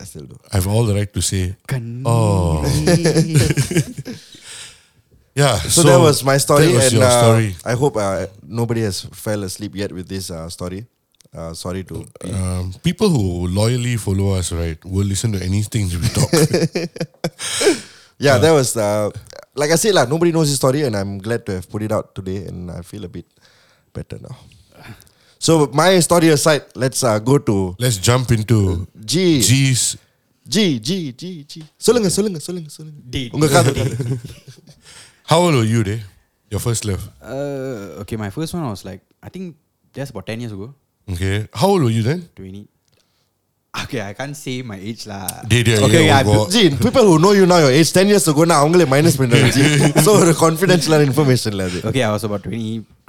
I 0.00 0.04
still 0.04 0.24
do. 0.24 0.38
I 0.52 0.56
have 0.56 0.66
all 0.66 0.84
the 0.84 0.94
right 0.94 1.12
to 1.12 1.20
say. 1.20 1.54
Oh, 2.06 2.62
yeah. 5.34 5.56
So, 5.58 5.82
that 5.82 5.98
was 5.98 6.24
my 6.24 6.38
story, 6.38 6.66
that 6.66 6.74
was 6.74 6.84
and 6.84 6.92
your 6.94 7.04
uh, 7.04 7.22
story. 7.22 7.54
I 7.64 7.72
hope 7.74 7.96
uh, 7.96 8.26
nobody 8.46 8.82
has 8.82 9.02
fell 9.12 9.42
asleep 9.44 9.76
yet 9.76 9.92
with 9.92 10.08
this 10.08 10.30
uh, 10.30 10.48
story. 10.48 10.86
Uh, 11.34 11.54
sorry 11.54 11.82
to 11.84 12.04
Um, 12.24 12.74
people 12.82 13.08
who 13.08 13.46
loyally 13.48 13.96
follow 13.96 14.32
us, 14.36 14.52
right, 14.52 14.76
will 14.84 15.06
listen 15.06 15.32
to 15.32 15.40
anything 15.42 15.88
we 15.88 16.08
talk. 16.08 16.28
yeah, 18.18 18.36
that 18.36 18.52
was 18.52 18.76
uh, 18.76 19.10
like 19.55 19.71
I 19.71 19.75
said, 19.75 19.93
like 19.95 20.09
nobody 20.09 20.31
knows 20.31 20.49
this 20.49 20.57
story, 20.63 20.83
and 20.87 20.95
I'm 20.95 21.17
glad 21.17 21.45
to 21.47 21.53
have 21.57 21.69
put 21.69 21.81
it 21.87 21.91
out 21.91 22.15
today, 22.15 22.39
and 22.49 22.71
I 22.71 22.81
feel 22.81 23.03
a 23.03 23.11
bit 23.17 23.25
better 23.93 24.19
now. 24.27 24.35
So 25.39 25.67
my 25.81 25.99
story 25.99 26.29
aside, 26.29 26.63
let's 26.75 27.03
uh, 27.03 27.19
go 27.19 27.37
to 27.37 27.75
Let's 27.79 27.97
jump 27.97 28.31
into 28.31 28.87
G. 29.11 29.41
G's. 29.41 29.97
G 30.53 30.79
G 30.79 31.11
G 31.21 31.23
G. 31.51 31.63
சொல்லுங்க 31.85 32.09
சொல்லுங்க 32.17 32.39
சொல்லுங்க 32.47 32.69
சொல்லுங்க. 32.77 32.99
உங்க 33.35 33.47
காது. 33.55 33.73
How 35.31 35.39
old 35.45 35.55
were 35.59 35.69
you, 35.73 35.81
day? 35.83 35.99
Your 36.53 36.61
first 36.65 36.83
love. 36.89 37.03
Uh, 37.21 38.01
okay, 38.01 38.15
my 38.15 38.29
first 38.29 38.53
one 38.57 38.63
was 38.73 38.83
like, 38.89 39.01
I 39.21 39.29
think 39.33 39.55
just 39.97 40.11
about 40.13 40.25
10 40.25 40.39
years 40.43 40.53
ago. 40.57 40.67
Okay. 41.13 41.47
How 41.59 41.67
old 41.73 41.83
were 41.85 41.95
you 41.97 42.03
then? 42.09 42.21
20. 42.35 42.61
Okay, 43.83 44.01
I 44.01 44.13
can't 44.19 44.35
say 44.35 44.53
my 44.69 44.77
age 44.89 45.01
lah. 45.09 45.25
Did 45.47 45.67
you? 45.69 45.75
Okay, 45.87 46.03
yeah, 46.09 46.21
yeah, 46.25 46.37
oh, 46.37 46.45
G, 46.53 46.69
people 46.85 47.05
who 47.09 47.15
know 47.23 47.33
you 47.39 47.45
now, 47.45 47.59
your 47.59 47.73
age 47.79 47.89
10 47.93 48.07
years 48.11 48.25
ago, 48.31 48.43
now 48.51 48.57
அவங்களே 48.63 48.85
minus 48.93 49.15
பண்றாங்க 49.21 49.49
G. 49.57 49.59
So 50.05 50.11
ஒரு 50.21 50.33
confidential 50.45 50.95
information 51.09 51.61
அது. 51.65 51.79
Okay, 51.89 52.03
I 52.07 52.11
was 52.15 52.23
about 52.29 52.41
20, 52.49 52.61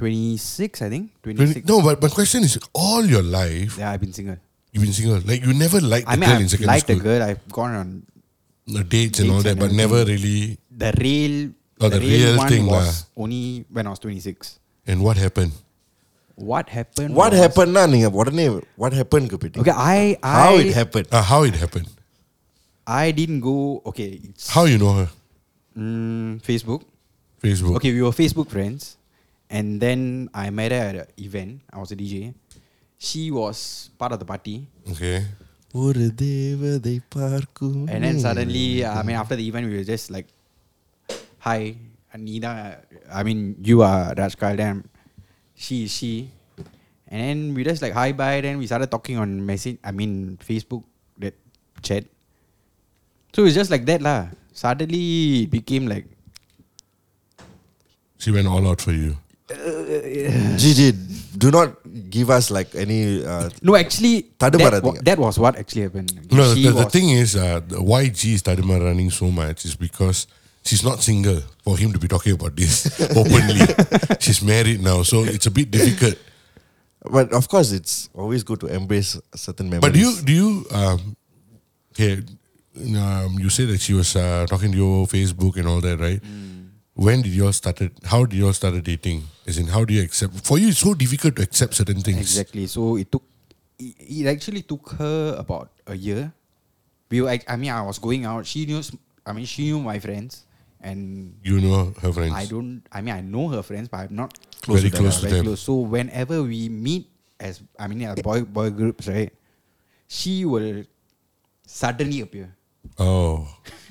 26, 0.02 0.82
I 0.86 0.90
think. 0.94 1.04
26. 1.24 1.40
Really? 1.44 1.62
No, 1.70 1.76
but 1.86 2.02
my 2.06 2.10
question 2.18 2.42
is, 2.48 2.54
all 2.82 3.04
your 3.14 3.24
life 3.38 3.72
Yeah, 3.82 3.90
I've 3.92 4.02
been 4.04 4.14
single. 4.20 4.38
you've 4.72 4.84
been 4.86 4.96
single. 5.00 5.20
Like 5.30 5.42
you 5.48 5.54
never 5.64 5.80
liked 5.94 6.08
I 6.12 6.16
the 6.16 6.20
mean, 6.22 6.30
girl 6.30 6.40
in 6.44 6.48
I've 6.48 6.52
secondary 6.54 6.72
liked 6.74 6.90
a 6.90 6.96
school. 6.96 7.06
girl. 7.08 7.22
I've 7.30 7.42
gone 7.60 7.74
on 7.82 7.88
The 8.78 8.84
dates 8.96 9.18
and 9.22 9.30
all 9.34 9.40
Dates 9.40 9.46
that, 9.48 9.56
and 9.56 9.62
but 9.64 9.72
never 9.82 9.98
everything. 10.04 10.26
really. 10.26 10.82
the 10.84 10.90
real. 11.06 11.36
Oh, 11.84 11.88
the 11.96 12.00
real 12.10 12.30
one 12.42 12.48
thing 12.52 12.64
was 12.74 12.86
lah. 12.90 13.22
only 13.24 13.42
when 13.76 13.84
I 13.88 13.90
was 13.94 14.00
26. 14.04 14.58
And 14.90 14.98
what 15.06 15.16
happened? 15.24 15.52
What 16.50 16.66
happened? 16.68 17.12
What 17.20 17.32
was- 17.32 17.40
happened 17.42 17.72
னா 17.76 17.82
நீங்க 17.94 18.08
உடனே 18.20 18.44
what 18.82 18.92
happened 19.00 19.26
க்கு 19.28 19.38
போயிட்டீங்க. 19.42 19.64
Okay, 19.64 19.76
I 19.94 20.00
I 20.32 20.36
How 20.40 20.52
it 20.64 20.72
happened. 20.80 21.08
Uh, 21.10 21.24
how 21.30 21.40
it 21.42 21.56
happened? 21.56 21.88
I 22.86 23.06
didn't 23.12 23.42
go. 23.48 23.56
Okay, 23.90 24.10
it's 24.28 24.44
How 24.56 24.64
you 24.72 24.78
know 24.82 24.92
her? 24.98 25.08
mm, 25.76 26.28
Facebook. 26.48 26.82
Facebook. 27.44 27.74
Okay, 27.78 27.90
we 27.96 28.02
were 28.06 28.14
Facebook 28.20 28.48
friends, 28.54 28.82
and 29.50 29.66
then 29.84 30.00
I 30.34 30.50
met 30.60 30.70
her 30.76 30.84
at 30.90 30.96
an 30.96 31.10
event. 31.26 31.52
I 31.74 31.78
was 31.82 31.90
a 31.96 31.98
DJ. 32.02 32.16
She 33.00 33.22
was 33.30 33.58
part 34.00 34.12
of 34.14 34.20
the 34.22 34.28
party, 34.32 34.56
Okay. 34.94 35.16
ஒரு 35.74 36.04
தேவதை 36.22 36.94
பார்க்கும் 37.16 37.80
and 37.92 38.00
then 38.06 38.16
suddenly, 38.26 38.64
I 38.90 39.02
mean, 39.06 39.16
after 39.22 39.36
the 39.40 39.46
event, 39.50 39.66
we 39.70 39.76
were 39.78 39.88
just 39.90 40.06
like, 40.16 40.28
"Hi, 41.46 41.60
Anida. 42.16 42.52
I 43.18 43.22
mean, 43.28 43.40
you 43.70 43.78
are 43.90 44.02
Rajkal. 44.20 44.56
Then 44.62 44.76
she 45.63 45.87
is 45.87 45.91
she. 45.95 46.27
And 47.07 47.21
then 47.21 47.37
we 47.55 47.63
just 47.63 47.79
like 47.79 47.95
hi 47.95 48.11
bye. 48.11 48.43
Then 48.43 48.59
we 48.59 48.67
started 48.67 48.91
talking 48.91 49.15
on 49.15 49.45
message. 49.47 49.79
I 49.83 49.95
mean 49.95 50.35
Facebook 50.43 50.83
that 51.23 51.39
chat. 51.79 52.03
So 53.31 53.47
it's 53.47 53.55
just 53.55 53.71
like 53.71 53.87
that 53.87 54.03
lah. 54.03 54.27
Suddenly 54.51 55.47
it 55.47 55.49
became 55.49 55.87
like. 55.87 56.05
She 58.19 58.31
went 58.31 58.47
all 58.47 58.63
out 58.67 58.79
for 58.79 58.91
you. 58.91 59.17
Uh, 59.51 60.55
Gigi, 60.55 60.95
do 61.37 61.51
not 61.51 61.75
give 62.09 62.29
us 62.29 62.49
like 62.49 62.73
any. 62.75 63.23
Uh, 63.23 63.49
no, 63.61 63.75
actually, 63.75 64.31
that, 64.39 64.55
wa- 64.81 64.95
that 65.03 65.19
was 65.19 65.37
what 65.37 65.57
actually 65.57 65.83
happened. 65.83 66.31
No, 66.31 66.53
the, 66.53 66.71
the, 66.71 66.89
thing 66.89 67.09
is, 67.09 67.35
uh, 67.35 67.59
why 67.77 68.07
G 68.07 68.37
started 68.37 68.63
running 68.65 69.11
so 69.11 69.29
much 69.29 69.65
is 69.65 69.75
because 69.75 70.27
she's 70.65 70.83
not 70.83 71.01
single 71.01 71.41
for 71.63 71.77
him 71.77 71.93
to 71.93 71.99
be 71.99 72.07
talking 72.07 72.33
about 72.33 72.55
this 72.55 72.99
openly. 73.17 73.65
she's 74.19 74.41
married 74.41 74.81
now, 74.81 75.03
so 75.03 75.23
it's 75.23 75.45
a 75.45 75.51
bit 75.51 75.71
difficult. 75.71 76.15
but 77.11 77.33
of 77.33 77.47
course, 77.47 77.71
it's 77.71 78.09
always 78.13 78.43
good 78.43 78.59
to 78.61 78.67
embrace 78.67 79.19
certain 79.35 79.69
memories. 79.69 79.81
But 79.81 79.93
do 79.93 79.99
you 79.99 80.21
do 80.21 80.33
you 80.33 80.65
um, 80.71 81.15
okay? 81.91 82.23
Um, 82.75 83.37
you 83.37 83.49
say 83.49 83.65
that 83.65 83.79
she 83.81 83.93
was 83.93 84.15
uh, 84.15 84.47
talking 84.49 84.71
to 84.71 84.77
your 84.77 85.05
Facebook 85.05 85.57
and 85.57 85.67
all 85.67 85.79
that, 85.81 85.99
right? 85.99 86.19
When 86.95 87.21
did 87.21 87.31
you 87.31 87.45
all 87.45 87.53
started? 87.53 87.91
How 88.03 88.25
did 88.25 88.37
you 88.37 88.45
all 88.47 88.53
started 88.53 88.83
dating? 88.83 89.23
As 89.45 89.57
in, 89.57 89.67
how 89.67 89.83
do 89.83 89.93
you 89.93 90.03
accept? 90.03 90.45
For 90.45 90.57
you, 90.57 90.69
it's 90.69 90.79
so 90.79 90.93
difficult 90.93 91.35
to 91.37 91.43
accept 91.43 91.73
certain 91.73 92.01
things. 92.01 92.19
Exactly. 92.19 92.67
So 92.67 92.97
it 92.97 93.11
took. 93.11 93.23
It, 93.79 93.95
it 93.99 94.27
actually 94.27 94.61
took 94.61 94.89
her 94.97 95.35
about 95.37 95.69
a 95.87 95.95
year. 95.95 96.31
We 97.09 97.21
were. 97.21 97.37
I 97.47 97.55
mean, 97.57 97.71
I 97.71 97.81
was 97.81 97.97
going 97.97 98.25
out. 98.25 98.45
She 98.45 98.65
knew. 98.65 98.81
I 99.25 99.33
mean, 99.33 99.45
she 99.45 99.63
knew 99.63 99.79
my 99.79 99.97
friends, 99.99 100.45
and 100.83 101.33
You 101.41 101.59
know 101.63 101.93
her 102.03 102.11
friends. 102.11 102.33
I 102.35 102.45
don't. 102.45 102.83
I 102.91 103.01
mean, 103.01 103.15
I 103.15 103.21
know 103.21 103.47
her 103.55 103.63
friends, 103.63 103.87
but 103.87 104.01
I'm 104.05 104.15
not 104.15 104.37
Very 104.67 104.81
to 104.81 104.89
them, 104.91 105.01
close 105.01 105.15
to 105.21 105.27
very 105.27 105.33
them. 105.39 105.45
Close. 105.47 105.61
So 105.61 105.75
whenever 105.95 106.43
we 106.43 106.67
meet 106.69 107.07
as, 107.39 107.61
I 107.79 107.87
mean, 107.87 108.01
yeah, 108.05 108.15
boy 108.15 108.43
boy 108.43 108.69
groups, 108.69 109.07
right? 109.07 109.31
She 110.07 110.45
will 110.45 110.83
suddenly 111.65 112.21
appear 112.21 112.53
Oh, 112.99 113.47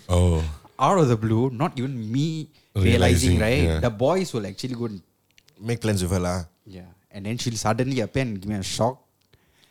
oh. 0.08 0.44
out 0.78 0.98
of 0.98 1.08
the 1.08 1.16
blue. 1.16 1.50
Not 1.50 1.78
even 1.78 1.96
me 2.12 2.48
Realizing, 2.74 2.92
realizing, 2.92 3.40
right? 3.40 3.62
yeah. 3.62 3.80
The 3.80 3.90
boys 3.90 4.32
will 4.32 4.46
actually 4.46 4.74
go. 4.74 4.86
And, 4.86 5.02
make 5.60 5.80
plans 5.80 6.02
with 6.02 6.10
her 6.12 6.18
lah? 6.20 6.44
yeah, 6.66 6.88
and 7.10 7.26
then 7.26 7.38
she'll 7.38 7.56
suddenly 7.56 8.00
appear 8.00 8.22
and 8.22 8.40
give 8.40 8.48
me 8.50 8.56
a 8.56 8.62
shock. 8.62 8.98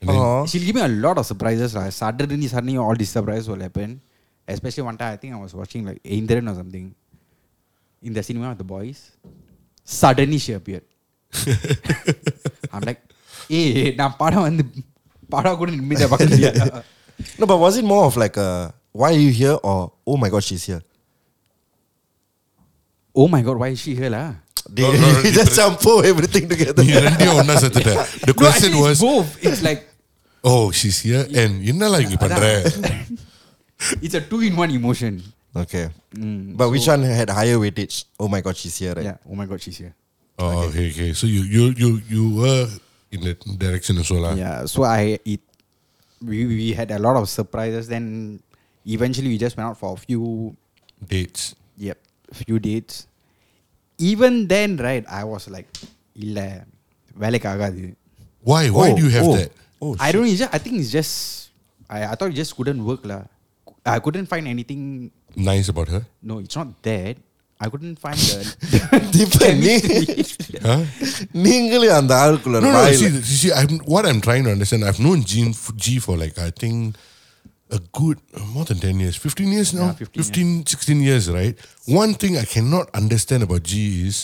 And 0.02 0.10
then- 0.10 0.48
She'll 0.48 0.66
give 0.66 0.76
me 0.76 0.82
a 0.82 0.88
lot 1.06 1.18
of 1.18 1.26
surprises. 1.26 1.76
Like 1.76 1.92
suddenly, 1.92 2.48
suddenly, 2.48 2.78
all 2.78 2.96
these 2.96 3.10
surprises 3.10 3.48
will 3.48 3.60
happen. 3.60 4.02
Especially 4.48 4.84
one 4.84 4.98
time, 4.98 5.14
I 5.14 5.18
think 5.18 5.34
I 5.34 5.38
was 5.38 5.54
watching 5.54 5.86
like 5.86 6.02
Indran 6.04 6.52
or 6.52 6.56
something 6.56 6.94
in 8.03 8.13
the 8.17 8.23
cinema 8.29 8.49
with 8.53 8.59
the 8.59 8.69
boys. 8.77 8.99
Suddenly, 9.85 10.39
she 10.39 10.53
appeared. 10.59 10.87
I'm 12.75 12.83
like, 12.89 13.01
eh, 13.57 13.93
நான் 14.01 14.17
படம் 14.23 14.47
வந்து 14.49 14.65
படம் 15.35 15.59
கூட 15.63 15.71
நிம்மதியா 15.79 16.09
பார்க்கலையா 16.13 16.53
No, 17.41 17.45
but 17.51 17.59
was 17.65 17.75
it 17.81 17.85
more 17.93 18.03
of 18.09 18.15
like 18.23 18.37
a 18.47 18.51
why 19.01 19.09
are 19.17 19.23
you 19.27 19.31
here 19.39 19.57
or 19.69 19.77
oh 20.11 20.17
my 20.23 20.29
god 20.35 20.43
she's 20.49 20.65
here? 20.71 20.83
Oh 23.21 23.29
my 23.35 23.41
god, 23.47 23.57
why 23.63 23.69
is 23.75 23.81
she 23.85 23.93
here 24.01 24.11
lah? 24.17 24.27
They 24.77 24.83
No, 24.85 24.91
no, 25.03 25.09
no, 25.15 25.31
just 25.39 25.53
jumpo 25.59 25.93
everything 26.11 26.45
together. 26.53 26.83
நீ 26.89 26.95
ரெண்டையும் 27.07 27.39
ஒண்ணா 27.41 27.55
சேர்த்துட்ட. 27.63 27.93
The 28.29 28.35
No, 28.35 28.41
question 28.43 28.71
actually, 28.73 28.83
was, 28.87 28.97
it's 28.99 29.05
both. 29.11 29.31
It's 29.49 29.63
like 29.69 29.81
oh, 30.51 30.65
she's 30.79 30.99
here 31.07 31.25
and 31.43 31.53
என்னலாம் 31.73 32.05
இங்க 32.07 32.19
பண்ற? 32.25 32.45
it's 34.05 34.17
a 34.21 34.25
two 34.33 34.41
in 34.49 34.55
one 34.65 34.73
emotion. 34.81 35.15
Okay. 35.57 35.89
Mm, 36.13 36.57
But 36.57 36.69
which 36.69 36.87
one 36.87 37.03
had 37.03 37.31
higher 37.31 37.57
weightage? 37.57 38.05
Oh 38.21 38.29
my 38.29 38.41
god, 38.41 38.57
she's 38.57 38.77
here, 38.77 38.93
right? 38.93 39.05
Yeah. 39.05 39.19
Oh 39.25 39.35
my 39.35 39.47
god, 39.47 39.61
she's 39.61 39.79
here. 39.79 39.95
Oh, 40.39 40.69
okay, 40.69 40.93
okay. 40.93 41.11
So 41.15 41.25
you 41.27 41.43
you 41.49 41.65
you 41.73 41.89
you 42.05 42.23
were 42.37 42.69
in 43.11 43.25
that 43.25 43.41
direction 43.57 43.97
as 43.97 44.09
well, 44.13 44.29
lah. 44.29 44.35
Yeah. 44.37 44.69
So 44.69 44.85
I 44.85 45.17
it 45.25 45.41
we 46.21 46.45
we 46.45 46.67
had 46.77 46.93
a 46.93 47.01
lot 47.01 47.17
of 47.17 47.25
surprises. 47.33 47.89
Then 47.89 48.05
eventually 48.85 49.33
we 49.33 49.39
just 49.41 49.57
went 49.57 49.73
out 49.73 49.79
for 49.81 49.97
a 49.97 50.01
few 50.01 50.53
Dates. 51.01 51.57
Yep, 51.77 51.99
few 52.33 52.57
dates. 52.59 53.09
Even 53.97 54.49
then, 54.49 54.77
right, 54.77 55.05
I 55.09 55.25
was 55.25 55.49
like, 55.49 55.69
இல்ல 56.17 56.39
வேலைக்கு 57.23 57.49
ஆகாது. 57.53 57.83
Why? 58.51 58.63
Why 58.77 58.87
Oh, 58.93 58.97
do 58.97 59.03
you 59.09 59.13
have 59.17 59.29
oh. 59.29 59.37
that? 59.41 59.51
Oh, 59.81 59.91
I 60.01 60.09
don't 60.13 60.25
know. 60.25 60.31
It's 60.33 60.41
just, 60.45 60.53
I 60.57 60.61
think 60.65 60.77
it's 60.81 60.93
just 60.99 61.15
I, 61.89 62.13
I 62.13 62.15
thought 62.17 62.33
it 62.33 62.39
just 62.43 62.53
couldn't 62.59 62.81
work 62.91 63.03
lah. 63.11 63.23
I 63.85 63.99
couldn't 64.05 64.29
find 64.33 64.45
anything. 64.55 64.83
Nice 65.51 65.69
about 65.75 65.89
her? 65.95 66.03
No, 66.31 66.35
it's 66.45 66.57
not 66.61 66.69
that. 66.83 67.17
I 67.65 67.67
couldn't 67.73 67.99
find 68.05 68.19
the. 68.29 68.39
Deepan, 69.17 69.55
நீ 69.67 69.75
Huh? 70.67 70.81
நீங்களே 71.47 71.89
அந்த 71.99 72.13
ஆளுக்குள்ள 72.23 72.59
No, 72.65 72.71
no. 72.75 72.79
வாயில- 72.79 73.01
See, 73.03 73.11
see, 73.29 73.37
see 73.43 73.53
I'm, 73.61 73.73
what 73.95 74.05
I'm 74.11 74.21
trying 74.27 74.45
to 74.49 74.53
understand, 74.57 74.83
I've 74.89 75.01
known 75.07 75.21
G, 75.31 75.45
G 75.85 75.99
for 76.07 76.15
like 76.23 76.37
I 76.47 76.51
think 76.63 76.77
a 77.79 77.81
good 78.01 78.19
uh, 78.39 78.45
more 78.57 78.67
than 78.71 78.79
ten 78.87 78.97
years, 79.05 79.17
fifteen 79.27 79.51
years 79.57 79.71
now, 79.81 79.87
Yeah, 79.87 80.05
15 80.05 80.23
15, 80.23 80.51
16 80.75 81.01
years, 81.09 81.25
right? 81.39 81.57
One 82.03 82.13
thing 82.23 82.35
I 82.45 82.47
cannot 82.55 82.87
understand 83.03 83.43
about 83.49 83.65
G 83.73 83.75
is 84.09 84.19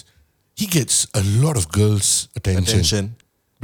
he 0.61 0.67
gets 0.79 0.97
a 1.23 1.25
lot 1.45 1.57
of 1.61 1.67
girls' 1.81 2.11
attention. 2.41 2.65
Attention. 2.81 3.05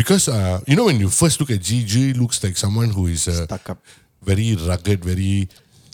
Because 0.01 0.25
uh, 0.37 0.57
you 0.71 0.77
know 0.79 0.87
when 0.91 1.01
you 1.05 1.11
first 1.23 1.39
look 1.41 1.53
at 1.57 1.63
G, 1.69 1.85
G 1.93 2.13
looks 2.23 2.39
like 2.47 2.57
someone 2.65 2.91
who 2.99 3.07
is 3.17 3.25
uh, 3.29 3.39
Stuck 3.51 3.69
up. 3.75 3.81
very 4.31 4.51
rugged, 4.71 5.01
very 5.13 5.33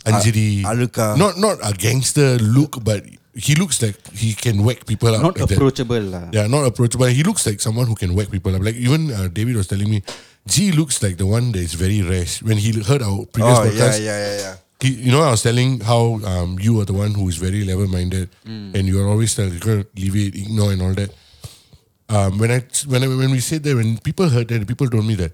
anjiri. 0.04 0.62
aluka. 0.64 1.16
Not 1.16 1.36
not 1.38 1.58
a 1.62 1.72
gangster 1.76 2.38
look, 2.38 2.82
but 2.84 3.04
he 3.34 3.54
looks 3.54 3.80
like 3.82 3.96
he 4.12 4.34
can 4.34 4.64
whack 4.64 4.86
people 4.86 5.14
up. 5.14 5.22
not 5.22 5.38
like 5.38 5.50
approachable 5.50 6.00
lah. 6.02 6.28
Yeah, 6.32 6.46
not 6.46 6.64
approachable. 6.66 7.06
He 7.06 7.22
looks 7.22 7.46
like 7.46 7.60
someone 7.60 7.86
who 7.86 7.94
can 7.94 8.14
whack 8.14 8.30
people 8.30 8.54
up. 8.56 8.62
Like 8.62 8.74
even 8.76 9.10
uh, 9.12 9.28
David 9.32 9.56
was 9.56 9.66
telling 9.68 9.88
me, 9.88 10.02
G 10.46 10.72
looks 10.72 11.02
like 11.02 11.16
the 11.16 11.26
one 11.26 11.52
that 11.52 11.60
is 11.62 11.74
very 11.74 12.02
rash. 12.02 12.42
When 12.42 12.56
he 12.58 12.72
heard 12.82 13.02
our 13.02 13.24
previous 13.30 13.58
Oh, 13.58 13.64
yeah, 13.64 13.70
podcast, 13.70 13.98
yeah, 14.02 14.18
yeah, 14.18 14.36
yeah. 14.40 14.54
he, 14.80 14.88
you 15.06 15.12
know, 15.12 15.22
I 15.22 15.30
was 15.30 15.42
telling 15.42 15.80
how 15.80 16.18
um, 16.24 16.58
you 16.58 16.80
are 16.80 16.84
the 16.88 16.96
one 16.96 17.12
who 17.14 17.28
is 17.28 17.36
very 17.36 17.64
level-minded, 17.64 18.28
and 18.48 18.82
you 18.88 18.98
are 19.00 19.06
always 19.06 19.34
telling, 19.36 19.52
"You're 19.52 19.60
gonna 19.84 19.86
leave 19.96 20.16
it, 20.16 20.34
ignore, 20.34 20.72
and 20.72 20.82
all 20.82 20.94
that." 20.96 21.12
Um, 22.10 22.38
when 22.42 22.50
I 22.50 22.64
when 22.90 23.04
I, 23.04 23.06
when 23.06 23.30
we 23.30 23.38
said 23.38 23.62
that, 23.62 23.76
when 23.76 23.98
people 24.02 24.28
heard 24.28 24.48
that, 24.48 24.66
people 24.66 24.88
told 24.90 25.06
me 25.06 25.14
that, 25.22 25.30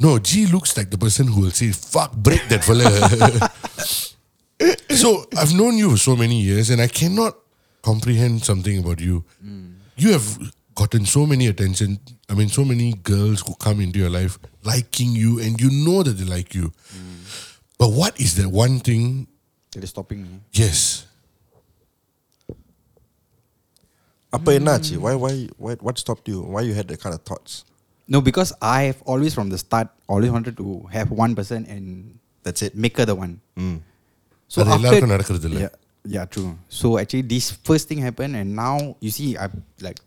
no, 0.00 0.18
G 0.18 0.46
looks 0.46 0.78
like 0.78 0.88
the 0.88 0.96
person 0.96 1.28
who 1.28 1.42
will 1.42 1.50
say, 1.50 1.72
fuck, 1.72 2.16
break 2.16 2.48
that 2.48 2.64
fella. 2.64 2.88
so 4.96 5.26
I've 5.36 5.54
known 5.54 5.76
you 5.76 5.90
for 5.90 5.98
so 5.98 6.16
many 6.16 6.40
years 6.40 6.70
and 6.70 6.80
I 6.80 6.88
cannot 6.88 7.36
comprehend 7.82 8.42
something 8.42 8.78
about 8.78 8.98
you. 8.98 9.24
Mm. 9.44 9.74
You 9.96 10.12
have 10.12 10.38
gotten 10.74 11.04
so 11.04 11.26
many 11.26 11.48
attention. 11.48 12.00
I 12.30 12.34
mean, 12.34 12.48
so 12.48 12.64
many 12.64 12.94
girls 12.94 13.42
who 13.46 13.54
come 13.56 13.82
into 13.82 13.98
your 13.98 14.08
life 14.08 14.38
liking 14.64 15.12
you 15.12 15.38
and 15.38 15.60
you 15.60 15.68
know 15.84 16.02
that 16.02 16.12
they 16.12 16.24
like 16.24 16.54
you. 16.54 16.72
Mm. 16.96 17.58
But 17.76 17.92
what 17.92 18.18
is 18.18 18.36
that 18.36 18.48
one 18.48 18.80
thing 18.80 19.26
that 19.72 19.84
is 19.84 19.90
stopping 19.90 20.20
you? 20.20 20.40
Yes. 20.52 21.06
Apa 24.32 24.52
mm. 24.52 24.96
Why 24.96 25.14
why 25.14 25.48
why 25.58 25.74
what 25.82 25.98
stopped 25.98 26.26
you? 26.28 26.40
Why 26.40 26.62
you 26.62 26.72
had 26.72 26.88
that 26.88 27.00
kind 27.00 27.14
of 27.14 27.20
thoughts? 27.22 27.64
No, 28.13 28.21
because 28.21 28.51
I 28.61 28.83
have 28.89 28.99
always 29.11 29.33
from 29.37 29.49
the 29.53 29.59
start 29.65 29.87
always 30.07 30.31
wanted 30.35 30.55
to 30.57 30.67
have 30.95 31.09
one 31.23 31.33
person 31.39 31.61
and 31.75 31.85
That's 32.45 32.61
it. 32.61 32.73
make 32.75 32.95
her 32.97 33.05
the 33.11 33.17
one. 33.25 33.33
Mm. 33.57 33.77
So 34.53 34.57
அது 34.61 34.73
எல்லாருக்கும் 34.77 35.13
நடக்கிறது 35.13 35.47
இல்ல. 35.49 35.59
yeah, 35.65 35.73
yeah, 36.15 36.25
true. 36.33 36.51
So 36.79 36.87
actually, 37.01 37.25
this 37.35 37.45
first 37.69 37.85
thing 37.89 38.01
happened, 38.07 38.33
and 38.39 38.49
now 38.63 38.75
you 39.05 39.11
see, 39.17 39.29
I'm 39.43 39.55
like 39.87 39.99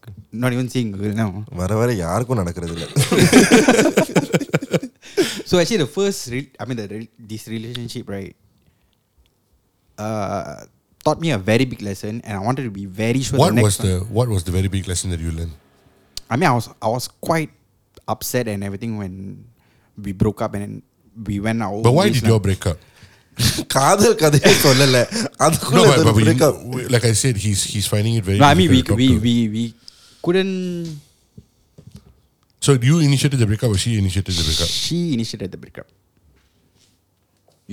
not 0.43 0.53
even 0.57 0.69
seeing 0.75 0.91
girl 1.01 1.15
now. 1.23 1.31
வர 1.61 1.75
வர 1.81 1.97
யாருக்கும் 2.05 2.41
நடக்கிறது 2.43 2.75
இல்ல. 2.77 2.87
So 5.51 5.57
actually, 5.61 5.81
the 5.83 5.93
first, 5.99 6.21
re- 6.33 6.53
I 6.61 6.65
mean, 6.69 6.79
the 6.81 6.87
re- 6.95 7.13
this 7.31 7.45
relationship, 7.53 8.07
right, 8.15 8.35
uh, 10.07 10.55
taught 11.05 11.21
me 11.25 11.31
a 11.31 11.41
very 11.51 11.67
big 11.73 11.83
lesson, 11.89 12.15
and 12.25 12.33
I 12.39 12.43
wanted 12.49 12.65
to 12.69 12.73
be 12.81 12.85
very 13.03 13.23
sure. 13.29 13.39
What 13.43 13.55
the 13.55 13.59
next 13.61 13.67
was 13.67 13.77
the 13.87 13.95
what 14.19 14.29
was 14.35 14.43
the 14.49 14.55
very 14.59 14.71
big 14.77 14.87
lesson 14.93 15.09
that 15.15 15.23
you 15.27 15.33
learned? 15.39 15.55
I 16.33 16.37
mean, 16.41 16.49
I 16.53 16.55
was 16.59 16.69
I 16.87 16.91
was 16.97 17.07
quite 17.29 17.51
upset 18.13 18.47
and 18.53 18.63
everything 18.69 18.93
when 19.03 19.15
we 20.05 20.13
broke 20.23 20.41
up 20.45 20.53
and 20.59 20.83
we 21.29 21.37
went 21.47 21.61
our. 21.67 21.73
own 21.77 21.83
But 21.87 21.95
why 21.99 22.05
ways 22.07 22.15
did 22.17 22.25
now. 22.25 22.29
you 22.31 22.35
all 22.39 22.45
break 22.49 22.65
up? 22.71 22.79
காதல் 23.75 24.17
கதையே 24.23 24.53
சொல்லல. 24.65 25.01
அதுக்குள்ள 25.45 25.77
No, 25.79 25.83
but, 25.89 25.99
ஒரு 25.99 26.07
but 26.09 26.15
we- 26.19 26.25
breakup. 26.29 26.55
we- 26.75 26.87
like 26.95 27.05
I 27.11 27.15
said, 27.23 27.37
he's 27.45 27.61
he's 27.73 27.87
finding 27.93 28.15
it 28.21 28.25
very. 28.29 28.39
No, 28.43 28.49
I 28.53 28.57
mean, 28.61 28.71
we 28.75 28.81
difficult 28.81 28.99
to 28.99 29.03
we, 29.03 29.09
talk 29.11 29.21
to. 29.21 29.27
we 29.29 29.35
we 29.57 29.65
couldn't. 30.27 30.55
So 32.67 32.71
you 32.89 32.97
initiated 33.09 33.39
the 33.43 33.49
breakup, 33.51 33.71
or 33.75 33.79
she 33.85 33.93
initiated 34.03 34.35
the 34.39 34.45
breakup? 34.49 34.71
She 34.85 34.99
initiated 35.17 35.51
the 35.55 35.61
breakup. 35.65 35.89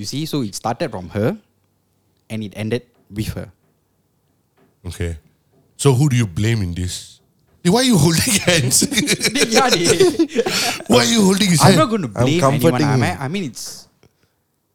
You 0.00 0.06
see, 0.10 0.22
so 0.32 0.38
it 0.48 0.54
started 0.62 0.90
from 0.94 1.08
her, 1.16 1.28
and 2.30 2.38
it 2.46 2.54
ended 2.64 2.84
with 3.18 3.30
her. 3.38 3.46
Okay. 4.90 5.12
So 5.84 5.88
who 5.98 6.06
do 6.12 6.16
you 6.22 6.28
blame 6.40 6.60
in 6.66 6.72
this? 6.80 6.94
Why 7.63 7.81
are 7.81 7.83
you 7.83 7.97
holding 7.97 8.33
hands? 8.41 8.81
Why 10.87 10.99
are 10.99 11.05
you 11.05 11.21
holding 11.21 11.49
his 11.49 11.61
I'm 11.61 11.75
not 11.75 11.89
going 11.89 12.01
to 12.01 12.07
blame 12.07 12.39
comforting 12.39 12.81
anyone. 12.81 13.03
I 13.03 13.05
mean, 13.13 13.17
I 13.21 13.27
mean, 13.27 13.43
it's 13.45 13.87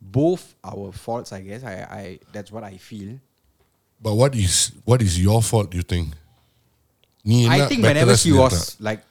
both 0.01 0.55
our 0.63 0.93
faults, 0.93 1.33
I 1.33 1.41
guess. 1.41 1.65
I, 1.65 1.75
I 1.91 2.19
that's 2.33 2.53
what 2.53 2.63
I 2.63 2.77
feel. 2.77 3.19
But 4.01 4.15
what 4.15 4.37
is 4.37 4.71
what 4.85 5.03
is 5.03 5.21
your 5.21 5.43
fault? 5.43 5.75
You 5.75 5.83
think? 5.83 6.15
I 7.27 7.67
think 7.67 7.83
whenever 7.83 8.17
she 8.17 8.31
was 8.31 8.81
like 8.81 9.03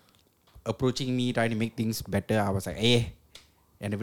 approaching 0.66 1.16
me, 1.16 1.34
trying 1.34 1.52
to 1.52 1.58
make 1.60 1.76
things 1.76 2.02
better, 2.02 2.40
I 2.40 2.50
was 2.50 2.66
like, 2.66 2.78
eh, 2.80 3.04
and 3.82 3.94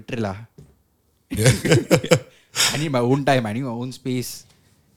I 1.33 2.77
need 2.77 2.93
my 2.93 3.01
own 3.01 3.25
time. 3.25 3.47
I 3.47 3.55
need 3.55 3.63
my 3.63 3.71
own 3.71 3.91
space. 3.91 4.45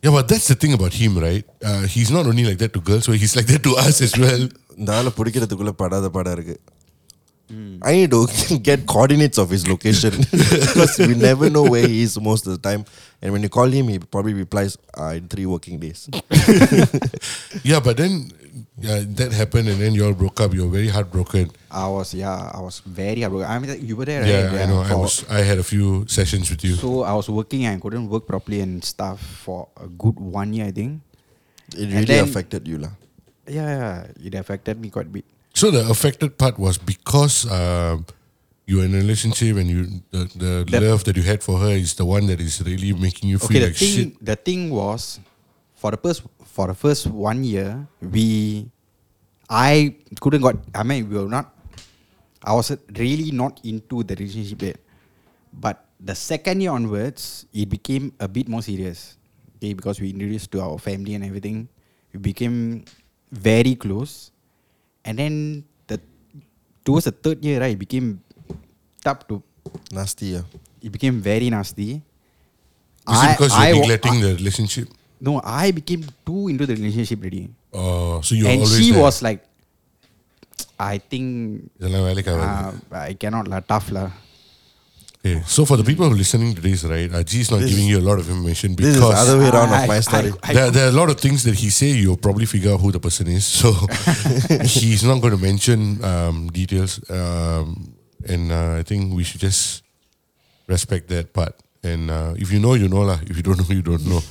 Yeah, 0.05 0.13
but 0.17 0.27
that's 0.29 0.49
the 0.51 0.55
thing 0.55 0.73
about 0.73 0.95
him, 1.01 1.19
right? 1.19 1.45
Uh, 1.71 1.83
he's 1.95 2.11
not 2.17 2.27
only 2.31 2.45
like 2.49 2.59
that 2.63 2.73
to 2.77 2.81
girls, 2.91 3.07
but 3.07 3.19
he's 3.23 3.35
like 3.39 3.49
that 3.53 3.63
to 3.69 3.73
us 3.87 3.97
as 4.09 4.15
well. 4.25 4.43
இந்த 4.81 4.91
ஆளை 4.99 5.11
பிடிக்கிறதுக்குள்ள 5.17 5.73
படாத 5.81 6.09
பாடா 6.17 6.33
இருக்கு 6.37 6.55
I 7.89 7.93
need 7.99 8.13
to 8.15 8.21
get 8.69 8.81
coordinates 8.93 9.39
of 9.43 9.49
his 9.55 9.63
location 9.71 10.13
because 10.33 10.93
we 11.09 11.15
never 11.29 11.47
know 11.55 11.65
where 11.73 11.87
he 11.93 11.97
is 12.07 12.13
most 12.29 12.43
of 12.47 12.53
the 12.55 12.63
time. 12.69 12.83
And 13.21 13.29
when 13.35 13.43
you 13.47 13.51
call 13.57 13.69
him, 13.77 13.87
he 13.93 13.99
probably 14.15 14.35
replies 14.43 14.73
uh, 15.01 15.13
in 15.19 15.25
three 15.33 15.47
working 15.55 15.77
days. 15.85 16.01
Yeah, 17.71 17.81
but 17.87 17.97
then 18.03 18.13
yeah, 18.80 19.04
that 19.20 19.32
happened, 19.32 19.68
and 19.68 19.80
then 19.82 19.94
you 19.94 20.06
all 20.06 20.14
broke 20.14 20.40
up. 20.40 20.54
You 20.54 20.64
were 20.66 20.72
very 20.80 20.88
heartbroken. 20.88 21.52
I 21.72 21.88
was 21.88 22.14
yeah, 22.14 22.52
I 22.54 22.60
was 22.62 22.80
very 22.86 23.22
heartbroken. 23.22 23.50
I 23.52 23.60
mean, 23.60 23.86
you 23.86 23.96
were 23.96 24.06
there, 24.06 24.22
right? 24.22 24.30
Yeah, 24.54 24.64
I 24.64 24.66
know. 24.66 24.82
I 24.82 24.96
was. 24.96 25.26
I 25.30 25.42
had 25.44 25.58
a 25.60 25.64
few 25.68 26.08
sessions 26.08 26.50
with 26.50 26.64
you. 26.64 26.76
So 26.76 27.04
I 27.04 27.14
was 27.14 27.28
working 27.30 27.66
and 27.66 27.82
couldn't 27.82 28.08
work 28.08 28.26
properly 28.28 28.62
and 28.62 28.84
stuff 28.84 29.20
for 29.20 29.68
a 29.80 29.88
good 29.88 30.20
one 30.20 30.54
year, 30.54 30.66
I 30.68 30.72
think. 30.72 31.02
It 31.76 31.90
And 31.90 31.94
really 31.94 32.06
then- 32.06 32.24
affected 32.30 32.68
you, 32.68 32.78
lah. 32.80 32.94
Yeah, 33.46 34.08
yeah, 34.18 34.26
it 34.26 34.34
affected 34.34 34.80
me 34.82 34.90
quite 34.90 35.06
a 35.06 35.14
bit. 35.14 35.26
So 35.54 35.70
the 35.72 35.86
affected 35.90 36.38
part 36.38 36.58
was 36.58 36.78
because 36.78 37.46
um 37.48 38.06
you 38.66 38.78
were 38.82 38.86
in 38.90 38.94
a 38.98 38.98
relationship 38.98 39.56
and 39.62 39.70
you 39.70 40.02
the, 40.10 40.26
the, 40.34 40.52
The- 40.66 40.82
love 40.82 41.04
that 41.06 41.14
you 41.16 41.22
had 41.22 41.44
for 41.46 41.60
her 41.62 41.70
is 41.78 41.94
the 41.94 42.06
one 42.06 42.26
that 42.28 42.42
is 42.42 42.58
really 42.66 42.94
making 42.98 43.30
you 43.30 43.38
Okay, 43.38 43.48
feel 43.48 43.62
the 43.62 43.68
like 43.70 43.78
thing, 43.78 43.94
shit. 43.94 44.10
the 44.26 44.36
thing 44.36 44.70
was, 44.74 45.20
for 45.78 45.92
the 45.94 45.98
first 46.02 46.26
for 46.56 46.72
the 46.72 46.74
first 46.74 47.12
one 47.12 47.44
year, 47.44 47.84
we, 48.00 48.72
I 49.52 50.00
couldn't 50.24 50.40
got. 50.40 50.56
I 50.72 50.88
mean, 50.88 51.12
we 51.12 51.20
were 51.20 51.28
not. 51.28 51.52
I 52.40 52.56
was 52.56 52.72
really 52.96 53.36
not 53.36 53.60
into 53.68 54.08
the 54.08 54.16
relationship 54.16 54.62
yet, 54.64 54.80
but 55.52 55.84
the 56.00 56.16
second 56.16 56.64
year 56.64 56.72
onwards, 56.72 57.46
it 57.52 57.68
became 57.68 58.14
a 58.24 58.30
bit 58.32 58.48
more 58.48 58.64
serious. 58.64 59.20
Okay, 59.58 59.74
because 59.76 60.00
we 60.00 60.16
introduced 60.16 60.48
to 60.56 60.62
our 60.64 60.80
family 60.80 61.16
and 61.16 61.26
everything, 61.28 61.68
we 62.14 62.20
became 62.20 62.86
very 63.32 63.76
close, 63.76 64.32
and 65.04 65.20
then 65.20 65.66
the 65.88 66.00
towards 66.88 67.04
the 67.04 67.12
third 67.12 67.44
year, 67.44 67.60
right, 67.60 67.76
it 67.76 67.80
became 67.80 68.24
tough 69.04 69.28
to. 69.28 69.44
Nasty, 69.92 70.40
yeah. 70.40 70.48
It 70.80 70.92
became 70.92 71.20
very 71.20 71.50
nasty. 71.50 72.00
Is 73.12 73.20
it 73.24 73.32
because 73.36 73.52
you're 73.60 73.82
neglecting 73.82 74.22
the 74.22 74.36
relationship? 74.40 74.88
No, 75.26 75.42
I 75.44 75.72
became 75.72 76.06
too 76.22 76.50
into 76.50 76.68
the 76.70 76.76
relationship 76.76 77.18
already. 77.18 77.50
Uh, 77.74 78.22
so 78.22 78.36
you 78.36 78.46
and 78.46 78.62
she 78.68 78.92
there. 78.92 79.02
was 79.02 79.24
like, 79.26 79.42
I 80.78 81.00
think 81.00 81.72
uh, 81.82 82.72
I 82.92 83.14
cannot 83.18 83.48
la, 83.48 83.60
tough 83.62 83.90
la. 83.92 84.12
Okay. 85.26 85.42
So 85.48 85.66
for 85.66 85.78
the 85.78 85.84
people 85.84 86.06
who 86.06 86.14
are 86.14 86.18
listening 86.18 86.54
to 86.54 86.62
this, 86.62 86.84
right, 86.84 87.10
Aji 87.10 87.40
is 87.42 87.50
not 87.50 87.62
this 87.62 87.72
giving 87.72 87.88
you 87.88 87.98
a 87.98 88.06
lot 88.06 88.20
of 88.20 88.30
information 88.30 88.76
because 88.76 88.94
this 88.94 89.02
is 89.02 89.10
the 89.10 89.18
other 89.18 89.40
way 89.40 89.50
around 89.50 89.74
I, 89.74 89.82
of 89.82 89.88
my 89.88 90.00
story. 90.00 90.32
I, 90.44 90.50
I, 90.52 90.54
there, 90.54 90.70
there, 90.70 90.86
are 90.86 90.94
a 90.94 91.00
lot 91.02 91.10
of 91.10 91.20
things 91.20 91.42
that 91.46 91.56
he 91.56 91.72
say. 91.72 91.88
You'll 91.88 92.22
probably 92.22 92.46
figure 92.46 92.72
out 92.72 92.80
who 92.80 92.92
the 92.92 93.00
person 93.00 93.26
is. 93.26 93.48
So 93.48 93.74
he's 94.62 95.04
not 95.04 95.22
going 95.22 95.34
to 95.34 95.42
mention 95.42 96.04
um, 96.06 96.52
details, 96.54 97.02
um, 97.10 97.98
and 98.30 98.52
uh, 98.52 98.78
I 98.78 98.84
think 98.84 99.16
we 99.16 99.24
should 99.24 99.42
just 99.42 99.82
respect 100.68 101.08
that 101.10 101.34
part. 101.34 101.56
And 101.82 102.12
uh, 102.12 102.36
if 102.38 102.52
you 102.52 102.60
know, 102.60 102.76
you 102.76 102.88
know 102.88 103.02
lah. 103.02 103.18
If 103.26 103.36
you 103.36 103.42
don't 103.42 103.58
know, 103.58 103.74
you 103.74 103.82
don't 103.82 104.06
know. 104.06 104.22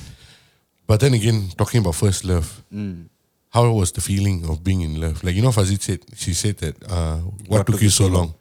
But 0.87 0.99
then 0.99 1.13
again, 1.13 1.49
talking 1.57 1.81
about 1.81 1.95
first 1.95 2.23
love, 2.25 2.63
Mm. 2.73 3.07
how 3.49 3.71
was 3.71 3.91
the 3.91 4.01
feeling 4.01 4.45
of 4.49 4.63
being 4.63 4.81
in 4.81 4.99
love? 5.01 5.23
Like 5.23 5.35
you 5.35 5.41
know, 5.41 5.49
Fazit 5.51 5.81
said, 5.81 5.99
she 6.15 6.33
said 6.33 6.57
that 6.57 6.75
uh, 6.89 7.17
what, 7.47 7.65
took, 7.65 7.81
you 7.81 7.89
so 7.89 8.07
long, 8.07 8.33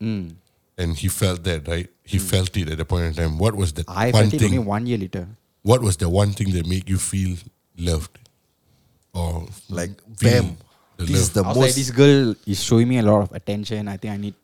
Mm. 0.00 0.34
and 0.76 0.96
he 0.96 1.08
felt 1.08 1.44
that 1.44 1.68
right. 1.68 1.88
He 2.02 2.18
felt 2.18 2.56
it 2.56 2.68
at 2.68 2.78
the 2.78 2.84
point 2.84 3.04
in 3.06 3.14
time. 3.14 3.38
What 3.38 3.54
was 3.54 3.72
the 3.72 3.84
I 3.88 4.10
one 4.10 4.24
felt 4.30 4.34
it 4.34 4.38
thing? 4.40 4.48
only 4.58 4.58
one 4.58 4.86
year 4.86 4.98
later. 4.98 5.26
what 5.62 5.80
was 5.80 5.96
the 5.96 6.08
one 6.08 6.32
thing 6.32 6.50
that 6.52 6.66
made 6.66 6.88
you 6.90 6.98
feel 6.98 7.38
loved 7.78 8.18
or 9.14 9.46
Like, 9.70 9.92
bam, 10.20 10.58
the 10.98 11.04
this 11.06 11.16
is 11.16 11.30
the 11.30 11.40
I 11.42 11.48
was 11.48 11.56
like, 11.56 11.66
most. 11.72 11.76
this 11.76 11.90
girl 11.90 12.34
is 12.46 12.62
showing 12.62 12.88
me 12.88 12.98
a 12.98 13.02
lot 13.02 13.22
of 13.22 13.32
attention. 13.32 13.88
I 13.88 13.96
think 13.96 14.12
I 14.12 14.16
need. 14.18 14.34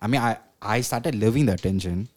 I 0.00 0.06
mean, 0.06 0.20
I 0.22 0.38
I 0.62 0.80
started 0.80 1.14
loving 1.18 1.46
the 1.46 1.54
attention, 1.58 2.08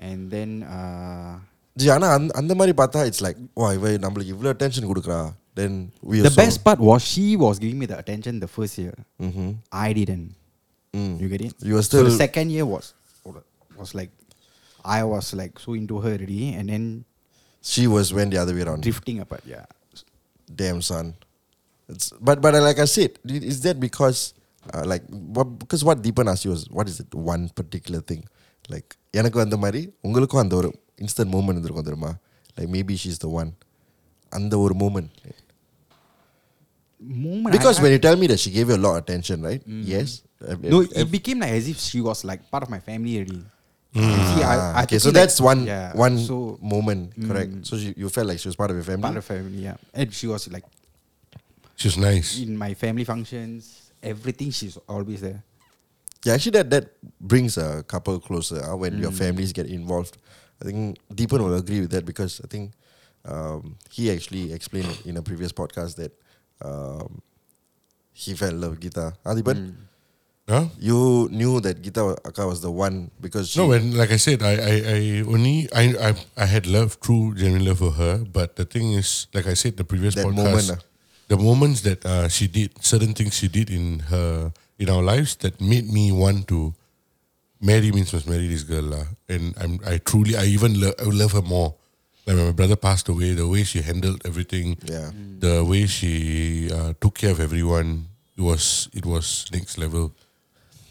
and 0.00 0.30
then 0.32 0.62
uh, 0.64 1.38
G, 1.77 1.87
ஆனா 1.89 2.07
அந்த- 2.13 2.35
அந்த 2.39 2.53
மாதிரி 2.55 2.73
பார்த்தா 2.81 3.01
it's 3.09 3.23
like 3.25 3.39
வா 3.61 3.69
இவ 3.77 3.91
நம்மளுக்கு 4.05 4.33
இவ்வளோ 4.35 4.51
attention 4.55 4.89
கொடுக்குறா 4.91 5.19
தென் 5.59 5.77
we 6.09 6.17
the 6.17 6.23
also- 6.23 6.41
best 6.41 6.59
part 6.67 6.79
was 6.89 7.01
she 7.13 7.25
was 7.37 7.55
giving 7.63 7.79
me 7.81 7.87
the 7.91 7.97
attention 8.03 8.33
the 8.39 8.51
first 8.57 8.75
year. 8.77 8.95
Mhm. 9.27 9.47
I 9.85 9.93
didn't. 9.93 10.27
Mm. 10.93 11.13
You 11.21 11.27
get 11.33 11.41
it? 11.41 11.53
You 11.67 11.75
were 11.77 11.85
So 11.85 11.89
still 11.89 12.07
the 12.09 12.17
second 12.17 12.49
year 12.55 12.65
was 12.73 12.85
was 13.81 13.91
like 13.99 14.11
I 14.97 15.03
was 15.03 15.27
like 15.33 15.55
so 15.59 15.71
into 15.73 15.95
her 16.03 16.13
already, 16.17 16.43
and 16.57 16.65
then 16.69 16.85
she 17.63 17.83
was 17.87 18.07
went 18.17 18.31
the 18.31 18.39
other 18.43 18.55
way 18.55 18.63
around 18.65 18.81
drifting 18.81 19.19
apart. 19.25 19.43
Yeah. 19.47 19.65
damn 20.47 20.79
son 20.81 21.05
it's 21.89 22.07
but 22.21 22.37
but 22.41 22.53
uh, 22.53 22.61
like 22.61 22.79
I 22.79 22.87
said 22.87 23.11
i- 23.27 23.43
is 23.51 23.57
that 23.61 23.77
because 23.79 24.19
uh, 24.65 24.83
like 24.85 25.03
what 25.35 25.59
because 25.59 25.83
what 25.83 25.97
Deepan 26.03 26.27
asked 26.27 26.45
you 26.47 26.51
was 26.51 26.63
what 26.69 26.87
is 26.87 26.97
it 26.99 27.11
one 27.31 27.43
particular 27.59 28.01
thing 28.11 28.21
like 28.65 28.89
எனக்கு 29.11 29.39
அந்த 29.39 29.57
மாதிரி 29.57 29.81
உங்களுக்கும் 30.01 30.41
அந்த 30.41 30.55
ஒரு 30.55 30.69
instant 30.97 31.31
moment 31.35 31.55
இருந்திருக்கும் 31.55 31.87
தெரியுமா 31.89 32.11
like 32.57 32.71
maybe 32.77 32.95
she's 33.03 33.21
த 33.25 33.29
one 33.41 33.51
அந்த 34.31 34.53
ஒரு 34.65 34.75
moment 34.75 35.11
Moment 37.23 37.51
because 37.51 37.77
I- 37.79 37.83
when 37.83 37.91
I- 37.91 37.95
you 37.95 37.99
tell 37.99 38.15
me 38.15 38.27
that 38.27 38.39
she 38.39 38.49
gave 38.51 38.69
you 38.69 38.75
a 38.75 38.83
lot 38.83 38.91
of 38.91 39.03
attention 39.03 39.41
right 39.41 39.63
yes 39.85 40.09
Ev- 40.47 40.63
no, 40.63 40.79
ev- 40.81 40.93
it 41.01 41.11
became 41.11 41.39
like 41.39 41.51
as 41.51 41.67
if 41.67 41.77
she 41.79 41.99
was 42.01 42.23
like 42.23 42.49
part 42.49 42.63
of 42.63 42.69
my 42.69 42.79
family 42.81 43.13
already. 43.17 43.41
You 43.95 44.01
see, 44.29 44.43
I, 44.43 44.53
Ah, 44.53 44.69
I 44.73 44.83
okay 44.83 44.95
took 44.95 45.01
so 45.01 45.09
it 45.09 45.09
like- 45.09 45.17
that's 45.19 45.39
one 45.41 45.61
yeah, 45.65 45.89
one 45.95 46.15
so 46.19 46.37
moment 46.73 47.03
correct 47.27 47.51
so 47.61 47.77
she, 47.77 47.93
you 47.97 48.09
felt 48.09 48.27
like 48.29 48.39
she 48.39 48.47
was 48.47 48.55
part 48.55 48.71
of 48.71 48.77
your 48.77 48.87
family 48.91 49.05
part 49.07 49.17
of 49.17 49.25
family. 49.25 49.59
Yeah, 49.63 49.77
and 49.93 50.13
she 50.13 50.27
was 50.27 50.43
like 50.49 50.65
She's 51.75 51.97
nice. 51.99 52.29
in 52.39 52.55
my 52.57 52.71
family 52.75 53.03
functions, 53.03 53.61
everything. 54.03 54.51
She's 54.51 54.75
always 54.87 55.19
there. 55.21 55.39
Yeah, 56.23 56.33
actually, 56.35 56.51
that 56.51 56.69
that 56.69 56.85
brings 57.23 57.53
a 57.57 57.83
couple 57.85 58.15
closer 58.21 58.59
uh, 58.63 58.75
when 58.75 58.93
your 58.99 59.11
families 59.13 59.51
get 59.51 59.67
involved. 59.79 60.15
I 60.60 60.64
think 60.64 60.98
Deepan 61.12 61.38
will 61.40 61.54
agree 61.54 61.80
with 61.80 61.90
that 61.90 62.04
because 62.04 62.40
I 62.42 62.46
think 62.48 62.72
um, 63.24 63.76
he 63.90 64.10
actually 64.10 64.52
explained 64.52 64.90
in 65.04 65.16
a 65.16 65.22
previous 65.22 65.52
podcast 65.52 65.96
that 65.96 66.12
um, 66.62 67.22
he 68.12 68.34
fell 68.34 68.50
in 68.50 68.60
love 68.60 68.70
with 68.72 68.80
Gita. 68.80 69.14
Ah, 69.24 69.34
Deepan, 69.34 69.74
Huh? 70.48 70.64
you 70.80 71.28
knew 71.30 71.60
that 71.60 71.82
Gita 71.82 72.16
Akka 72.24 72.46
was 72.48 72.62
the 72.64 72.70
one 72.72 73.10
because 73.20 73.50
she, 73.50 73.60
No, 73.60 73.68
when 73.68 73.92
like 73.94 74.10
I 74.10 74.16
said, 74.16 74.42
I, 74.42 74.56
I, 74.56 74.74
I 74.96 75.00
only 75.28 75.68
I, 75.76 75.92
I 76.08 76.10
I 76.40 76.46
had 76.48 76.64
love, 76.66 76.96
true 77.04 77.34
genuine 77.36 77.66
love 77.68 77.84
for 77.84 77.92
her. 77.92 78.24
But 78.24 78.56
the 78.56 78.64
thing 78.64 78.96
is, 78.96 79.26
like 79.36 79.46
I 79.46 79.52
said, 79.52 79.76
the 79.76 79.84
previous 79.84 80.14
That 80.16 80.24
podcast, 80.24 80.40
moment, 80.40 80.68
ah. 80.72 80.80
the 81.28 81.36
moments 81.36 81.82
that 81.84 82.00
uh, 82.06 82.28
she 82.32 82.48
did, 82.48 82.72
certain 82.82 83.12
things 83.12 83.36
she 83.36 83.48
did 83.52 83.68
in 83.68 84.08
her 84.08 84.50
in 84.80 84.88
our 84.88 85.02
lives 85.04 85.36
that 85.44 85.60
made 85.60 85.92
me 85.92 86.12
want 86.16 86.48
to 86.48 86.72
marry 87.60 87.90
means 87.92 88.12
must 88.12 88.26
marry 88.28 88.46
this 88.48 88.62
girl 88.62 88.82
lah. 88.94 89.04
And 89.28 89.54
I'm 89.58 89.80
I 89.86 89.98
truly 89.98 90.36
I 90.36 90.44
even 90.46 90.80
lo- 90.80 90.94
I 90.98 91.04
love 91.10 91.32
her 91.32 91.42
more. 91.42 91.74
Like 92.26 92.36
when 92.36 92.46
my 92.46 92.52
brother 92.52 92.76
passed 92.76 93.08
away, 93.08 93.32
the 93.32 93.48
way 93.48 93.64
she 93.64 93.80
handled 93.82 94.20
everything, 94.24 94.76
Yeah. 94.84 95.10
the 95.40 95.64
way 95.64 95.86
she 95.86 96.68
uh, 96.70 96.92
took 97.00 97.16
care 97.18 97.30
of 97.32 97.40
everyone, 97.40 98.08
it 98.36 98.42
was 98.42 98.88
it 98.94 99.06
was 99.06 99.46
next 99.52 99.78
level. 99.78 100.12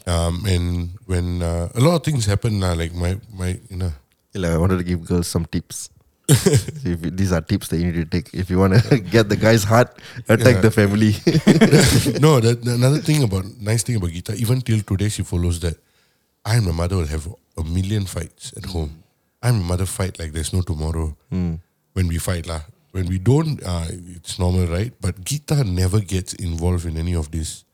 Um, 0.08 0.46
and 0.48 0.96
when 1.06 1.42
uh, 1.44 1.68
a 1.76 1.80
lot 1.84 1.96
of 2.00 2.04
things 2.04 2.26
happen, 2.26 2.64
uh, 2.64 2.74
like 2.76 2.94
my 2.96 3.20
my 3.34 3.60
you 3.70 3.78
know. 3.78 3.94
Like, 4.38 4.52
I 4.54 4.58
wanted 4.58 4.78
to 4.78 4.84
give 4.86 5.02
girls 5.06 5.26
some 5.28 5.46
tips. 5.50 5.90
if 6.30 7.00
these 7.16 7.32
are 7.32 7.42
tips 7.42 7.70
that 7.70 7.78
you 7.80 7.86
need 7.90 8.04
to 8.04 8.06
take 8.06 8.34
if 8.36 8.50
you 8.52 8.60
want 8.60 8.76
to 8.78 9.00
get 9.16 9.30
the 9.30 9.36
guy's 9.36 9.64
heart, 9.64 9.94
attack 10.28 10.60
Yeah. 10.60 10.62
the 10.68 10.72
family. 10.72 11.16
no, 12.22 12.40
the, 12.40 12.54
the 12.56 12.74
another 12.76 13.00
thing 13.00 13.24
about 13.24 13.46
nice 13.60 13.82
thing 13.84 13.96
about 13.96 14.12
Gita, 14.12 14.36
even 14.36 14.62
till 14.62 14.82
today, 14.82 15.10
she 15.10 15.24
follows 15.24 15.60
that. 15.62 15.78
I 16.48 16.56
and 16.56 16.66
my 16.66 16.72
mother 16.72 16.96
will 16.96 17.12
have 17.12 17.28
a 17.60 17.64
million 17.64 18.06
fights 18.08 18.54
at 18.56 18.66
home. 18.72 19.04
I 19.44 19.50
and 19.50 19.60
my 19.60 19.76
mother 19.76 19.86
fight 19.86 20.18
like 20.18 20.32
there's 20.32 20.54
no 20.56 20.62
tomorrow. 20.64 21.12
When 21.30 22.08
we 22.08 22.18
fight, 22.20 22.48
lah. 22.48 22.62
When 22.96 23.08
we 23.12 23.20
don't, 23.20 23.60
uh, 23.66 23.86
it's 24.16 24.40
normal, 24.40 24.66
right? 24.68 24.94
But 25.02 25.26
Gita 25.28 25.64
never 25.66 26.00
gets 26.00 26.34
involved 26.40 26.86
in 26.86 26.96
any 26.98 27.14
of 27.14 27.30
this. 27.36 27.66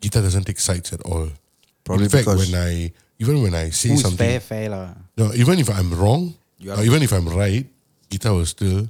Gita 0.00 0.22
doesn't 0.22 0.44
take 0.48 0.58
sides 0.58 0.92
at 0.96 1.02
all. 1.02 1.28
Probably 1.84 2.06
in 2.06 2.10
fact, 2.10 2.26
when 2.26 2.54
I 2.54 2.92
even 3.18 3.42
when 3.42 3.54
I 3.54 3.70
say 3.70 3.94
something, 4.00 4.16
fair, 4.16 4.40
fair 4.40 4.66
lah. 4.70 4.94
no, 5.18 5.30
even 5.34 5.58
if 5.60 5.68
I'm 5.68 5.92
wrong, 5.94 6.34
even 6.58 7.02
if 7.02 7.12
I'm 7.12 7.28
right, 7.28 7.66
Gita 8.10 8.32
will 8.32 8.46
still 8.46 8.88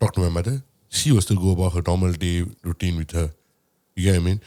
talk 0.00 0.12
to 0.18 0.20
my 0.20 0.28
mother. 0.28 0.60
She 0.88 1.12
will 1.12 1.22
still 1.22 1.38
go 1.40 1.52
about 1.52 1.72
her 1.78 1.82
normal 1.86 2.12
day 2.12 2.44
routine 2.62 2.96
with 2.98 3.12
her. 3.12 3.30
You 3.96 4.02
get 4.10 4.12
what 4.18 4.20
I 4.20 4.24
mean? 4.24 4.40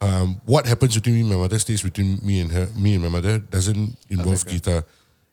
Um, 0.00 0.40
what 0.44 0.66
happens 0.66 0.94
between 0.94 1.14
me 1.14 1.20
and 1.22 1.30
my 1.30 1.36
mother 1.36 1.58
stays 1.58 1.82
between 1.82 2.18
me 2.22 2.40
and 2.40 2.52
her, 2.52 2.68
me 2.76 2.94
and 2.94 3.02
my 3.02 3.08
mother 3.08 3.38
doesn't 3.38 3.96
involve 4.10 4.46
Gita. 4.46 4.84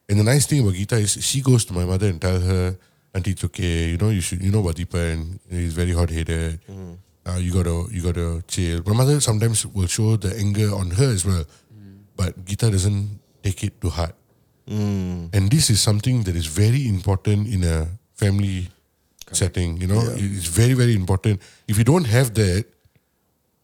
And 0.07 0.19
the 0.19 0.23
nice 0.23 0.45
thing 0.45 0.61
about 0.61 0.73
Gita 0.75 0.95
is 0.95 1.23
she 1.23 1.41
goes 1.41 1.65
to 1.65 1.73
my 1.73 1.85
mother 1.85 2.07
and 2.07 2.19
tell 2.21 2.39
her, 2.39 2.77
Auntie, 3.13 3.31
it's 3.31 3.43
okay. 3.43 3.89
You 3.89 3.97
know, 3.97 4.09
you 4.09 4.21
should. 4.21 4.41
You 4.41 4.51
know 4.51 4.61
about 4.61 4.75
Deepan. 4.75 5.39
He's 5.49 5.73
very 5.73 5.91
hot 5.91 6.09
headed. 6.09 6.59
Uh, 7.25 7.37
you 7.39 7.53
gotta, 7.53 7.85
you 7.91 8.01
gotta 8.01 8.43
chill. 8.47 8.81
My 8.85 8.93
mother 8.93 9.19
sometimes 9.19 9.65
will 9.67 9.87
show 9.87 10.15
the 10.17 10.35
anger 10.35 10.73
on 10.73 10.91
her 10.91 11.11
as 11.13 11.23
well, 11.25 11.45
but 12.15 12.43
Gita 12.45 12.71
doesn't 12.71 13.19
take 13.43 13.63
it 13.63 13.79
to 13.81 13.89
heart. 13.89 14.15
And 15.31 15.51
this 15.51 15.69
is 15.69 15.81
something 15.81 16.23
that 16.23 16.35
is 16.35 16.47
very 16.47 16.87
important 16.87 17.47
in 17.47 17.63
a 17.63 17.87
family 18.15 18.69
setting. 19.31 19.77
You 19.77 19.87
know, 19.87 20.01
it's 20.15 20.47
very 20.47 20.73
very 20.73 20.95
important. 20.95 21.41
If 21.67 21.77
you 21.77 21.83
don't 21.83 22.05
have 22.05 22.33
that, 22.33 22.65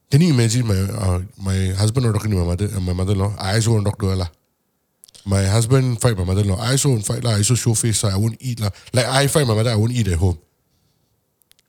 can 0.10 0.22
you 0.22 0.34
imagine 0.34 0.66
my 0.66 0.80
uh, 0.90 1.22
my 1.38 1.74
husband 1.78 2.06
not 2.06 2.14
talking 2.16 2.32
to 2.32 2.38
my 2.38 2.46
mother 2.46 2.66
and 2.66 2.86
my 2.86 2.94
mother-in-law? 2.94 3.36
I 3.38 3.56
also 3.56 3.72
won't 3.72 3.86
talk 3.86 4.00
to 4.00 4.08
her 4.10 4.16
lah. 4.16 4.30
My 5.26 5.46
husband 5.46 6.02
fight 6.02 6.18
my 6.18 6.24
mother-in-law. 6.24 6.58
I 6.58 6.72
also 6.72 6.90
won't 6.90 7.06
fight 7.06 7.24
lah. 7.24 7.38
I 7.38 7.46
also 7.46 7.54
show 7.54 7.74
face 7.74 8.04
lah. 8.04 8.14
I 8.14 8.18
won't 8.18 8.38
eat 8.42 8.60
lah. 8.60 8.70
Like 8.94 9.06
I 9.06 9.28
fight 9.28 9.46
my 9.46 9.54
mother, 9.54 9.70
I 9.70 9.76
won't 9.76 9.94
eat 9.94 10.08
at 10.08 10.18
home. 10.18 10.42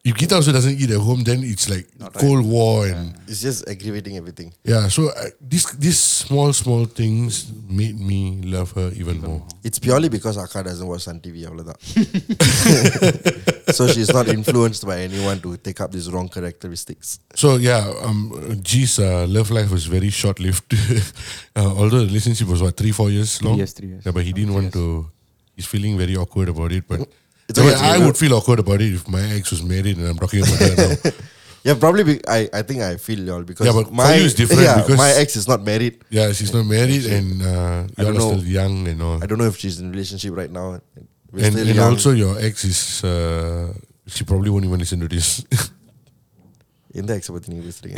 If 0.07 0.13
Gita 0.17 0.35
also 0.35 0.51
doesn't 0.51 0.77
eat 0.79 0.91
at 0.91 0.99
home, 1.01 1.23
then 1.23 1.41
it's 1.43 1.67
like 1.67 1.87
cold 2.21 2.45
war 2.45 2.85
and 2.85 3.15
It's 3.27 3.41
just 3.41 3.67
aggravating 3.67 4.17
everything. 4.17 4.53
yeah. 4.63 4.87
So 4.87 5.09
uh, 5.09 5.29
these 5.41 5.65
these 5.85 5.97
small 5.97 6.53
small 6.53 6.85
things 6.85 7.49
made 7.67 7.97
me 7.99 8.19
love 8.45 8.69
her 8.77 8.91
even 9.01 9.17
more. 9.19 9.41
It's 9.63 9.79
purely 9.79 10.09
because 10.09 10.37
Akka 10.37 10.61
doesn't 10.69 10.85
watch 10.91 11.01
Sun 11.09 11.21
TV. 11.25 11.37
அவ்வளவுதான். 11.49 11.79
so 13.77 13.87
she's 13.87 14.11
not 14.13 14.27
influenced 14.27 14.85
by 14.85 15.01
anyone 15.01 15.39
to 15.41 15.57
take 15.57 15.81
up 15.81 15.91
these 15.91 16.11
wrong 16.11 16.29
characteristics. 16.29 17.19
So 17.35 17.57
yeah, 17.57 17.81
um, 18.03 18.59
G's 18.61 18.99
uh, 18.99 19.25
love 19.27 19.49
life 19.51 19.71
was 19.71 19.85
very 19.97 20.09
short 20.11 20.39
lived. 20.39 20.69
uh, 21.55 21.73
although 21.79 21.99
the 21.99 22.05
relationship 22.13 22.47
was 22.47 22.61
what 22.61 22.77
three 22.77 22.91
four 22.91 23.09
years 23.09 23.41
long. 23.41 23.57
years, 23.57 23.73
three 23.73 23.89
years. 23.89 24.03
Yeah, 24.05 24.11
but 24.11 24.23
he 24.23 24.33
didn't 24.33 24.53
want 24.53 24.71
to. 24.73 25.09
He's 25.55 25.65
feeling 25.65 25.97
very 25.97 26.15
awkward 26.15 26.49
about 26.49 26.71
it. 26.71 26.83
But 26.87 27.09
It's 27.49 27.59
I, 27.59 27.63
mean, 27.63 27.73
okay, 27.75 27.89
I 27.91 27.95
you 27.97 28.05
would 28.07 28.17
feel 28.23 28.33
awkward 28.37 28.59
about 28.65 28.79
it 28.85 28.91
if 28.99 29.03
my 29.15 29.21
ex 29.37 29.51
was 29.55 29.61
married 29.73 29.97
and 29.99 30.07
I'm 30.11 30.17
talking 30.23 30.41
about 30.45 30.59
her 30.65 30.75
now. 30.83 31.11
Yeah, 31.67 31.75
probably. 31.83 32.03
Be, 32.07 32.13
I 32.37 32.39
I 32.59 32.61
think 32.67 32.79
I 32.87 32.97
feel 33.05 33.19
y'all 33.27 33.45
because 33.49 33.65
Yeah, 33.67 33.75
but 33.77 33.87
for 33.89 33.93
my 33.99 34.07
you 34.15 34.25
it's 34.29 34.35
different 34.41 34.63
yeah, 34.67 34.77
because- 34.81 35.01
my 35.05 35.11
ex 35.21 35.29
is 35.41 35.47
not 35.51 35.61
married. 35.71 35.95
Yeah, 36.17 36.27
she's 36.37 36.53
not 36.57 36.65
married 36.75 37.05
and 37.17 37.27
uh, 37.41 37.79
I 37.97 38.01
you're 38.01 38.05
don't 38.07 38.17
know. 38.21 38.27
still 38.31 38.45
young 38.59 38.75
and 38.91 38.99
all. 39.07 39.17
I 39.23 39.27
don't 39.29 39.39
know 39.43 39.49
if 39.53 39.57
she's 39.61 39.77
in 39.81 39.87
a 39.89 39.93
relationship 39.95 40.33
right 40.41 40.51
now. 40.59 40.67
We're 41.31 41.45
and 41.45 41.53
still 41.55 41.67
and 41.71 41.77
young. 41.81 41.89
also 41.97 42.11
your 42.23 42.33
ex 42.49 42.55
is. 42.73 42.79
Uh, 43.03 43.73
she 44.15 44.23
probably 44.31 44.51
won't 44.53 44.65
even 44.69 44.79
listen 44.85 44.99
to 45.05 45.09
this. 45.15 45.29
எந்த 47.01 47.11
ex 47.17 47.25
பத்தி 47.35 47.49
நீங்க 47.53 47.63
பேசுறீங்க? 47.69 47.97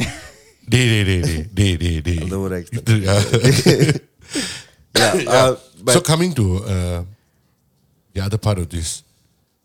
day, 0.73 0.85
day, 0.91 1.03
day, 1.09 1.19
day, 1.27 1.41
day, 1.59 1.73
day, 1.83 1.95
day. 2.07 2.17
அந்த 2.25 2.37
ஒரு 2.45 2.55
ex 2.59 2.65
தான். 2.77 2.87
Yeah. 3.07 3.19
yeah, 4.97 5.13
uh, 5.35 5.51
but 5.85 5.93
so 5.95 5.99
coming 6.11 6.31
to 6.39 6.45
uh, 6.75 6.99
the 8.15 8.21
other 8.27 8.39
part 8.45 8.57
of 8.63 8.67
this, 8.75 8.89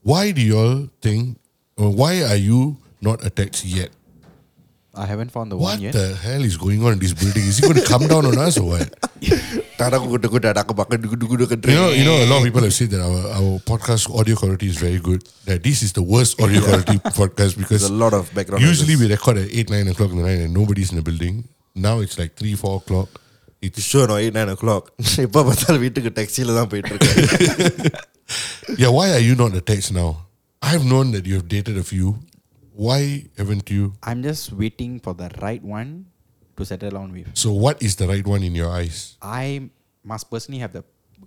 why 0.07 0.31
do 0.37 0.41
you 0.41 0.57
all 0.59 0.79
think, 1.01 1.39
or 1.77 1.91
why 2.01 2.23
are 2.25 2.37
you 2.37 2.61
not 3.01 3.25
attached 3.25 3.65
yet? 3.65 3.91
I 4.95 5.07
haven't 5.11 5.31
found 5.35 5.51
the 5.51 5.57
What 5.57 5.75
one 5.77 5.81
yet. 5.85 5.93
the 5.99 6.09
hell 6.23 6.43
is 6.45 6.57
going 6.63 6.81
on 6.87 6.93
in 6.95 6.99
this 6.99 7.15
building? 7.15 7.45
Is 7.51 7.59
he 7.59 7.63
going 7.67 7.81
to 7.83 7.87
come 7.93 8.03
down 8.13 8.25
on 8.31 8.37
us 8.47 8.59
or 8.63 8.65
what? 8.73 8.89
tadaku 9.79 10.07
kutu 10.13 10.29
kutu 10.33 10.43
tadaku 10.49 10.75
bakka 10.81 10.97
dugu 11.05 11.17
dugu 11.23 11.37
dugu 11.43 11.57
You 11.71 11.77
know, 11.79 11.89
you 12.01 12.05
know, 12.09 12.17
a 12.25 12.27
lot 12.31 12.39
of 12.41 12.45
people 12.49 12.61
have 12.67 12.75
said 12.79 12.91
that 12.95 13.01
our, 13.07 13.21
our 13.39 13.53
podcast 13.71 14.05
audio 14.21 14.37
quality 14.41 14.69
is 14.73 14.77
very 14.87 14.99
good. 15.09 15.23
That 15.47 15.63
this 15.69 15.79
is 15.87 15.93
the 16.01 16.05
worst 16.15 16.35
audio 16.43 16.61
quality 16.67 16.99
podcast 17.21 17.55
because 17.63 17.81
There's 17.81 17.97
a 17.97 18.01
lot 18.05 18.13
of 18.21 18.29
background. 18.39 18.63
usually 18.71 18.95
noises. 18.97 19.09
we 19.09 19.15
record 19.17 19.39
at 19.45 19.49
eight, 19.61 19.71
nine 19.77 19.89
o'clock 19.95 20.11
in 20.11 20.19
the 20.23 20.27
night 20.31 20.41
and 20.47 20.53
nobody's 20.61 20.91
in 20.93 20.99
the 21.01 21.07
building. 21.11 21.37
Now 21.89 21.97
it's 22.05 22.19
like 22.23 22.35
three, 22.43 22.55
four 22.65 22.77
o'clock. 22.83 23.09
It's 23.67 23.83
sure 23.91 24.07
no 24.11 24.17
8 24.19 24.35
9 24.35 24.49
o'clock 24.57 24.85
எப்ப 25.25 25.43
பார்த்தாலும் 25.49 25.83
வீட்டுக்கு 25.83 26.11
டாக்ஸில 26.19 26.55
தான் 26.59 26.71
போயிட்டு 26.73 26.91
இருக்கேன் 26.95 27.93
yeah. 28.79 28.89
Why 28.89 29.13
are 29.13 29.19
you 29.21 29.35
not 29.35 29.55
attached 29.55 29.93
now? 29.93 30.27
I've 30.63 30.85
known 30.85 31.11
that 31.13 31.27
you 31.27 31.35
have 31.35 31.49
dated 31.49 31.77
a 31.77 31.83
few. 31.85 32.19
Why 32.73 33.27
haven't 33.37 33.69
you? 33.71 33.93
I'm 34.03 34.23
just 34.23 34.53
waiting 34.53 35.01
for 35.01 35.13
the 35.15 35.29
right 35.43 35.63
one 35.63 36.07
to 36.57 36.65
settle 36.65 36.97
on 36.97 37.13
with. 37.13 37.29
So, 37.35 37.53
what 37.53 37.83
is 37.83 37.97
the 37.97 38.07
right 38.09 38.25
one 38.27 38.43
in 38.43 38.55
your 38.55 38.71
eyes? 38.71 39.17
I 39.21 39.69
must 40.05 40.31
personally 40.31 40.61
have 40.61 40.73
the 40.73 40.85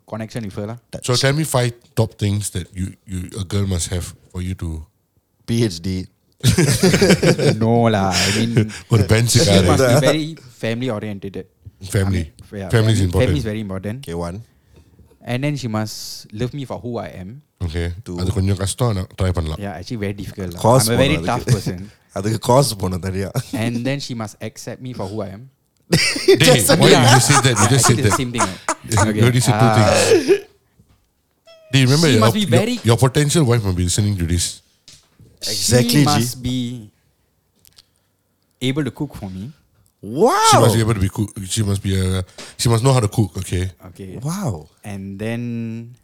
connection 0.07 0.43
with 0.45 0.55
her. 0.55 0.65
lah. 0.67 0.77
So, 1.03 1.15
tell 1.15 1.33
me 1.33 1.43
five 1.43 1.73
top 1.95 2.17
things 2.17 2.49
that 2.51 2.73
you, 2.73 2.95
you 3.05 3.29
a 3.39 3.43
girl 3.43 3.67
must 3.67 3.89
have 3.89 4.05
for 4.31 4.41
you 4.41 4.55
to. 4.55 4.85
PhD 5.45 6.07
no 7.61 7.85
lah. 7.95 8.09
I 8.13 8.29
mean, 8.37 8.71
ஒரு 8.93 9.03
bench 9.11 9.31
she 9.35 9.45
car. 9.49 9.67
must 9.69 9.85
be 9.91 9.99
very 10.09 10.25
family 10.63 10.89
oriented. 10.95 11.35
Family. 11.95 12.23
I 12.25 12.31
mean, 12.49 12.61
yeah, 12.61 12.69
Family 12.75 12.93
is 12.93 12.99
family- 12.99 13.05
important. 13.05 13.29
Family 13.29 13.41
is 13.43 13.47
very 13.51 13.61
important. 13.67 13.97
okay 14.05 14.17
one 14.27 14.37
And 15.31 15.39
then 15.43 15.55
she 15.61 15.67
must 15.75 15.95
love 16.39 16.51
me 16.57 16.63
for 16.69 16.77
who 16.83 16.91
I 17.05 17.09
am. 17.21 17.29
Okay. 17.65 17.85
Two. 18.07 18.15
அது 18.21 18.31
கொஞ்சம் 18.37 18.59
கஷ்டம் 18.63 18.89
ஆனா 18.91 19.03
try 19.19 19.29
பண்ணலாம். 19.37 19.59
Yeah, 19.65 19.73
actually 19.79 20.01
very 20.05 20.15
difficult. 20.21 20.49
lah. 20.55 20.59
Course 20.65 20.87
I'm 20.89 20.95
a 20.97 21.01
very 21.03 21.15
போனோம் 21.17 21.29
tough 21.31 21.45
அதுக்கு. 21.45 21.57
person. 21.57 21.79
அதுக்கு 22.19 22.39
காசு 22.49 22.73
போனோம் 22.81 23.03
தனியா 23.07 23.29
and 23.63 23.73
then 23.87 23.99
she 24.07 24.13
must 24.21 24.35
accept 24.49 24.81
me 24.87 24.91
for 24.99 25.07
who 25.13 25.17
I 25.27 25.31
am. 25.37 25.43
Hey, 26.43 26.59
why 26.81 26.89
you 26.91 26.99
just 27.15 27.27
said 27.31 27.41
that? 27.47 27.55
You 27.61 27.67
just 27.73 27.85
said 27.87 27.97
Actually, 27.97 28.03
the 28.05 28.11
that. 28.11 28.19
same 28.21 28.31
thing. 28.35 28.47
You 28.91 28.97
right? 29.01 29.19
already 29.23 29.41
said 29.47 29.55
two 29.63 29.69
Uh, 29.71 29.75
things. 29.79 30.29
Do 31.71 31.75
you 31.81 31.85
remember 31.87 32.07
She 32.09 32.15
your, 32.15 32.23
must 32.25 32.37
be 32.39 32.43
your- 32.45 32.53
very- 32.59 32.79
your 32.89 32.97
potential 33.05 33.43
wife 33.49 33.63
must 33.67 33.77
be 33.81 33.85
listening 33.89 34.15
to 34.21 34.27
this? 34.33 34.45
Exactly, 35.53 36.01
She 36.01 36.05
G. 36.05 36.09
must 36.11 36.35
be 36.47 36.57
able 38.69 38.83
to 38.89 38.93
cook 38.99 39.13
for 39.21 39.29
me. 39.37 39.43
Wow. 40.02 40.48
She 40.50 40.58
must 40.58 40.74
be 40.74 40.80
able 40.80 40.94
to 40.94 41.00
be 41.00 41.08
cook. 41.08 41.30
She 41.44 41.62
must 41.62 41.82
be 41.82 41.92
a. 42.00 42.24
She 42.56 42.68
must 42.68 42.82
know 42.82 42.92
how 42.92 43.00
to 43.00 43.08
cook. 43.08 43.36
Okay. 43.38 43.70
Okay. 43.92 44.16
Wow. 44.16 44.68
And 44.82 45.18
then, 45.18 45.94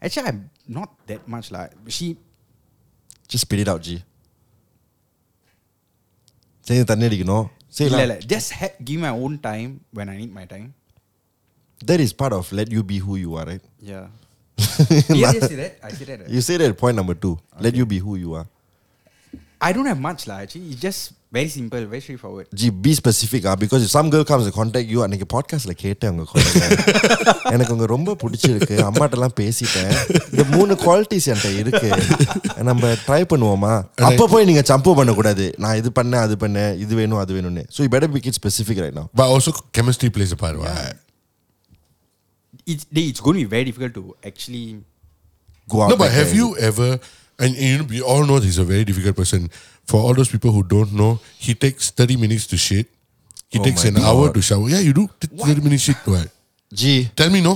actually, 0.00 0.28
I'm 0.28 0.50
not 0.68 0.94
that 1.06 1.26
much 1.26 1.50
like 1.50 1.72
she. 1.88 2.16
Just 3.26 3.42
spit 3.42 3.60
it 3.60 3.68
out, 3.68 3.82
G. 3.82 4.02
Say 6.62 6.78
it, 6.78 6.86
Say 7.70 7.86
it. 7.86 8.26
Just 8.26 8.52
ha- 8.52 8.74
give 8.82 9.00
my 9.00 9.10
own 9.10 9.38
time 9.38 9.80
when 9.92 10.08
I 10.08 10.16
need 10.16 10.32
my 10.32 10.44
time. 10.46 10.74
That 11.86 11.98
is 11.98 12.12
part 12.12 12.32
of 12.32 12.52
let 12.52 12.70
you 12.70 12.82
be 12.82 12.98
who 12.98 13.16
you 13.16 13.34
are, 13.34 13.46
right? 13.46 13.62
Yeah. 13.80 14.08
yeah, 15.08 15.32
you 15.34 15.40
say 15.40 15.56
that. 15.56 15.78
I 15.82 15.90
say 15.90 16.04
that. 16.04 16.28
You 16.28 16.40
say 16.40 16.56
that 16.58 16.76
point 16.78 16.94
number 16.96 17.14
two. 17.14 17.32
Okay. 17.54 17.64
Let 17.64 17.74
you 17.74 17.86
be 17.86 17.98
who 17.98 18.16
you 18.16 18.34
are. 18.34 18.46
I 19.60 19.72
don't 19.72 19.86
have 19.86 20.00
much, 20.00 20.26
like, 20.26 20.42
actually. 20.42 20.70
It's 20.70 20.80
just 20.80 21.12
very 21.35 21.49
simple, 21.55 21.83
very 21.91 22.01
straightforward. 22.03 22.45
G 22.61 22.67
B 22.85 22.91
specific 22.99 23.45
ah 23.49 23.53
because 23.61 23.83
some 23.95 24.07
girl 24.13 24.23
comes 24.31 24.43
to 24.47 24.53
contact 24.57 24.87
you 24.93 24.99
அன்னைக்கு 25.05 25.27
பாட்காஸ்ட்ல 25.33 25.73
கேட்டேன் 25.83 26.11
உங்க 26.13 26.25
குரலை 26.31 26.67
எனக்கு 27.53 27.73
உங்க 27.75 27.87
ரொம்ப 27.93 28.15
பிடிச்சிருக்கு 28.23 28.75
அம்மாட்டெல்லாம் 28.89 29.35
பேசிட்டேன் 29.41 29.91
இந்த 30.31 30.45
மூணு 30.55 30.75
குவாலிட்டிஸ் 30.85 31.27
என்கிட்ட 31.33 31.51
இருக்கு 31.63 31.89
நம்ம 32.69 32.93
ட்ரை 33.07 33.21
பண்ணுவோமா 33.33 33.73
அப்ப 34.09 34.27
போய் 34.33 34.49
நீங்க 34.51 34.63
சம்போ 34.71 34.93
பண்ணக்கூடாது 35.01 35.47
நான் 35.65 35.79
இது 35.81 35.91
பண்ணேன் 35.99 36.23
அது 36.27 36.37
பண்ணேன் 36.45 36.71
இது 36.85 36.95
வேணும் 37.01 37.21
அது 37.23 37.33
வேணும்னு 37.39 37.65
so 37.75 37.81
you 37.85 37.89
better 37.95 38.13
big 38.17 38.29
it 38.31 38.39
specific 38.41 38.81
right 38.85 38.97
now 39.01 39.07
But 39.21 39.27
also 39.35 39.53
chemistry 39.79 40.11
plays 40.17 40.33
a 40.37 40.41
part. 40.43 40.57
right? 40.61 40.95
It's, 42.67 42.85
it's 43.07 43.21
going 43.25 43.37
to 43.37 43.43
be 43.43 43.49
very 43.49 43.65
difficult 43.65 43.93
to 43.93 44.03
actually. 44.23 44.65
go 45.69 45.81
out 45.83 45.89
No, 45.91 45.97
but 45.97 46.07
there 46.07 46.17
have 46.19 46.31
and- 46.31 46.39
you 46.39 46.47
ever? 46.69 46.89
And 47.39 47.51
you 47.57 47.77
know, 47.79 47.85
we 47.85 47.99
all 48.11 48.23
know 48.27 48.37
he's 48.39 48.57
a 48.57 48.65
very 48.65 48.85
difficult 48.89 49.15
person. 49.17 49.41
For 49.87 49.99
all 50.01 50.13
those 50.13 50.31
people 50.31 50.51
who 50.51 50.63
don't 50.65 50.93
know, 50.93 51.11
he 51.45 51.53
takes 51.55 51.83
thirty 51.99 52.17
minutes 52.17 52.45
to 52.51 52.57
shit. 52.59 52.87
He 53.53 53.59
Oh 53.59 53.65
takes 53.65 53.83
my 53.83 53.89
an 53.91 53.97
hour 54.05 54.23
God. 54.23 54.33
to 54.35 54.41
shower. 54.41 54.67
Yeah, 54.69 54.83
you 54.87 54.93
do 54.93 55.05
t- 55.21 55.29
thirty 55.41 55.61
minutes 55.61 55.83
shit. 55.87 55.99
What? 56.13 56.29
G 56.71 56.93
Tell 57.19 57.29
me 57.29 57.41
no. 57.49 57.53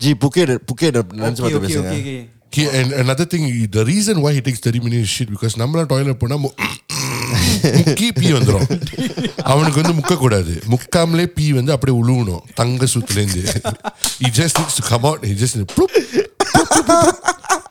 G 0.00 0.12
Phuket 0.22 0.52
Phuket 0.68 0.96
நினைச்சு 1.18 1.42
Okay, 1.42 1.42
பார்த்து 1.42 1.58
okay, 1.58 1.66
பேசுங்க 1.66 1.90
okay, 1.96 2.04
okay. 2.04 2.20
He, 2.56 2.62
and 2.78 2.88
another 3.02 3.24
thing, 3.32 3.44
the 3.76 3.82
reason 3.90 4.16
why 4.24 4.30
he 4.36 4.40
takes 4.46 4.60
30 4.64 4.80
minutes 4.86 5.10
shit 5.16 5.28
because 5.34 5.54
நம்மள 5.60 5.82
toilet 5.92 6.18
போனா 6.22 6.36
மு- 6.44 6.56
முக்கி 7.78 8.08
பீ 8.18 8.26
வந்துரும் 8.36 8.66
அவனுக்கு 9.52 9.78
வந்து 9.82 9.94
முக்க 10.00 10.14
கூடாது 10.22 10.54
முக்காமலே 10.72 11.26
பீ 11.36 11.46
வந்து 11.58 11.72
அப்படியே 11.76 11.96
உழுவணும் 12.00 12.42
தங்க 12.60 12.88
சுத்துல 12.94 13.22
இருந்து 13.22 13.42
he 14.22 14.30
just 14.40 14.56
needs 14.60 14.76
to 14.80 14.84
come 14.90 15.06
out 15.10 15.20
he 15.30 15.34
just 15.42 15.56
need 15.58 15.68
to 15.68 15.74
plup, 15.76 15.92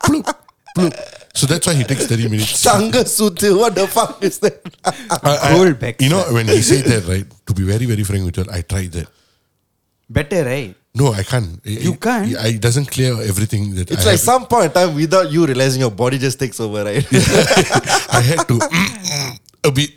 plup, 0.06 0.28
so 1.37 1.45
that's 1.45 1.67
why 1.67 1.75
he 1.75 1.83
takes 1.83 2.07
30 2.07 2.29
minutes. 2.29 2.65
Sangha 2.65 3.05
what 3.57 3.75
the 3.75 3.85
fuck 3.87 4.23
is 4.23 4.39
that? 4.39 4.57
I, 4.83 5.53
I, 5.53 5.71
back. 5.73 6.01
You 6.01 6.09
know, 6.09 6.25
when 6.33 6.47
he 6.47 6.63
said 6.63 6.85
that, 6.85 7.05
right, 7.05 7.25
to 7.45 7.53
be 7.53 7.61
very, 7.61 7.85
very 7.85 8.03
frank 8.03 8.25
with 8.25 8.37
you, 8.37 8.45
I 8.51 8.61
tried 8.61 8.91
that. 8.93 9.07
Better, 10.09 10.43
right? 10.43 10.73
No, 10.95 11.13
I 11.13 11.21
can't. 11.21 11.61
You 11.63 11.93
it- 11.93 12.01
can't? 12.01 12.31
It, 12.31 12.55
it 12.55 12.61
doesn't 12.61 12.89
clear 12.89 13.13
everything 13.21 13.75
that 13.75 13.91
It's 13.91 14.07
I 14.07 14.11
like 14.11 14.19
some 14.19 14.47
point 14.47 14.65
in 14.65 14.71
time 14.71 14.95
without 14.95 15.29
you 15.31 15.45
realizing 15.45 15.81
your 15.81 15.91
body 15.91 16.17
just 16.17 16.39
takes 16.39 16.59
over, 16.59 16.83
right? 16.83 17.05
I 18.09 18.21
had 18.25 18.47
to 18.49 18.57
a 19.63 19.71
bit. 19.71 19.93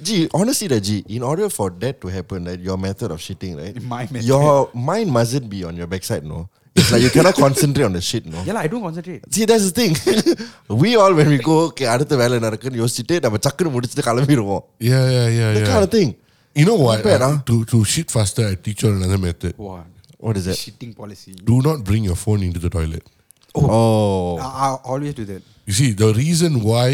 Gee, 0.00 0.28
honestly, 0.32 0.68
that 0.68 0.80
Gee, 0.82 1.02
in 1.08 1.22
order 1.24 1.48
for 1.48 1.70
that 1.70 2.00
to 2.02 2.08
happen, 2.08 2.44
right, 2.44 2.58
your 2.58 2.76
method 2.78 3.10
of 3.10 3.18
shitting, 3.18 3.58
right? 3.58 3.82
My 3.82 4.02
method. 4.02 4.22
Your 4.22 4.70
mind 4.74 5.10
mustn't 5.10 5.50
be 5.50 5.64
on 5.64 5.76
your 5.76 5.88
backside, 5.88 6.22
no. 6.24 6.48
It's 6.79 6.91
like 6.93 7.01
you 7.05 7.09
cannot 7.15 7.35
concentrate 7.43 7.85
on 7.89 7.93
the 7.97 8.01
shit, 8.07 8.25
no. 8.33 8.39
Yeah, 8.47 8.53
lah, 8.55 8.61
I 8.65 8.67
don't 8.71 8.83
concentrate. 8.87 9.21
See, 9.35 9.45
that's 9.51 9.65
the 9.69 9.75
thing. 9.79 9.93
we 10.83 10.89
all, 10.95 11.13
when 11.19 11.29
we 11.33 11.37
go, 11.47 11.55
okay, 11.69 11.87
அடுத்த 11.93 12.17
வேலை 12.21 12.37
நடக்குன்னு 12.45 12.81
யோசிச்சுட்டு 12.81 13.15
நம்ம 13.25 13.39
சக்குன்னு 13.47 13.71
முடிச்சுட்டு 13.75 14.05
கிளம்பிடுவோம் 14.09 14.63
yeah 14.89 15.05
yeah 15.15 15.27
yeah 15.39 15.49
That 15.55 15.61
yeah 15.61 15.71
kind 15.73 15.85
of 15.87 15.91
thing. 15.97 16.11
You 16.59 16.65
know 16.69 16.77
what? 16.85 16.99
Not 16.99 17.07
bad, 17.11 17.23
Uh, 17.27 17.31
huh? 17.31 17.39
to 17.49 17.55
to 17.71 17.79
shit 17.93 18.09
faster, 18.17 18.43
I 18.51 18.55
teach 18.67 18.79
you 18.83 18.91
another 18.99 19.19
method. 19.27 19.53
Wow. 19.67 19.81
What 20.25 20.37
is 20.41 20.45
that? 20.49 20.59
Shitting 20.65 20.93
policy. 21.01 21.33
Do 21.51 21.57
not 21.67 21.79
bring 21.89 22.03
your 22.11 22.19
phone 22.25 22.43
into 22.49 22.61
the 22.65 22.71
toilet. 22.77 23.03
Oh. 23.55 24.37
I, 24.37 24.47
I 24.67 24.69
always 24.93 25.13
do 25.21 25.25
that. 25.31 25.41
You 25.69 25.73
see, 25.79 25.89
the 26.03 26.09
reason 26.13 26.61
why 26.69 26.87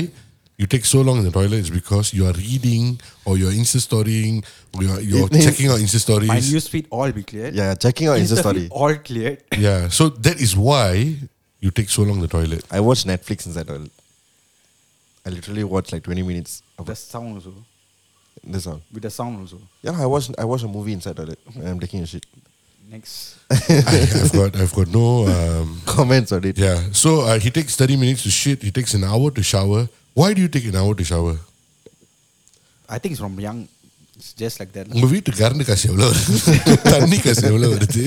you 0.59 0.67
take 0.67 0.85
so 0.85 1.01
long 1.03 1.19
in 1.19 1.25
the 1.25 1.31
toilet 1.31 1.53
is 1.61 1.71
because 1.71 2.13
you 2.13 2.27
are 2.27 2.33
reading 2.33 3.01
or 3.25 3.39
you're 3.39 3.53
Insta 3.53 3.79
storying 3.81 4.43
or 4.75 4.83
you're, 4.83 5.01
you're 5.01 5.27
It 5.31 5.41
checking 5.43 5.69
out 5.69 5.79
Insta 5.79 5.99
stories. 6.01 6.27
My 6.29 6.41
news 6.41 6.67
feed 6.69 6.87
all 6.91 7.11
be 7.13 7.23
cleared. 7.23 7.55
Yeah, 7.55 7.75
checking 7.77 8.09
out 8.09 8.19
Insta 8.19 8.35
Insta 8.37 8.39
story. 8.41 8.69
all 8.71 8.95
cleared. 8.97 9.43
yeah, 9.57 9.89
so 9.89 10.09
that 10.09 10.41
is 10.41 10.57
why 10.57 11.15
you 11.61 11.71
take 11.71 11.89
so 11.89 12.03
long 12.03 12.21
the 12.21 12.29
toilet. 12.29 12.65
I 12.71 12.81
watch 12.81 13.05
Netflix 13.05 13.47
inside 13.47 13.69
toilet. 13.69 13.91
I 15.25 15.31
literally 15.31 15.65
watch 15.65 15.93
like 15.93 16.03
20 16.03 16.23
minutes 16.23 16.63
of 16.79 16.87
The 16.87 16.97
sound 16.97 17.35
also. 17.37 17.53
this 18.43 18.67
one. 18.67 18.81
With 18.93 19.03
the 19.03 19.11
sound 19.11 19.39
also. 19.41 19.59
Yeah, 19.83 19.93
I 20.01 20.07
watch 20.07 20.31
I 20.39 20.45
watch 20.45 20.63
a 20.65 20.69
movie 20.69 20.93
inside 20.93 21.17
toilet 21.17 21.39
when 21.55 21.67
I'm 21.69 21.79
taking 21.81 22.01
a 22.01 22.07
shit. 22.07 22.27
Next. 22.91 23.37
I, 23.51 24.09
I've 24.25 24.33
got 24.33 24.57
I've 24.57 24.75
got 24.75 24.89
no 24.89 25.27
um, 25.29 25.81
Comments 25.87 26.33
on 26.33 26.43
it. 26.45 26.57
yeah. 26.59 26.81
So 26.93 27.21
uh, 27.21 27.39
he 27.39 27.51
takes 27.51 27.77
thirty 27.77 27.97
minutes 27.97 28.23
to 28.23 28.31
shit. 28.31 28.63
He 28.63 28.71
takes 28.71 28.95
an 28.95 29.05
hour 29.05 29.31
to 29.31 29.43
shower. 29.43 29.89
Why 30.20 30.30
do 30.36 30.42
you 30.46 30.52
take 30.56 30.66
an 30.72 30.78
hour 30.82 30.94
to 31.02 31.06
shower? 31.12 31.36
I 32.96 33.00
think 33.00 33.12
it's 33.14 33.24
from 33.26 33.40
young. 33.48 33.60
It's 34.18 34.32
just 34.44 34.56
like 34.62 34.72
that. 34.76 34.86
lah. 34.88 34.94
உங்க 34.98 35.08
வீட்டு 35.14 35.32
current 35.42 35.66
காசு 35.70 35.86
எவ்வளவு 35.92 36.10
வருது 36.12 36.36
தண்ணி 36.94 37.20
காசு 37.26 37.44
எவ்வளவு 37.52 37.74
வருது 37.78 38.04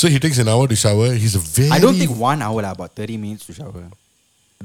So 0.00 0.06
he 0.12 0.18
takes 0.24 0.38
an 0.42 0.48
hour 0.52 0.64
to 0.72 0.76
shower. 0.84 1.08
He's 1.22 1.34
a 1.40 1.44
very 1.56 1.70
I 1.76 1.80
don't 1.84 1.98
think 2.02 2.12
one 2.30 2.40
hour, 2.46 2.60
lah, 2.64 2.72
about 2.76 2.92
30 3.00 3.16
minutes 3.24 3.44
to 3.48 3.52
shower. 3.58 3.82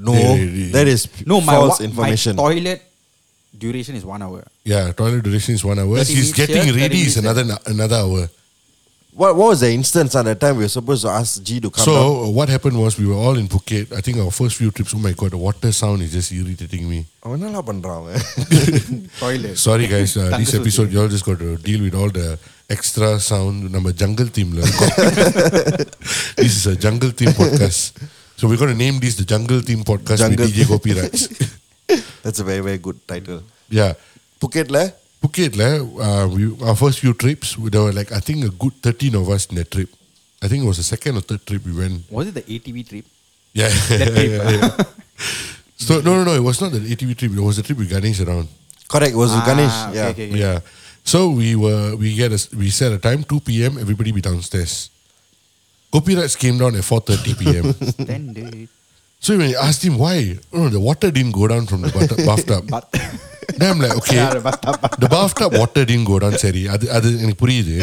No, 0.07 0.13
Yeah, 0.13 0.33
yeah, 0.33 0.51
yeah. 0.59 0.71
that 0.75 0.87
is 0.93 1.01
No, 1.31 1.37
my, 1.49 1.55
false 1.57 1.77
wa- 1.79 1.85
information. 1.87 2.33
my 2.35 2.43
toilet 2.43 2.81
duration 3.63 3.95
is 3.99 4.05
one 4.13 4.21
hour. 4.27 4.41
yeah. 4.73 4.85
Toilet 4.99 5.21
duration 5.27 5.53
is 5.57 5.63
one 5.71 5.79
hour. 5.83 5.95
30 5.97 6.13
He's 6.13 6.17
minutes 6.19 6.39
getting 6.41 6.63
here, 6.67 6.75
30 6.77 6.83
ready 6.85 7.01
is 7.09 7.15
minutes 7.17 7.19
another 7.23 7.43
another 7.73 7.99
hour. 8.03 8.21
What, 9.14 9.36
what 9.36 9.46
was 9.50 9.60
the 9.60 9.70
instance 9.70 10.16
at 10.16 10.24
the 10.24 10.34
time 10.34 10.56
we 10.56 10.64
were 10.64 10.68
supposed 10.68 11.02
to 11.02 11.08
ask 11.08 11.40
G 11.40 11.60
to 11.60 11.70
come? 11.70 11.84
So 11.84 11.92
down? 11.94 12.24
Uh, 12.26 12.30
what 12.30 12.48
happened 12.48 12.76
was 12.76 12.98
we 12.98 13.06
were 13.06 13.14
all 13.14 13.38
in 13.38 13.46
Phuket. 13.46 13.92
I 13.92 14.00
think 14.00 14.18
our 14.18 14.32
first 14.32 14.56
few 14.56 14.72
trips. 14.72 14.92
Oh 14.92 14.98
my 14.98 15.12
god, 15.12 15.30
the 15.30 15.36
water 15.36 15.70
sound 15.70 16.02
is 16.02 16.10
just 16.12 16.32
irritating 16.32 16.88
me. 16.90 17.06
Oh, 17.22 17.36
Toilet. 19.20 19.56
Sorry 19.56 19.86
guys, 19.86 20.16
uh, 20.16 20.36
this 20.38 20.54
episode 20.54 20.90
y'all 20.90 21.06
just 21.06 21.24
got 21.24 21.38
to 21.38 21.56
deal 21.58 21.82
with 21.82 21.94
all 21.94 22.10
the 22.10 22.36
extra 22.68 23.20
sound. 23.20 23.70
Number 23.70 23.92
jungle 23.92 24.26
theme 24.26 24.50
This 26.36 26.56
is 26.56 26.66
a 26.66 26.74
jungle 26.74 27.10
theme 27.10 27.28
podcast. 27.28 27.92
So 28.36 28.48
we're 28.48 28.58
gonna 28.58 28.74
name 28.74 28.98
this 28.98 29.14
the 29.14 29.24
jungle 29.24 29.60
theme 29.60 29.84
podcast 29.84 30.18
jungle 30.18 30.44
with 30.44 30.54
DJ 30.56 30.66
Gopi 30.66 30.92
Raj. 30.92 31.28
That's 32.24 32.40
a 32.40 32.44
very 32.44 32.60
very 32.60 32.78
good 32.78 33.06
title. 33.06 33.44
Yeah. 33.70 33.94
Phuket 34.40 34.72
le? 34.72 34.92
Phuket, 35.24 35.56
la, 35.56 35.80
uh, 35.80 36.28
we, 36.28 36.52
our 36.68 36.76
first 36.76 37.00
few 37.00 37.14
trips, 37.14 37.56
there 37.56 37.80
were 37.82 37.92
like, 37.92 38.12
I 38.12 38.20
think 38.20 38.44
a 38.44 38.50
good 38.50 38.74
13 38.82 39.14
of 39.14 39.30
us 39.30 39.46
in 39.46 39.54
that 39.56 39.70
trip. 39.70 39.88
I 40.42 40.48
think 40.48 40.62
it 40.64 40.66
was 40.66 40.76
the 40.76 40.82
second 40.82 41.16
or 41.16 41.22
third 41.22 41.46
trip 41.46 41.64
we 41.64 41.72
went. 41.72 42.04
Was 42.10 42.28
it 42.28 42.34
the 42.34 42.42
ATV 42.42 42.86
trip? 42.86 43.06
Yeah. 43.54 43.68
That 43.88 44.12
trip. 44.12 44.30
yeah, 44.30 44.50
yeah. 44.50 44.84
So, 45.78 46.00
no, 46.02 46.16
no, 46.16 46.24
no, 46.24 46.34
it 46.34 46.42
was 46.42 46.60
not 46.60 46.72
the 46.72 46.80
ATV 46.80 47.16
trip. 47.16 47.32
It 47.32 47.40
was 47.40 47.56
the 47.56 47.62
trip 47.62 47.78
with 47.78 47.88
Ganesh 47.88 48.20
around. 48.20 48.48
correct 48.86 49.12
it 49.12 49.16
was 49.16 49.30
with 49.32 49.40
Ah, 49.42 49.46
Ganesh. 49.46 49.76
okay, 49.88 49.96
yeah. 49.96 50.08
okay, 50.12 50.28
okay. 50.28 50.38
Yeah. 50.38 50.60
So 51.04 51.30
we 51.30 51.56
were 51.56 51.96
we 51.96 52.14
get 52.14 52.32
a 52.32 52.40
we 52.56 52.68
set 52.70 52.92
a 52.92 52.98
time 52.98 53.24
2 53.24 53.40
p.m. 53.40 53.78
Everybody 53.78 54.12
be 54.12 54.20
downstairs. 54.20 54.88
Gopi 55.92 56.14
Raj 56.16 56.36
came 56.36 56.56
down 56.58 56.74
at 56.76 56.84
4:30 56.84 57.38
p.m. 57.40 57.72
Standard. 57.96 58.68
so 59.20 59.36
when 59.36 59.52
I 59.52 59.68
asked 59.68 59.82
him 59.84 59.96
why, 59.98 60.36
no, 60.52 60.68
the 60.68 60.80
water 60.80 61.10
didn't 61.10 61.32
go 61.32 61.48
down 61.48 61.66
from 61.66 61.80
the 61.82 61.88
bat- 61.92 62.16
bathtub 62.28 62.68
But 63.47 63.57
Then 63.59 63.69
I'm 63.73 63.79
like, 63.83 63.95
okay, 63.99 64.17
Yeah, 64.19 64.33
the 64.37 64.41
bathtub. 64.47 64.75
the 65.03 65.09
bathtub 65.15 65.51
water 65.61 65.83
didn't 65.89 66.07
go 66.11 66.17
down. 66.23 66.35
சரி 66.43 66.61
அது 66.73 66.85
அது 66.97 67.07
எனக்கு 67.23 67.41
புரியுது 67.45 67.75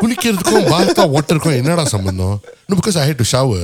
குளிக்கிறதுக்கும் 0.00 0.66
bathtub 0.72 1.08
வாட்டருக்கும் 1.16 1.58
என்னடா 1.60 1.84
சம்பந்தம் 1.94 2.36
no 2.70 2.74
because 2.78 2.96
I 3.02 3.06
had 3.10 3.18
to 3.22 3.26
shower 3.34 3.62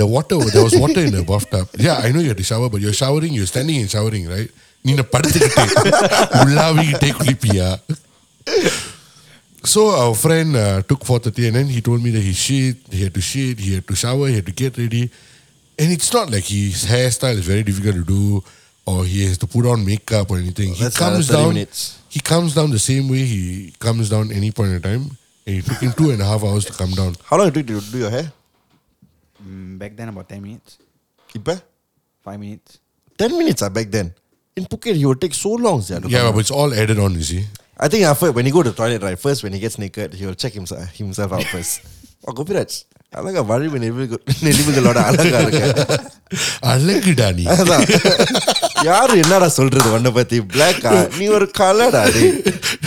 the 0.00 0.06
water 0.14 0.38
there 0.54 0.64
was 0.68 0.74
water 0.84 1.02
in 1.08 1.12
the 1.18 1.22
bathtub 1.32 1.66
yeah 1.86 1.96
I 2.06 2.10
know 2.12 2.22
you 2.24 2.30
had 2.34 2.40
to 2.44 2.48
shower 2.52 2.68
but 2.74 2.80
you're 2.84 2.98
showering 3.02 3.32
you're 3.38 3.50
standing 3.54 3.78
and 3.82 3.90
showering 3.96 4.24
right 4.34 4.50
நீ 4.86 4.92
நான் 4.98 5.10
படுத்துக்கிட்டு 5.14 5.92
உள்ளாவிக்கிட்டே 6.42 7.10
குளிப்பியா 7.20 7.68
So 9.64 9.80
our 10.02 10.14
friend 10.14 10.56
uh, 10.56 10.82
took 10.90 11.00
4.30 11.04 11.46
and 11.48 11.56
then 11.56 11.66
he 11.66 11.80
told 11.80 12.00
me 12.02 12.10
that 12.10 12.22
he 12.22 12.32
shit, 12.32 12.76
he 12.90 13.02
had 13.04 13.12
to 13.14 13.20
shit, 13.20 13.58
he 13.58 13.74
had 13.74 13.86
to 13.88 13.96
shower, 14.02 14.28
he 14.28 14.36
had 14.36 14.46
to 14.46 14.52
get 14.52 14.78
ready. 14.78 15.10
And 15.78 15.88
it's 15.92 16.12
not 16.12 16.30
like 16.34 16.44
his 16.44 16.84
hairstyle 16.92 17.34
is 17.34 17.46
very 17.46 17.64
difficult 17.70 17.96
to 17.96 18.04
do 18.04 18.22
or 18.85 19.05
he 19.05 19.25
has 19.25 19.37
to 19.39 19.47
put 19.47 19.65
on 19.65 19.85
makeup 19.85 20.29
or 20.31 20.37
anything. 20.37 20.69
Well, 20.79 20.89
he 20.89 20.95
comes 20.95 21.27
down. 21.27 21.53
Minutes. 21.53 21.99
He 22.09 22.19
comes 22.19 22.53
down 22.53 22.69
the 22.71 22.79
same 22.79 23.09
way 23.09 23.23
he 23.23 23.73
comes 23.79 24.09
down 24.09 24.31
any 24.31 24.51
point 24.51 24.71
in 24.71 24.81
time. 24.81 25.17
And 25.45 25.57
it 25.57 25.65
took 25.65 25.77
him 25.79 25.91
two 25.93 26.11
and 26.11 26.21
a 26.21 26.25
half 26.25 26.43
hours 26.43 26.65
to 26.65 26.73
come 26.73 26.91
down. 26.91 27.15
How 27.25 27.37
long 27.37 27.49
did 27.49 27.69
it 27.69 27.81
to 27.81 27.91
do 27.91 27.97
your 27.97 28.09
hair? 28.09 28.31
Mm, 29.43 29.77
back 29.77 29.95
then, 29.95 30.09
about 30.09 30.29
ten 30.29 30.41
minutes. 30.41 30.77
Ipa? 31.33 31.61
Five 32.23 32.39
minutes. 32.39 32.79
Ten 33.17 33.37
minutes 33.37 33.61
are 33.61 33.69
back 33.69 33.87
then. 33.87 34.13
In 34.55 34.65
Phuket, 34.65 34.95
he 34.95 35.05
would 35.05 35.19
take 35.19 35.33
so 35.33 35.51
long. 35.53 35.81
Yeah, 35.87 35.99
yeah 36.07 36.31
but 36.31 36.39
it's 36.39 36.51
all 36.51 36.73
added 36.73 36.99
on. 36.99 37.13
You 37.13 37.23
see. 37.23 37.45
I 37.77 37.87
think 37.87 38.03
after 38.05 38.31
when 38.31 38.45
he 38.45 38.51
go 38.51 38.63
to 38.63 38.69
the 38.69 38.75
toilet, 38.75 39.01
right? 39.01 39.17
First, 39.19 39.43
when 39.43 39.51
he 39.51 39.59
gets 39.59 39.77
naked, 39.77 40.13
he'll 40.13 40.35
check 40.35 40.53
himself 40.53 40.89
himself 40.91 41.33
out 41.33 41.43
first. 41.43 41.81
oh, 42.27 42.31
Gopi 42.31 42.53
Raj. 42.53 42.85
அழகா 43.18 43.40
வழிவு 43.50 43.76
நெலிவுகள் 43.82 44.22
நெலிவுகளோட 44.46 44.98
அழகா 45.10 45.38
இருக்க 45.44 45.62
அழகுடா 46.72 47.28
நீ 47.36 47.44
அதான். 47.54 47.84
யாரு 48.88 49.14
என்னடா 49.22 49.48
சொல்றது 49.56 49.88
உன்னை 49.96 50.10
பத்தி 50.18 50.36
பிளாக்கா 50.52 50.92
நீ 51.18 51.26
ஒரு 51.36 51.46
கலடா 51.60 52.02
டே 52.16 52.24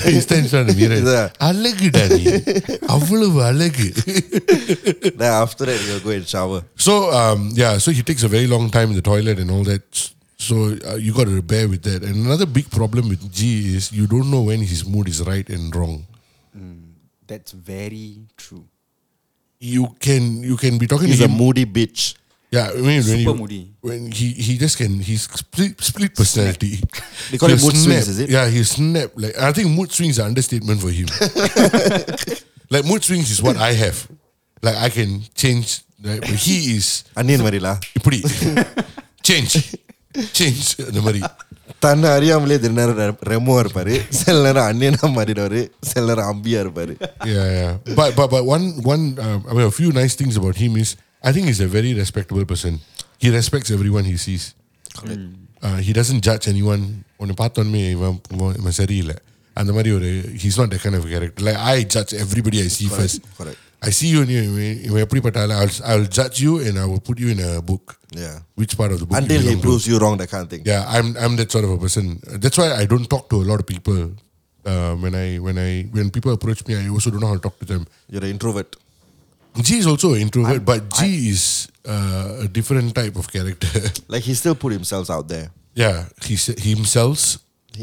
He 0.06 0.20
stands 0.26 0.52
on 0.60 0.64
the 0.70 0.76
mirror. 0.80 1.00
இதா. 1.02 1.24
அழகுடா 1.48 2.04
நீ 2.14 2.22
அவ்வளவு 2.96 3.40
அழகு 3.50 3.88
then 5.20 5.32
after 5.44 5.64
that 5.70 5.80
he'll 5.86 6.04
go 6.08 6.14
and 6.18 6.28
shower 6.28 6.62
So 6.88 6.94
um, 7.22 7.42
yeah, 7.62 7.74
so 7.78 7.92
he 7.92 8.04
takes 8.04 8.24
a 8.24 8.34
very 8.38 8.48
long 8.48 8.68
time 8.78 8.90
in 8.92 8.96
the 8.96 9.08
toilet 9.12 9.40
and 9.40 9.52
all 9.52 9.66
that. 9.66 9.88
So 10.40 10.56
uh, 10.84 10.98
you 11.06 11.12
got 11.14 11.28
to 11.32 11.42
bear 11.46 11.66
with 11.74 11.84
that. 11.84 12.02
And 12.04 12.16
another 12.28 12.48
big 12.50 12.68
problem 12.72 13.06
with 13.10 13.24
G 13.32 13.50
is 13.72 13.86
you 13.92 14.06
don't 14.08 14.30
know 14.30 14.44
when 14.44 14.62
his 14.66 14.82
mood 14.88 15.08
is 15.08 15.20
right 15.24 15.50
and 15.50 15.76
wrong. 15.76 15.98
That's 17.28 17.54
very 17.74 18.08
true. 18.38 18.64
you 19.59 19.89
can 19.99 20.43
you 20.43 20.57
can 20.57 20.79
be 20.79 20.87
talking. 20.87 21.09
He's 21.09 21.19
to 21.19 21.25
him. 21.25 21.33
a 21.33 21.37
moody 21.37 21.67
bitch. 21.67 22.17
Yeah, 22.51 22.71
I 22.71 22.75
mean, 22.75 23.03
when, 23.03 23.19
you, 23.19 23.35
moody. 23.35 23.75
when 23.81 24.11
he 24.13 24.31
he 24.31 24.57
just 24.57 24.79
can 24.79 25.01
he's 25.01 25.23
split, 25.23 25.81
split 25.81 26.15
personality. 26.15 26.79
They 27.31 27.39
call 27.39 27.51
it 27.51 27.61
mood 27.63 27.75
snap. 27.75 28.05
swings, 28.05 28.09
is 28.09 28.19
it? 28.21 28.31
Yeah, 28.31 28.49
he 28.49 28.63
snap. 28.63 29.11
Like 29.17 29.37
I 29.39 29.53
think 29.53 29.71
mood 29.71 29.91
swings 29.91 30.19
are 30.21 30.27
understatement 30.27 30.81
for 30.81 30.91
him. 30.91 31.07
like 32.71 32.85
mood 32.85 33.03
swings 33.03 33.31
is 33.31 33.43
what 33.43 33.57
I 33.57 33.73
have. 33.73 34.09
Like 34.63 34.77
I 34.77 34.89
can 34.91 35.23
change. 35.35 35.83
Right? 36.03 36.21
But 36.21 36.31
he 36.31 36.77
is. 36.77 37.05
Onion 37.17 37.41
marila. 37.41 37.81
Pretty 38.03 38.23
change, 39.27 39.77
change 40.33 40.77
the 40.77 41.03
Marie. 41.03 41.23
தன்னை 41.86 42.10
அறியாமலே 42.18 42.58
தின 42.64 42.76
நேரம் 42.80 43.22
ரெமோவா 43.32 43.60
இருப்பாரு 43.64 43.94
சில 44.22 44.36
நேரம் 44.46 44.68
அன்னியனா 44.70 45.08
மாறிடுவாரு 45.18 45.62
சில 45.92 46.04
நேரம் 46.10 46.30
அம்பியா 46.32 46.60
இருப்பாரு 46.66 46.94
yeah, 47.36 47.48
yeah. 47.60 47.72
But 48.00 48.10
but 48.20 48.28
but 48.34 48.44
one 48.56 48.66
one 48.94 49.04
uh, 49.26 49.38
I 49.50 49.54
mean 49.56 49.68
a 49.74 49.76
few 49.80 49.92
nice 50.02 50.16
things 50.22 50.36
about 50.42 50.58
him 50.64 50.74
is 50.84 50.92
I 51.24 51.32
think 51.34 51.46
he's 51.50 51.64
a 51.68 51.72
very 51.78 51.94
respectable 52.02 52.46
person. 52.52 52.76
He 53.24 53.30
respects 53.40 53.70
everyone 53.78 54.06
he 54.12 54.18
sees. 54.26 54.46
Uh, 55.68 55.78
he 55.88 55.92
doesn't 56.00 56.22
judge 56.30 56.46
anyone. 56.54 56.84
உன்னை 57.22 57.34
பார்த்தோன்னே 57.42 57.82
இவன் 57.98 58.16
இவன் 58.36 58.56
இவன் 58.62 58.78
சரியில்லை 58.82 59.16
அந்த 59.62 59.72
மாதிரி 59.76 59.90
ஒரு 59.98 60.10
he's 60.44 60.58
not 60.62 60.70
that 60.74 60.82
kind 60.86 60.98
of 61.00 61.04
a 61.08 61.12
character. 61.14 61.44
Like 61.48 61.60
I 61.74 61.78
judge 61.96 62.14
everybody 62.26 62.60
I 62.66 62.70
see 62.78 62.88
first. 63.00 63.20
correct. 63.86 63.88
I 63.88 63.92
see 64.00 64.10
you 64.14 64.20
and 64.24 64.32
you 64.34 64.42
இவன் 64.50 64.82
இவன் 64.88 65.02
எப்படிப்பட்ட 65.06 65.38
ஆளு 65.44 65.54
I'll 65.62 65.76
I'll 65.92 66.08
judge 66.20 66.38
you 66.46 66.54
and 66.66 66.76
I 66.84 66.88
will 66.92 67.04
put 67.10 67.18
you 67.24 67.30
in 67.36 67.40
a 67.50 67.54
book. 67.72 67.86
Yeah. 68.24 68.36
Which 68.62 68.74
part 68.80 68.92
of 68.94 69.00
the 69.02 69.06
book? 69.08 69.16
you 69.18 69.22
until 69.22 69.42
he 69.42 69.48
belong 69.48 69.62
to. 69.62 69.66
proves 69.68 69.86
you 69.92 69.98
wrong 70.04 70.16
that 70.22 70.30
kind 70.34 70.44
of 70.46 70.50
thing 70.54 70.64
Yeah, 70.72 70.84
I'm 70.96 71.10
I'm 71.24 71.36
that 71.42 71.50
sort 71.56 71.66
of 71.70 71.74
a 71.78 71.80
person. 71.86 72.06
That's 72.44 72.60
why 72.62 72.70
I 72.82 72.86
don't 72.94 73.10
talk 73.16 73.26
to 73.34 73.40
a 73.46 73.48
lot 73.52 73.60
of 73.64 73.68
people. 73.74 74.00
Uh, 74.72 74.94
when 75.04 75.14
I 75.26 75.28
when 75.48 75.58
I 75.68 75.72
when 75.98 76.08
people 76.16 76.32
approach 76.38 76.60
me, 76.70 76.74
I 76.82 76.88
also 76.96 77.10
don't 77.14 77.24
know 77.26 77.32
how 77.34 77.40
to 77.42 77.46
talk 77.48 77.58
to 77.64 77.68
them. 77.74 77.84
you're 78.14 78.26
an 78.30 78.34
introvert 78.36 78.72
G 79.68 79.78
is 79.84 79.88
also 79.92 80.10
an 80.16 80.22
introvert, 80.26 80.62
but 80.72 80.82
G 80.98 81.00
is 81.32 81.42
uh, 81.94 82.44
a 82.46 82.50
different 82.58 82.92
type 83.00 83.16
of 83.22 83.26
character. 83.36 83.72
like 84.14 84.24
he 84.30 84.34
still 84.42 84.58
put 84.64 84.72
himself 84.80 85.08
out 85.16 85.28
there 85.34 85.48
yeah, 85.84 85.98
he 86.28 86.36
s- 86.44 86.60
himself. 86.70 87.20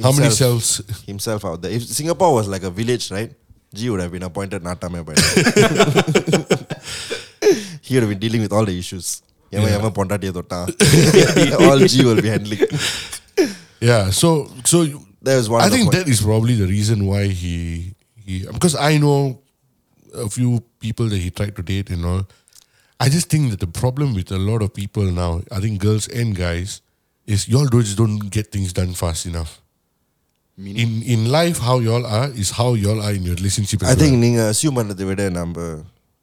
How 0.04 0.10
many 0.16 0.26
Himself. 0.28 0.62
cells? 0.62 1.02
himself 1.10 1.42
out 1.50 1.58
there. 1.62 1.72
If 1.76 1.82
Singapore 1.98 2.32
was 2.38 2.46
like 2.54 2.64
a 2.70 2.72
village, 2.80 3.04
right? 3.16 3.30
G 3.73 3.89
would 3.89 4.01
have 4.01 4.11
been 4.11 4.23
appointed 4.23 4.63
Nattamai 4.63 5.05
by 5.05 5.15
he 7.81 7.95
would 7.95 8.03
have 8.03 8.09
been 8.09 8.19
dealing 8.19 8.41
with 8.41 8.53
all 8.53 8.65
the 8.65 8.77
issues. 8.77 9.23
Yeah. 9.49 9.61
all 11.59 11.79
G 11.79 12.05
will 12.05 12.21
be 12.21 12.29
handling. 12.29 12.59
Yeah, 13.81 14.11
so 14.11 14.49
so 14.63 14.85
that 15.23 15.37
is 15.37 15.49
one. 15.49 15.61
I 15.61 15.69
think 15.69 15.91
point. 15.91 16.05
that 16.05 16.07
is 16.07 16.21
probably 16.21 16.55
the 16.55 16.67
reason 16.67 17.05
why 17.05 17.27
he 17.27 17.95
he 18.15 18.45
because 18.45 18.75
I 18.75 18.97
know 18.97 19.41
a 20.13 20.29
few 20.29 20.63
people 20.79 21.09
that 21.09 21.17
he 21.17 21.31
tried 21.31 21.55
to 21.55 21.63
date 21.63 21.89
and 21.89 22.05
all. 22.05 22.27
I 22.99 23.09
just 23.09 23.29
think 23.29 23.51
that 23.51 23.59
the 23.59 23.67
problem 23.67 24.13
with 24.13 24.31
a 24.31 24.37
lot 24.37 24.61
of 24.61 24.73
people 24.73 25.03
now, 25.03 25.41
I 25.51 25.59
think 25.59 25.81
girls 25.81 26.07
and 26.07 26.35
guys, 26.35 26.81
is 27.25 27.49
y'all 27.49 27.67
just 27.67 27.97
don't 27.97 28.29
get 28.29 28.51
things 28.51 28.71
done 28.71 28.93
fast 28.93 29.25
enough 29.25 29.62
In 30.82 30.90
in 31.14 31.20
life, 31.30 31.58
how 31.66 31.76
y'all 31.86 32.06
are 32.18 32.28
is 32.42 32.48
how 32.58 32.70
y'all 32.84 33.00
are 33.06 33.12
in 33.18 33.22
your 33.28 33.36
relationship. 33.40 33.82
As 33.84 33.90
I 33.90 33.94
think 34.00 34.14
well. 34.14 34.22
நீங்க 34.26 34.40
assume 34.52 34.76
பண்ணதை 34.78 35.04
விட 35.10 35.24
நம்ம 35.38 35.66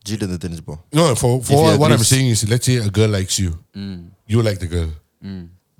G 0.07 0.17
இருந்து 0.17 0.37
தெரிஞ்சுப்போம் 0.43 0.81
no 0.99 1.03
for 1.21 1.31
for 1.49 1.59
If 1.59 1.71
he 1.73 1.77
what 1.81 1.91
I'm 1.93 1.99
agrees. 1.99 2.09
saying 2.13 2.27
is, 2.33 2.41
let's 2.53 2.65
say 2.69 2.75
a 2.87 2.91
girl 2.97 3.11
likes 3.17 3.37
you, 3.43 3.51
you 4.33 4.41
like 4.47 4.59
the 4.63 4.69
girl, 4.75 4.89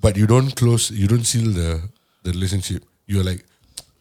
but 0.04 0.14
you 0.20 0.26
don't 0.34 0.52
close, 0.60 0.84
you 1.00 1.06
don't 1.12 1.26
seal 1.32 1.48
the 1.60 1.68
the 2.24 2.30
relationship. 2.36 2.80
You're 3.12 3.26
like, 3.30 3.42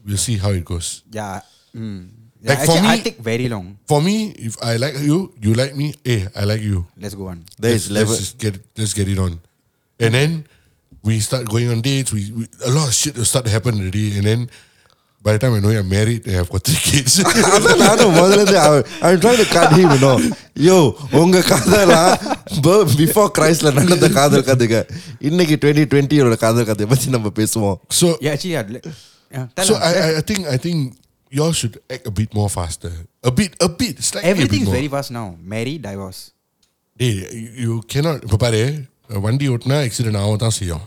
we'll 0.06 0.23
see 0.27 0.38
how 0.44 0.52
it 0.60 0.64
goes. 0.72 0.88
Yeah. 1.19 1.36
Mm. 1.84 1.99
Yeah, 2.45 2.49
Like 2.52 2.61
for 2.69 2.73
actually, 2.73 2.90
I 2.94 2.98
me- 2.98 3.06
take 3.07 3.19
very 3.32 3.48
long. 3.53 3.68
For 3.91 3.99
me, 4.07 4.15
if 4.49 4.56
I 4.72 4.73
like 4.86 4.95
you, 5.10 5.18
you 5.45 5.52
like 5.61 5.73
me. 5.82 5.88
Hey, 6.10 6.19
I 6.41 6.44
like 6.52 6.64
you. 6.69 6.80
Let's 7.03 7.15
go 7.22 7.27
on. 7.34 7.40
There 7.64 7.73
let's, 7.76 7.86
is 7.86 7.95
level. 7.98 8.14
let's 8.15 8.23
just 8.23 8.36
get 8.45 8.56
let's 8.82 8.94
get 8.99 9.07
it 9.14 9.19
on, 9.27 9.34
and 10.06 10.11
then 10.19 10.32
we 11.03 11.15
start 11.19 11.44
going 11.49 11.69
on 11.69 11.82
dates. 11.82 12.11
We, 12.11 12.22
we 12.38 12.44
a 12.65 12.72
lot 12.77 12.88
of 12.90 12.94
shit 12.94 13.15
will 13.18 13.26
start 13.26 13.45
to 13.45 13.52
happen 13.52 13.73
already, 13.82 14.06
and 14.18 14.26
then 14.30 14.41
by 15.26 15.32
the 15.34 15.40
time 15.44 15.53
I 15.57 15.60
know 15.64 15.72
you're 15.76 15.90
married, 15.98 16.23
and 16.27 16.36
I've 16.40 16.49
got 16.49 16.64
three 16.69 16.82
kids. 16.90 17.14
அதான் 17.57 17.82
நானும் 17.86 18.15
முதல்ல 18.19 18.40
இருந்து 18.40 18.57
I- 18.65 18.84
I'm 19.07 19.19
trying 19.23 19.41
to 19.44 19.48
cut 19.56 19.69
him, 19.77 19.88
you 19.95 20.02
know. 20.06 20.15
Yo, 20.68 20.77
உங்க 21.22 21.40
காதலா 21.52 22.02
before 23.02 23.32
கிரைஸ்ட்ல 23.38 23.72
நடந்த 23.80 24.07
காதல் 24.19 24.48
கதைங்க 24.49 24.80
இன்னைக்கு 25.30 25.56
twenty 25.64 25.86
டுவெண்ட்டியோட 25.94 26.38
காதல் 26.45 26.69
கதையை 26.72 26.90
பத்தி 26.94 27.10
நம்ம 27.18 27.32
பேசுவோம் 27.41 27.77
so 27.99 28.07
Yeah, 28.26 28.34
actually, 28.36 28.56
yeah. 28.57 28.68
let- 28.76 28.88
yeah 29.36 29.45
tell 29.57 29.68
so 29.69 29.76
her. 29.76 29.82
I, 29.90 30.07
I 30.07 30.11
I 30.22 30.23
think 30.30 30.41
I 30.56 30.60
think 30.65 30.80
y'all 31.32 31.56
should 31.60 31.76
act 31.95 32.06
a 32.11 32.15
bit 32.19 32.32
more 32.40 32.49
faster, 32.57 32.91
a 33.23 33.34
bit 33.40 33.53
a 33.68 33.69
bit. 33.82 33.95
Slightly 34.10 34.30
Everything's 34.34 34.61
a 34.61 34.65
bit 34.65 34.72
more. 34.72 34.77
very 34.80 34.90
fast 34.95 35.11
now. 35.19 35.27
Marry, 35.53 35.76
divorce. 35.88 36.22
Hey, 36.99 37.11
you- 37.44 37.53
you 37.64 37.73
cannot 37.94 38.19
இப்போ 38.27 38.38
பாரு 38.45 38.61
வண்டி 39.27 39.49
ஓட்டினா 39.55 39.78
accident 39.87 40.20
ஆக 40.23 40.37
தான் 40.45 40.57
செய்யும். 40.61 40.85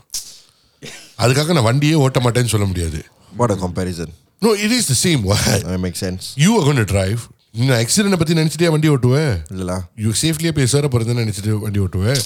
அதுக்காக 1.24 1.52
நான் 1.56 1.68
வண்டியே 1.70 1.96
ஓட்ட 2.04 2.20
மாட்டேன்னு 2.26 2.52
சொல்ல 2.54 2.66
முடியாது. 2.72 3.00
A 3.38 3.56
comparison. 3.64 4.10
No, 4.44 4.50
it 4.64 4.72
is 4.78 4.84
the 4.92 4.98
same. 5.04 5.20
What? 5.30 5.46
That 5.68 5.80
makes 5.84 6.00
sense. 6.06 6.24
You 6.42 6.50
are 6.58 6.64
going 6.66 6.80
to 6.84 6.88
drive. 6.94 7.22
நீ 7.58 7.66
ஆக்சிடென்ட் 7.80 8.18
பத்தி 8.20 8.34
நினைச்சிட்டே 8.38 8.68
வண்டி 8.74 8.88
ஓட்டுவேன். 8.92 9.34
இல்லலா 9.52 9.76
யூ 10.04 10.10
சேஃப்லியே 10.20 10.52
போய் 10.56 10.70
சேர 10.72 10.88
போறதுன்னு 10.92 11.24
நினைச்சிட்டு 11.24 11.52
வண்டி 11.64 11.80
ஓட்டுவேன். 11.84 12.20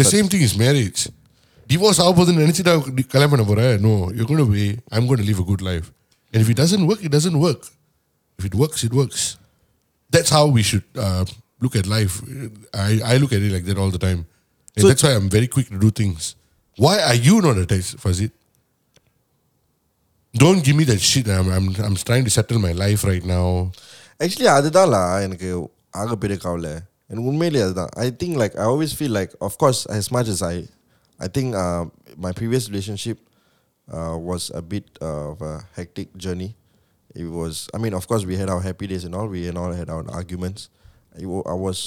The 0.00 0.04
same 0.10 0.28
thing 0.32 0.44
is 0.46 0.56
marriage 0.62 1.02
divorce 1.70 2.00
ஆக 2.04 2.10
போகுதுன்னு 2.16 2.42
நினைச்சிட்டு 2.44 3.04
கல்யாணம் 3.12 3.32
பண்ண 3.34 3.44
போறேன் 3.50 3.72
no 3.86 3.92
you 4.18 4.24
gonna 4.30 4.42
way 4.56 4.66
I'm 4.98 5.06
gonna 5.10 5.24
leave 5.28 5.40
a 5.44 5.46
good 5.50 5.64
life 5.70 5.86
and 6.32 6.40
if 6.42 6.50
it 6.54 6.60
doesn't 6.62 6.86
work 6.90 7.04
it 7.06 7.14
doesn't 7.16 7.38
work 7.46 7.64
if 8.38 8.46
it 8.50 8.58
works 8.62 8.84
it 8.88 8.96
works 9.00 9.24
that's 10.16 10.34
how 10.38 10.52
we 10.58 10.64
should 10.72 10.88
look 11.64 11.78
at 11.82 11.90
life 11.96 12.14
I 12.86 12.90
I 13.12 13.16
look 13.22 13.34
at 13.38 13.46
it 13.48 13.54
like 13.56 13.66
that 13.70 13.82
all 13.84 13.94
the 13.96 14.02
time 14.06 14.20
So- 14.81 14.89
that's 14.91 15.05
why 15.07 15.13
I'm 15.19 15.29
very 15.37 15.49
quick 15.55 15.71
to 15.75 15.81
two 15.85 15.91
things 16.01 16.27
why 16.77 16.95
are 17.09 17.17
you 17.27 17.35
not 17.45 17.57
attached 17.63 17.93
Fazit 18.03 18.33
don't 20.33 20.61
give 20.65 20.75
me 20.79 20.83
that 20.91 21.01
shit 21.09 21.27
I'm, 21.37 21.49
I'm, 21.57 21.67
I'm 21.85 21.95
trying 22.09 22.25
to 22.27 22.33
settle 22.37 22.59
my 22.67 22.73
life 22.83 23.03
right 23.11 23.25
now 23.35 23.45
actually 24.23 24.47
அதுதான்ல 24.57 24.97
எனக்கு 25.25 25.49
ஆகப்பெரிய 26.01 26.37
கவலை 26.45 26.73
எனக்கு 27.09 27.27
உண்மையிலேயே 27.31 27.63
அதுதான் 27.67 27.91
I 28.03 28.07
think 28.21 28.37
like 28.41 28.55
I 28.61 28.65
always 28.71 28.93
feel 28.97 29.15
like 29.19 29.33
of course 29.47 29.81
as 29.97 30.07
much 30.15 30.27
as 30.33 30.41
I 30.53 30.57
I 31.19 31.27
think 31.35 31.49
uh, 31.63 31.83
my 32.25 32.31
previous 32.39 32.63
relationship 32.71 33.17
uh, 33.87 34.15
was 34.29 34.43
a 34.61 34.63
bit 34.73 34.87
of 35.11 35.41
a 35.51 35.55
hectic 35.77 36.09
journey. 36.25 36.51
It 37.21 37.29
was, 37.39 37.53
I 37.75 37.79
mean, 37.83 37.93
of 37.99 38.03
course, 38.09 38.23
we 38.31 38.35
had 38.41 38.49
our 38.53 38.61
happy 38.67 38.87
days 38.91 39.03
and 39.07 39.15
all. 39.19 39.27
We 39.35 39.41
and 39.51 39.57
all 39.61 39.73
had 39.79 39.89
our 39.95 40.03
arguments. 40.19 40.61
I, 41.19 41.25
wa- 41.31 41.47
I 41.53 41.57
was, 41.65 41.79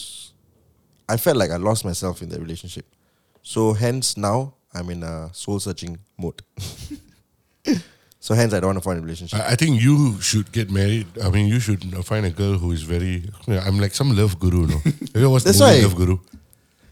I 1.10 1.18
felt 1.18 1.38
like 1.38 1.52
I 1.52 1.58
lost 1.58 1.86
myself 1.86 2.22
in 2.22 2.30
that 2.30 2.40
relationship. 2.40 2.86
So 3.44 3.74
hence 3.74 4.18
now 4.18 4.54
I'm 4.74 4.90
in 4.90 5.04
a 5.04 5.30
soul 5.34 5.60
searching 5.60 6.00
mode. 6.18 6.42
so 8.20 8.36
hence 8.36 8.54
I 8.54 8.60
don't 8.60 8.70
want 8.70 8.78
to 8.80 8.84
find 8.84 9.00
a 9.00 9.02
relationship. 9.02 9.40
I, 9.40 9.52
I 9.52 9.56
think 9.56 9.82
you 9.82 10.20
should 10.22 10.52
get 10.52 10.70
married. 10.70 11.08
I 11.24 11.30
mean, 11.30 11.48
you 11.48 11.60
should 11.60 11.84
find 12.06 12.26
a 12.26 12.30
girl 12.30 12.58
who 12.58 12.72
is 12.72 12.84
very. 12.84 13.30
I'm 13.48 13.80
like 13.80 13.94
some 13.94 14.16
love 14.16 14.38
guru, 14.40 14.68
no? 14.68 14.82
you 15.16 15.22
know 15.22 15.30
what's 15.30 15.46
That's 15.46 15.60
the 15.60 15.66
movie, 15.66 15.80
why. 15.80 15.84
Love 15.88 15.96
Guru? 15.96 16.18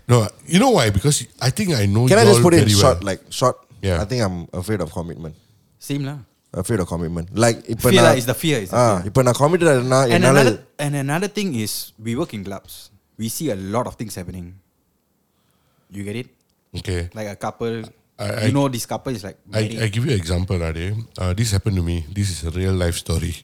No, 0.07 0.27
you 0.45 0.59
know 0.59 0.69
why? 0.69 0.89
Because 0.91 1.25
I 1.41 1.49
think 1.49 1.73
I 1.73 1.85
know. 1.87 2.07
Can 2.07 2.17
I 2.19 2.25
just 2.25 2.41
put 2.41 2.53
it 2.53 2.63
in 2.63 2.69
short? 2.69 2.97
Well. 2.99 3.05
Like 3.13 3.21
short. 3.29 3.57
Yeah. 3.81 4.01
I 4.01 4.05
think 4.05 4.23
I'm 4.23 4.47
afraid 4.53 4.81
of 4.81 4.91
commitment. 4.91 5.35
Same 5.79 6.05
lah. 6.05 6.19
Afraid 6.53 6.79
of 6.79 6.87
commitment. 6.87 7.35
Like 7.35 7.67
if 7.67 7.81
fear 7.81 8.01
na, 8.01 8.13
is 8.15 8.25
the 8.25 8.33
fear. 8.33 8.59
Is 8.63 8.69
the 8.69 8.77
ah, 8.77 9.01
fear. 9.01 9.11
If 9.11 9.25
na 9.25 9.33
committed 9.33 9.83
na, 9.83 10.05
and 10.07 10.23
another 10.23 10.63
and 10.79 10.95
another 10.95 11.27
thing 11.27 11.53
is 11.53 11.91
we 11.99 12.15
work 12.15 12.33
in 12.33 12.45
clubs. 12.45 12.94
We 13.17 13.29
see 13.29 13.49
a 13.51 13.55
lot 13.55 13.87
of 13.87 13.95
things 13.95 14.15
happening. 14.15 14.55
You 15.89 16.03
get 16.03 16.15
it? 16.15 16.27
Okay. 16.77 17.09
Like 17.13 17.27
a 17.27 17.35
couple. 17.35 17.83
I- 18.17 18.45
you 18.47 18.51
know, 18.53 18.67
this 18.69 18.85
couple 18.85 19.13
is 19.13 19.23
like. 19.23 19.37
I. 19.53 19.59
I 19.59 19.87
give 19.87 20.05
you 20.05 20.11
an 20.11 20.17
example, 20.17 20.61
Ade. 20.63 20.95
Uh, 21.17 21.33
this 21.33 21.51
happened 21.51 21.75
to 21.77 21.83
me. 21.83 22.05
This 22.11 22.29
is 22.31 22.43
a 22.43 22.51
real 22.51 22.73
life 22.73 22.95
story. 22.95 23.35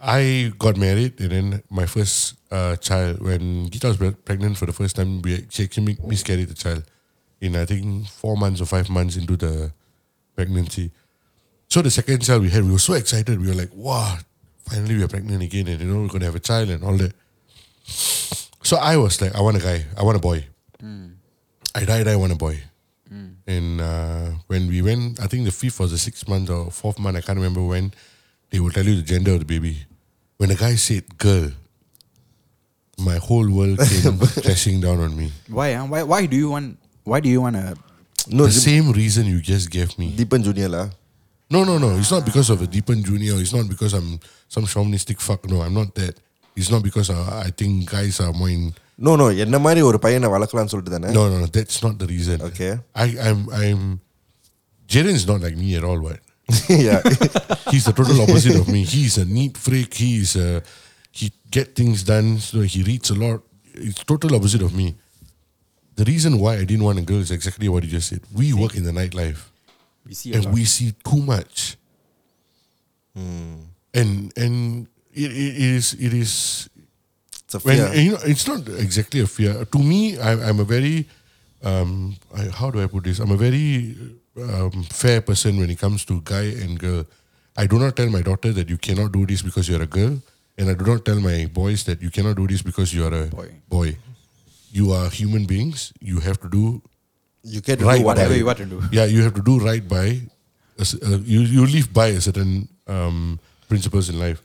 I 0.00 0.52
got 0.58 0.76
married, 0.76 1.18
and 1.20 1.30
then 1.30 1.62
my 1.70 1.86
first 1.86 2.34
uh, 2.52 2.76
child, 2.76 3.20
when 3.20 3.68
Gita 3.68 3.88
was 3.88 3.96
pregnant 4.24 4.56
for 4.56 4.66
the 4.66 4.72
first 4.72 4.94
time, 4.94 5.20
we, 5.22 5.44
she 5.50 5.64
actually 5.64 5.98
miscarried 6.06 6.48
the 6.48 6.54
child 6.54 6.84
in, 7.40 7.56
I 7.56 7.64
think, 7.64 8.06
four 8.06 8.36
months 8.36 8.60
or 8.60 8.66
five 8.66 8.88
months 8.90 9.16
into 9.16 9.36
the 9.36 9.72
pregnancy. 10.36 10.92
So 11.68 11.82
the 11.82 11.90
second 11.90 12.22
child 12.22 12.42
we 12.42 12.50
had, 12.50 12.62
we 12.64 12.70
were 12.70 12.78
so 12.78 12.94
excited. 12.94 13.40
We 13.40 13.48
were 13.48 13.54
like, 13.54 13.74
wow, 13.74 14.18
finally 14.68 14.96
we 14.96 15.02
are 15.02 15.08
pregnant 15.08 15.42
again, 15.42 15.66
and 15.66 15.80
you 15.80 15.86
know, 15.88 16.02
we're 16.02 16.08
going 16.08 16.20
to 16.20 16.26
have 16.26 16.36
a 16.36 16.40
child 16.40 16.70
and 16.70 16.84
all 16.84 16.96
that. 16.96 17.12
So 18.68 18.76
I 18.76 18.98
was 18.98 19.18
like, 19.22 19.34
I 19.34 19.40
want 19.40 19.56
a 19.56 19.60
guy, 19.60 19.86
I 19.96 20.02
want 20.02 20.18
a 20.18 20.20
boy. 20.20 20.44
I 21.74 21.84
died, 21.86 22.06
I 22.06 22.16
want 22.16 22.32
a 22.32 22.36
boy. 22.36 22.60
And 23.46 23.80
uh, 23.80 24.32
when 24.46 24.68
we 24.68 24.82
went, 24.82 25.18
I 25.20 25.26
think 25.26 25.46
the 25.46 25.52
fifth 25.52 25.80
or 25.80 25.86
the 25.86 25.96
sixth 25.96 26.28
month 26.28 26.50
or 26.50 26.70
fourth 26.70 26.98
month, 26.98 27.16
I 27.16 27.22
can't 27.22 27.38
remember 27.38 27.64
when, 27.64 27.94
they 28.50 28.60
will 28.60 28.68
tell 28.68 28.84
you 28.84 28.96
the 28.96 29.00
gender 29.00 29.32
of 29.32 29.38
the 29.38 29.46
baby. 29.46 29.86
When 30.36 30.50
the 30.50 30.54
guy 30.54 30.74
said 30.74 31.16
girl, 31.16 31.48
my 32.98 33.16
whole 33.16 33.48
world 33.48 33.78
came 33.88 34.18
crashing 34.18 34.82
down 34.82 35.00
on 35.00 35.16
me. 35.16 35.32
Why, 35.48 35.72
ah? 35.72 35.86
why? 35.86 36.02
Why 36.02 36.26
do 36.26 36.36
you 36.36 36.50
want? 36.50 36.76
Why 37.04 37.20
do 37.20 37.30
you 37.30 37.40
want 37.40 37.56
a? 37.56 37.74
no 38.28 38.44
the 38.44 38.52
same 38.52 38.92
reason 38.92 39.24
you 39.24 39.40
just 39.40 39.70
gave 39.70 39.98
me. 39.98 40.12
Deepan 40.12 40.44
Junior 40.44 40.68
lah. 40.68 40.90
No, 41.48 41.64
no, 41.64 41.78
no. 41.78 41.96
It's 41.96 42.10
not 42.10 42.26
because 42.26 42.50
of 42.50 42.60
a 42.60 42.66
Deepan 42.66 43.02
Junior. 43.02 43.40
It's 43.40 43.54
not 43.54 43.66
because 43.66 43.94
I'm 43.94 44.20
some 44.46 44.66
chauvinistic 44.66 45.22
fuck. 45.22 45.48
No, 45.48 45.62
I'm 45.62 45.72
not 45.72 45.94
that. 45.94 46.20
It's 46.57 46.69
not 46.69 46.83
because 46.83 47.09
uh, 47.09 47.41
I 47.47 47.49
think 47.59 47.89
guys 47.89 48.19
are 48.19 48.33
more 48.33 48.49
in. 48.49 48.63
No, 49.05 49.13
no. 49.21 49.27
என்ன 49.45 49.57
மாதிரி 49.65 49.81
ஒரு 49.89 49.97
பையனை 50.05 50.27
வளர்க்கலாம்னு 50.33 50.71
சொல்லிட்டு 50.73 50.95
தானே 50.95 51.13
No, 51.19 51.23
no, 51.31 51.37
no. 51.43 51.47
That's 51.57 51.77
not 51.85 51.95
the 52.01 52.07
reason. 52.15 52.37
Okay. 52.49 52.73
I, 53.05 53.07
I'm, 53.27 53.41
I'm. 53.61 53.81
Jaden's 54.93 55.25
not 55.31 55.39
like 55.45 55.57
me 55.63 55.69
at 55.79 55.85
all. 55.89 55.99
What? 56.07 56.19
yeah. 56.87 57.01
He's 57.71 57.85
the 57.89 57.95
total 57.99 58.19
opposite 58.25 58.57
of 58.61 58.67
me. 58.75 58.81
He's 58.95 59.15
a 59.23 59.25
neat 59.37 59.55
freak. 59.65 59.93
He's 60.05 60.31
a, 60.47 60.49
he 61.19 61.25
get 61.57 61.67
things 61.79 61.99
done. 62.13 62.29
So 62.49 62.59
he 62.73 62.81
reads 62.91 63.09
a 63.15 63.17
lot. 63.23 63.39
It's 63.87 64.03
total 64.11 64.35
opposite 64.37 64.63
of 64.67 64.73
me. 64.81 64.87
The 65.95 66.05
reason 66.11 66.33
why 66.43 66.53
I 66.61 66.65
didn't 66.69 66.85
want 66.89 66.99
a 67.03 67.05
girl 67.11 67.21
is 67.27 67.31
exactly 67.31 67.67
what 67.73 67.81
you 67.85 67.91
just 67.97 68.09
said. 68.11 68.21
We 68.39 68.47
work 68.63 68.75
in 68.79 68.83
the 68.89 68.95
nightlife. 69.01 69.41
We 70.07 70.13
see 70.21 70.31
a 70.31 70.35
and 70.37 70.45
lot. 70.45 70.53
we 70.55 70.63
see 70.75 70.89
too 71.09 71.21
much. 71.33 71.55
And 74.01 74.33
and 74.43 74.57
it, 75.24 75.30
it 75.32 75.54
is 75.78 75.86
it 76.06 76.12
is 76.22 76.32
It's 77.44 77.54
a 77.54 77.58
when 77.66 77.76
fear. 77.78 77.94
you 78.04 78.10
know 78.12 78.18
it's 78.32 78.46
not 78.52 78.68
exactly 78.86 79.20
a 79.20 79.26
fear. 79.26 79.64
To 79.74 79.78
me, 79.78 80.00
I, 80.18 80.32
I'm 80.48 80.60
a 80.60 80.64
very 80.64 80.96
um, 81.70 82.16
I, 82.40 82.42
how 82.58 82.70
do 82.70 82.82
I 82.82 82.86
put 82.86 83.04
this? 83.04 83.18
I'm 83.18 83.32
a 83.32 83.36
very 83.36 83.96
um, 84.40 84.84
fair 85.00 85.20
person 85.20 85.58
when 85.58 85.70
it 85.70 85.78
comes 85.78 86.04
to 86.10 86.20
guy 86.24 86.46
and 86.64 86.78
girl. 86.78 87.04
I 87.56 87.66
do 87.66 87.78
not 87.78 87.96
tell 87.96 88.08
my 88.16 88.22
daughter 88.22 88.52
that 88.52 88.68
you 88.70 88.78
cannot 88.78 89.10
do 89.12 89.26
this 89.26 89.42
because 89.42 89.68
you're 89.68 89.82
a 89.82 89.86
girl, 89.98 90.14
and 90.56 90.70
I 90.70 90.74
do 90.74 90.84
not 90.86 91.04
tell 91.04 91.18
my 91.20 91.46
boys 91.60 91.82
that 91.90 92.00
you 92.00 92.10
cannot 92.10 92.36
do 92.36 92.46
this 92.46 92.62
because 92.62 92.94
you're 92.94 93.12
a 93.22 93.26
Boy. 93.26 93.50
boy. 93.68 93.96
You 94.70 94.92
are 94.92 95.08
human 95.10 95.44
beings. 95.46 95.92
You 96.00 96.20
have 96.20 96.38
to 96.42 96.48
do 96.48 96.82
you 97.42 97.60
get 97.60 97.78
to 97.80 97.86
right 97.86 97.98
do 97.98 98.04
whatever 98.04 98.34
whatever. 98.34 98.36
you 98.38 98.46
want 98.46 98.58
to 98.58 98.66
do. 98.66 98.82
yeah, 98.92 99.06
you 99.06 99.22
have 99.22 99.34
to 99.34 99.42
do 99.42 99.58
right 99.58 99.86
by. 99.96 100.06
A, 100.78 100.84
uh, 101.02 101.18
you 101.24 101.40
you 101.40 101.66
live 101.66 101.92
by 101.92 102.08
a 102.08 102.20
certain 102.20 102.68
um, 102.86 103.40
principles 103.68 104.08
in 104.10 104.18
life. 104.20 104.42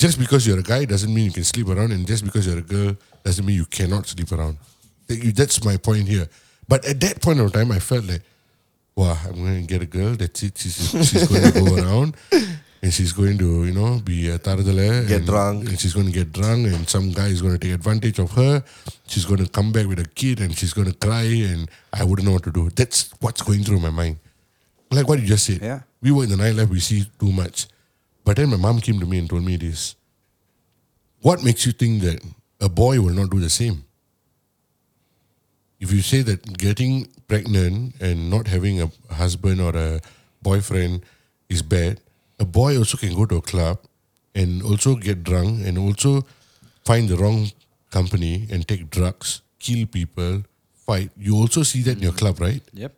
Just 0.00 0.18
because 0.18 0.46
you're 0.46 0.58
a 0.58 0.62
guy 0.62 0.86
doesn't 0.86 1.12
mean 1.12 1.26
you 1.26 1.32
can 1.32 1.44
sleep 1.44 1.68
around, 1.68 1.92
and 1.92 2.06
just 2.06 2.24
because 2.24 2.46
you're 2.46 2.56
a 2.56 2.62
girl 2.62 2.96
doesn't 3.22 3.44
mean 3.44 3.56
you 3.56 3.66
cannot 3.66 4.06
sleep 4.06 4.32
around. 4.32 4.56
That's 5.06 5.62
my 5.62 5.76
point 5.76 6.08
here. 6.08 6.26
But 6.66 6.86
at 6.86 6.98
that 7.02 7.20
point 7.20 7.38
of 7.38 7.52
time, 7.52 7.70
I 7.70 7.80
felt 7.80 8.06
like, 8.06 8.22
wow, 8.96 9.18
I'm 9.26 9.34
going 9.34 9.60
to 9.60 9.66
get 9.66 9.82
a 9.82 9.86
girl. 9.86 10.14
That's 10.16 10.42
it. 10.42 10.56
She's, 10.56 10.88
she's 11.06 11.28
going 11.28 11.52
to 11.52 11.52
go 11.52 11.76
around. 11.82 12.16
And 12.80 12.94
she's 12.94 13.12
going 13.12 13.36
to, 13.36 13.66
you 13.66 13.74
know, 13.74 14.00
be 14.02 14.30
a 14.30 14.38
tardale. 14.38 15.06
Get 15.06 15.18
and, 15.18 15.26
drunk. 15.26 15.68
And 15.68 15.78
she's 15.78 15.92
going 15.92 16.06
to 16.06 16.12
get 16.12 16.32
drunk, 16.32 16.68
and 16.68 16.88
some 16.88 17.12
guy 17.12 17.26
is 17.26 17.42
going 17.42 17.58
to 17.58 17.58
take 17.58 17.74
advantage 17.74 18.18
of 18.18 18.30
her. 18.30 18.64
She's 19.06 19.26
going 19.26 19.44
to 19.44 19.50
come 19.50 19.70
back 19.70 19.86
with 19.86 19.98
a 19.98 20.06
kid, 20.06 20.40
and 20.40 20.56
she's 20.56 20.72
going 20.72 20.90
to 20.90 20.96
cry, 20.96 21.24
and 21.24 21.70
I 21.92 22.04
wouldn't 22.04 22.26
know 22.26 22.32
what 22.32 22.44
to 22.44 22.50
do. 22.50 22.70
That's 22.70 23.12
what's 23.20 23.42
going 23.42 23.64
through 23.64 23.80
my 23.80 23.90
mind. 23.90 24.16
Like 24.90 25.06
what 25.06 25.20
you 25.20 25.26
just 25.26 25.44
said. 25.44 25.60
Yeah. 25.60 25.80
We 26.00 26.10
were 26.10 26.24
in 26.24 26.30
the 26.30 26.36
nightlife, 26.36 26.70
we 26.70 26.80
see 26.80 27.04
too 27.18 27.32
much. 27.32 27.66
But 28.30 28.36
then 28.36 28.50
my 28.50 28.56
mom 28.56 28.78
came 28.78 29.00
to 29.00 29.06
me 29.06 29.18
and 29.18 29.28
told 29.28 29.42
me 29.42 29.56
this. 29.56 29.96
What 31.20 31.42
makes 31.42 31.66
you 31.66 31.72
think 31.72 32.02
that 32.02 32.22
a 32.60 32.68
boy 32.68 33.00
will 33.00 33.12
not 33.12 33.28
do 33.28 33.40
the 33.40 33.50
same? 33.50 33.82
If 35.80 35.92
you 35.92 36.00
say 36.00 36.22
that 36.22 36.56
getting 36.56 37.08
pregnant 37.26 38.00
and 38.00 38.30
not 38.30 38.46
having 38.46 38.80
a 38.82 38.88
husband 39.12 39.60
or 39.60 39.74
a 39.74 40.00
boyfriend 40.42 41.02
is 41.48 41.60
bad, 41.60 41.98
a 42.38 42.44
boy 42.44 42.78
also 42.78 42.96
can 42.96 43.16
go 43.16 43.26
to 43.26 43.38
a 43.38 43.42
club 43.42 43.80
and 44.32 44.62
also 44.62 44.94
get 44.94 45.24
drunk 45.24 45.66
and 45.66 45.76
also 45.76 46.24
find 46.84 47.08
the 47.08 47.16
wrong 47.16 47.50
company 47.90 48.46
and 48.48 48.68
take 48.68 48.90
drugs, 48.90 49.42
kill 49.58 49.86
people, 49.86 50.44
fight. 50.86 51.10
You 51.16 51.34
also 51.34 51.64
see 51.64 51.82
that 51.82 51.96
in 51.96 52.02
your 52.04 52.12
club, 52.12 52.38
right? 52.38 52.62
Yep. 52.74 52.94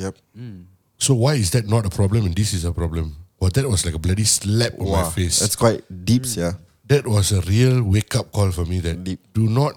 Yep. 0.00 0.16
So 0.98 1.14
why 1.14 1.34
is 1.34 1.52
that 1.52 1.68
not 1.68 1.86
a 1.86 1.90
problem 1.90 2.26
and 2.26 2.34
this 2.34 2.52
is 2.52 2.64
a 2.64 2.72
problem? 2.72 3.21
But 3.42 3.58
that 3.58 3.66
was 3.66 3.82
like 3.82 3.98
a 3.98 3.98
bloody 3.98 4.22
slap 4.22 4.78
on 4.78 4.86
my 4.86 5.02
face. 5.10 5.42
That's 5.42 5.58
quite 5.58 5.82
deep, 5.90 6.22
yeah. 6.38 6.62
that 6.86 7.02
was 7.02 7.34
a 7.34 7.42
real 7.42 7.82
wake 7.82 8.14
up 8.14 8.30
call 8.30 8.54
for 8.54 8.62
me 8.62 8.78
that 8.86 9.02
Deep. 9.02 9.18
do 9.34 9.50
not 9.50 9.74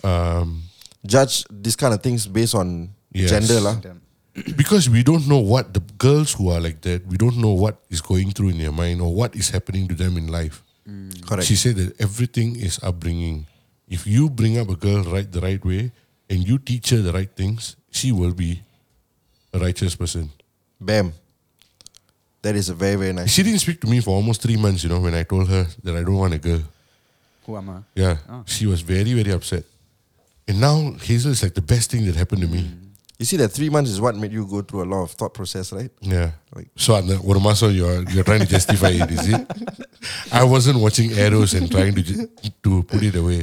um, 0.00 0.64
Judge 1.04 1.44
these 1.52 1.76
kind 1.76 1.92
of 1.92 2.00
things 2.00 2.24
based 2.24 2.54
on 2.56 2.96
Yes. 3.12 3.30
gender, 3.30 3.60
lah. 3.60 3.76
because 4.56 4.88
we 4.90 5.04
don't 5.04 5.28
know 5.28 5.38
what 5.38 5.70
the 5.76 5.84
girls 6.00 6.32
who 6.34 6.48
are 6.50 6.58
like 6.58 6.80
that 6.82 7.06
we 7.06 7.14
don't 7.14 7.36
know 7.38 7.52
what 7.54 7.78
is 7.92 8.00
going 8.02 8.32
through 8.34 8.50
in 8.50 8.58
their 8.58 8.72
mind 8.74 8.98
or 9.04 9.12
what 9.14 9.36
is 9.36 9.54
happening 9.54 9.86
to 9.86 9.94
them 9.94 10.16
in 10.18 10.26
life 10.26 10.64
Correct. 11.28 11.46
she 11.46 11.54
said 11.54 11.76
that 11.78 11.94
everything 12.02 12.56
is 12.58 12.82
upbringing 12.82 13.46
if 13.86 14.02
you 14.02 14.26
bring 14.26 14.58
up 14.58 14.66
a 14.66 14.74
girl 14.74 15.06
right 15.06 15.30
the 15.30 15.38
right 15.38 15.62
way 15.62 15.92
and 16.26 16.42
you 16.42 16.58
teach 16.58 16.90
her 16.90 16.98
the 16.98 17.14
right 17.14 17.30
things 17.38 17.76
she 17.94 18.10
will 18.10 18.34
be 18.34 18.64
a 19.54 19.62
righteous 19.62 19.94
person 19.94 20.34
Bam. 20.82 21.14
That 22.45 22.55
is 22.59 22.67
a 22.73 22.75
very 22.83 22.95
very 23.03 23.13
nice. 23.19 23.29
she 23.35 23.43
didn't 23.45 23.61
speak 23.65 23.79
to 23.83 23.87
me 23.93 23.97
for 24.05 24.11
almost 24.19 24.39
three 24.45 24.59
months 24.65 24.81
you 24.83 24.89
know 24.91 24.99
when 25.05 25.15
i 25.21 25.23
told 25.31 25.47
her 25.53 25.63
that 25.85 25.93
i 25.99 26.03
don't 26.07 26.19
want 26.23 26.33
a 26.39 26.41
girl 26.49 26.61
Who 27.45 27.57
am 27.61 27.67
I? 27.75 27.79
yeah 28.03 28.15
she 28.55 28.65
was 28.73 28.81
very 28.93 29.13
very 29.21 29.31
upset 29.37 29.63
and 30.47 30.57
now 30.67 30.75
hazel 31.07 31.31
is 31.37 31.41
like 31.45 31.55
the 31.61 31.67
best 31.73 31.87
thing 31.91 32.03
that 32.09 32.15
happened 32.23 32.43
to 32.47 32.51
me 32.57 32.63
You 33.21 33.25
see 33.29 33.37
that 33.39 33.51
three 33.55 33.69
months 33.75 33.89
is 33.93 33.97
what 34.03 34.15
made 34.19 34.33
you 34.37 34.43
go 34.51 34.59
through 34.67 34.81
a 34.83 34.89
lot 34.91 35.01
of 35.05 35.09
thought 35.19 35.33
process, 35.37 35.67
right? 35.77 35.91
Yeah. 36.13 36.27
Like- 36.57 36.69
so 36.83 36.91
அந்த 36.99 37.15
ஒரு 37.29 37.39
மாசம் 37.47 37.71
you're 37.77 37.97
you're 38.13 38.25
trying 38.29 38.43
to 38.45 38.47
justify 38.53 38.91
it, 38.99 39.09
is 39.15 39.25
it? 39.37 39.41
I 40.41 40.43
wasn't 40.53 40.77
watching 40.85 41.09
arrows 41.25 41.53
and 41.57 41.65
trying 41.75 41.95
to 41.99 42.03
ju- 42.09 42.27
to 42.67 42.71
put 42.91 43.01
it 43.09 43.15
away. 43.23 43.39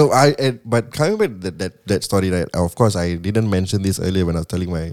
No, 0.00 0.04
I. 0.22 0.26
eh, 0.46 0.52
but 0.74 0.84
coming 0.98 1.18
back 1.22 1.32
to 1.34 1.38
that, 1.46 1.56
that 1.62 1.74
that 1.92 2.00
story, 2.08 2.30
right? 2.36 2.48
Of 2.64 2.72
course, 2.80 2.96
I 3.04 3.06
didn't 3.26 3.50
mention 3.56 3.84
this 3.88 3.98
earlier 4.08 4.24
when 4.28 4.36
I 4.40 4.42
was 4.44 4.50
telling 4.54 4.72
my 4.78 4.84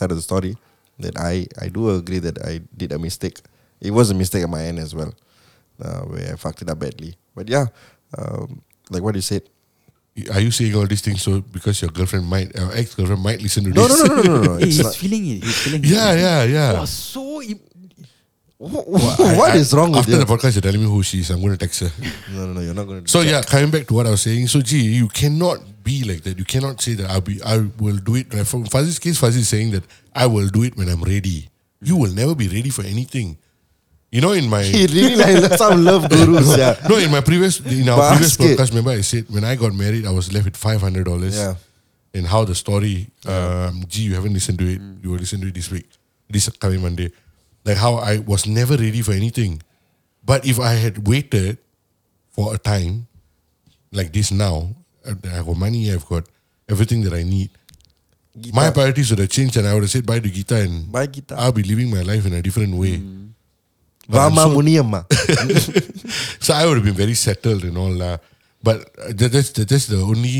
side 0.00 0.10
of 0.14 0.18
the 0.20 0.26
story. 0.30 0.52
That 0.99 1.17
I 1.17 1.47
I 1.59 1.69
do 1.69 1.89
agree 1.89 2.19
that 2.19 2.37
I 2.45 2.61
did 2.77 2.91
a 2.91 2.99
mistake. 2.99 3.41
It 3.81 3.91
was 3.91 4.11
a 4.11 4.13
mistake 4.13 4.43
at 4.43 4.49
my 4.49 4.61
end 4.63 4.79
as 4.79 4.93
well, 4.93 5.13
uh, 5.81 6.01
where 6.05 6.31
I 6.31 6.35
fucked 6.37 6.61
it 6.61 6.69
up 6.69 6.79
badly. 6.79 7.15
But 7.35 7.49
yeah, 7.49 7.65
um, 8.17 8.61
like 8.89 9.01
what 9.03 9.15
you 9.15 9.21
said. 9.21 9.43
Are 10.31 10.39
you 10.39 10.51
saying 10.51 10.75
all 10.75 10.85
these 10.85 11.01
things 11.01 11.23
so 11.23 11.41
because 11.41 11.81
your 11.81 11.89
girlfriend 11.89 12.27
might, 12.29 12.53
or 12.53 12.69
ex 12.77 12.93
girlfriend 12.93 13.23
might 13.23 13.41
listen 13.41 13.63
to 13.63 13.71
No, 13.71 13.87
this? 13.87 14.07
no, 14.07 14.15
no, 14.15 14.21
no, 14.21 14.21
no, 14.21 14.41
no. 14.41 14.41
no. 14.43 14.53
It's 14.61 14.77
he's 14.77 14.83
not. 14.85 14.93
feeling 14.93 15.25
it. 15.25 15.43
He's 15.43 15.57
feeling 15.57 15.81
yeah, 15.83 16.13
it. 16.13 16.19
yeah, 16.21 16.43
yeah. 16.43 16.73
Wow, 16.73 16.85
so. 16.85 17.41
Im- 17.41 17.59
what 18.71 19.51
I- 19.51 19.55
is 19.57 19.73
wrong 19.73 19.91
with 19.91 20.07
you? 20.07 20.15
After 20.15 20.19
you? 20.19 20.25
the 20.25 20.25
podcast, 20.25 20.55
you're 20.55 20.61
telling 20.61 20.81
me 20.81 20.87
who 20.87 21.03
she 21.03 21.19
is. 21.19 21.29
I'm 21.29 21.39
going 21.41 21.51
to 21.51 21.57
text 21.57 21.81
her. 21.81 21.91
No, 22.33 22.45
no, 22.47 22.53
no. 22.53 22.61
You're 22.61 22.73
not 22.73 22.85
going 22.87 23.03
to. 23.03 23.09
So 23.09 23.21
yeah, 23.21 23.41
coming 23.41 23.71
back 23.71 23.87
to 23.87 23.93
what 23.93 24.07
I 24.07 24.11
was 24.11 24.21
saying. 24.21 24.47
So 24.47 24.61
gee, 24.61 24.81
you 24.81 25.07
cannot 25.09 25.59
be 25.83 26.03
like 26.03 26.23
that. 26.23 26.37
You 26.37 26.45
cannot 26.45 26.81
say 26.81 26.93
that 26.93 27.09
I'll 27.09 27.21
be. 27.21 27.41
I 27.43 27.57
will 27.79 27.97
do 27.97 28.15
it. 28.15 28.31
From 28.45 28.65
Fuzzy's 28.65 28.99
case, 28.99 29.19
Fuzzy 29.19 29.41
is 29.41 29.49
saying 29.49 29.71
that 29.71 29.83
I 30.15 30.25
will 30.27 30.47
do 30.47 30.63
it 30.63 30.77
when 30.77 30.87
I'm 30.89 31.01
ready. 31.03 31.49
You 31.81 31.97
will 31.97 32.13
never 32.13 32.33
be 32.35 32.47
ready 32.47 32.69
for 32.69 32.83
anything. 32.83 33.37
You 34.11 34.21
know, 34.21 34.31
in 34.31 34.47
my 34.47 34.63
He 34.77 34.85
really 34.87 35.15
like 35.15 35.53
some 35.57 35.83
love 35.83 36.09
gurus. 36.09 36.55
Yeah. 36.57 36.77
no, 36.87 36.97
in 36.97 37.11
my 37.11 37.21
previous 37.21 37.59
in 37.59 37.89
our 37.89 38.11
previous 38.11 38.37
podcast, 38.37 38.69
remember 38.69 38.91
I 38.91 39.01
said 39.01 39.25
when 39.29 39.43
I 39.43 39.55
got 39.55 39.73
married, 39.73 40.05
I 40.05 40.11
was 40.11 40.31
left 40.31 40.45
with 40.45 40.55
five 40.55 40.79
hundred 40.81 41.05
dollars. 41.05 41.35
Yeah. 41.35 41.55
And 42.15 42.27
how 42.27 42.45
the 42.45 42.53
story, 42.53 43.09
um, 43.25 43.83
gee, 43.87 44.03
you 44.03 44.13
haven't 44.13 44.33
listened 44.33 44.59
to 44.59 44.65
it. 44.71 44.79
You 45.01 45.09
will 45.09 45.17
listen 45.17 45.41
to 45.41 45.47
it 45.47 45.53
this 45.55 45.71
week, 45.71 45.89
this 46.29 46.47
coming 46.49 46.79
Monday. 46.79 47.11
Like 47.65 47.77
how 47.77 47.95
I 47.95 48.19
was 48.19 48.45
never 48.45 48.75
ready 48.75 49.01
for 49.01 49.13
anything, 49.13 49.61
but 50.25 50.45
if 50.45 50.59
I 50.59 50.73
had 50.73 51.07
waited 51.07 51.57
for 52.31 52.53
a 52.53 52.57
time 52.57 53.07
like 53.91 54.11
this 54.11 54.31
now, 54.31 54.75
uh, 55.05 55.15
I've 55.31 55.45
got 55.45 55.55
money, 55.57 55.91
I've 55.91 56.05
got 56.05 56.27
everything 56.67 57.03
that 57.03 57.13
I 57.13 57.23
need. 57.23 57.51
My 58.51 58.71
priorities 58.71 59.11
would 59.11 59.19
have 59.19 59.29
changed, 59.29 59.55
and 59.57 59.67
I 59.67 59.73
would 59.75 59.83
have 59.83 59.91
said 59.91 60.05
bye 60.05 60.19
to 60.19 60.29
Gita, 60.29 60.55
and 60.57 60.91
Bye, 60.91 61.07
Gita. 61.07 61.35
I'll 61.37 61.51
be 61.51 61.63
living 61.63 61.89
my 61.91 62.01
life 62.01 62.25
in 62.25 62.33
a 62.33 62.41
different 62.41 62.75
way. 62.75 62.99
Rama 64.09 64.41
so- 64.41 64.49
Muniyamma. 64.57 65.05
so 66.43 66.53
I 66.53 66.65
would 66.65 66.77
have 66.77 66.83
been 66.85 66.95
very 66.95 67.13
settled 67.13 67.63
and 67.63 67.77
all 67.77 67.93
that. 67.99 68.21
But 68.62 68.78
uh, 68.98 69.12
that, 69.18 69.30
that's, 69.34 69.50
that, 69.56 69.68
that's 69.70 69.86
the 69.86 70.00
only 70.02 70.36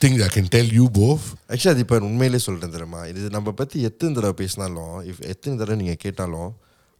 thing 0.00 0.12
that 0.18 0.26
I 0.30 0.32
can 0.36 0.46
tell 0.56 0.68
you 0.78 0.84
both. 1.02 1.24
Actually 1.52 1.72
அது 1.74 1.82
இப்போ 1.84 1.96
உண்மையிலே 2.10 2.40
சொல்கிறேன் 2.46 2.74
தெரியுமா 2.76 3.00
இது 3.12 3.30
நம்ம 3.36 3.52
பற்றி 3.60 3.78
எத்தனை 3.88 4.12
தடவை 4.18 4.34
பேசினாலும் 4.42 4.94
இஃப் 5.10 5.22
எத்தனை 5.32 5.54
தடவை 5.62 5.76
நீங்கள் 5.82 6.00
கேட்டாலும் 6.04 6.50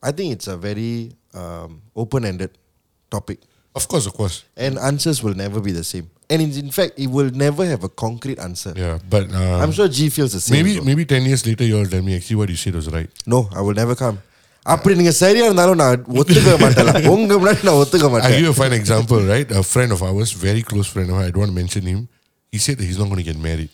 ஐ 0.02 0.12
think 0.18 0.32
it's 0.36 0.50
a 0.54 0.58
very 0.68 0.90
open 2.04 2.28
ended 2.32 2.52
topic 3.12 3.44
Of 3.74 3.84
course, 3.90 4.06
of 4.10 4.14
course. 4.18 4.36
and 4.66 4.74
answers 4.88 5.18
will 5.24 5.36
never 5.40 5.58
be 5.66 5.72
the 5.72 5.84
same 5.90 6.06
and 6.32 6.38
in, 6.44 6.50
in 6.62 6.70
fact 6.76 6.92
it 7.04 7.10
will 7.16 7.28
never 7.42 7.64
have 7.72 7.82
a 7.84 7.92
concrete 8.02 8.40
answer 8.46 8.72
Yeah, 8.76 8.96
but 9.14 9.24
uh, 9.40 9.56
I'm 9.62 9.72
sure 9.76 9.86
G 9.96 10.08
feels 10.16 10.32
the 10.32 10.42
same 10.44 10.54
maybe 10.56 10.72
also. 10.74 10.86
maybe 10.88 11.04
10 11.04 11.28
years 11.30 11.42
later, 11.48 11.64
you'll 11.70 11.90
tell 11.94 12.02
me 12.02 12.14
actually 12.18 12.38
what 12.40 12.50
you 12.54 12.58
said 12.64 12.74
was 12.74 12.88
right. 12.96 13.10
no 13.34 13.40
I 13.58 13.62
will 13.66 13.78
never 13.82 13.94
come 14.02 14.18
அப்படி 14.66 14.94
நீங்க 15.00 15.12
சரியா 15.22 15.44
இருந்தாலும் 15.48 15.80
நான் 15.82 16.02
ஒத்துக்க 16.20 16.54
மாட்டேன் 16.62 17.06
உங்க 17.14 17.32
முன்னாடி 17.40 17.62
நான் 17.68 17.80
ஒத்துக்க 17.82 18.04
I'll 18.06 18.14
மாட்டேன் 18.14 18.34
give 18.36 18.46
you 18.46 18.54
a 18.56 18.60
fine 18.62 18.74
example, 18.80 19.20
right? 19.34 19.50
A 19.60 19.64
friend 19.72 19.90
of 19.96 20.00
ours, 20.08 20.30
very 20.46 20.62
close 20.70 20.88
friend 20.94 21.08
of 21.10 21.16
ours, 21.18 21.26
I 21.28 21.32
don't 21.34 21.44
want 21.44 21.54
to 21.54 21.60
mention 21.62 21.84
him, 21.92 22.00
he 22.54 22.58
said 22.64 22.76
that 22.78 22.86
he's 22.90 23.00
not 23.02 23.08
going 23.12 23.22
to 23.24 23.28
get 23.30 23.38
married. 23.48 23.72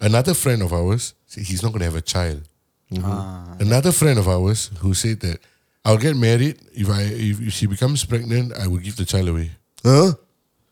Another 0.00 0.34
friend 0.44 0.60
of 0.66 0.72
ours 0.72 1.02
said 1.26 1.42
he's 1.50 1.62
not 1.64 1.70
going 1.72 1.84
to 1.84 1.88
have 1.90 2.00
a 2.04 2.06
child. 2.14 2.40
Another 3.66 3.92
friend 4.00 4.18
of 4.18 4.28
ours 4.36 4.60
who 4.82 4.92
said 5.02 5.18
that 5.26 5.38
I'll 5.84 6.02
get 6.06 6.16
married 6.28 6.56
if 6.82 6.88
I 6.90 7.02
if, 7.28 7.36
if 7.48 7.52
she 7.58 7.66
becomes 7.74 8.04
pregnant, 8.04 8.48
I 8.62 8.66
will 8.70 8.82
give 8.86 8.96
the 8.96 9.08
child 9.12 9.28
away 9.28 9.48
Huh? 9.84 10.08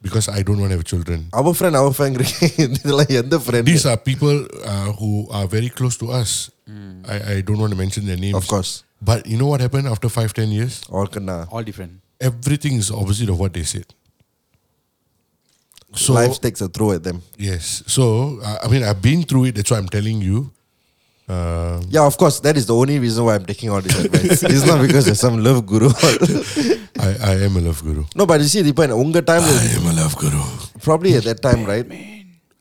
because 0.06 0.27
I 0.28 0.40
don't 0.47 0.59
want 0.62 0.70
to 0.73 0.77
have 0.78 0.86
children. 0.93 1.20
our 1.40 1.52
friend 1.59 1.74
our 1.81 1.93
friend 1.98 2.14
இதெல்லாம் 2.64 3.12
எந்த 3.23 3.36
friend 3.47 3.64
These 3.73 3.86
are 3.93 3.98
people 4.10 4.36
uh, 4.73 4.90
who 5.01 5.10
are 5.39 5.47
very 5.56 5.70
close 5.78 5.97
to 6.02 6.09
us. 6.20 6.31
I, 7.07 7.34
I 7.34 7.41
don't 7.41 7.57
want 7.57 7.72
to 7.72 7.77
mention 7.77 8.06
their 8.06 8.18
names. 8.18 8.35
Of 8.35 8.48
course. 8.48 8.84
But 9.02 9.26
you 9.26 9.38
know 9.38 9.48
what 9.48 9.61
happened 9.61 9.88
after 9.88 10.10
five 10.10 10.34
ten 10.34 10.49
years? 10.49 10.81
All. 10.89 11.07
All 11.52 11.64
different. 11.64 12.02
Everything 12.19 12.76
is 12.76 12.91
opposite 12.91 13.30
of 13.30 13.39
what 13.39 13.53
they 13.53 13.64
said. 13.64 13.85
So 15.93 16.14
Life 16.14 16.39
takes 16.39 16.61
a 16.61 16.69
throw 16.69 16.91
at 16.93 17.03
them. 17.03 17.22
Yes. 17.38 17.84
So, 17.88 18.39
I 18.64 18.68
mean, 18.69 18.84
I've 18.84 19.02
been 19.02 19.23
through 19.23 19.45
it. 19.45 19.56
That's 19.56 19.72
why 19.72 19.77
I'm 19.77 19.89
telling 19.89 20.22
you. 20.22 20.52
Um, 21.27 21.81
yeah, 21.89 22.06
of 22.06 22.18
course. 22.18 22.39
That 22.39 22.56
is 22.57 22.65
the 22.65 22.76
only 22.76 22.99
reason 22.99 23.26
why 23.26 23.35
I'm 23.35 23.45
taking 23.45 23.69
all 23.69 23.81
this 23.81 23.98
advice. 23.99 24.43
it's 24.48 24.65
not 24.65 24.81
because 24.81 25.06
there's 25.06 25.19
some 25.19 25.43
love 25.43 25.65
guru. 25.65 25.89
I, 26.99 27.15
I 27.23 27.34
am 27.43 27.57
a 27.57 27.61
love 27.61 27.84
guru. 27.84 28.06
No, 28.15 28.26
but 28.26 28.39
you 28.41 28.48
see, 28.48 28.64
Deepan, 28.64 28.89
unga 28.91 29.26
time 29.26 29.41
I 29.43 29.76
am 29.76 29.85
a 29.88 29.93
love 30.02 30.15
guru. 30.18 30.41
Probably 30.81 31.15
at 31.15 31.23
that 31.23 31.41
time, 31.41 31.65
right? 31.65 31.85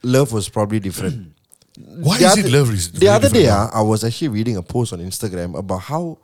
Love 0.02 0.32
was 0.32 0.48
probably 0.48 0.80
different. 0.80 1.34
Why 1.78 2.18
The 2.18 2.24
is 2.26 2.32
other- 2.32 2.46
it 2.46 2.52
love? 2.52 2.70
Is 2.72 2.90
the 2.92 2.98
very 2.98 3.10
other 3.12 3.28
day, 3.28 3.42
different 3.42 3.70
ah, 3.74 3.78
I 3.78 3.82
was 3.82 4.04
actually 4.04 4.28
reading 4.28 4.56
a 4.56 4.62
post 4.62 4.92
on 4.92 4.98
Instagram 5.00 5.56
about 5.56 5.82
how 5.82 6.18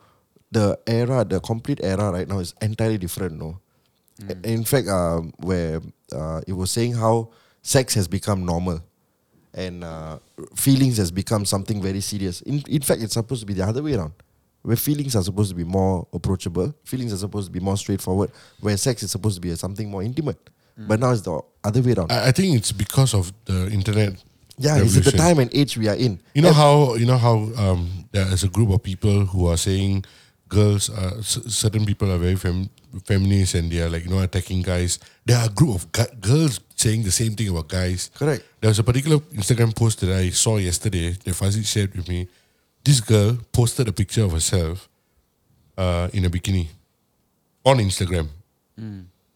the 0.51 0.79
era, 0.87 1.25
the 1.25 1.41
complete 1.41 1.81
era 1.83 2.11
right 2.11 2.27
now 2.29 2.39
is 2.41 2.55
entirely 2.61 2.99
different. 2.99 3.39
No, 3.39 3.59
in 4.45 4.65
fact, 4.65 4.89
um, 4.89 5.33
where 5.39 5.81
uh, 6.13 6.41
it 6.47 6.53
was 6.53 6.71
saying 6.71 6.95
how 6.95 7.31
sex 7.63 7.95
has 7.95 8.09
become 8.09 8.45
normal, 8.45 8.83
and 9.55 9.85
uh, 9.85 10.19
feelings 10.57 10.97
has 10.99 11.11
become 11.11 11.45
something 11.45 11.81
very 11.83 12.01
serious. 12.01 12.41
In 12.43 12.63
in 12.69 12.83
fact, 12.83 13.03
it's 13.03 13.15
supposed 13.15 13.41
to 13.43 13.47
be 13.47 13.55
the 13.55 13.65
other 13.67 13.83
way 13.83 13.95
around. 13.95 14.13
Where 14.63 14.77
feelings 14.77 15.15
are 15.15 15.23
supposed 15.23 15.51
to 15.51 15.55
be 15.55 15.63
more 15.63 16.09
approachable, 16.13 16.75
feelings 16.85 17.13
are 17.13 17.19
supposed 17.19 17.47
to 17.47 17.53
be 17.53 17.61
more 17.61 17.77
straightforward. 17.77 18.33
Where 18.61 18.77
sex 18.77 19.03
is 19.05 19.13
supposed 19.13 19.37
to 19.37 19.41
be 19.41 19.55
something 19.55 19.89
more 19.89 20.03
intimate, 20.03 20.51
but 20.77 20.99
now 20.99 21.13
it's 21.13 21.23
the 21.23 21.41
other 21.63 21.83
way 21.83 21.93
around. 21.93 22.11
I, 22.11 22.29
I 22.29 22.33
think 22.33 22.57
it's 22.57 22.73
because 22.73 23.15
of 23.15 23.33
the 23.45 23.69
internet. 23.71 24.15
Yeah, 24.59 24.79
it's 24.79 24.97
at 24.97 25.05
the 25.05 25.11
time 25.19 25.39
and 25.39 25.51
age 25.55 25.77
we 25.77 25.89
are 25.89 25.95
in. 25.97 26.19
You 26.35 26.43
know 26.43 26.53
how 26.53 26.95
you 26.97 27.07
know 27.07 27.19
how 27.19 27.37
um, 27.57 28.09
there 28.13 28.27
is 28.33 28.43
a 28.45 28.49
group 28.49 28.71
of 28.71 28.83
people 28.83 29.27
who 29.27 29.47
are 29.49 29.57
saying 29.57 30.05
girls, 30.49 30.89
uh, 30.91 31.21
c- 31.23 31.43
certain 31.51 31.85
people 31.85 32.11
are 32.11 32.19
very 32.19 32.37
fem- 32.37 32.71
feminist 33.05 33.55
and 33.55 33.71
they 33.71 33.81
are 33.83 33.89
like 33.91 34.05
you 34.05 34.11
know 34.11 34.21
attacking 34.23 34.63
guys. 34.63 34.99
There 35.25 35.37
are 35.37 35.47
a 35.47 35.51
group 35.51 35.75
of 35.75 35.93
gu- 35.93 36.15
girls 36.21 36.61
saying 36.77 37.03
the 37.03 37.11
same 37.11 37.35
thing 37.35 37.49
about 37.49 37.69
guys. 37.69 38.11
Correct. 38.15 38.45
There 38.61 38.69
was 38.71 38.79
a 38.79 38.85
particular 38.85 39.19
Instagram 39.35 39.75
post 39.75 40.01
that 40.01 40.11
I 40.17 40.31
saw 40.31 40.57
yesterday 40.59 41.11
that 41.25 41.35
Fuzzy 41.35 41.63
shared 41.65 41.95
with 41.97 42.09
me. 42.09 42.29
This 42.85 43.01
girl 43.01 43.37
posted 43.53 43.89
a 43.89 43.93
picture 43.93 44.23
of 44.23 44.33
herself 44.33 44.89
uh, 45.77 46.09
in 46.13 46.25
a 46.25 46.31
bikini 46.31 46.69
on 47.65 47.79
Instagram. 47.79 48.29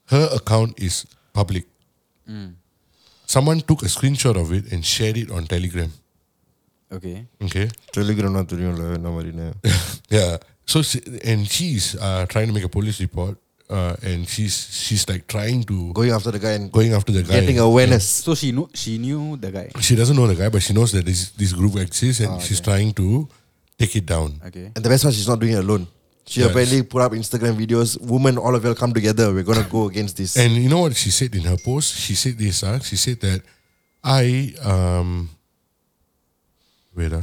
Her 0.06 0.28
account 0.34 0.78
is 0.80 1.05
public 1.32 1.66
someone 3.31 3.61
took 3.61 3.82
a 3.82 3.90
screenshot 3.97 4.35
of 4.35 4.52
it 4.52 4.73
and 4.73 4.85
shared 4.85 5.16
it 5.16 5.31
on 5.31 5.47
Telegram. 5.47 5.93
Okay. 6.90 7.27
Okay. 7.47 7.69
Telegram 7.93 8.32
not 8.32 8.48
to 8.48 8.57
Yeah. 10.11 10.39
So 10.66 10.82
she, 10.82 10.98
and 11.24 11.47
she's 11.48 11.94
uh, 11.94 12.27
trying 12.27 12.48
to 12.48 12.52
make 12.52 12.65
a 12.65 12.69
police 12.69 13.01
report. 13.01 13.39
Uh, 13.70 13.94
and 14.02 14.27
she's 14.27 14.66
she's 14.74 15.09
like 15.09 15.28
trying 15.28 15.62
to 15.62 15.93
going 15.93 16.11
after 16.11 16.32
the 16.32 16.40
guy 16.40 16.59
and 16.59 16.73
going 16.73 16.93
after 16.93 17.12
the 17.12 17.23
guy, 17.23 17.39
getting 17.39 17.61
awareness. 17.61 18.02
Yeah. 18.02 18.24
So 18.24 18.35
she 18.35 18.51
knew 18.51 18.69
she 18.74 18.98
knew 18.98 19.36
the 19.36 19.52
guy. 19.52 19.70
She 19.78 19.94
doesn't 19.94 20.16
know 20.16 20.27
the 20.27 20.35
guy, 20.35 20.48
but 20.48 20.61
she 20.61 20.74
knows 20.74 20.90
that 20.90 21.07
this 21.07 21.31
this 21.39 21.52
group 21.52 21.77
exists, 21.77 22.19
and 22.19 22.35
oh, 22.35 22.35
okay. 22.35 22.47
she's 22.47 22.61
trying 22.61 22.90
to 22.98 23.28
take 23.78 23.94
it 23.94 24.07
down. 24.07 24.43
Okay. 24.43 24.74
And 24.74 24.82
the 24.82 24.90
best 24.90 25.05
part, 25.05 25.15
she's 25.15 25.28
not 25.28 25.39
doing 25.39 25.52
it 25.52 25.62
alone. 25.62 25.86
She 26.31 26.40
Yes. 26.40 26.51
apparently 26.51 26.82
put 26.85 27.02
up 27.02 27.11
Instagram 27.12 27.57
videos. 27.59 28.01
Women, 28.01 28.39
all 28.39 28.55
of 28.55 28.65
you 28.65 28.73
come 28.77 28.93
together. 28.93 29.35
We're 29.35 29.43
gonna 29.43 29.66
go 29.69 29.89
against 29.89 30.16
this. 30.16 30.36
And 30.36 30.52
you 30.52 30.69
know 30.69 30.82
what 30.82 30.94
she 30.94 31.11
said 31.11 31.35
in 31.35 31.43
her 31.43 31.57
post? 31.57 31.97
She 31.98 32.15
said 32.15 32.39
this. 32.39 32.62
Uh, 32.62 32.78
she 32.78 32.94
said 32.97 33.20
that 33.20 33.43
I 34.05 34.55
um. 34.62 35.31
Wait. 36.94 37.12
Uh, 37.12 37.23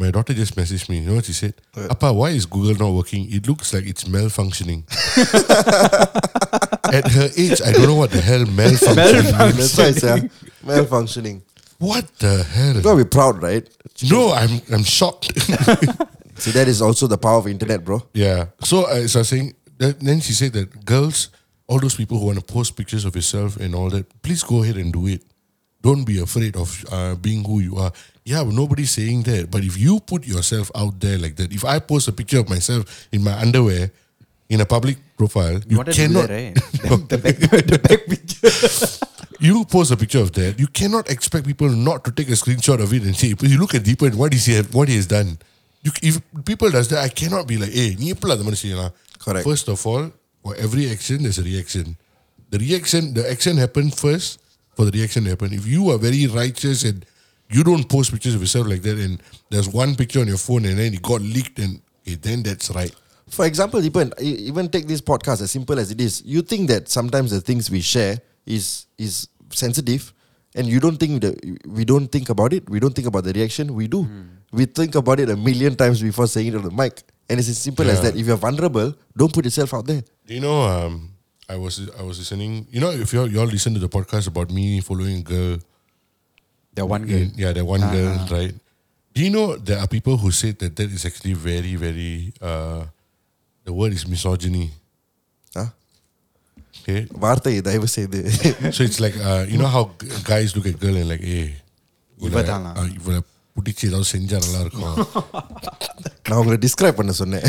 My 0.00 0.10
daughter 0.10 0.34
just 0.34 0.56
messaged 0.56 0.88
me. 0.88 0.98
You 0.98 1.08
know 1.08 1.14
what 1.16 1.24
she 1.24 1.32
said? 1.32 1.54
Appa, 1.76 2.12
why 2.12 2.30
is 2.30 2.46
Google 2.46 2.74
not 2.86 2.94
working? 2.96 3.32
It 3.32 3.46
looks 3.48 3.72
like 3.74 3.84
it's 3.86 4.04
malfunctioning. 4.04 4.82
At 6.92 7.10
her 7.12 7.28
age, 7.36 7.60
I 7.62 7.72
don't 7.72 7.86
know 7.86 7.94
what 7.96 8.10
the 8.10 8.20
hell 8.20 8.44
malfunctioning 8.44 9.56
means. 9.56 9.56
That's 9.56 9.78
why 9.78 9.86
it's 9.92 10.04
uh, 10.04 10.18
malfunctioning. 10.64 11.42
What 11.78 12.06
the 12.18 12.42
hell? 12.44 12.74
You 12.76 12.82
gotta 12.82 13.04
be 13.04 13.08
proud, 13.08 13.42
right? 13.42 13.68
No, 14.10 14.32
I'm 14.32 14.60
I'm 14.72 14.84
shocked. 14.84 15.32
See, 16.38 16.52
that 16.52 16.68
is 16.68 16.80
also 16.80 17.06
the 17.06 17.18
power 17.18 17.38
of 17.38 17.46
internet, 17.46 17.84
bro. 17.84 18.02
yeah. 18.14 18.46
So, 18.62 18.84
uh, 18.84 19.06
so 19.06 19.18
I 19.18 19.20
was 19.20 19.28
saying, 19.28 19.54
that, 19.78 20.00
then 20.00 20.20
she 20.20 20.32
said 20.32 20.52
that 20.52 20.84
girls, 20.84 21.30
all 21.66 21.78
those 21.78 21.94
people 21.94 22.18
who 22.18 22.26
want 22.26 22.38
to 22.38 22.44
post 22.44 22.76
pictures 22.76 23.04
of 23.04 23.14
yourself 23.14 23.56
and 23.56 23.74
all 23.74 23.90
that, 23.90 24.22
please 24.22 24.42
go 24.42 24.62
ahead 24.62 24.76
and 24.76 24.92
do 24.92 25.06
it. 25.06 25.22
Don't 25.80 26.04
be 26.04 26.18
afraid 26.20 26.56
of 26.56 26.84
uh, 26.90 27.14
being 27.14 27.44
who 27.44 27.60
you 27.60 27.76
are. 27.76 27.92
Yeah, 28.24 28.42
but 28.42 28.52
nobody's 28.52 28.90
saying 28.90 29.22
that. 29.22 29.50
But 29.50 29.64
if 29.64 29.78
you 29.78 30.00
put 30.00 30.26
yourself 30.26 30.70
out 30.74 30.98
there 31.00 31.18
like 31.18 31.36
that, 31.36 31.52
if 31.52 31.64
I 31.64 31.78
post 31.78 32.08
a 32.08 32.12
picture 32.12 32.40
of 32.40 32.48
myself 32.48 33.08
in 33.12 33.22
my 33.22 33.38
underwear 33.38 33.90
in 34.48 34.60
a 34.60 34.66
public 34.66 34.98
profile, 35.16 35.60
you, 35.68 35.76
wanted 35.76 35.94
to 35.94 36.08
do 36.08 36.14
cannot. 36.14 36.28
that, 36.28 36.34
right? 36.34 36.54
the, 37.08 37.18
back, 37.18 37.36
the 37.66 37.78
back 37.78 38.06
picture. 38.06 39.06
you 39.38 39.64
post 39.64 39.92
a 39.92 39.96
picture 39.96 40.18
of 40.20 40.32
that, 40.32 40.58
you 40.58 40.66
cannot 40.66 41.08
expect 41.10 41.46
people 41.46 41.68
not 41.68 42.04
to 42.04 42.10
take 42.10 42.28
a 42.28 42.32
screenshot 42.32 42.82
of 42.82 42.92
it 42.92 43.02
and 43.02 43.14
say, 43.14 43.34
"But 43.34 43.48
you 43.48 43.58
look 43.58 43.74
at 43.74 43.84
deeper 43.84 44.10
what 44.10 44.34
is 44.34 44.46
he 44.46 44.54
have, 44.54 44.74
what 44.74 44.88
he 44.88 44.96
has 44.96 45.06
done 45.06 45.38
You, 45.85 45.91
if 46.09 46.15
people 46.45 46.69
does 46.71 46.87
that, 46.91 46.99
I 47.07 47.09
cannot 47.09 47.45
be 47.51 47.57
like, 47.63 47.73
hey, 47.79 47.89
நீ 48.01 48.05
எப்படிலாம் 48.13 48.35
அந்த 48.37 48.45
மாதிரி 48.47 48.61
செய்யலாம்?" 48.63 48.93
Correct. 49.25 49.45
First 49.51 49.67
of 49.73 49.79
all, 49.89 50.05
for 50.43 50.53
every 50.65 50.85
action, 50.93 51.17
there's 51.23 51.39
a 51.43 51.47
reaction. 51.51 51.85
The 52.53 52.59
reaction, 52.65 53.13
the 53.17 53.25
action 53.33 53.55
happened 53.63 53.91
first 54.03 54.29
for 54.75 54.83
the 54.87 54.93
reaction 54.97 55.21
to 55.25 55.31
happen. 55.33 55.51
If 55.59 55.65
you 55.73 55.81
are 55.91 55.99
very 56.07 56.23
righteous 56.41 56.79
and 56.89 56.99
you 57.55 57.63
don't 57.69 57.87
post 57.93 58.11
pictures 58.13 58.35
of 58.37 58.41
yourself 58.45 58.67
like 58.73 58.83
that, 58.87 58.97
and 59.05 59.15
there's 59.51 59.69
one 59.83 59.91
picture 60.01 60.21
on 60.23 60.27
your 60.33 60.41
phone 60.47 60.65
and 60.69 60.77
then 60.81 60.93
it 60.97 61.03
got 61.11 61.21
leaked, 61.35 61.59
and 61.65 61.73
okay, 62.01 62.15
then 62.27 62.43
that's 62.47 62.69
right. 62.79 62.93
For 63.37 63.45
example, 63.51 63.79
even 63.89 64.07
even 64.51 64.65
take 64.75 64.87
this 64.93 65.01
podcast 65.11 65.41
as 65.45 65.51
simple 65.57 65.77
as 65.83 65.89
it 65.95 66.01
is. 66.07 66.13
You 66.35 66.41
think 66.51 66.63
that 66.73 66.89
sometimes 66.97 67.31
the 67.37 67.41
things 67.49 67.71
we 67.75 67.81
share 67.93 68.15
is 68.57 68.65
is 69.05 69.13
sensitive, 69.63 70.03
and 70.55 70.65
you 70.73 70.79
don't 70.85 70.99
think 71.03 71.15
that 71.25 71.35
we 71.77 71.85
don't 71.91 72.09
think 72.15 72.29
about 72.35 72.53
it. 72.57 72.63
We 72.75 72.79
don't 72.83 72.95
think 72.99 73.09
about 73.13 73.23
the 73.29 73.33
reaction. 73.39 73.75
We 73.81 73.87
do. 73.95 74.01
We 74.51 74.65
think 74.79 74.93
about 75.01 75.19
it 75.23 75.29
a 75.29 75.37
million 75.47 75.73
times 75.75 75.99
before 76.01 76.27
saying 76.33 76.47
it 76.51 76.55
on 76.55 76.65
the 76.69 76.75
mic. 76.81 76.95
And 77.29 77.39
it's 77.39 77.49
as 77.49 77.59
simple 77.67 77.87
as 77.89 77.97
Yeah. 77.97 78.03
that. 78.05 78.15
If 78.21 78.25
you're 78.29 78.41
vulnerable, 78.47 78.89
don't 79.19 79.33
put 79.37 79.45
yourself 79.49 79.73
out 79.73 79.85
there. 79.91 80.03
Do 80.27 80.33
you 80.37 80.41
know? 80.47 80.57
Um, 80.73 80.93
I 81.53 81.57
was 81.63 81.75
I 82.01 82.03
was 82.09 82.17
listening. 82.21 82.51
You 82.73 82.81
know, 82.83 82.91
if 83.05 83.11
you 83.13 83.19
all 83.21 83.29
you 83.33 83.39
all 83.43 83.51
listen 83.57 83.73
to 83.77 83.81
the 83.85 83.89
podcast 83.89 84.27
about 84.33 84.49
me 84.51 84.65
following 84.89 85.17
a 85.23 85.25
girl 85.33 85.53
the 86.75 86.85
one 86.85 87.03
girl. 87.09 87.23
in- 87.25 87.33
yeah, 87.43 87.51
that 87.57 87.65
one 87.65 87.81
girl, 87.95 88.13
right? 88.37 88.53
Do 89.15 89.21
you 89.25 89.29
know 89.29 89.47
there 89.69 89.79
are 89.83 89.87
people 89.87 90.15
who 90.17 90.29
say 90.41 90.51
that 90.61 90.75
that 90.77 90.89
is 90.91 91.03
actually 91.05 91.33
very, 91.49 91.73
very, 91.75 92.33
uh, 92.41 92.81
the 93.63 93.73
word 93.79 93.93
is 93.93 94.05
misogyny. 94.13 94.71
Huh? 95.57 95.67
Okay. 96.79 97.01
வார்த்தை 97.23 97.51
தயவு 97.67 97.87
செய்து 97.97 98.19
so 98.77 98.81
it's 98.87 98.99
like, 99.05 99.17
uh, 99.31 99.43
you 99.51 99.57
know 99.61 99.71
how 99.75 99.83
g- 100.01 100.09
guys 100.31 100.55
look 100.55 100.67
at 100.71 100.77
girl 100.85 100.95
and 101.01 101.09
like, 101.13 101.23
hey, 101.33 101.45
இவதானா? 102.29 102.71
இவளை 103.57 103.61
பிடிச்சி 103.63 103.83
ஏதாவது 103.89 104.07
செஞ்சா 104.13 104.37
நல்லா 104.43 104.59
இருக்கும் 104.65 104.95
நான் 106.27 106.39
உங்களை 106.41 106.57
டிஸ்கிரைப் 106.65 106.99
பண்ண 106.99 107.11
சொன்னேன் 107.19 107.45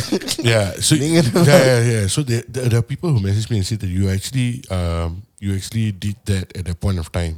yeah, 0.50 0.66
so 0.86 0.92
நீங்க 1.02 1.20
yeah, 1.50 1.62
yeah, 1.70 1.80
yeah. 1.92 2.04
So 2.14 2.22
there, 2.30 2.44
there, 2.54 2.66
there 2.70 2.80
are 2.82 2.88
people 2.92 3.10
who 3.14 3.20
message 3.28 3.48
me 3.52 3.56
and 3.60 3.66
say 3.70 3.76
that 3.82 3.92
you 3.98 4.04
actually, 4.14 4.50
um, 4.76 5.10
you 5.44 5.50
actually 5.58 5.86
did 6.04 6.16
that 6.30 6.46
at 6.58 6.64
that 6.68 6.78
point 6.84 6.98
of 7.02 7.08
time. 7.18 7.36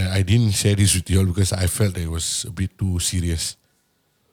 Uh, 0.00 0.08
I 0.18 0.22
didn't 0.30 0.54
share 0.62 0.76
this 0.82 0.92
with 0.96 1.08
you 1.10 1.18
all 1.20 1.30
because 1.32 1.52
I 1.62 1.66
felt 1.76 1.94
that 1.96 2.04
it 2.08 2.12
was 2.18 2.28
a 2.50 2.52
bit 2.60 2.72
too 2.82 2.94
serious. 3.12 3.44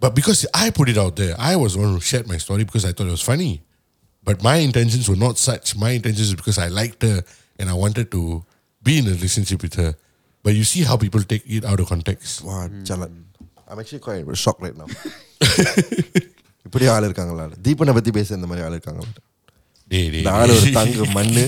But 0.03 0.11
because 0.19 0.41
I 0.63 0.69
put 0.79 0.89
it 0.93 0.99
out 1.03 1.15
there, 1.21 1.35
I 1.51 1.55
was 1.61 1.73
the 1.73 1.79
one 1.83 1.93
who 1.95 2.01
shared 2.11 2.27
my 2.33 2.37
story 2.45 2.63
because 2.69 2.85
I 2.89 2.91
thought 2.93 3.07
it 3.07 3.17
was 3.19 3.27
funny. 3.33 3.53
But 4.27 4.43
my 4.49 4.57
intentions 4.67 5.05
were 5.09 5.21
not 5.27 5.37
such. 5.49 5.75
My 5.85 5.91
intentions 5.99 6.29
were 6.31 6.41
because 6.43 6.59
I 6.59 6.67
liked 6.81 7.01
her 7.09 7.17
and 7.59 7.67
I 7.73 7.73
wanted 7.83 8.11
to 8.17 8.21
be 8.87 8.93
in 8.99 9.07
a 9.07 9.13
relationship 9.17 9.61
with 9.67 9.75
her. 9.81 9.91
But 10.45 10.53
you 10.59 10.65
see 10.71 10.83
how 10.89 10.95
people 11.05 11.23
take 11.31 11.45
it 11.57 11.63
out 11.69 11.79
of 11.83 11.87
context. 11.93 12.33
வா 12.49 12.57
ஜலன் 12.89 13.15
I'm 13.69 13.79
actually 13.81 14.01
quite 14.07 14.23
shocked 14.43 14.61
right 14.65 14.77
now. 14.81 14.89
இப்படி 16.67 16.85
ஆள் 16.93 17.05
இருக்காங்களா 17.07 17.45
தீபனை 17.65 17.93
பத்தி 17.97 18.11
பேச 18.17 18.35
இந்த 18.39 18.47
மாதிரி 18.51 18.63
ஆள் 18.67 18.75
இருக்காங்களா 18.77 19.09
Dey, 19.91 20.01
dey, 20.13 20.21
இந்த 20.21 20.31
ஆள் 20.39 20.53
ஒரு 20.55 20.65
dey. 20.67 20.73
தங்க 20.77 21.03
மண்ணு 21.17 21.43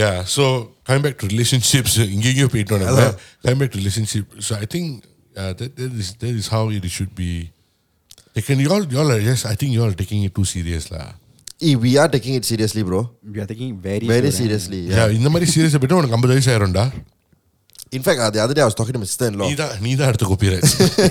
Yeah, 0.00 0.16
so 0.24 0.42
coming 0.86 1.02
back 1.06 1.16
to 1.20 1.26
relationships, 1.32 1.92
இங்கேயும் 2.14 2.50
போயிட்டோம் 2.54 2.82
நம்ம. 2.84 3.04
coming 3.44 3.60
back 3.62 3.70
to 3.74 3.78
relationship. 3.82 4.24
So 4.46 4.52
I 4.64 4.66
think 4.74 4.86
uh, 5.40 5.52
that 5.58 5.70
that 5.80 5.92
is 6.02 6.08
that 6.22 6.34
is 6.40 6.48
how 6.54 6.62
it 6.78 6.84
should 6.96 7.12
be 7.22 7.30
taken. 8.36 8.60
You 8.64 8.70
all, 8.74 8.84
you 8.92 8.98
all 9.02 9.10
are 9.14 9.22
yes. 9.30 9.40
I 9.52 9.56
think 9.60 9.70
you 9.74 9.80
all 9.84 9.92
are 9.94 10.00
taking 10.02 10.20
it 10.28 10.34
too 10.38 10.46
serious 10.54 10.86
lah. 10.94 11.06
Eh, 11.60 11.74
we 11.84 11.92
are 12.00 12.08
taking 12.14 12.34
it 12.38 12.44
seriously 12.44 12.82
bro 12.88 13.00
We 13.34 13.40
are 13.42 13.46
taking 13.52 13.70
very 13.86 14.06
very 14.06 14.30
sure, 14.30 14.34
eh? 14.34 14.40
seriously 14.42 14.80
Yeah, 14.90 14.98
yeah. 14.98 15.16
இந்த 15.18 15.28
மாதிரி 15.34 15.46
serious 15.54 15.76
போயிட்டு 15.82 15.98
உனக்கு 16.00 16.16
ஐம்பது 16.18 16.32
வயசு 16.34 16.50
ஆயிரும்டா 16.54 16.84
in 17.96 18.02
fact 18.06 18.18
uh, 18.24 18.30
the 18.34 18.40
other 18.44 18.54
day 18.56 18.62
I 18.64 18.68
was 18.70 18.76
talking 18.78 18.94
to 18.96 19.00
my 19.02 19.08
sister-in-law 19.12 19.46
நீ 19.50 19.54
தான் 19.62 19.72
நீ 19.84 19.90
தான் 20.00 20.08
அடுத்த 20.10 20.26
copyright. 20.32 20.64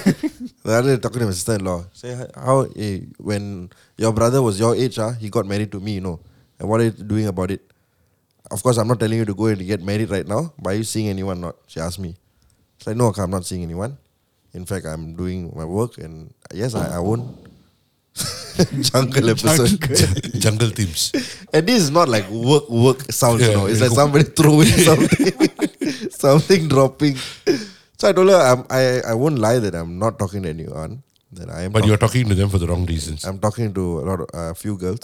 the 0.68 0.74
other 0.80 0.90
day 0.92 0.98
talking 1.06 1.22
to 1.24 1.28
my 1.32 1.36
sister-in-law 1.40 1.78
say 2.02 2.12
how 2.48 2.56
eh, 2.86 2.96
when 3.30 3.44
your 4.04 4.14
brother 4.20 4.42
was 4.48 4.56
your 4.64 4.74
age 4.84 4.98
ah, 5.06 5.12
he 5.24 5.30
got 5.38 5.46
married 5.54 5.72
to 5.76 5.80
me 5.88 5.94
you 5.98 6.04
know 6.08 6.18
and 6.60 6.66
what 6.72 6.78
are 6.82 6.88
you 6.90 6.96
doing 7.14 7.28
about 7.34 7.52
it 7.56 7.64
of 8.56 8.62
course 8.66 8.78
I'm 8.82 8.90
not 8.94 9.00
telling 9.04 9.20
you 9.22 9.28
to 9.32 9.38
go 9.42 9.48
and 9.54 9.64
get 9.74 9.82
married 9.92 10.12
right 10.16 10.28
now 10.36 10.42
but 10.62 10.70
are 10.74 10.78
you 10.82 10.88
seeing 10.94 11.10
anyone 11.16 11.40
not 11.46 11.56
she 11.74 11.80
asked 11.88 12.02
me 12.06 12.12
it's 12.78 12.88
like 12.90 12.98
no 13.02 13.08
okay, 13.12 13.24
I'm 13.26 13.36
not 13.38 13.46
seeing 13.50 13.64
anyone 13.70 13.94
in 14.60 14.66
fact 14.72 14.86
I'm 14.94 15.06
doing 15.22 15.42
my 15.62 15.68
work 15.80 15.94
and 16.06 16.16
yes 16.62 16.74
I, 16.84 16.86
I 16.98 17.02
won't 17.10 17.26
jungle 18.81 19.31
episode 19.31 19.81
Jungle 20.41 20.69
themes. 20.69 21.13
And 21.53 21.67
this 21.67 21.83
is 21.83 21.91
not 21.91 22.09
like 22.09 22.29
work 22.29 22.69
work 22.69 23.01
sounds, 23.11 23.41
you 23.41 23.53
know. 23.53 23.67
It's 23.67 23.81
yeah. 23.81 23.89
like 23.89 23.97
somebody 23.97 24.25
throwing 24.25 24.67
something, 24.89 26.11
something 26.11 26.69
dropping. 26.69 27.17
So 27.97 28.09
I 28.09 28.13
told 28.13 28.29
her 28.29 28.37
I'm, 28.37 28.67
I 28.69 29.01
I 29.13 29.15
won't 29.15 29.39
lie 29.39 29.59
that 29.59 29.75
I'm 29.75 29.99
not 29.99 30.19
talking 30.19 30.43
to 30.43 30.51
anyone. 30.51 31.03
That 31.33 31.49
I 31.49 31.63
am. 31.63 31.73
But 31.73 31.81
talk- 31.81 31.89
you're 31.89 31.97
talking 31.97 32.29
to 32.29 32.35
them 32.35 32.51
for 32.51 32.59
the 32.59 32.67
wrong 32.67 32.85
reasons. 32.85 33.25
I'm 33.25 33.39
talking 33.39 33.73
to 33.73 34.01
a 34.01 34.05
lot 34.05 34.21
of 34.21 34.29
a 34.35 34.55
few 34.55 34.77
girls. 34.77 35.01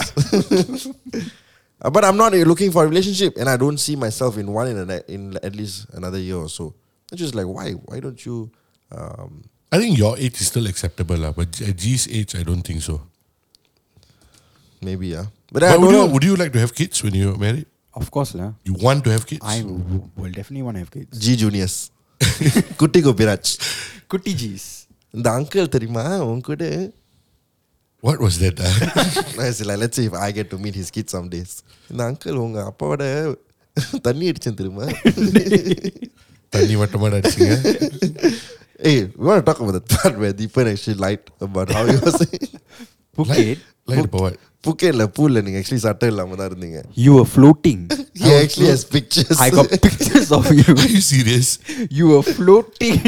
Uh, 1.81 1.91
but 1.91 2.05
I'm 2.05 2.17
not 2.17 2.35
uh, 2.35 2.39
looking 2.39 2.73
for 2.73 2.85
a 2.85 2.89
relationship, 2.89 3.37
and 3.37 3.49
I 3.49 3.57
don't 3.57 3.79
see 3.79 3.95
myself 3.95 4.37
in 4.37 4.53
one 4.53 4.67
in 4.67 4.91
a, 4.91 5.01
in 5.07 5.37
at 5.43 5.55
least 5.55 5.87
another 5.93 6.19
year 6.19 6.37
or 6.37 6.49
so. 6.49 6.75
It's 7.13 7.21
just 7.21 7.35
like 7.35 7.47
why 7.47 7.73
why 7.73 8.01
don't 8.01 8.19
you? 8.27 8.51
Um, 8.91 9.45
I 9.72 9.80
think 9.82 9.98
your 9.98 10.14
age 10.18 10.38
is 10.41 10.48
still 10.48 10.68
acceptable 10.72 11.18
lah, 11.18 11.32
but 11.40 11.60
at 11.70 11.76
G's 11.84 12.04
age, 12.20 12.36
I 12.36 12.44
don't 12.44 12.62
think 12.62 12.82
so. 12.84 12.95
maybe 14.82 15.08
yeah. 15.16 15.28
But, 15.52 15.64
I 15.64 15.68
But 15.68 15.74
don't 15.74 15.82
would 15.84 15.91
you, 15.95 16.02
know. 16.02 16.12
would 16.14 16.24
you 16.24 16.36
like 16.36 16.52
to 16.54 16.60
have 16.60 16.74
kids 16.76 17.02
when 17.04 17.14
you're 17.16 17.38
married? 17.38 17.68
Of 18.02 18.08
course, 18.16 18.32
lah. 18.40 18.50
You 18.70 18.74
want 18.86 19.04
to 19.06 19.12
have 19.16 19.26
kids? 19.32 19.41
I 19.45 19.60
w- 19.62 20.10
will 20.22 20.32
definitely 20.32 20.64
want 20.68 20.76
to 20.78 20.82
have 20.84 20.91
kids. 20.95 21.12
G 21.26 21.36
juniors, 21.44 21.76
குட்டி 22.82 23.00
Gopiraj 23.08 23.52
Kutti 24.14 24.34
G's. 24.41 24.66
இந்த 25.18 25.28
uncle 25.38 25.72
தெரியுமா 25.76 26.04
உன் 26.32 26.44
கூட 26.50 26.64
What 28.08 28.20
was 28.26 28.36
that? 28.44 28.58
ah? 28.70 28.72
I 29.44 29.52
said, 29.58 29.68
like, 29.70 29.80
let's 29.82 29.95
see 30.00 30.06
if 30.10 30.16
I 30.26 30.32
get 30.38 30.48
to 30.54 30.58
meet 30.64 30.76
his 30.82 30.90
kids 30.95 31.12
some 31.16 31.28
days. 31.36 31.52
இந்த 31.91 32.02
uncle 32.10 32.40
உங்க 32.45 32.60
அப்பாவோட 32.72 33.04
தண்ணி 34.08 34.26
அடிச்சேன் 34.32 34.58
தெரியுமா 34.62 34.88
தண்ணி 36.56 36.76
மட்டுமா 36.82 37.08
அடிச்சீங்க 37.20 37.54
Hey, 38.86 38.98
we 39.16 39.26
want 39.28 39.40
to 39.41 39.45
talk 39.50 39.60
about 39.64 39.76
the 39.80 39.84
part 39.95 40.18
where 40.22 40.34
Deepan 40.34 40.72
actually 40.72 40.95
lied 40.95 41.22
about 41.40 41.72
how 41.72 41.86
he 41.86 41.95
was 42.06 42.16
Phuket. 43.16 43.60
Lied 43.88 44.06
about 44.12 44.22
what? 44.28 44.40
புக்கேட்ல 44.66 45.04
பூல்ல 45.16 45.41
நீங்க 45.45 45.58
actually 45.62 45.84
சட்டை 45.86 46.08
இல்லாம 46.12 46.36
தான் 46.40 46.50
இருந்தீங்க 46.52 46.80
You 47.06 47.14
were 47.18 47.30
floating. 47.36 47.80
He 48.24 48.30
actually 48.41 48.70
has 48.74 48.84
pictures. 48.98 49.38
I 49.45 49.50
got 49.58 49.72
pictures 49.88 50.30
of 50.38 50.45
you. 50.60 50.74
Are 50.84 50.91
you 50.95 51.02
serious? 51.14 51.50
You 51.98 52.06
were 52.14 52.26
floating. 52.38 53.00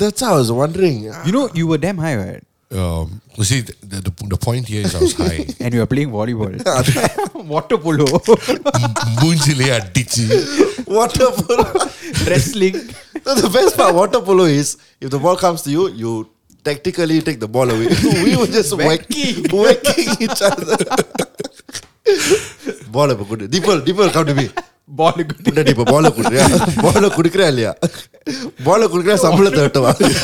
That's 0.00 0.20
how 0.24 0.32
I 0.36 0.40
was 0.42 0.52
wondering. 0.62 0.98
you 1.26 1.32
know, 1.36 1.44
you 1.58 1.66
were 1.70 1.78
damn 1.84 2.00
high, 2.06 2.16
right? 2.24 2.44
Um, 2.80 3.06
you 3.36 3.44
see, 3.44 3.56
the, 3.62 3.74
the, 4.06 4.10
the 4.32 4.36
point 4.36 4.64
here 4.72 4.82
is 4.86 4.92
I 4.94 5.00
was 5.00 5.14
high. 5.20 5.38
And 5.58 5.74
you 5.74 5.80
were 5.82 5.90
playing 5.92 6.10
volleyball. 6.16 6.52
Water 7.52 7.78
polo. 7.84 8.06
மூஞ்சிலே 9.20 9.68
அடிச்சு 9.78 10.24
water 10.98 11.28
polo. 11.40 11.64
Wrestling. 12.28 12.76
No, 13.24 13.34
the 13.40 13.50
best 13.56 13.72
part 13.80 13.92
water 14.00 14.20
polo 14.28 14.44
is 14.60 14.68
if 15.04 15.10
the 15.14 15.20
ball 15.24 15.38
comes 15.44 15.62
to 15.66 15.70
you, 15.76 15.84
you 16.02 16.12
tactically 16.68 17.18
take 17.28 17.40
the 17.44 17.50
ball 17.56 17.68
away. 17.74 17.88
we 18.24 18.32
were 18.40 18.50
just 18.58 18.72
whacking, 18.84 19.36
whacking 19.62 20.10
each 20.26 20.42
other. 20.50 20.78
ball 22.96 23.10
இப்ப 23.14 23.24
கொடு 23.32 23.44
தீபல் 23.54 23.82
தீபல் 23.88 24.12
come 24.16 24.26
to 24.30 24.36
me 24.40 24.46
Ball 25.00 25.18
good. 25.18 25.42
முன்னாடி 25.48 25.70
இப்ப 25.74 25.84
பால 25.92 26.08
குடுறியா 26.16 26.44
பால 26.86 27.02
குடுக்கறியா 27.16 27.50
இல்லையா 27.52 27.72
பால 28.68 28.88
குடுக்கறியா 28.92 29.18
சம்பளத்தை 29.26 29.60
வெட்டவா 29.66 29.92
take 30.00 30.18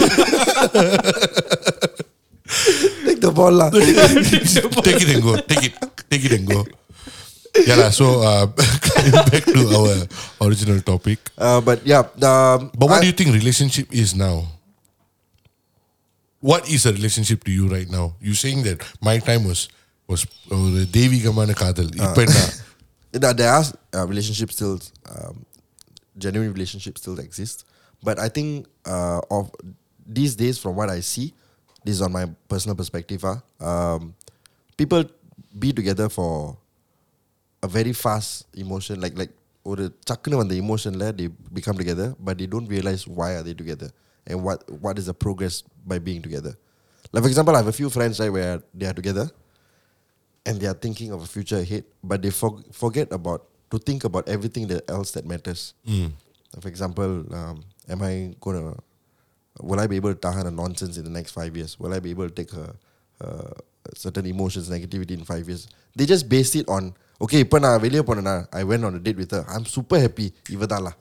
the 3.21 3.31
ball 3.33 3.53
lah 3.53 3.69
take 3.71 5.01
it 5.03 5.11
and 5.15 5.23
go. 5.23 5.37
Take 5.43 5.65
it. 5.69 5.75
Take 6.11 6.25
it 6.25 6.33
and 6.33 6.47
go. 6.47 6.61
yeah, 7.67 7.77
lah, 7.77 7.89
so 7.91 8.21
uh, 8.21 8.45
coming 8.85 9.17
back 9.33 9.45
to 9.49 9.61
our 9.73 9.95
original 10.45 10.77
topic. 10.85 11.19
Uh, 11.41 11.61
but 11.61 11.81
yeah, 11.89 12.05
um, 12.21 12.69
But 12.77 12.87
what 12.91 12.99
I- 12.99 13.03
do 13.03 13.07
you 13.09 13.17
think 13.17 13.33
relationship 13.33 13.89
is 13.93 14.13
now? 14.15 14.45
What 16.41 16.69
is 16.69 16.85
a 16.87 16.93
relationship 16.93 17.43
to 17.45 17.51
you 17.51 17.67
right 17.69 17.89
now? 17.89 18.15
You 18.21 18.35
saying 18.35 18.63
that 18.65 18.85
my 19.01 19.19
time 19.19 19.45
was 19.45 19.69
was 20.07 20.23
ஒரு 20.57 20.83
தெய்வீகமான 20.97 21.53
காதல் 21.63 21.91
Uh. 21.97 22.05
இப்ப 22.07 22.21
என்ன 22.29 22.41
There 23.17 23.33
there 23.41 23.49
are 23.57 23.65
uh, 23.97 24.05
relationships 24.13 24.55
still, 24.59 24.75
um, 25.13 25.35
genuine 26.25 26.51
relationships 26.57 26.99
still 27.03 27.17
exist. 27.23 27.65
But 28.07 28.17
I 28.25 28.29
think 28.37 28.49
uh, 28.95 29.21
of 29.37 29.45
these 30.19 30.33
days, 30.43 30.57
from 30.63 30.73
what 30.81 30.91
I 30.97 31.01
see, 31.13 31.27
this 31.85 31.95
is 31.97 32.03
on 32.03 32.13
my 32.19 32.25
personal 32.53 32.77
perspective. 32.81 33.23
ah, 33.25 33.39
um, 33.71 34.15
people 34.77 35.03
be 35.59 35.73
together 35.73 36.09
for 36.09 36.31
a 37.63 37.69
very 37.69 37.93
fast 38.05 38.31
emotion, 38.65 38.97
like 39.05 39.17
like 39.23 39.33
ஒரு 39.71 39.85
சக்குன்னு 40.09 40.39
வந்த 40.41 40.55
emotionல 40.63 41.05
they 41.19 41.29
become 41.59 41.77
together, 41.83 42.09
but 42.27 42.35
they 42.41 42.47
don't 42.53 42.69
realize 42.75 43.03
why 43.19 43.29
are 43.37 43.45
they 43.47 43.55
together 43.63 43.89
and 44.29 44.37
what 44.47 44.59
what 44.85 44.95
is 45.01 45.07
the 45.11 45.17
progress 45.25 45.55
by 45.91 45.99
being 46.09 46.21
together. 46.27 46.53
Like 47.13 47.23
for 47.25 47.31
example, 47.33 47.55
I 47.57 47.61
have 47.63 47.71
a 47.73 47.79
few 47.81 47.91
friends 47.97 48.15
right 48.23 48.33
where 48.37 48.55
they 48.79 48.87
are 48.91 48.97
together 49.01 49.27
and 50.47 50.61
they 50.61 50.69
are 50.73 50.79
thinking 50.85 51.11
of 51.17 51.21
a 51.23 51.27
future 51.27 51.59
ahead, 51.59 51.85
but 52.11 52.23
they 52.25 52.31
for- 52.31 52.63
forget 52.83 53.09
about 53.19 53.43
to 53.73 53.79
think 53.89 54.05
about 54.11 54.29
everything 54.29 54.67
that 54.73 54.83
else 54.89 55.11
that 55.17 55.27
matters. 55.27 55.63
For 56.63 56.69
example, 56.75 57.13
um, 57.39 57.57
am 57.89 58.03
I 58.03 58.13
gonna 58.41 58.65
will 59.69 59.81
I 59.81 59.87
be 59.87 59.97
able 60.01 60.13
to 60.15 60.21
tahan 60.27 60.47
a 60.47 60.55
nonsense 60.63 60.97
in 61.01 61.05
the 61.09 61.15
next 61.19 61.33
five 61.39 61.57
years? 61.57 61.73
Will 61.81 61.95
I 61.95 62.01
be 62.07 62.11
able 62.11 62.29
to 62.31 62.35
take 62.41 62.53
a, 62.53 62.67
uh, 63.25 63.53
certain 63.95 64.27
emotions, 64.27 64.69
negativity 64.77 65.13
in 65.19 65.25
five 65.25 65.45
years? 65.51 65.63
They 65.97 66.07
just 66.07 66.29
base 66.35 66.53
it 66.61 66.69
on 66.77 66.85
okay. 67.25 67.41
இப்போ 67.45 67.59
நான் 67.65 67.79
வெளியே 67.85 68.03
போனேனா 68.09 68.35
I 68.61 68.65
went 68.71 68.85
on 68.89 68.95
a 69.01 69.03
date 69.07 69.19
with 69.23 69.33
her. 69.37 69.43
I'm 69.55 69.67
super 69.77 69.99
happy. 70.07 70.29
இவதான் 70.57 70.85
lah. 70.87 70.95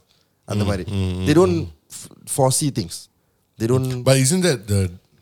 அந்த 0.53 0.63
மாதிரி. 0.69 0.85
They 1.27 1.35
don't 1.39 1.59
f- 1.99 2.09
foresee 2.37 2.71
things. 2.79 2.95
They 3.59 3.67
don't. 3.71 3.89
But 4.07 4.17
isn't 4.25 4.43
that 4.47 4.59
the, 4.71 4.79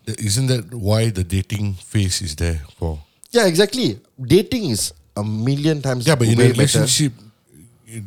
the 0.08 0.14
isn't 0.30 0.48
that 0.54 0.64
why 0.90 1.02
the 1.20 1.26
dating 1.36 1.66
phase 1.92 2.18
is 2.28 2.34
there 2.44 2.60
for? 2.80 2.92
Yeah, 3.36 3.46
exactly. 3.52 3.88
Dating 4.36 4.66
is 4.76 4.84
a 5.22 5.26
million 5.48 5.78
times. 5.88 6.04
Yeah, 6.10 6.18
but 6.22 6.28
in 6.34 6.38
way 6.42 6.46
a 6.46 6.50
better. 6.50 6.60
relationship, 6.62 7.14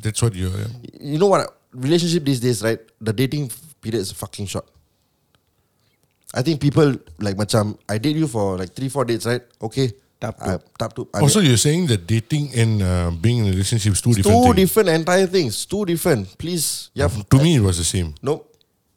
that's 0.05 0.23
what 0.25 0.35
you're. 0.41 0.65
you 1.13 1.19
know 1.23 1.31
what 1.35 1.43
relationship 1.87 2.23
these 2.29 2.41
days 2.47 2.59
right 2.67 2.81
the 3.09 3.13
dating 3.21 3.45
f- 3.55 3.59
period 3.85 4.03
is 4.07 4.11
fucking 4.23 4.47
short 4.53 4.67
i 6.34 6.42
think 6.42 6.60
people 6.62 6.96
like 7.20 7.36
macam 7.36 7.76
i 7.90 7.98
date 7.98 8.16
you 8.16 8.28
for 8.28 8.58
like 8.58 8.72
three 8.74 8.90
four 8.90 9.06
dates 9.06 9.26
right 9.26 9.44
okay 9.62 9.92
Tap 10.22 10.38
I, 10.38 10.62
tap 10.78 10.94
to 10.94 11.10
I 11.18 11.26
Also, 11.26 11.42
mean, 11.42 11.50
you're 11.50 11.58
saying 11.58 11.90
that 11.90 12.06
dating 12.06 12.54
and 12.54 12.78
uh, 12.86 13.10
being 13.10 13.42
in 13.42 13.50
a 13.50 13.54
relationship 13.58 13.98
is 13.98 14.06
two 14.06 14.14
different 14.14 14.38
two 14.38 14.54
things. 14.54 14.62
different 14.70 14.90
entire 14.94 15.26
things 15.26 15.66
two 15.66 15.82
different 15.82 16.30
please 16.38 16.94
yeah 16.94 17.10
To 17.10 17.42
me, 17.42 17.58
it 17.58 17.66
was 17.66 17.82
the 17.82 17.88
same. 17.90 18.14
no 18.22 18.46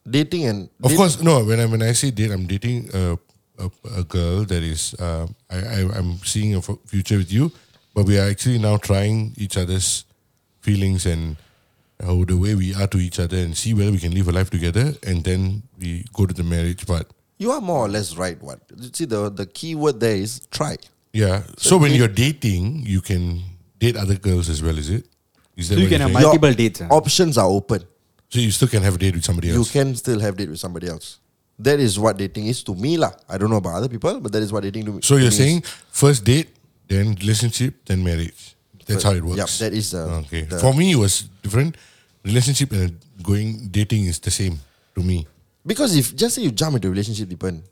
dating 0.05 0.45
and 0.45 0.59
Of 0.85 0.93
date- 0.93 1.01
course, 1.01 1.17
no. 1.25 1.41
When 1.41 1.57
I 1.57 1.65
when 1.65 1.81
I 1.81 1.97
say 1.97 2.13
date, 2.13 2.29
I'm 2.29 2.45
dating 2.45 2.93
a 2.93 3.17
a, 3.57 3.67
a 3.97 4.05
girl 4.05 4.45
that 4.45 4.61
is 4.61 4.93
uh, 5.01 5.25
I, 5.49 5.57
I 5.65 5.79
I'm 5.97 6.21
seeing 6.29 6.53
a 6.55 6.61
f- 6.61 6.77
future 6.85 7.17
with 7.17 7.33
you, 7.33 7.49
but 7.97 8.05
we 8.05 8.21
are 8.21 8.29
actually 8.29 8.61
now 8.61 8.77
trying 8.77 9.33
each 9.41 9.57
other's 9.57 10.05
feelings 10.61 11.09
and 11.09 11.41
how 12.05 12.21
the 12.29 12.37
way 12.37 12.53
we 12.53 12.77
are 12.77 12.85
to 12.93 13.01
each 13.01 13.17
other 13.17 13.41
and 13.41 13.57
see 13.57 13.73
whether 13.73 13.89
we 13.89 13.97
can 13.97 14.13
live 14.13 14.29
a 14.29 14.35
life 14.37 14.53
together, 14.53 14.93
and 15.09 15.25
then 15.25 15.65
we 15.81 16.05
go 16.13 16.29
to 16.29 16.37
the 16.37 16.45
marriage 16.45 16.85
part. 16.85 17.09
You 17.39 17.51
are 17.51 17.61
more 17.61 17.81
or 17.87 17.89
less 17.89 18.17
right 18.17 18.41
what 18.43 18.59
you 18.81 18.91
see 18.93 19.05
the 19.07 19.31
the 19.31 19.47
key 19.47 19.75
word 19.75 19.99
there 20.01 20.17
is 20.17 20.41
try 20.51 20.77
Yeah. 21.15 21.43
So, 21.59 21.79
when 21.79 21.91
date- 21.91 21.99
you're 21.99 22.15
dating, 22.27 22.65
you 22.93 23.01
can 23.01 23.23
date 23.79 23.95
other 23.97 24.17
girls 24.19 24.49
as 24.51 24.59
well, 24.63 24.77
is 24.83 24.91
it? 24.91 25.07
Is 25.57 25.69
that 25.69 25.75
So 25.77 25.81
you 25.81 25.87
what 25.87 25.91
can 25.95 26.01
you're 26.01 26.09
have 26.09 26.17
saying? 26.17 26.27
multiple 26.27 26.55
dates. 26.63 26.81
ah. 26.83 26.89
options 27.01 27.39
are 27.39 27.47
open 27.59 27.83
So 28.35 28.41
you 28.43 28.51
still 28.51 28.67
can 28.73 28.83
have 28.83 28.97
a 28.99 28.99
date 29.05 29.15
with 29.15 29.23
somebody 29.29 29.51
else. 29.51 29.59
you 29.61 29.67
can 29.77 29.95
still 29.95 30.19
have 30.27 30.35
date 30.41 30.51
with 30.51 30.59
somebody 30.59 30.89
else 30.95 31.07
that 31.67 31.79
is 31.79 31.93
what 32.03 32.17
dating 32.19 32.47
is 32.53 32.65
to 32.69 32.75
me 32.75 32.93
lah 32.99 33.13
i 33.31 33.39
don't 33.39 33.51
know 33.55 33.61
about 33.63 33.75
other 33.81 33.87
people 33.95 34.19
but 34.25 34.33
that 34.35 34.43
is 34.47 34.51
what 34.51 34.67
dating 34.67 34.85
to 34.91 34.93
me 34.97 35.01
So 35.07 35.15
to 35.15 35.23
you're 35.23 35.31
me 35.31 35.39
is. 35.39 35.43
saying 35.43 35.59
first 36.03 36.25
date, 36.27 36.49
then 36.91 37.15
relationship, 37.23 37.73
then 37.87 38.03
marriage. 38.03 38.43
That's 38.91 39.05
how 39.07 39.15
it 39.15 39.23
works. 39.25 39.39
Yep, 39.39 39.51
that 39.65 39.73
is 39.81 39.95
uh, 39.95 40.21
okay. 40.27 40.43
the- 40.51 40.59
For 40.59 40.75
me, 40.75 40.87
it 40.97 41.01
was 41.01 41.15
different. 41.47 41.79
Relationship 42.27 42.69
and 42.81 42.99
going 43.23 43.69
dating 43.71 44.05
is 44.11 44.19
the 44.19 44.35
same 44.41 44.59
to 44.99 45.01
me. 45.11 45.25
Because 45.67 45.97
if 45.97 46.15
just 46.15 46.35
say 46.37 46.43
you 46.43 46.51
jump 46.51 46.77
into 46.77 46.89
a 46.89 46.91
relationship, 46.91 47.29
Deepan, 47.29 47.63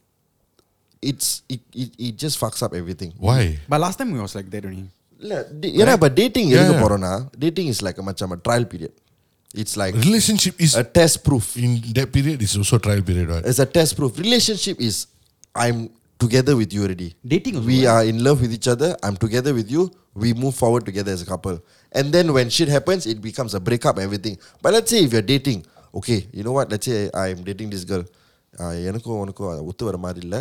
it's 1.01 1.43
it, 1.49 1.61
it, 1.75 1.91
it 1.99 2.17
just 2.17 2.41
fucks 2.41 2.63
up 2.63 2.75
everything. 2.75 3.13
Why? 3.19 3.59
But 3.69 3.81
last 3.81 3.99
time 3.99 4.13
we 4.13 4.21
was 4.21 4.35
like 4.35 4.49
that 4.51 4.65
only. 4.65 4.89
Yeah, 5.21 5.85
right? 5.85 6.01
but 6.01 6.15
dating 6.15 6.49
yeah, 6.49 6.71
yeah. 6.73 6.81
Porona, 6.83 7.31
dating 7.39 7.69
is 7.69 7.81
like 7.83 7.99
a 7.99 8.03
much 8.03 8.23
a 8.23 8.37
trial 8.37 8.65
period. 8.65 8.93
It's 9.55 9.77
like 9.77 9.95
relationship 9.95 10.61
is 10.61 10.75
a 10.75 10.83
test 10.83 11.23
proof. 11.23 11.57
In 11.57 11.81
that 11.95 12.11
period 12.13 12.41
is 12.43 12.57
also 12.57 12.79
trial 12.79 13.03
period, 13.03 13.29
right? 13.29 13.45
It's 13.45 13.59
a 13.59 13.67
test 13.67 13.97
proof. 13.97 14.19
Relationship 14.19 14.81
is 14.81 15.07
I'm 15.55 15.91
together 16.19 16.57
with 16.57 16.73
you 16.73 16.83
already. 16.83 17.15
Dating 17.27 17.65
We 17.65 17.87
right? 17.87 17.93
are 17.93 18.05
in 18.05 18.25
love 18.25 18.41
with 18.41 18.53
each 18.53 18.69
other. 18.69 18.97
I'm 19.03 19.17
together 19.17 19.53
with 19.53 19.71
you. 19.71 19.91
We 20.15 20.33
move 20.33 20.55
forward 20.55 20.87
together 20.87 21.13
as 21.13 21.23
a 21.23 21.27
couple. 21.27 21.61
And 21.93 22.13
then 22.13 22.33
when 22.33 22.49
shit 22.49 22.69
happens, 22.69 23.07
it 23.07 23.21
becomes 23.21 23.55
a 23.55 23.61
breakup, 23.61 23.99
everything. 23.99 24.39
But 24.63 24.73
let's 24.73 24.91
say 24.91 25.05
if 25.05 25.13
you're 25.13 25.23
dating, 25.23 25.67
okay, 26.00 26.20
you 26.38 26.44
know 26.48 26.56
what? 26.58 26.70
Let's 26.74 26.86
say 26.92 27.00
I'm 27.24 27.44
dating 27.50 27.70
this 27.76 27.86
girl. 27.92 28.06
Uh, 28.64 28.74
எனக்கும் 28.90 29.20
உனக்கும் 29.24 29.50
அது 29.54 29.64
ஒத்து 29.72 29.84
வர 29.88 29.98
மாதிரி 30.06 30.22
இல்ல. 30.28 30.38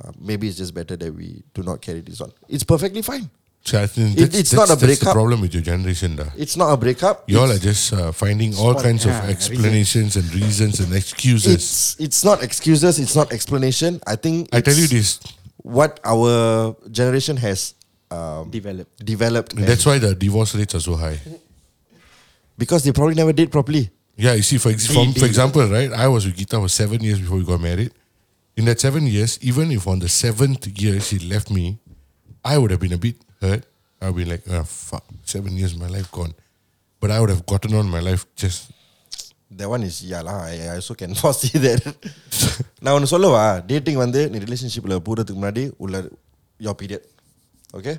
Uh, 0.00 0.10
maybe 0.28 0.44
it's 0.50 0.58
just 0.62 0.74
better 0.78 0.96
that 1.02 1.12
we 1.20 1.28
do 1.56 1.62
not 1.68 1.78
carry 1.86 2.02
this 2.08 2.20
on. 2.24 2.30
It's 2.54 2.66
perfectly 2.72 3.02
fine. 3.10 3.26
So 3.68 3.74
I 3.84 3.86
think 3.94 4.08
It- 4.10 4.18
that's, 4.22 4.36
it's 4.40 4.50
that's, 4.50 4.60
not 4.60 4.66
a 4.66 4.68
that's 4.70 4.80
the 4.82 4.88
breakup. 4.90 5.14
problem 5.18 5.38
with 5.44 5.52
your 5.56 5.64
generation. 5.70 6.10
Da. 6.18 6.26
It's 6.44 6.56
not 6.62 6.68
a 6.74 6.78
breakup. 6.82 7.16
You 7.32 7.38
all 7.42 7.50
it's, 7.54 7.56
are 7.56 7.64
just 7.70 7.84
uh, 8.00 8.10
finding 8.22 8.50
all 8.64 8.74
kinds 8.86 9.04
of 9.08 9.14
yeah, 9.16 9.32
explanations 9.36 10.12
and 10.20 10.26
reasons 10.42 10.74
and 10.82 10.90
excuses. 11.00 11.54
it's 11.56 11.70
it's 12.06 12.20
not 12.28 12.38
excuses. 12.48 12.94
It's 13.04 13.16
not 13.20 13.30
explanation. 13.38 13.92
I 14.14 14.16
think 14.26 14.36
I 14.58 14.62
tell 14.68 14.78
you 14.82 14.86
it's 14.90 14.96
this, 14.98 15.10
what 15.78 15.92
our 16.12 16.30
generation 17.00 17.36
has 17.46 17.60
um, 18.16 18.44
Developed. 18.58 18.92
developed. 19.14 19.52
and 19.58 19.66
that's 19.72 19.86
why 19.90 19.96
the 20.06 20.12
divorce 20.26 20.52
rates 20.60 20.74
are 20.80 20.84
so 20.90 20.94
high. 21.04 21.18
because 22.62 22.82
they 22.84 22.92
probably 22.92 23.16
never 23.22 23.32
did 23.40 23.50
properly. 23.58 23.84
Yeah, 24.24 24.34
you 24.38 24.44
see, 24.48 24.58
for, 24.64 24.70
ex- 24.74 24.86
from, 24.96 25.12
for 25.22 25.26
example, 25.26 25.62
right, 25.76 25.92
I 25.92 26.06
was 26.08 26.24
with 26.26 26.36
Gita 26.40 26.58
for 26.64 26.68
seven 26.82 27.00
years 27.06 27.18
before 27.22 27.38
we 27.40 27.44
got 27.44 27.60
married. 27.60 27.92
In 28.58 28.64
that 28.68 28.80
seven 28.80 29.06
years, 29.06 29.32
even 29.50 29.70
if 29.70 29.86
on 29.92 29.98
the 30.04 30.08
seventh 30.08 30.66
year 30.82 30.94
she 31.08 31.18
left 31.32 31.50
me, 31.50 31.64
I 32.52 32.56
would 32.60 32.70
have 32.74 32.80
been 32.80 32.94
a 32.94 33.02
bit 33.06 33.16
hurt. 33.42 33.64
I 34.00 34.06
would 34.10 34.16
be 34.16 34.24
like, 34.32 34.44
ah, 34.50 34.62
fuck, 34.62 35.04
seven 35.34 35.52
years 35.58 35.72
of 35.74 35.80
my 35.80 35.90
life 35.96 36.08
gone. 36.18 36.32
But 37.00 37.10
I 37.10 37.20
would 37.20 37.28
have 37.34 37.44
gotten 37.52 37.74
on 37.74 37.88
my 37.96 38.00
life 38.00 38.24
just. 38.36 38.70
That 39.58 39.68
one 39.68 39.82
is 39.88 39.96
yeah 40.02 40.22
lah. 40.28 40.38
I, 40.52 40.54
I 40.72 40.74
also 40.80 40.94
can 41.02 41.12
foresee 41.22 41.58
that. 41.66 41.82
நான் 42.84 42.94
ஒன்று 42.96 43.12
சொல்லவா 43.14 43.42
dating 43.70 44.00
வந்து 44.04 44.20
நீ 44.32 44.38
ரிலேஷன்ஷிப்பில் 44.46 44.94
போகிறதுக்கு 45.06 45.40
முன்னாடி 45.40 45.62
உள்ள 45.84 45.96
your 46.66 46.74
period 46.80 47.02
okay 47.78 47.94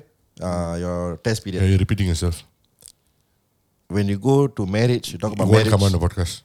uh, 0.46 0.74
your 0.84 0.98
test 1.26 1.40
Yeah, 1.40 1.46
period 1.46 1.68
you're 1.70 1.82
repeating 1.86 2.08
yourself. 2.12 2.36
when 3.95 4.07
you 4.11 4.17
go 4.17 4.47
to 4.47 4.65
marriage 4.65 5.11
you 5.13 5.17
talk 5.23 5.31
You 5.31 5.35
about 5.39 5.47
won't 5.47 5.57
marriage 5.65 5.73
come 5.75 5.83
on 5.87 5.91
the 5.95 5.99
podcast. 6.05 6.41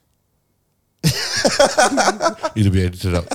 It'll 2.57 2.71
be 2.71 2.83
edited 2.85 3.15
out. 3.15 3.27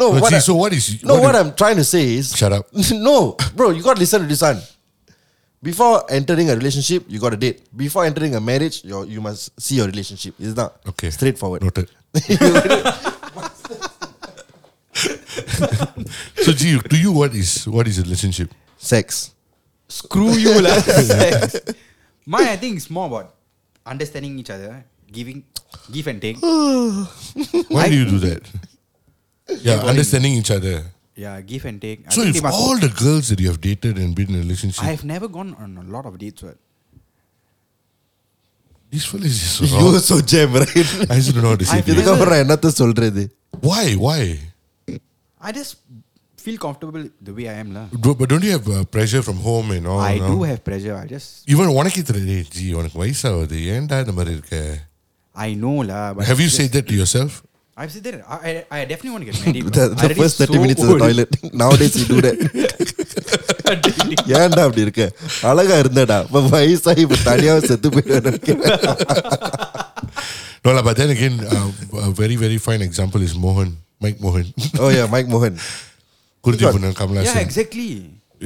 no 0.00 0.12
But 0.12 0.22
what 0.22 0.30
see, 0.30 0.36
I- 0.36 0.46
so 0.48 0.54
what 0.54 0.72
is. 0.72 1.02
no 1.04 1.20
what, 1.20 1.34
is- 1.34 1.40
I'm 1.40 1.52
trying 1.54 1.76
to 1.76 1.84
say 1.84 2.04
is 2.18 2.34
Shut 2.36 2.52
up. 2.52 2.66
no 2.92 3.36
bro 3.54 3.70
you 3.70 3.82
got 3.82 3.94
to 3.94 4.00
listen 4.00 4.22
to 4.22 4.28
this 4.34 4.42
one 4.42 4.60
before 5.62 6.04
entering 6.18 6.48
a 6.50 6.54
relationship 6.56 7.04
you 7.08 7.18
got 7.18 7.30
to 7.36 7.40
date 7.46 7.58
before 7.76 8.04
entering 8.10 8.34
a 8.34 8.40
marriage 8.40 8.76
you 8.84 9.04
you 9.14 9.20
must 9.20 9.50
see 9.60 9.76
your 9.80 9.86
relationship 9.92 10.34
it's 10.38 10.56
not 10.56 10.76
Okay. 10.92 11.10
straightforward 11.10 11.62
Noted. 11.62 11.88
so, 16.36 16.52
G, 16.52 16.78
to 16.78 16.96
you, 16.98 17.12
what 17.12 17.34
is 17.34 17.66
what 17.68 17.86
is 17.86 17.98
a 17.98 18.02
relationship? 18.02 18.52
sex 18.78 19.34
Screw 19.88 20.30
you 20.36 20.60
lah. 20.60 20.76
Mine, 22.27 22.47
I 22.47 22.57
think 22.57 22.77
it's 22.77 22.89
more 22.89 23.07
about 23.07 23.27
understanding 23.85 24.33
each 24.39 24.49
other, 24.49 24.71
giving, 25.11 25.39
give 25.91 26.07
and 26.07 26.21
take. 26.21 26.37
Why 26.41 27.83
I- 27.85 27.89
do 27.89 27.95
you 27.95 28.05
do 28.07 28.19
that? 28.19 28.43
Yeah, 29.67 29.79
understanding 29.93 30.33
each 30.33 30.51
other. 30.51 30.75
Yeah, 31.15 31.33
give 31.41 31.65
and 31.65 31.79
take. 31.81 31.99
I 32.07 32.11
So 32.11 32.21
think 32.21 32.29
if 32.29 32.35
they 32.35 32.43
must- 32.45 32.59
all 32.59 32.77
the 32.79 32.91
girls 33.03 33.25
that 33.29 33.39
you 33.39 33.49
have 33.49 33.59
dated 33.61 33.97
and 33.97 34.15
been 34.19 34.29
in 34.29 34.35
a 34.35 34.43
relationship, 34.45 34.83
I 34.83 34.91
have 34.95 35.03
never 35.05 35.27
gone 35.37 35.51
on 35.55 35.77
a 35.77 35.87
lot 35.95 36.05
of 36.05 36.17
dates. 36.17 36.41
What? 36.43 36.57
this 38.93 39.05
fella 39.05 39.25
is 39.25 39.37
just 39.39 39.61
you 39.61 39.77
wrong. 39.77 39.97
so 39.99 40.15
jam 40.21 40.53
right 40.53 40.69
I 41.09 41.15
just 41.19 41.33
don't 41.33 41.43
know 41.43 41.49
how 41.49 41.55
to 41.61 41.65
say 41.69 41.77
I've 41.77 41.85
this. 41.85 41.93
இதுக்கப்புறம் 41.95 42.41
என்னத்த 42.43 42.69
சொல்றது 42.81 43.21
Why? 43.67 43.83
Why? 44.05 44.19
I 45.47 45.51
just 45.51 45.73
feel 46.45 46.57
comfortable 46.65 47.03
the 47.27 47.33
way 47.37 47.45
I 47.53 47.57
am 47.63 47.69
lah. 47.77 47.85
Do- 48.05 48.15
But 48.21 48.27
don't 48.31 48.43
you 48.47 48.53
have 48.57 48.67
uh, 48.67 48.83
pressure 48.95 49.21
from 49.27 49.37
home 49.47 49.67
and 49.77 49.85
all? 49.91 50.01
I 50.11 50.17
no? 50.23 50.29
do 50.33 50.37
have 50.51 50.61
pressure. 50.69 50.95
I 51.03 51.05
just 51.15 51.29
Even 51.53 51.67
உனக்கே 51.79 52.03
தெரியுது 52.11 52.35
G 52.57 52.67
உனக்கு 52.79 52.97
வயசாகுது 53.03 53.59
ஏன்டா 53.75 53.97
இந்த 54.05 54.15
மாதிரி 54.19 54.33
இருக்க 54.37 54.57
I 55.47 55.51
know 55.63 55.77
lah. 55.91 56.03
But 56.17 56.25
Have 56.31 56.41
you 56.45 56.49
just- 56.49 56.59
said 56.61 56.71
that 56.77 56.87
to 56.91 56.97
yourself? 57.01 57.33
I've 57.81 57.91
said 57.93 58.03
that. 58.07 58.15
I, 58.33 58.49
I, 58.49 58.79
I 58.79 58.85
definitely 58.89 59.13
want 59.13 59.23
to 59.25 59.29
get 59.29 59.37
married. 59.43 59.63
the, 59.67 59.71
bro. 59.77 59.85
I 59.85 59.87
the 59.87 60.03
already 60.07 60.19
first 60.23 60.35
30 60.41 60.53
so 60.57 60.59
minutes 60.63 60.81
in 60.83 60.87
the 60.89 60.93
old. 60.95 61.01
toilet 61.05 61.31
nowadays 61.61 61.93
you 62.01 62.05
do 62.11 62.19
that 62.25 62.37
ஏன்டா 64.39 64.61
அப்படி 64.65 64.83
இருக்க 64.85 65.03
அழகா 65.51 65.75
இருந்தடா 65.83 66.17
இப்ப 66.27 66.41
வயசாகி 66.53 67.03
இப்ப 67.07 67.17
தனியாக 67.29 67.61
செத்து 67.71 67.89
போயிடுவேன் 67.95 68.39
No, 70.65 70.71
lah, 70.75 70.81
but 70.87 70.95
then 70.99 71.09
again, 71.09 71.33
uh, 71.55 71.69
a 72.09 72.11
very, 72.19 72.35
very 72.43 72.57
fine 72.57 72.81
example 72.81 73.21
is 73.21 73.33
Mohan, 73.45 73.71
Mike 74.03 74.19
Mohan. 74.25 74.45
O 74.83 74.91
yeah 74.97 75.05
mic 75.13 75.31
Gurjeev 76.48 76.72
Kamal 77.00 77.16
Haasan. 77.18 77.28
Yeah, 77.30 77.40
exactly. 77.48 77.90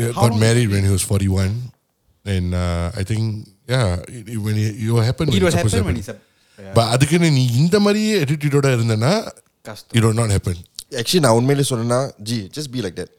Yeah, 0.00 0.10
got 0.20 0.34
married 0.46 0.68
when 0.74 0.84
he 0.88 0.92
was 0.96 1.02
41. 1.02 1.48
And 2.34 2.54
uh, 2.54 2.90
I 3.00 3.02
think, 3.10 3.22
yeah, 3.72 3.88
it, 4.18 4.28
it- 4.34 4.40
when 4.46 4.56
it, 4.56 4.72
it 4.82 4.90
will 4.90 5.06
happen 5.10 5.26
when 5.28 5.36
It 5.38 5.44
was 5.46 5.54
it's 5.54 5.62
supposed 5.62 5.74
to 5.74 5.82
happen 5.82 5.94
when 5.94 6.02
happen. 6.02 6.18
it's 6.18 6.68
a 6.68 6.74
But 6.76 6.86
அதுக்குன்னு 6.94 7.28
நீ 7.36 7.42
இந்த 7.60 7.76
மாதிரியே 7.84 8.12
attitude-ஓட 8.24 8.68
இருந்தேன்னா, 8.76 9.12
it 9.98 10.02
will 10.06 10.16
not 10.20 10.30
happen. 10.36 10.56
Actually, 11.00 11.22
நான் 11.24 11.36
உண்மையிலே 11.38 11.64
சொல்லணும்னா, 11.70 12.00
G, 12.28 12.38
just 12.56 12.68
be 12.74 12.80
like 12.86 12.96
that. 13.00 13.10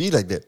Be 0.00 0.06
like 0.16 0.28
that. 0.32 0.44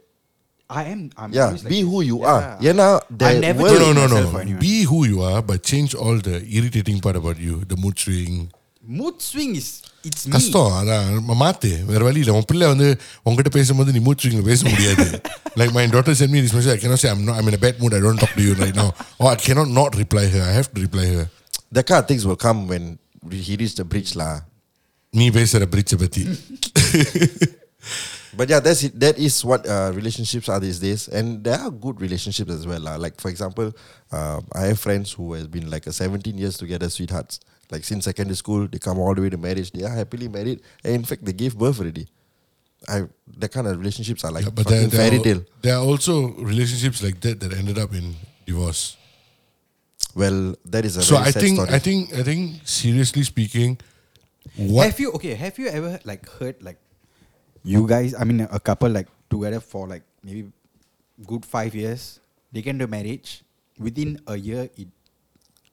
I 0.78 0.82
am. 0.92 1.00
I'm 1.22 1.32
Yeah, 1.36 1.44
always 1.46 1.62
like 1.64 1.72
be 1.74 1.80
who 1.90 1.98
you 2.10 2.16
are. 2.32 2.40
Yeah. 2.44 2.70
ஏன்னா, 2.70 2.86
the 3.20 3.26
I 3.30 3.34
never 3.46 3.66
No, 3.82 3.90
no, 3.98 4.06
no, 4.12 4.20
no. 4.26 4.56
Be 4.66 4.74
who 4.90 4.98
you 5.12 5.18
are, 5.30 5.40
but 5.50 5.58
change 5.72 5.92
all 6.04 6.18
the 6.28 6.36
irritating 6.58 6.98
part 7.04 7.16
about 7.22 7.38
you, 7.46 7.54
the 7.72 7.78
mood 7.84 7.96
swing, 8.04 8.34
Mood 8.97 9.17
swing 9.21 9.51
is 9.55 9.67
it's 10.03 10.23
me. 10.27 10.31
கஷ்டம் 10.35 10.71
அதான் 10.77 11.07
ம- 11.27 11.37
மாத்து 11.41 11.71
வேற 11.89 12.01
வழி 12.07 12.19
இல்லை 12.23 12.33
உன் 12.37 12.47
பிள்ளை 12.51 12.67
வந்து 12.71 12.87
உங்ககிட்ட 13.25 13.51
பேசும்போது 13.57 13.93
நீ 13.95 13.99
மூட் 14.07 14.21
ஸ்விங்ல 14.23 14.43
பேச 14.49 14.61
முடியாது 14.69 15.05
like 15.59 15.73
my 15.75 15.83
daughter 15.95 16.17
sent 16.21 16.31
me 16.35 16.41
this 16.45 16.53
message 16.57 16.73
I 16.75 16.81
cannot 16.83 17.01
say 17.03 17.09
I'm 17.13 17.21
not 17.27 17.37
I'm 17.39 17.47
in 17.47 17.57
a 17.59 17.63
bad 17.65 17.77
mood 17.81 17.93
I 17.93 18.01
don't 18.05 18.21
talk 18.23 18.33
to 18.39 18.43
you 18.47 18.55
right 18.55 18.75
now 18.75 18.89
or 19.19 19.27
I 19.31 19.37
cannot 19.45 19.69
not 19.71 19.91
reply 19.95 20.25
her 20.27 20.43
I 20.43 20.53
have 20.59 20.69
to 20.73 20.81
reply 20.81 21.05
her 21.13 21.25
that 21.71 21.85
kind 21.85 21.99
of 21.99 22.07
things 22.07 22.25
will 22.29 22.41
come 22.47 22.61
when 22.67 22.85
he 23.41 23.55
reached 23.55 23.77
the 23.77 23.87
bridge 23.93 24.13
lah 24.15 24.33
நீ 25.13 25.27
பேசுற 25.39 25.63
பிரிட்ஜை 25.73 25.99
பத்தி 26.03 26.23
But 28.33 28.49
yeah, 28.49 28.61
that's 28.61 28.81
it. 28.83 28.97
That 28.97 29.17
is 29.19 29.43
what 29.43 29.67
uh, 29.67 29.91
relationships 29.93 30.47
are 30.47 30.59
these 30.59 30.79
days, 30.79 31.09
and 31.09 31.43
there 31.43 31.59
are 31.59 31.69
good 31.85 31.99
relationships 31.99 32.49
as 32.49 32.65
well. 32.65 32.79
lah. 32.79 32.95
Like 32.95 33.19
for 33.19 33.29
example, 33.29 33.67
uh, 34.11 34.39
I 34.53 34.67
have 34.67 34.79
friends 34.79 35.11
who 35.11 35.33
has 35.33 35.47
been 35.47 35.69
like 35.69 35.85
a 35.85 35.91
17 35.91 36.37
years 36.37 36.55
together, 36.57 36.89
sweethearts. 36.89 37.35
Like 37.70 37.84
since 37.84 38.04
secondary 38.04 38.36
school, 38.36 38.68
they 38.68 38.78
come 38.78 38.98
all 38.98 39.14
the 39.14 39.22
way 39.22 39.30
to 39.30 39.36
marriage. 39.36 39.72
They 39.72 39.82
are 39.84 39.94
happily 39.94 40.28
married, 40.28 40.62
and 40.84 40.94
in 40.94 41.04
fact, 41.04 41.24
they 41.24 41.32
gave 41.32 41.56
birth 41.58 41.80
already. 41.80 42.06
I 42.88 43.04
that 43.38 43.50
kind 43.50 43.66
of 43.66 43.78
relationships 43.78 44.22
are 44.24 44.30
like 44.30 44.44
Yeah, 44.44 44.50
but 44.54 44.66
there, 44.68 44.82
fucking 44.82 44.90
there, 44.90 45.00
fairy 45.10 45.18
are, 45.18 45.24
tale. 45.24 45.42
there 45.62 45.74
are 45.76 45.82
also 45.84 46.28
relationships 46.38 47.02
like 47.02 47.20
that 47.22 47.40
that 47.40 47.52
ended 47.52 47.78
up 47.78 47.92
in 47.94 48.14
divorce 48.46 48.96
Well, 50.14 50.54
that 50.64 50.84
is 50.84 50.96
a 50.96 51.02
so 51.02 51.16
very 51.16 51.28
I 51.28 51.30
sad 51.32 51.42
think 51.42 51.54
story. 51.56 51.70
I 51.70 51.78
think 51.78 52.14
I 52.14 52.22
think 52.22 52.60
seriously 52.64 53.22
speaking 53.24 53.78
what 54.56 54.86
Have 54.86 55.00
you 55.00 55.10
okay? 55.18 55.34
Have 55.34 55.58
you 55.58 55.66
ever 55.68 55.98
like 56.04 56.28
heard 56.38 56.62
like 56.62 56.78
you 57.64 57.86
guys? 57.88 58.14
I 58.14 58.22
mean, 58.24 58.40
a 58.46 58.60
couple 58.60 58.88
like 58.88 59.08
together 59.28 59.58
for 59.60 59.88
like 59.88 60.04
maybe 60.22 60.52
good 61.26 61.44
five 61.44 61.74
years. 61.74 62.20
They 62.52 62.62
get 62.62 62.70
into 62.78 62.86
marriage 62.86 63.42
within 63.78 64.20
a 64.26 64.36
year. 64.38 64.70
It, 64.76 64.88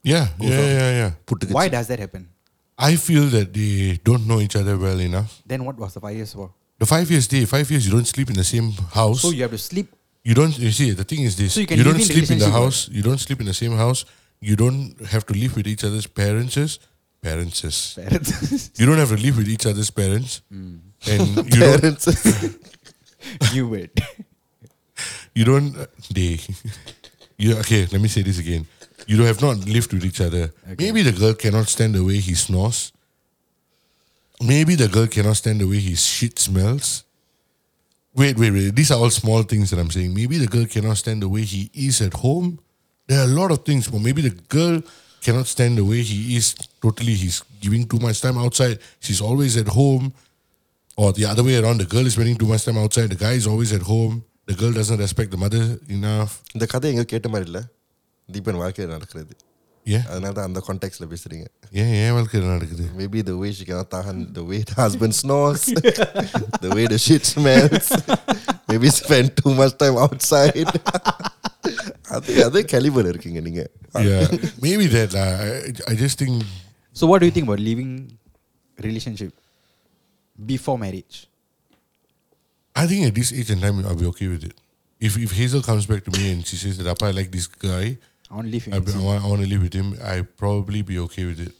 yeah 0.02 0.26
yeah 0.38 0.58
off. 0.60 0.68
yeah 0.78 0.90
yeah 1.00 1.10
புட்டுக்குச்சு. 1.28 1.56
why 1.58 1.66
does 1.76 1.86
that 1.92 2.00
happen? 2.06 2.24
I 2.78 2.92
feel 3.06 3.24
that 3.36 3.48
they 3.58 3.98
don't 4.08 4.24
know 4.30 4.38
each 4.46 4.56
other 4.60 4.74
well 4.86 5.00
enough 5.10 5.30
Then 5.52 5.62
what 5.68 5.76
was 5.84 5.92
the 5.96 6.02
five 6.06 6.16
years 6.20 6.32
for? 6.38 6.48
the 6.82 6.88
five 6.94 7.06
years 7.12 7.26
day 7.34 7.42
five 7.56 7.68
years 7.72 7.84
you 7.86 7.92
don't 7.96 8.10
sleep 8.14 8.28
in 8.34 8.36
the 8.42 8.48
same 8.54 8.68
house 8.98 9.20
So 9.26 9.30
you 9.38 9.42
have 9.46 9.54
to 9.58 9.62
sleep. 9.70 9.88
You 10.28 10.34
don't. 10.38 10.54
You 10.64 10.70
see, 10.78 10.88
the 11.00 11.04
thing 11.10 11.22
is 11.28 11.34
this: 11.40 11.50
So 11.54 11.60
you 11.60 11.64
you, 11.64 11.68
can 11.70 11.76
live 11.78 11.86
don't 11.88 12.00
in 12.02 12.06
sleep 12.12 12.26
in 12.34 12.38
the 12.42 12.46
relationship, 12.46 12.60
house. 12.60 12.78
You 12.96 13.02
don't 13.06 13.20
sleep 13.26 13.40
in 13.44 13.46
the 13.50 13.54
same 13.60 13.74
house. 13.82 14.00
You 14.48 14.54
don't 14.62 14.80
have 15.12 15.24
to 15.30 15.34
live 15.42 15.52
with 15.58 15.66
each 15.72 15.84
other's 15.88 16.06
parents. 16.20 16.56
Parents. 17.28 17.60
Parents. 18.00 18.70
You 18.78 18.84
don't 18.88 19.00
have 19.04 19.12
to 19.16 19.20
live 19.26 19.36
with 19.40 19.48
each 19.54 19.64
other's 19.70 19.90
parents, 20.00 20.32
and 20.52 21.22
you 21.52 21.58
don't. 21.64 21.80
Parents. 21.80 22.04
you 23.56 23.62
wait. 23.74 23.92
You 25.38 25.44
don't. 25.50 25.70
uh, 25.76 25.86
They. 26.18 26.38
You 27.38 27.56
okay? 27.64 27.86
Let 27.94 28.00
me 28.02 28.08
say 28.16 28.22
this 28.28 28.38
again. 28.38 28.66
You 29.06 29.22
have 29.22 29.40
not 29.40 29.56
lived 29.74 29.92
with 29.92 30.04
each 30.04 30.20
other. 30.20 30.52
Maybe 30.78 31.02
the 31.02 31.12
girl 31.12 31.34
cannot 31.34 31.68
stand 31.68 31.94
the 31.94 32.04
way 32.04 32.18
he 32.18 32.34
snores. 32.34 32.92
Maybe 34.40 34.74
the 34.74 34.88
girl 34.88 35.06
cannot 35.06 35.36
stand 35.36 35.60
the 35.60 35.66
way 35.66 35.80
his 35.80 36.04
shit 36.04 36.38
smells. 36.38 37.04
Wait, 38.14 38.36
wait, 38.38 38.52
wait. 38.52 38.74
These 38.74 38.90
are 38.92 38.98
all 38.98 39.10
small 39.10 39.42
things 39.42 39.70
that 39.70 39.78
I'm 39.78 39.90
saying. 39.90 40.12
Maybe 40.14 40.38
the 40.38 40.46
girl 40.46 40.66
cannot 40.66 40.96
stand 40.96 41.22
the 41.22 41.28
way 41.28 41.42
he 41.42 41.70
is 41.74 42.00
at 42.02 42.14
home. 42.14 42.58
There 43.06 43.18
are 43.20 43.24
a 43.24 43.34
lot 43.40 43.50
of 43.50 43.64
things, 43.64 43.88
but 43.88 44.00
maybe 44.00 44.22
the 44.22 44.34
girl 44.48 44.82
cannot 45.22 45.46
stand 45.46 45.78
the 45.78 45.84
way 45.84 46.02
he 46.02 46.36
is 46.36 46.54
totally. 46.82 47.14
He's 47.14 47.42
giving 47.60 47.86
too 47.86 47.98
much 47.98 48.20
time 48.20 48.38
outside. 48.38 48.78
She's 49.00 49.20
always 49.20 49.56
at 49.56 49.68
home. 49.68 50.12
Or 50.96 51.12
the 51.12 51.26
other 51.26 51.44
way 51.44 51.56
around, 51.56 51.78
the 51.78 51.86
girl 51.86 52.06
is 52.06 52.14
spending 52.14 52.36
too 52.36 52.46
much 52.46 52.64
time 52.64 52.78
outside. 52.78 53.08
The 53.10 53.20
guy 53.26 53.32
is 53.32 53.46
always 53.46 53.72
at 53.72 53.82
home. 53.82 54.24
The 54.46 54.54
girl 54.54 54.72
doesn't 54.72 54.98
respect 54.98 55.30
the 55.30 55.36
mother 55.36 55.64
enough. 55.88 56.32
இந்த 56.54 56.66
கதை 56.66 56.90
எங்க 56.92 57.04
கேட்ட 57.04 57.28
மாதிரி 57.28 57.46
இல்ல 57.50 57.60
தீபன் 58.28 58.60
வாழ்க்கையில் 58.64 58.94
நடக்கிறது 58.96 59.34
Yeah. 59.86 60.02
அதனால 60.12 60.32
தான் 60.36 60.48
அந்த 60.48 60.60
கான்டெக்ட்ல 60.64 61.04
பேசுறீங்க 61.10 61.44
ஏன் 61.82 61.92
ஏன் 62.00 62.14
வாழ்க்கையில் 62.16 62.48
நடக்குது 62.54 62.86
Maybe 62.98 63.20
the 63.28 63.36
way 63.42 63.50
she 63.58 63.64
cannot 63.68 63.88
tahan 63.94 64.16
the 64.38 64.44
way 64.48 64.58
the 64.70 64.74
husband 64.80 65.12
snores, 65.20 65.62
the 66.64 66.70
way 66.76 66.84
the 66.92 66.98
shit 67.04 67.24
smells. 67.30 67.86
Maybe 68.70 68.88
spend 68.98 69.28
too 69.40 69.52
much 69.60 69.74
time 69.82 69.96
outside. 70.04 70.68
அது 72.16 72.34
அதே 72.48 72.62
caliber 72.72 73.04
இருக்கீங்க 73.12 73.40
நீங்க 73.46 73.62
Yeah, 74.08 74.26
maybe 74.66 74.86
that. 74.96 75.10
lah. 75.18 75.26
I, 75.46 75.48
I 75.92 75.96
just 76.02 76.16
think 76.22 76.34
So 76.96 77.06
what 77.10 77.18
do 77.22 77.26
you 77.28 77.34
think 77.36 77.46
about 77.48 77.62
leaving 77.68 77.92
relationship 78.78 79.32
before 80.52 80.76
marriage? 80.84 81.16
I 82.76 82.86
think 82.90 83.02
at 83.08 83.14
this 83.20 83.32
age 83.38 83.50
and 83.54 83.62
time 83.66 83.78
I'll 83.88 84.00
be 84.04 84.10
okay 84.12 84.28
with 84.34 84.44
it. 84.50 84.56
If 85.00 85.14
if 85.26 85.32
Hazel 85.40 85.62
comes 85.70 85.86
back 85.92 86.02
to 86.08 86.12
me 86.18 86.24
and 86.34 86.40
she 86.50 86.56
says 86.64 86.76
that 86.80 86.88
Appa, 86.94 87.06
I 87.10 87.16
like 87.20 87.30
this 87.38 87.48
guy, 87.66 87.84
I 88.32 88.34
want 88.34 88.46
to 88.46 88.52
leave 88.52 88.64
him. 88.64 88.72
I, 88.74 88.76
I, 88.76 89.02
want, 89.02 89.24
I 89.24 89.26
want 89.26 89.42
to 89.42 89.48
live 89.48 89.62
with 89.62 89.72
him, 89.72 89.96
I 90.02 90.20
probably 90.22 90.82
be 90.82 90.98
okay 91.06 91.24
with 91.24 91.40
it. 91.40 91.54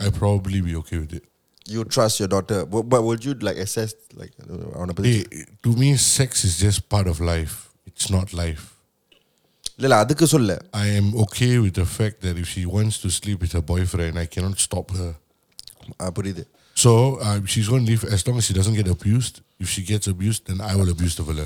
I 0.00 0.10
probably 0.10 0.60
be 0.60 0.74
okay 0.76 0.98
with 0.98 1.12
it. 1.12 1.24
You 1.68 1.84
trust 1.84 2.20
your 2.20 2.28
daughter, 2.28 2.64
but, 2.64 2.82
but 2.82 3.02
would 3.02 3.24
you 3.24 3.34
like 3.34 3.56
assess 3.56 3.94
like 4.14 4.32
I 4.42 4.46
don't 4.48 4.60
know, 4.62 4.72
அவனை 4.78 4.94
பத்தி 4.98 5.12
Hey, 5.14 5.44
to 5.66 5.70
me, 5.82 5.88
sex 6.16 6.44
is 6.48 6.54
just 6.64 6.80
part 6.94 7.08
of 7.12 7.18
life. 7.34 7.54
It's 7.90 8.08
not 8.16 8.28
life. 8.42 8.64
இல்ல 9.78 9.86
இல்ல 9.88 9.96
அதுக்கு 10.02 10.26
சொல்ல 10.34 10.52
I 10.84 10.88
am 11.00 11.08
okay 11.24 11.54
with 11.64 11.74
the 11.80 11.88
fact 11.96 12.16
that 12.26 12.36
if 12.42 12.46
she 12.54 12.62
wants 12.76 12.96
to 13.04 13.08
sleep 13.18 13.40
with 13.44 13.54
her 13.56 13.64
boyfriend, 13.72 14.14
I 14.24 14.28
cannot 14.34 14.58
stop 14.66 14.86
her. 14.98 15.10
ஆ, 16.02 16.08
புரியுது 16.18 16.44
So 16.84 16.92
uh, 17.26 17.38
she's 17.52 17.68
going 17.72 17.84
to 17.86 17.90
live 17.92 18.02
as 18.14 18.22
long 18.26 18.36
as 18.40 18.44
she 18.48 18.54
doesn't 18.58 18.76
get 18.80 18.88
abused. 18.94 19.36
If 19.64 19.68
she 19.74 19.82
gets 19.90 20.06
abused, 20.14 20.42
then 20.48 20.58
I 20.70 20.74
will 20.78 20.90
abuse 20.94 21.14
the 21.18 21.24
fella. 21.28 21.44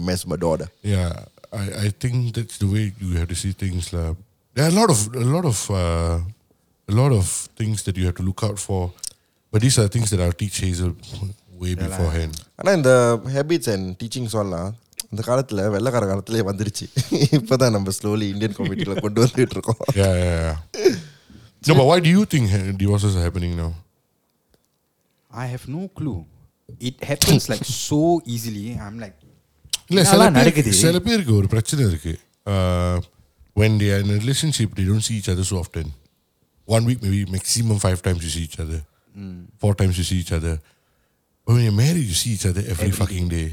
mess 0.07 0.21
my 0.31 0.35
daughter 0.35 0.67
yeah, 0.93 1.13
I, 1.61 1.65
I 1.85 1.89
think 2.03 2.15
that's 2.37 2.57
the 2.63 2.69
way 2.73 2.83
you 3.01 3.11
have 3.19 3.29
to 3.33 3.37
see 3.43 3.51
things. 3.63 3.85
lah. 3.95 4.07
There 4.55 4.65
are 4.67 4.73
a 4.75 4.77
lot 4.81 4.89
of 4.95 4.99
a 5.15 5.27
lot 5.35 5.45
of 5.51 5.59
uh, 5.81 6.17
a 6.91 6.95
lot 7.01 7.11
of 7.19 7.25
things 7.59 7.83
that 7.85 7.95
you 7.99 8.05
have 8.09 8.17
to 8.21 8.25
look 8.29 8.41
out 8.47 8.59
for, 8.67 8.81
but 9.51 9.61
these 9.65 9.77
are 9.81 9.87
things 9.95 10.09
that 10.13 10.21
I'll 10.25 10.39
teach 10.43 10.57
Hazel 10.65 10.91
way 11.61 11.73
beforehand. 11.85 12.33
ஆனா 12.59 12.71
இந்த 12.79 12.91
habits 13.35 13.71
and 13.75 13.87
teachings 14.01 14.35
எல்லாம் 14.43 14.69
இந்த 15.11 15.21
காலத்துல 15.29 15.65
வெள்ளக்கார 15.75 16.05
காலத்திலே 16.11 16.43
வந்துருச்சு 16.51 16.85
இப்பதான் 17.37 17.75
நம்ம 17.77 17.91
ஸ்லோலி 17.99 18.27
இந்தியன் 18.33 18.57
கம்யூனிட்டியில 18.59 18.95
கொண்டு 19.05 19.21
வந்துட்டு 19.25 19.55
இருக்கோம் 19.57 19.79
Yeah, 20.01 20.13
yeah, 20.23 20.39
yeah. 20.47 20.97
no, 21.67 21.75
but 21.79 21.87
why 21.91 21.97
do 22.07 22.09
you 22.17 22.23
think 22.33 22.45
uh, 22.57 22.63
divorces 22.83 23.13
are 23.19 23.25
happening 23.27 23.53
now? 23.63 23.71
I 25.43 25.47
have 25.53 25.65
no 25.77 25.83
clue. 25.99 26.19
It 26.89 26.97
happens 27.09 27.43
like 27.53 27.65
so 27.87 27.99
easily. 28.33 28.67
I'm 28.85 28.97
like, 29.03 29.17
இல்ல 29.89 29.99
சில 30.03 30.15
என்னலாம் 30.15 30.35
பேருக்கு 30.37 30.61
நடக்குது? 30.63 30.71
சில 30.85 30.99
பேருக்கு 31.09 31.33
ஒரு 31.41 31.49
பிரச்சனை 31.55 31.83
இருக்கு 31.91 32.15
Uh, 32.55 32.97
when 33.59 33.71
they 33.79 33.87
are 33.93 33.99
in 34.03 34.09
a 34.15 34.17
relationship 34.23 34.69
they 34.77 34.85
don't 34.89 35.05
see 35.07 35.15
each 35.19 35.27
other 35.31 35.43
so 35.49 35.55
often 35.63 35.87
one 36.75 36.83
week 36.89 36.99
maybe 37.05 37.21
maximum 37.35 37.77
five 37.85 37.99
times 38.05 38.19
you 38.25 38.31
see 38.35 38.43
each 38.49 38.59
other 38.63 38.79
four 39.63 39.71
times 39.79 39.95
you 39.99 40.05
see 40.09 40.19
each 40.23 40.31
other 40.37 40.53
but 41.43 41.51
when 41.55 41.63
you're 41.65 41.79
married 41.85 42.05
you 42.11 42.17
see 42.21 42.31
each 42.37 42.45
other 42.51 42.63
every, 42.73 42.91
fucking 42.99 43.27
day 43.37 43.47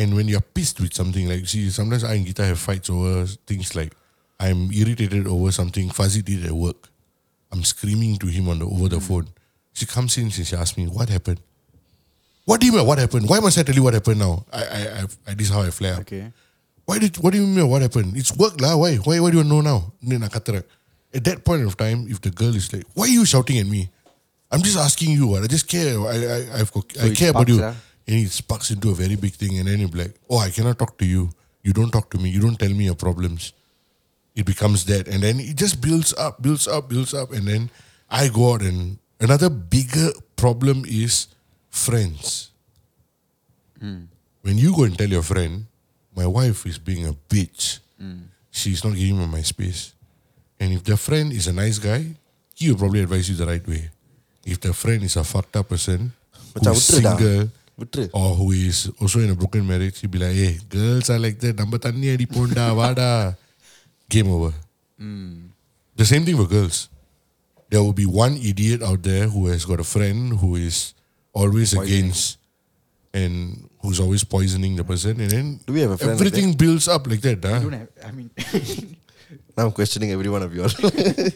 and 0.00 0.08
when 0.18 0.26
you're 0.32 0.46
pissed 0.56 0.78
with 0.84 0.94
something 1.00 1.26
like 1.32 1.42
see 1.52 1.62
sometimes 1.80 2.04
I 2.12 2.14
and 2.18 2.24
Gita 2.28 2.44
have 2.50 2.60
fights 2.68 2.88
over 2.94 3.14
things 3.50 3.68
like 3.80 3.92
I'm 4.46 4.62
irritated 4.80 5.26
over 5.34 5.50
something 5.60 5.88
Fuzzy 5.98 6.22
did 6.30 6.46
at 6.52 6.56
work 6.66 6.82
I'm 7.52 7.64
screaming 7.74 8.14
to 8.24 8.28
him 8.36 8.46
on 8.54 8.58
the 8.62 8.68
over 8.76 8.88
the 8.96 9.02
phone 9.08 9.28
she 9.80 9.86
comes 9.96 10.16
in 10.22 10.28
and 10.30 10.48
she 10.50 10.56
asks 10.62 10.76
me 10.80 10.86
what 10.98 11.10
happened 11.16 11.42
What 12.47 12.61
do 12.63 12.65
you 12.65 12.71
mean 12.71 12.87
what 12.87 12.97
happened? 12.97 13.27
Why 13.27 13.39
must 13.43 13.59
I 13.59 13.63
tell 13.67 13.75
you 13.75 13.83
what 13.83 13.93
happened 13.93 14.19
now? 14.23 14.45
I 14.55 14.63
I, 14.63 14.79
I, 14.79 15.01
I 15.27 15.31
this 15.35 15.47
is 15.47 15.53
how 15.53 15.61
I 15.67 15.69
flare. 15.69 15.99
up. 15.99 16.07
okay. 16.07 16.31
Why 16.87 16.95
did 17.03 17.19
what 17.19 17.35
do 17.35 17.43
you 17.43 17.45
mean 17.45 17.67
what 17.67 17.83
happened? 17.83 18.15
It's 18.15 18.31
work 18.39 18.55
lah. 18.63 18.79
Why? 18.79 18.95
Why 19.03 19.19
why 19.19 19.29
do 19.35 19.43
you 19.43 19.43
know 19.43 19.59
now? 19.59 19.91
Then 20.01 20.23
I 20.23 20.31
kata, 20.31 20.63
At 21.11 21.23
that 21.27 21.43
point 21.43 21.67
of 21.67 21.75
time, 21.75 22.07
if 22.07 22.23
the 22.23 22.31
girl 22.31 22.55
is 22.55 22.71
like, 22.71 22.87
Why 22.95 23.11
are 23.11 23.15
you 23.19 23.25
shouting 23.27 23.59
at 23.59 23.67
me? 23.67 23.91
I'm 24.47 24.63
just 24.63 24.79
asking 24.79 25.11
you. 25.11 25.27
what. 25.27 25.43
I 25.43 25.47
just 25.51 25.67
care. 25.67 25.99
I 25.99 26.15
I 26.15 26.39
I've 26.63 26.71
got, 26.71 26.87
I 27.03 27.11
care 27.11 27.35
about 27.35 27.51
you. 27.51 27.59
And 28.07 28.15
it 28.23 28.31
sparks 28.31 28.71
into 28.71 28.91
a 28.91 28.95
very 28.95 29.19
big 29.19 29.35
thing 29.35 29.59
and 29.59 29.67
then 29.67 29.83
you're 29.83 29.91
like, 29.91 30.15
Oh, 30.31 30.39
I 30.39 30.49
cannot 30.55 30.79
talk 30.79 30.95
to 31.03 31.05
you. 31.05 31.27
You 31.67 31.75
don't 31.75 31.91
talk 31.91 32.07
to 32.15 32.17
me. 32.17 32.31
You 32.31 32.39
don't 32.39 32.55
tell 32.55 32.71
me 32.71 32.87
your 32.87 32.95
problems. 32.95 33.51
It 34.39 34.47
becomes 34.47 34.87
that. 34.87 35.11
And 35.11 35.19
then 35.19 35.43
it 35.43 35.59
just 35.59 35.83
builds 35.83 36.15
up, 36.15 36.39
builds 36.39 36.63
up, 36.71 36.87
builds 36.87 37.11
up. 37.11 37.35
And 37.35 37.43
then 37.51 37.67
I 38.07 38.31
go 38.31 38.53
out 38.55 38.63
and 38.63 38.99
another 39.19 39.49
bigger 39.51 40.15
problem 40.39 40.87
is 40.87 41.27
friends. 41.77 42.51
Mm. 43.81 44.07
When 44.41 44.57
you 44.57 44.75
go 44.75 44.83
and 44.83 44.97
tell 44.97 45.09
your 45.09 45.23
friend, 45.23 45.65
my 46.15 46.25
wife 46.25 46.65
is 46.65 46.77
being 46.81 47.05
a 47.05 47.13
bitch. 47.13 47.79
Mm. 48.01 48.33
She's 48.49 48.83
not 48.83 48.95
giving 48.95 49.17
me 49.17 49.27
my 49.27 49.41
space. 49.41 49.93
And 50.59 50.73
if 50.73 50.83
the 50.83 50.97
friend 50.97 51.31
is 51.31 51.45
a 51.45 51.53
nice 51.53 51.77
guy, 51.77 52.17
he 52.55 52.71
will 52.71 52.77
probably 52.77 53.01
advise 53.05 53.29
you 53.29 53.35
the 53.35 53.45
right 53.45 53.65
way. 53.67 53.91
If 54.43 54.59
the 54.61 54.73
friend 54.73 55.03
is 55.03 55.15
a 55.15 55.23
fucked 55.23 55.55
up 55.55 55.69
person, 55.69 56.11
who's 56.57 56.83
single, 56.83 57.49
or 58.13 58.33
who 58.33 58.51
is 58.51 58.89
also 58.99 59.19
in 59.19 59.29
a 59.29 59.35
broken 59.35 59.67
marriage, 59.67 60.01
he'll 60.01 60.09
be 60.09 60.17
like, 60.17 60.33
hey, 60.33 60.57
girls 60.69 61.09
are 61.11 61.19
like 61.19 61.37
that. 61.39 61.57
Number 61.57 61.77
tanni 61.77 62.09
adi 62.13 62.25
ponda, 62.25 62.73
wada." 62.75 63.37
Game 64.09 64.31
over. 64.31 64.53
Mm. 64.99 65.53
The 65.95 66.05
same 66.05 66.25
thing 66.25 66.37
for 66.37 66.47
girls. 66.47 66.89
There 67.69 67.83
will 67.83 67.93
be 67.93 68.07
one 68.07 68.37
idiot 68.37 68.81
out 68.81 69.03
there 69.03 69.27
who 69.27 69.47
has 69.47 69.65
got 69.65 69.79
a 69.79 69.83
friend 69.83 70.39
who 70.39 70.55
is 70.55 70.96
always 71.37 71.73
against 71.77 72.37
and 73.13 73.69
who's 73.81 73.99
always 73.99 74.23
poisoning 74.23 74.75
the 74.75 74.83
person, 74.83 75.19
and 75.21 75.29
then 75.31 75.45
Do 75.65 75.73
we 75.73 75.81
have 75.85 75.91
a 75.91 75.97
friend 75.97 76.19
like 76.19 76.25
everything 76.27 76.53
builds 76.57 76.87
up 76.87 77.05
like 77.07 77.21
that. 77.21 77.45
I 77.45 77.49
huh? 77.49 77.59
don't 77.59 77.73
have. 77.73 77.89
I 78.05 78.11
mean, 78.11 78.29
Now 79.57 79.65
I'm 79.65 79.71
questioning 79.71 80.11
every 80.11 80.29
one 80.29 80.43
of 80.43 80.53
you 80.55 80.63
all. 80.63 80.73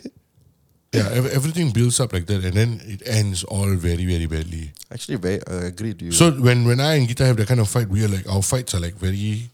Yeah, 0.91 1.07
ev- 1.15 1.31
everything 1.31 1.71
builds 1.71 2.01
up 2.03 2.11
like 2.11 2.25
that, 2.27 2.43
and 2.43 2.51
then 2.53 2.81
it 2.83 2.99
ends 3.07 3.45
all 3.45 3.71
very, 3.79 4.03
very 4.03 4.25
badly. 4.27 4.73
Actually, 4.91 5.15
very, 5.23 5.39
I 5.47 5.71
agree 5.71 5.93
to 5.95 6.03
you. 6.05 6.11
So 6.11 6.31
when 6.35 6.67
when 6.67 6.81
I 6.83 6.95
and 6.99 7.07
Gita 7.07 7.23
have 7.23 7.37
that 7.39 7.47
kind 7.47 7.61
of 7.63 7.69
fight, 7.71 7.87
we 7.87 8.03
are 8.03 8.09
like 8.11 8.27
our 8.27 8.43
fights 8.43 8.75
are 8.75 8.81
like 8.83 8.99
very, 8.99 9.47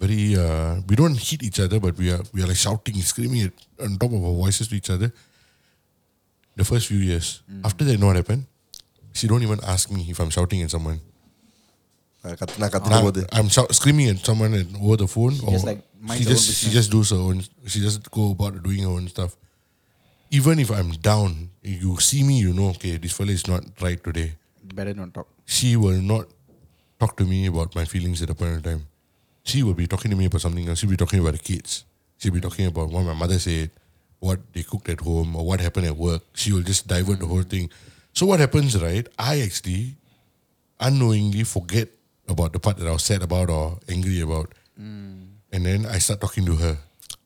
very. 0.00 0.32
Uh, 0.40 0.80
we 0.88 0.96
don't 0.96 1.20
hit 1.20 1.42
each 1.44 1.60
other, 1.60 1.76
but 1.78 2.00
we 2.00 2.08
are 2.16 2.24
we 2.32 2.40
are 2.42 2.48
like 2.48 2.56
shouting, 2.56 2.96
screaming 3.04 3.52
it 3.52 3.52
on 3.76 3.98
top 4.00 4.16
of 4.16 4.24
our 4.24 4.32
voices 4.32 4.72
to 4.72 4.74
each 4.80 4.88
other. 4.88 5.12
The 6.56 6.64
first 6.64 6.86
few 6.88 6.96
years. 7.10 7.42
After 7.62 7.84
that, 7.84 7.92
you 7.92 7.98
know 8.00 8.06
what 8.08 8.16
happened? 8.16 8.46
She 9.17 9.27
don't 9.31 9.43
even 9.47 9.59
ask 9.73 9.85
me 9.95 10.01
if 10.13 10.19
I'm 10.23 10.31
shouting 10.37 10.61
at 10.65 10.71
someone. 10.75 10.99
நான் 12.23 12.37
கத்து- 12.39 12.57
நான் 12.61 12.71
கத்துன 12.73 12.95
I'm, 12.97 13.05
போது 13.07 13.21
I'm 13.37 13.49
shout, 13.55 13.69
screaming 13.79 14.07
at 14.13 14.25
someone 14.29 14.53
and 14.59 14.71
over 14.85 14.97
the 15.03 15.07
phone, 15.15 15.35
or 15.45 15.51
just, 15.55 15.67
like, 15.69 15.81
minds 16.09 16.21
she 16.21 16.25
her 16.25 16.31
own 16.31 16.35
just 16.35 16.45
she 16.47 16.65
business. 16.65 16.73
just 16.77 16.89
does 16.95 17.09
her 17.15 17.21
own. 17.27 17.37
She 17.71 17.79
just 17.85 17.99
go 18.17 18.23
about 18.35 18.55
doing 18.67 18.81
her 18.87 18.93
own 18.97 19.05
stuff. 19.13 19.31
Even 20.37 20.59
if 20.63 20.69
I'm 20.79 20.89
down, 21.11 21.29
you 21.83 21.91
see 22.07 22.21
me, 22.29 22.35
you 22.45 22.51
know, 22.57 22.67
okay, 22.75 22.91
this 23.03 23.13
fella 23.19 23.33
is 23.39 23.45
not 23.51 23.63
right 23.85 24.01
today. 24.07 24.27
better 24.79 24.93
not 25.01 25.11
talk. 25.17 25.27
She 25.55 25.69
will 25.83 26.01
not 26.11 26.25
talk 27.01 27.13
to 27.19 27.25
me 27.31 27.37
about 27.51 27.69
my 27.79 27.85
feelings 27.93 28.19
at 28.25 28.29
a 28.33 28.37
point 28.41 28.53
in 28.57 28.61
time. 28.69 28.81
She 29.49 29.59
will 29.65 29.77
be 29.81 29.87
talking 29.93 30.11
to 30.13 30.17
me 30.19 30.25
about 30.29 30.41
something 30.45 30.67
else. 30.69 30.79
She'll 30.79 30.93
be 30.95 30.99
talking 31.03 31.21
about 31.23 31.35
the 31.37 31.43
kids. 31.51 31.71
She'll 32.19 32.35
be 32.39 32.43
talking 32.47 32.67
about 32.73 32.89
what 32.95 33.03
my 33.11 33.15
mother 33.23 33.39
said, 33.47 33.69
what 34.27 34.39
they 34.53 34.63
cooked 34.71 34.89
at 34.95 35.01
home, 35.09 35.29
or 35.37 35.43
what 35.49 35.59
happened 35.67 35.87
at 35.91 35.97
work. 36.07 36.21
She 36.41 36.49
will 36.53 36.67
just 36.71 36.83
divert 36.93 37.19
the 37.25 37.29
whole 37.33 37.47
thing. 37.53 37.65
So 38.14 38.26
what 38.26 38.38
happens, 38.40 38.80
right? 38.80 39.06
I 39.18 39.40
actually 39.42 39.96
unknowingly 40.78 41.44
forget 41.44 41.88
about 42.28 42.52
the 42.52 42.60
part 42.60 42.78
that 42.78 42.86
I 42.86 42.92
was 42.92 43.02
sad 43.02 43.22
about 43.22 43.50
or 43.50 43.78
angry 43.88 44.20
about. 44.20 44.54
And 45.54 45.62
then 45.66 45.86
I 45.86 45.98
start 45.98 46.20
talking 46.20 46.46
to 46.46 46.54
her. 46.56 46.78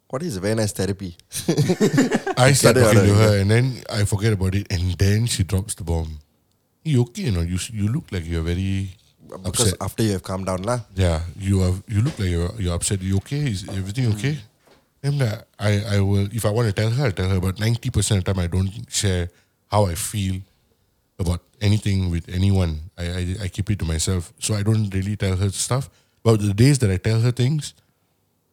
What 0.08 0.22
is 0.22 0.36
a 0.36 0.40
very 0.40 0.54
nice 0.54 0.72
therapy? 0.72 1.16
I 2.36 2.52
start 2.52 2.76
talking 2.76 3.04
to 3.04 3.14
her 3.14 3.38
and 3.40 3.50
then 3.50 3.82
I 3.92 4.04
forget 4.04 4.32
about 4.32 4.54
it 4.54 4.66
and 4.72 4.92
then 4.96 5.26
she 5.26 5.44
drops 5.44 5.74
the 5.74 5.84
bomb. 5.84 6.20
You 6.84 7.02
okay? 7.08 7.28
You 7.28 7.32
know, 7.32 7.40
you 7.44 7.58
you 7.72 7.88
look 7.88 8.08
like 8.12 8.24
you're 8.24 8.44
very 8.44 8.96
Because 9.28 9.76
upset. 9.76 9.80
after 9.84 10.02
you 10.04 10.12
have 10.16 10.24
calmed 10.24 10.48
down 10.48 10.64
lah. 10.64 10.80
Yeah, 10.96 11.20
you 11.36 11.60
are. 11.60 11.76
You 11.84 12.00
look 12.00 12.16
like 12.16 12.32
you're, 12.32 12.52
you're 12.56 12.72
upset. 12.72 13.04
You 13.04 13.20
okay? 13.20 13.44
Is 13.52 13.68
everything 13.68 14.08
okay? 14.16 14.40
And 15.04 15.20
uh, 15.20 15.44
I 15.60 15.84
I 15.84 16.00
will 16.00 16.28
if 16.32 16.48
I 16.48 16.52
want 16.52 16.68
to 16.68 16.72
tell 16.72 16.88
her, 16.88 17.04
I'll 17.08 17.12
tell 17.12 17.28
her. 17.28 17.40
But 17.40 17.60
ninety 17.60 17.92
percent 17.92 18.20
of 18.20 18.24
the 18.24 18.32
time, 18.32 18.40
I 18.40 18.48
don't 18.48 18.72
share 18.88 19.28
how 19.68 19.84
I 19.84 19.92
feel 19.96 20.40
about 21.19 21.41
anything 21.61 21.99
with 22.13 22.25
anyone. 22.39 22.71
I, 22.97 23.05
I 23.19 23.21
I 23.45 23.47
keep 23.55 23.69
it 23.73 23.79
to 23.79 23.85
myself. 23.93 24.33
So 24.45 24.55
I 24.59 24.63
don't 24.67 24.89
really 24.97 25.15
tell 25.23 25.35
her 25.43 25.49
stuff. 25.49 25.85
But 26.25 26.41
the 26.49 26.53
days 26.63 26.77
that 26.81 26.91
I 26.95 26.97
tell 26.97 27.19
her 27.27 27.33
things, 27.41 27.73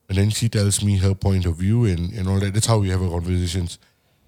and 0.08 0.18
then 0.18 0.30
she 0.38 0.48
tells 0.48 0.76
me 0.82 0.96
her 1.04 1.14
point 1.14 1.44
of 1.50 1.54
view 1.64 1.78
and, 1.92 2.02
and 2.16 2.24
all 2.28 2.40
that. 2.40 2.52
That's 2.54 2.66
how 2.72 2.78
we 2.84 2.88
have 2.94 3.02
our 3.02 3.10
conversations. 3.10 3.78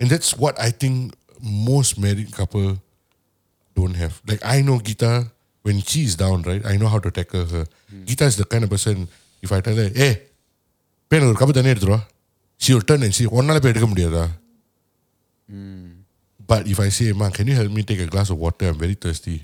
And 0.01 0.09
that's 0.13 0.31
what 0.43 0.55
I 0.61 0.71
think 0.71 1.15
most 1.41 1.99
married 1.99 2.31
couple 2.33 2.69
don't 3.79 3.97
have. 4.03 4.15
Like 4.27 4.43
I 4.45 4.63
know 4.63 4.79
Gita 4.81 5.13
when 5.63 5.81
she's 5.81 6.15
down, 6.17 6.43
right? 6.43 6.65
I 6.73 6.77
know 6.77 6.89
how 6.89 7.01
to 7.07 7.11
tackle 7.11 7.47
her. 7.55 7.65
Gita 8.05 8.25
is 8.25 8.37
the 8.37 8.45
kind 8.45 8.65
of 8.65 8.71
person 8.71 9.09
if 9.43 9.51
I 9.53 9.61
tell 9.61 9.77
her, 9.83 9.89
hey, 10.03 10.13
pan 11.11 11.25
ஒரு 11.29 11.37
cup 11.41 11.55
தண்ணி 11.57 11.71
எடுத்துருவா 11.73 12.01
she 12.63 12.71
will 12.75 12.87
turn 12.91 13.03
and 13.07 13.15
say 13.17 13.27
ஒன்னால 13.39 13.59
போய் 13.63 13.73
எடுக்க 13.73 13.89
முடியாதா 13.93 14.25
But 16.51 16.63
if 16.73 16.79
I 16.87 16.89
say, 16.97 17.09
Ma, 17.21 17.27
can 17.37 17.47
you 17.51 17.57
help 17.61 17.73
me 17.77 17.83
take 17.91 18.01
a 18.01 18.11
glass 18.15 18.31
of 18.35 18.39
water? 18.45 18.67
I'm 18.71 18.79
very 18.85 18.97
thirsty. 19.05 19.37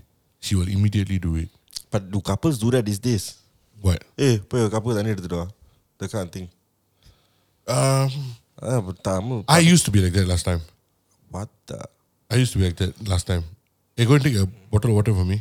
She 0.46 0.54
will 0.58 0.70
immediately 0.76 1.18
do 1.26 1.32
it. 1.42 1.48
But 1.92 2.10
do 2.12 2.20
couples 2.20 2.58
do 2.64 2.70
that 2.74 2.84
these 2.88 3.02
days? 3.08 3.24
What? 3.86 4.00
Eh, 4.26 4.34
போய் 4.48 4.62
ஒரு 4.64 4.70
cup 4.74 4.96
தண்ணி 4.98 5.12
எடுத்துட்டு 5.14 5.38
வா. 5.40 5.46
That 6.00 6.10
kind 6.14 6.26
of 6.28 6.32
thing. 6.36 6.48
Um, 7.76 8.10
Ah, 8.68 8.80
but 8.86 8.96
Tamil. 9.06 9.38
I 9.56 9.60
used 9.72 9.84
to 9.88 9.92
be 9.94 10.00
like 10.04 10.14
that 10.18 10.28
last 10.32 10.44
time. 10.48 10.62
What 11.34 11.48
the? 11.70 11.78
I 12.32 12.38
used 12.42 12.52
to 12.54 12.58
be 12.60 12.64
like 12.68 12.78
that 12.82 12.94
last 13.12 13.26
time. 13.30 13.44
Hey, 13.96 14.04
go 14.08 14.14
and 14.16 14.24
take 14.26 14.38
a 14.44 14.46
bottle 14.72 14.90
of 14.92 14.96
water 14.98 15.14
for 15.18 15.26
me. 15.32 15.38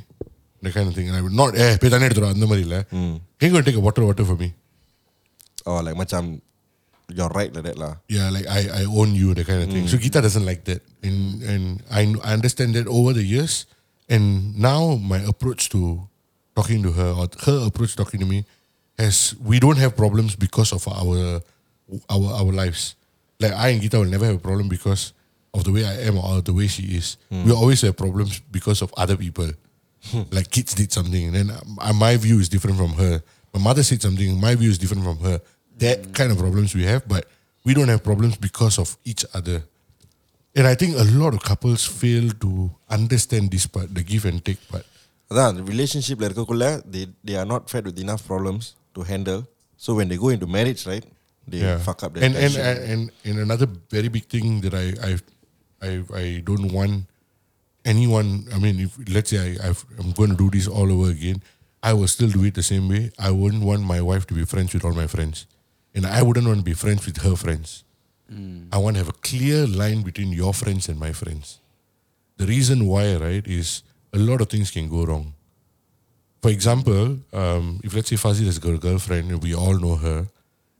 That 0.64 0.74
kind 0.76 0.88
of 0.90 0.94
thing. 0.98 1.08
And 1.10 1.18
I 1.20 1.24
would 1.26 1.38
not, 1.42 1.52
eh, 1.64 1.72
போய் 1.82 1.92
தண்ணி 1.94 2.08
எடுத்துருவா 2.08 2.32
அந்த 2.38 2.48
மாதிரி 2.52 2.64
இல்ல. 2.68 2.78
Can 3.40 3.46
you 3.48 3.52
go 3.56 3.60
and 3.62 3.68
take 3.70 3.80
a 3.82 3.86
bottle 3.88 4.04
of 4.06 4.10
water 4.12 4.26
for 4.32 4.38
me? 4.44 4.50
Oh, 5.70 5.80
like 5.88 5.98
macam 6.04 6.24
you're 7.15 7.29
right 7.29 7.53
like 7.53 7.65
that 7.65 7.79
lah. 7.79 7.97
Yeah, 8.09 8.31
like 8.31 8.47
I, 8.47 8.83
I 8.83 8.85
own 8.85 9.15
you, 9.15 9.35
the 9.35 9.45
kind 9.45 9.63
of 9.63 9.71
thing. 9.71 9.89
So 9.89 9.97
mm. 9.97 10.01
Gita 10.01 10.21
doesn't 10.21 10.45
like 10.45 10.65
that. 10.65 10.83
And 11.03 11.43
and 11.43 11.65
I, 11.91 12.15
I 12.25 12.33
understand 12.33 12.75
that 12.75 12.87
over 12.87 13.13
the 13.13 13.23
years. 13.23 13.67
And 14.09 14.59
now 14.59 14.97
my 14.97 15.21
approach 15.25 15.71
to 15.71 16.09
talking 16.57 16.83
to 16.83 16.93
her 16.93 17.13
or 17.17 17.29
her 17.47 17.67
approach 17.67 17.97
talking 17.97 18.21
to 18.21 18.27
me 18.27 18.45
has 18.99 19.35
we 19.41 19.61
don't 19.61 19.79
have 19.79 19.97
problems 19.97 20.37
because 20.37 20.73
of 20.73 20.87
our 20.89 21.41
our 22.11 22.29
our 22.43 22.53
lives. 22.53 22.97
Like 23.41 23.53
I 23.53 23.71
and 23.77 23.81
Gita 23.81 23.99
will 23.99 24.11
never 24.11 24.27
have 24.27 24.37
a 24.37 24.45
problem 24.45 24.69
because 24.69 25.13
of 25.55 25.65
the 25.65 25.73
way 25.73 25.85
I 25.85 26.09
am 26.09 26.19
or 26.19 26.41
the 26.41 26.53
way 26.53 26.67
she 26.67 26.97
is. 26.97 27.17
Mm. 27.31 27.45
We 27.45 27.53
always 27.53 27.81
have 27.83 27.97
problems 27.97 28.41
because 28.41 28.83
of 28.83 28.93
other 28.97 29.17
people. 29.17 29.53
Hmm. 30.11 30.23
like 30.33 30.51
kids 30.51 30.75
did 30.75 30.91
something, 30.91 31.31
and 31.31 31.35
then 31.35 31.51
uh, 31.55 31.93
my 31.93 32.17
view 32.17 32.41
is 32.41 32.49
different 32.49 32.77
from 32.77 32.91
her. 32.95 33.23
My 33.55 33.61
mother 33.61 33.83
said 33.83 34.03
something, 34.03 34.41
my 34.41 34.55
view 34.57 34.71
is 34.71 34.79
different 34.79 35.05
from 35.05 35.19
her 35.19 35.41
That 35.82 36.14
kind 36.14 36.32
of 36.32 36.38
problems 36.38 36.74
we 36.74 36.86
have, 36.86 37.08
but 37.08 37.24
we 37.64 37.74
don't 37.74 37.88
have 37.94 38.04
problems 38.04 38.36
because 38.38 38.80
of 38.80 38.98
each 39.04 39.24
other. 39.34 39.64
And 40.56 40.66
I 40.66 40.74
think 40.74 40.98
a 40.98 41.04
lot 41.04 41.34
of 41.36 41.42
couples 41.44 41.86
fail 41.86 42.32
to 42.42 42.72
understand 42.90 43.52
this 43.52 43.68
part, 43.68 43.94
the 43.94 44.02
give 44.02 44.26
and 44.26 44.42
take 44.44 44.62
part. 44.74 44.86
அதான் 45.32 45.58
ரிலேஷன்ஷிப்ல 45.70 46.26
இருக்கக்குள்ள 46.30 46.66
they 46.94 47.04
they 47.28 47.36
are 47.40 47.48
not 47.54 47.64
fed 47.72 47.84
with 47.90 47.98
enough 48.06 48.22
problems 48.32 48.66
to 48.96 49.02
handle. 49.12 49.42
So 49.84 49.90
when 49.98 50.08
they 50.12 50.18
go 50.26 50.30
into 50.36 50.48
marriage, 50.58 50.82
right, 50.92 51.06
they 51.52 51.62
fuck 51.88 52.00
up 52.06 52.14
their 52.14 52.24
and, 52.26 52.36
and, 52.44 52.54
tension. 52.54 52.66
and 52.70 52.80
and 52.92 53.02
and 53.28 53.38
another 53.46 53.68
very 53.96 54.10
big 54.16 54.26
thing 54.34 54.48
that 54.66 54.74
I 54.84 54.86
I 55.10 55.12
I 55.88 55.92
I 56.22 56.26
don't 56.50 56.70
want 56.78 56.96
anyone. 57.94 58.30
I 58.56 58.60
mean, 58.64 58.80
if 58.86 58.92
let's 59.16 59.30
say 59.34 59.40
I 59.48 59.70
I've, 59.70 59.82
I'm 60.00 60.12
going 60.20 60.32
to 60.36 60.40
do 60.44 60.50
this 60.56 60.68
all 60.78 60.90
over 60.96 61.10
again, 61.18 61.40
I 61.90 61.94
will 61.98 62.12
still 62.16 62.32
do 62.38 62.44
it 62.50 62.56
the 62.62 62.68
same 62.72 62.88
way. 62.94 63.04
I 63.28 63.32
wouldn't 63.40 63.64
want 63.70 63.84
my 63.94 64.02
wife 64.10 64.26
to 64.32 64.34
be 64.40 64.46
friends 64.54 64.74
with 64.76 64.84
all 64.88 64.96
my 65.04 65.08
friends, 65.08 65.46
And 65.95 66.07
I 66.07 66.23
wouldn't 66.23 66.47
want 66.47 66.59
to 66.59 66.65
be 66.65 66.73
friends 66.73 67.05
with 67.07 67.19
her 67.23 67.37
friends. 67.37 67.85
Mm. 68.33 68.69
I 68.73 68.79
want 68.79 68.97
to 68.97 69.01
have 69.01 69.09
a 69.09 69.19
clear 69.21 69.67
line 69.67 70.03
between 70.03 70.33
your 70.33 70.55
friends 70.55 70.89
and 70.89 70.99
my 70.99 71.13
friends. 71.13 71.61
The 72.39 72.47
reason 72.47 72.87
why, 72.87 73.17
right, 73.17 73.47
is 73.47 73.83
a 74.13 74.19
lot 74.19 74.41
of 74.41 74.49
things 74.49 74.71
can 74.71 74.89
go 74.89 75.05
wrong. 75.05 75.35
For 76.41 76.51
example, 76.51 77.19
um, 77.33 77.81
if 77.85 77.95
let's 77.95 78.09
say 78.09 78.17
Fazil 78.17 78.47
has 78.47 78.59
got 78.59 78.75
a 78.75 78.79
girlfriend 78.79 79.43
we 79.43 79.55
all 79.55 79.79
know 79.79 79.97
her, 79.97 80.27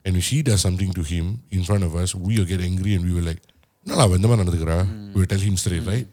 and 0.03 0.17
if 0.17 0.23
she 0.23 0.41
does 0.41 0.61
something 0.61 0.91
to 0.93 1.03
him 1.03 1.41
in 1.51 1.63
front 1.63 1.83
of 1.83 1.95
us, 1.95 2.13
we 2.13 2.37
will 2.37 2.45
get 2.45 2.59
angry 2.59 2.95
and 2.95 3.05
we 3.05 3.13
will 3.13 3.23
like, 3.23 3.39
no, 3.85 3.95
la, 3.95 4.07
mm. 4.07 5.13
we 5.13 5.21
will 5.21 5.27
tell 5.27 5.39
him 5.39 5.55
straight, 5.55 5.83
mm. 5.83 5.87
right? 5.87 6.07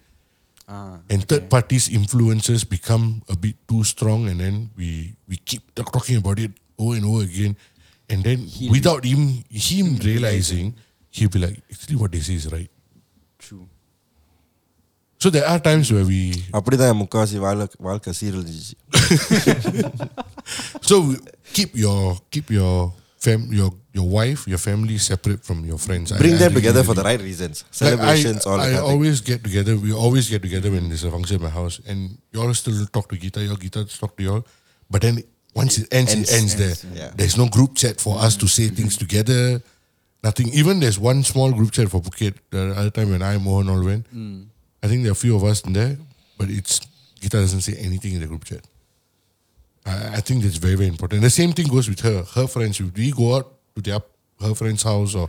Ah, 0.68 0.98
and 1.10 1.27
third 1.27 1.51
parties 1.51 1.89
influences 1.89 2.62
become 2.62 3.22
a 3.28 3.35
bit 3.36 3.56
too 3.66 3.82
strong 3.82 4.28
and 4.28 4.39
then 4.39 4.70
we, 4.77 5.16
we 5.27 5.36
keep 5.36 5.74
talking 5.74 6.16
about 6.16 6.39
it 6.39 6.52
over 6.78 6.94
and 6.94 7.05
over 7.05 7.24
again 7.24 7.56
and 8.10 8.19
then 8.27 8.39
without 8.76 9.03
him 9.11 9.22
him 9.68 9.88
realizing, 10.10 10.68
he'll 11.15 11.34
be 11.38 11.41
like, 11.45 11.57
actually, 11.72 11.97
what 12.03 12.11
they 12.15 12.23
say 12.30 12.35
is 12.41 12.47
right. 12.57 12.72
true. 13.45 13.65
So 15.23 15.30
there 15.35 15.45
are 15.52 15.60
times 15.68 15.88
where 15.95 16.06
we 16.11 16.19
அப்படிதான் 16.57 16.91
என் 16.93 16.99
முக்காவாசி 17.03 17.38
வாழ்க்கை 17.45 17.77
வாழ்க்கை 17.88 18.11
சீரழிஞ்சிச்சு 18.19 18.76
so 20.89 20.95
keep 21.57 21.72
your 21.85 21.99
keep 22.34 22.49
your 22.57 22.93
fam 23.26 23.41
your 23.60 23.69
your 23.97 24.07
wife 24.18 24.41
your 24.53 24.61
family 24.68 24.97
separate 25.10 25.41
from 25.47 25.60
your 25.69 25.80
friends. 25.85 26.11
I- 26.11 26.18
bring 26.23 26.35
I 26.35 26.38
them 26.41 26.52
really, 26.52 26.61
together 26.61 26.84
for 26.84 26.93
really- 26.93 27.02
the 27.02 27.07
right 27.10 27.22
reasons 27.30 27.56
Like, 27.64 27.77
celebrations 27.81 28.41
I, 28.45 28.49
all 28.49 28.57
that 28.57 28.64
I 28.64 28.68
kind 28.68 28.77
of 28.80 28.84
thing. 28.85 28.91
always 28.95 29.18
get 29.30 29.39
together. 29.47 29.73
We 29.85 29.91
always 30.06 30.27
get 30.34 30.41
together 30.47 30.69
when 30.76 30.89
there's 30.89 31.06
a 31.10 31.14
function 31.15 31.35
at 31.39 31.43
my 31.49 31.53
house, 31.60 31.77
and 31.91 31.99
you 32.31 32.39
all 32.43 32.53
still 32.64 32.77
talk 32.97 33.07
to 33.14 33.18
Gita. 33.23 33.41
Your 33.49 33.57
Gita 33.64 33.81
talk 34.02 34.14
to 34.19 34.23
y'all, 34.27 34.43
but 34.93 35.02
then 35.06 35.15
once 35.55 35.78
it 35.78 35.93
ends, 35.93 36.14
Ends. 36.14 36.31
it 36.31 36.36
ends 36.36 36.56
there. 36.56 36.68
Ends, 36.68 36.86
yeah. 36.94 37.10
There's 37.14 37.36
no 37.36 37.48
group 37.48 37.74
chat 37.74 38.01
for 38.01 38.18
us 38.18 38.36
to 38.36 38.47
say 38.47 38.64
mm-hmm. 38.64 38.77
things 38.77 38.97
together. 38.97 39.62
Nothing. 40.22 40.48
Even 40.52 40.81
there's 40.81 40.98
one 40.98 41.22
small 41.24 41.51
group 41.52 41.72
chat 41.72 41.89
for 41.89 42.01
Phuket. 42.01 42.35
The 42.51 42.74
other 42.77 42.90
time 42.90 43.10
when 43.10 43.22
I 43.22 43.39
Mohan 43.39 43.68
all 43.68 43.82
went, 43.82 44.12
mm. 44.14 44.47
I 44.82 44.86
think 44.86 45.02
there 45.02 45.10
are 45.10 45.12
a 45.12 45.16
few 45.16 45.35
of 45.35 45.44
us 45.44 45.62
in 45.62 45.72
there, 45.72 45.97
but 46.39 46.51
it's 46.51 46.81
Gita 47.20 47.39
doesn't 47.39 47.62
say 47.62 47.74
anything 47.78 48.14
in 48.14 48.20
the 48.20 48.27
group 48.27 48.44
chat. 48.44 48.66
I, 49.86 50.16
I 50.16 50.20
think 50.20 50.43
that's 50.43 50.56
very, 50.56 50.74
very 50.74 50.89
important. 50.89 51.22
The 51.22 51.31
same 51.31 51.52
thing 51.52 51.68
goes 51.68 51.89
with 51.89 52.01
her. 52.01 52.22
Her 52.22 52.47
friends, 52.47 52.81
if 52.81 52.94
we 52.94 53.12
go 53.12 53.36
out 53.36 53.52
to 53.77 53.82
their 53.82 54.01
her 54.40 54.55
friend's 54.55 54.82
house 54.82 55.14
or 55.14 55.28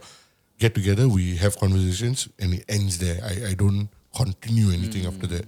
get 0.58 0.74
together, 0.76 1.08
we 1.08 1.36
have 1.38 1.58
conversations 1.58 2.30
and 2.40 2.54
it 2.54 2.66
ends 2.70 2.98
there. 2.98 3.20
I, 3.24 3.52
I 3.52 3.54
don't 3.54 3.90
continue 4.16 4.72
anything 4.72 5.06
after 5.06 5.28
mm. 5.28 5.38
that. 5.38 5.46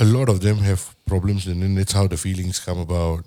A 0.00 0.04
lot 0.04 0.28
of 0.28 0.40
them 0.40 0.58
have 0.58 0.94
problems 1.06 1.46
and 1.46 1.62
then 1.62 1.74
that's 1.74 1.92
how 1.92 2.06
the 2.06 2.16
feelings 2.16 2.58
come 2.58 2.78
about. 2.78 3.24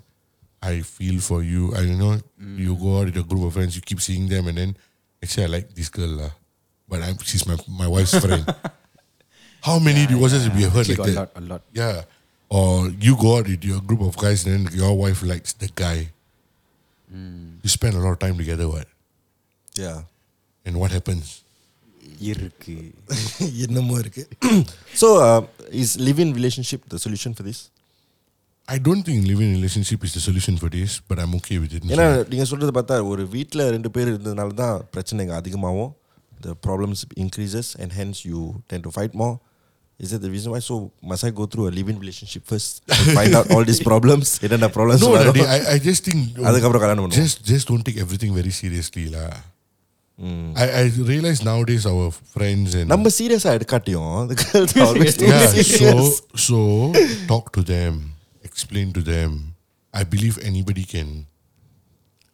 I 0.62 0.80
feel 0.80 1.20
for 1.20 1.42
you. 1.42 1.74
I 1.74 1.82
you 1.82 1.96
know 1.96 2.18
mm. 2.40 2.58
you 2.58 2.76
go 2.76 2.98
out 2.98 3.06
with 3.06 3.16
a 3.16 3.26
group 3.26 3.44
of 3.44 3.52
friends, 3.54 3.74
you 3.74 3.82
keep 3.82 4.00
seeing 4.00 4.28
them, 4.28 4.46
and 4.46 4.58
then 4.58 4.76
actually 5.22 5.44
I 5.44 5.46
like 5.58 5.74
this 5.74 5.88
girl, 5.88 6.08
lah. 6.08 6.30
but 6.88 7.02
I'm, 7.02 7.18
she's 7.18 7.46
my 7.46 7.58
my 7.66 7.88
wife's 7.88 8.14
friend. 8.14 8.46
How 9.66 9.78
many 9.78 10.02
yeah, 10.06 10.14
divorces 10.14 10.46
yeah. 10.46 10.56
we 10.56 10.62
have 10.62 10.72
heard 10.72 10.86
she 10.86 10.94
like 10.94 11.14
that? 11.14 11.14
A 11.14 11.20
lot, 11.20 11.30
a 11.36 11.40
lot. 11.40 11.62
Yeah, 11.72 12.02
or 12.52 12.88
you 13.00 13.16
go 13.16 13.38
out 13.38 13.48
with 13.48 13.64
your 13.64 13.80
group 13.80 14.02
of 14.02 14.16
guys, 14.16 14.46
and 14.46 14.66
then 14.66 14.74
your 14.74 14.96
wife 14.96 15.22
likes 15.22 15.52
the 15.52 15.68
guy. 15.74 16.10
Mm. 17.08 17.58
You 17.62 17.68
spend 17.68 17.94
a 17.94 17.98
lot 17.98 18.12
of 18.12 18.18
time 18.18 18.36
together, 18.36 18.68
what? 18.68 18.86
Yeah. 19.74 20.02
And 20.64 20.78
what 20.78 20.90
happens? 20.90 21.42
so, 24.94 25.18
uh, 25.18 25.46
is 25.70 25.98
living 25.98 26.32
relationship 26.34 26.84
the 26.88 26.98
solution 26.98 27.34
for 27.34 27.42
this? 27.42 27.70
I 28.75 28.77
don't 28.85 29.03
think 29.07 29.19
living 29.31 29.47
in 29.49 29.53
a 29.55 29.57
relationship 29.59 29.99
is 30.07 30.13
the 30.17 30.23
solution 30.29 30.55
for 30.61 30.69
this, 30.77 30.91
but 31.09 31.17
I'm 31.23 31.33
okay 31.39 31.57
with 31.63 31.73
it. 31.77 31.83
ஏன்னா 31.95 32.07
நீங்க 32.31 32.45
சொல்றது 32.51 32.71
பார்த்தா 32.77 32.95
ஒரு 33.11 33.23
வீட்ல 33.35 33.69
ரெண்டு 33.75 33.89
பேர் 33.95 34.09
இருந்ததுனால 34.13 34.55
தான் 34.63 34.77
பிரச்சனைங்க 34.95 35.35
அதிகமாகும் 35.41 35.91
the 36.45 36.53
problems 36.67 36.99
increases 37.25 37.67
and 37.81 37.91
hence 37.99 38.17
you 38.29 38.39
tend 38.71 38.83
to 38.87 38.91
fight 38.97 39.13
more 39.21 39.35
is 40.03 40.09
that 40.13 40.21
the 40.25 40.31
reason 40.33 40.49
why 40.53 40.59
so 40.69 40.75
must 41.11 41.23
I 41.27 41.31
go 41.39 41.45
through 41.51 41.65
a 41.69 41.73
live-in 41.77 41.97
relationship 42.03 42.43
first 42.51 42.71
to 42.95 42.97
find 43.19 43.33
out 43.37 43.47
all 43.53 43.63
these 43.69 43.81
problems 43.91 44.27
என்னென்ன 44.47 44.67
problems 44.77 45.03
no, 45.05 45.11
வரும்? 45.17 45.37
Daddy, 45.37 45.45
I, 45.55 45.75
I 45.75 45.77
just 45.87 46.01
think 46.07 46.19
அதுக்கப்புறம் 46.49 46.83
கல்யாணம் 46.83 47.05
பண்ணுவோம். 47.05 47.21
just 47.23 47.39
just 47.53 47.65
don't 47.71 47.85
take 47.89 47.99
everything 48.05 48.33
very 48.39 48.53
seriously, 48.61 49.05
lah. 49.15 49.31
I, 50.63 50.67
I 50.81 50.83
realize 51.13 51.39
nowadays 51.49 51.83
our 51.93 52.05
friends 52.35 52.69
and 52.79 52.87
நம்ம 52.93 53.09
சீரியஸா 53.17 53.49
எடுக்காட்டியும் 53.57 54.13
the 54.33 54.37
girls 54.43 54.71
are 54.77 54.85
always 54.91 55.15
too 55.21 55.31
yeah, 55.31 55.47
serious. 55.55 55.73
so 55.81 55.89
so 56.45 56.59
talk 57.31 57.45
to 57.57 57.63
them, 57.73 57.95
explain 58.51 58.87
to 58.93 59.01
them. 59.13 59.31
I 59.93 60.03
believe 60.13 60.35
anybody 60.51 60.83
can. 60.93 61.09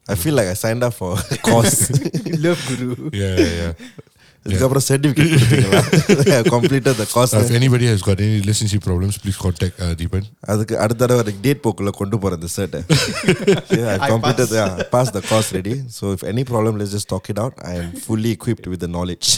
I 0.08 0.16
feel 0.16 0.36
like 0.36 0.48
I 0.48 0.56
signed 0.56 0.84
up 0.84 0.94
for 0.94 1.12
a 1.36 1.38
course 1.50 1.78
love 2.46 2.62
guru 2.70 2.88
Yeah, 3.22 3.36
yeah. 3.44 3.54
yeah. 3.62 3.74
இதுக்கப்புறம் 4.46 4.84
certificate 4.88 5.30
கொடுத்தீங்களா 5.34 6.40
completed 6.56 6.96
the 7.02 7.06
course 7.14 7.32
So 7.36 7.40
if 7.46 7.52
anybody 7.60 7.86
has 7.92 8.02
got 8.08 8.18
any 8.26 8.34
relationship 8.42 8.82
problems, 8.88 9.16
please 9.24 9.38
contact 9.44 9.76
uh, 9.86 9.92
Deepan. 10.00 10.24
அதுக்கு 10.54 10.74
அடுத்த 10.84 11.00
தடவை 11.04 11.22
எனக்கு 11.24 11.42
date 11.46 11.62
போக்குள்ள 11.66 11.92
கொண்டு 12.00 12.18
போறேன் 12.24 12.40
இந்த 12.40 12.50
ஷர்ட்டை 12.56 12.82
I 13.96 14.10
completed 14.14 14.50
yeah, 14.60 14.74
passed 14.96 15.14
the 15.20 15.24
course 15.30 15.50
ready 15.58 15.76
so 15.98 16.12
if 16.18 16.24
any 16.34 16.44
problem 16.52 16.74
let's 16.82 16.94
just 16.98 17.10
talk 17.14 17.28
it 17.34 17.40
out 17.44 17.56
I 17.72 17.76
am 17.84 17.90
fully 18.08 18.32
equipped 18.38 18.68
with 18.74 18.82
the 18.86 18.92
knowledge 18.96 19.30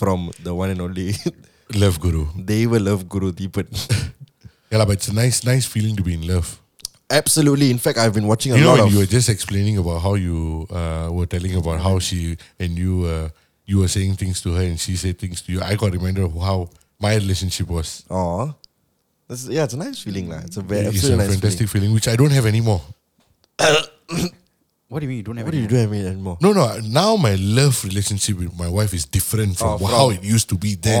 from 0.00 0.18
the 0.48 0.54
one 0.62 0.72
and 0.74 0.82
only 0.88 1.06
Love 1.84 1.98
Guru. 2.06 2.24
தெய்வ 2.52 2.82
love 2.88 3.04
guru 3.14 3.30
Deepan 3.42 3.68
Yeah, 4.71 4.85
but 4.85 4.93
it's 4.93 5.07
a 5.07 5.13
nice, 5.13 5.43
nice 5.43 5.65
feeling 5.65 5.95
to 5.95 6.03
be 6.03 6.13
in 6.13 6.27
love. 6.27 6.59
absolutely 7.09 7.71
in 7.71 7.77
fact 7.77 7.97
I've 7.97 8.13
been 8.13 8.27
watching 8.27 8.51
a 8.51 8.57
you 8.57 8.63
know, 8.63 8.69
lot 8.71 8.79
when 8.79 8.87
of 8.87 8.93
you 8.93 8.99
were 8.99 9.05
just 9.05 9.29
explaining 9.29 9.77
about 9.77 9.99
how 9.99 10.15
you 10.15 10.67
uh, 10.69 11.07
were 11.09 11.25
telling 11.25 11.55
about 11.55 11.79
how 11.79 11.99
she 11.99 12.35
and 12.59 12.77
you 12.77 13.05
uh, 13.05 13.29
you 13.65 13.79
were 13.79 13.87
saying 13.87 14.15
things 14.15 14.41
to 14.41 14.53
her 14.53 14.63
and 14.63 14.79
she 14.79 14.95
said 14.95 15.17
things 15.17 15.41
to 15.43 15.51
you. 15.51 15.61
I 15.61 15.75
got 15.75 15.91
reminded 15.93 16.23
of 16.23 16.33
how 16.33 16.69
my 16.99 17.15
relationship 17.15 17.67
was. 17.67 18.03
Aw. 18.09 18.53
That's, 19.27 19.47
yeah, 19.47 19.65
it's 19.65 19.73
a 19.73 19.77
nice 19.77 19.99
feeling. 19.99 20.29
lah. 20.29 20.39
It's 20.39 20.57
a 20.57 20.61
very 20.61 20.87
it's 20.87 21.03
a 21.03 21.15
nice 21.15 21.31
fantastic 21.31 21.67
feeling. 21.67 21.93
which 21.93 22.07
I 22.07 22.15
don't 22.15 22.31
have 22.31 22.45
anymore. 22.45 22.81
what 24.88 25.00
do 25.00 25.06
you 25.06 25.08
mean 25.08 25.18
you 25.18 25.22
don't 25.22 25.38
have 25.38 25.46
What 25.46 25.52
do 25.52 25.56
you 25.58 25.64
any- 25.64 25.74
do 25.74 25.82
I 25.82 25.86
mean 25.86 26.06
anymore? 26.06 26.36
No, 26.42 26.52
no. 26.52 26.64
Now 26.84 27.16
my 27.16 27.34
love 27.36 27.82
relationship 27.84 28.36
with 28.38 28.52
my 28.58 28.68
wife 28.68 28.92
is 28.92 29.06
different 29.06 29.56
from, 29.58 29.68
Oh, 29.68 29.78
from- 29.78 29.88
how 29.88 30.10
it 30.10 30.22
used 30.22 30.48
to 30.50 30.56
be 30.58 30.74
then. 30.74 31.00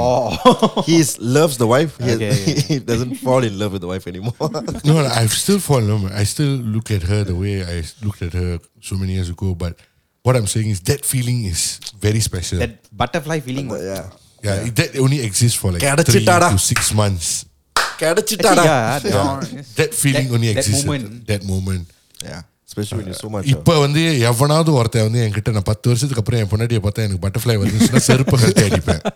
He 0.86 0.96
is, 0.98 1.18
loves 1.20 1.58
the 1.58 1.66
wife. 1.66 1.98
He, 1.98 2.10
Okay, 2.12 2.30
okay. 2.30 2.60
he 2.68 2.78
doesn't 2.78 3.16
fall 3.16 3.44
in 3.44 3.58
love 3.58 3.72
with 3.72 3.82
the 3.82 3.88
wife 3.88 4.06
anymore. 4.06 4.32
No, 4.84 4.94
no, 5.02 5.06
I've 5.20 5.32
still 5.44 5.58
fallen. 5.58 5.90
in 5.90 6.02
love. 6.04 6.12
I 6.12 6.24
still 6.24 6.54
look 6.76 6.90
at 6.90 7.02
her 7.02 7.22
the 7.24 7.34
way 7.36 7.62
I 7.64 7.82
looked 8.02 8.22
at 8.22 8.32
her 8.32 8.58
so 8.80 8.96
many 8.96 9.12
years 9.12 9.28
ago. 9.28 9.54
But 9.54 9.76
what 10.22 10.36
I'm 10.36 10.46
saying 10.46 10.70
is 10.70 10.80
that 10.88 11.04
feeling 11.04 11.44
is 11.44 11.78
very 12.00 12.20
special. 12.20 12.58
that 12.60 12.78
butterfly 12.96 13.40
feeling 13.40 13.68
yeah. 13.70 14.08
yeah, 14.42 14.66
It, 14.68 14.76
that 14.76 14.96
only 14.98 15.20
exists 15.22 15.56
for 15.58 15.70
like 15.70 15.82
three 15.82 15.90
கிடைச்சிட்டாடா. 15.90 16.50
to 16.52 16.58
six 16.58 16.94
months. 16.94 17.44
கிடைச்சிட்டாடா. 17.98 18.64
yeah, 18.64 18.98
that 18.98 19.14
one- 19.14 19.48
yes. 19.52 19.74
That 19.74 19.92
feeling 19.94 20.28
That- 20.28 20.34
only 20.34 20.48
that 20.54 20.58
exists. 20.64 20.84
moment. 20.86 21.04
At 21.20 21.26
that 21.26 21.44
moment. 21.44 21.84
Yeah. 22.24 22.40
Especially 22.40 22.40
when 22.40 22.40
you're 22.40 22.40
so 22.42 22.55
much. 22.55 22.55
இப்ப 23.52 23.72
வந்து 23.84 24.02
எவனாவது 24.30 24.70
ஒருத்தன் 24.78 25.06
வந்து 25.08 25.22
என்கிட்ட 25.24 25.52
நான் 25.56 25.68
பத்து 25.72 25.88
வருஷத்துக்கு 25.90 26.22
அப்புறம் 26.22 26.40
என் 26.42 26.50
பொண்டாட்டியை 26.52 26.82
பார்த்தா 26.86 27.04
எனக்கு 27.06 27.24
பட்டர்ஃப்ளை 27.26 27.56
வந்துச்சுன்னா 27.62 28.02
செருப்பு 28.08 28.38
கட்டி 28.44 28.64
அடிப்பேன் 28.68 29.02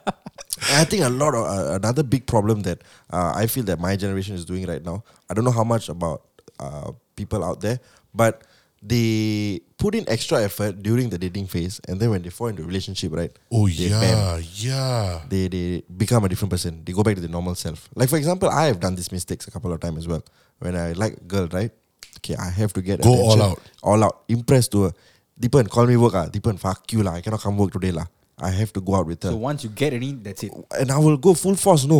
I 0.81 0.85
think 0.91 1.03
a 1.03 1.11
lot 1.23 1.35
of 1.39 1.45
uh, 1.47 1.75
another 1.81 2.03
big 2.03 2.27
problem 2.27 2.63
that 2.63 2.79
uh, 3.17 3.33
I 3.43 3.47
feel 3.47 3.65
that 3.65 3.79
my 3.79 3.95
generation 4.05 4.35
is 4.35 4.45
doing 4.45 4.65
right 4.67 4.85
now. 4.91 5.05
I 5.29 5.35
don't 5.35 5.45
know 5.49 5.57
how 5.59 5.65
much 5.65 5.89
about 5.89 6.21
uh, 6.59 6.91
people 7.21 7.45
out 7.49 7.61
there, 7.61 7.79
but 8.15 8.35
they 8.83 9.61
put 9.79 9.95
in 9.95 10.05
extra 10.09 10.43
effort 10.43 10.83
during 10.83 11.09
the 11.11 11.19
dating 11.19 11.47
phase, 11.47 11.81
and 11.89 12.01
then 12.01 12.11
when 12.11 12.23
they 12.23 12.31
fall 12.31 12.49
into 12.49 12.63
a 12.63 12.67
relationship, 12.67 13.13
right? 13.13 13.33
Oh 13.53 13.69
they 13.69 13.89
bam, 13.89 14.03
yeah, 14.03 14.39
yeah. 14.67 15.21
they 15.29 15.49
they 15.49 15.83
become 15.97 16.25
a 16.25 16.29
different 16.29 16.53
person. 16.57 16.83
They 16.85 16.93
go 16.93 17.03
back 17.03 17.17
to 17.17 17.21
their 17.21 17.35
normal 17.39 17.55
self. 17.55 17.89
Like 17.95 18.09
for 18.09 18.17
example, 18.17 18.49
I 18.49 18.67
have 18.67 18.81
done 18.81 18.95
these 18.95 19.13
mistakes 19.13 19.47
a 19.47 19.51
couple 19.51 19.73
of 19.73 19.81
times 19.81 19.99
as 19.99 20.09
well. 20.09 20.25
When 20.59 20.77
I 20.77 20.93
like 20.93 21.15
a 21.15 21.27
girl, 21.35 21.49
right? 21.59 21.73
Okay, 22.21 22.37
I 22.37 22.51
have 22.51 22.73
to 22.75 22.83
get 22.83 23.03
Go 23.03 23.11
all 23.11 23.33
attention, 23.35 23.51
out. 23.51 23.61
all 23.83 24.03
out, 24.05 24.17
impress 24.29 24.69
to 24.69 24.85
her. 24.85 24.93
Deepan, 25.41 25.69
call 25.69 25.87
me 25.87 25.97
work. 25.97 26.15
Ah, 26.15 26.27
Deepan, 26.27 26.59
fuck 26.59 26.93
you 26.93 27.03
lah. 27.03 27.15
I 27.15 27.21
cannot 27.21 27.41
come 27.41 27.57
work 27.59 27.73
today 27.73 27.93
lah. 27.93 28.07
I 28.39 28.51
have 28.51 28.71
to 28.77 28.81
go 28.83 28.95
out 28.97 29.07
with 29.07 29.23
her 29.23 29.31
so 29.31 29.37
once 29.37 29.65
you 29.65 29.71
get 29.71 29.95
any 29.99 30.09
that's 30.25 30.43
it 30.47 30.53
and 30.79 30.91
I 30.91 30.99
will 30.99 31.17
go 31.17 31.33
full 31.43 31.57
force. 31.57 31.85
No, 31.93 31.99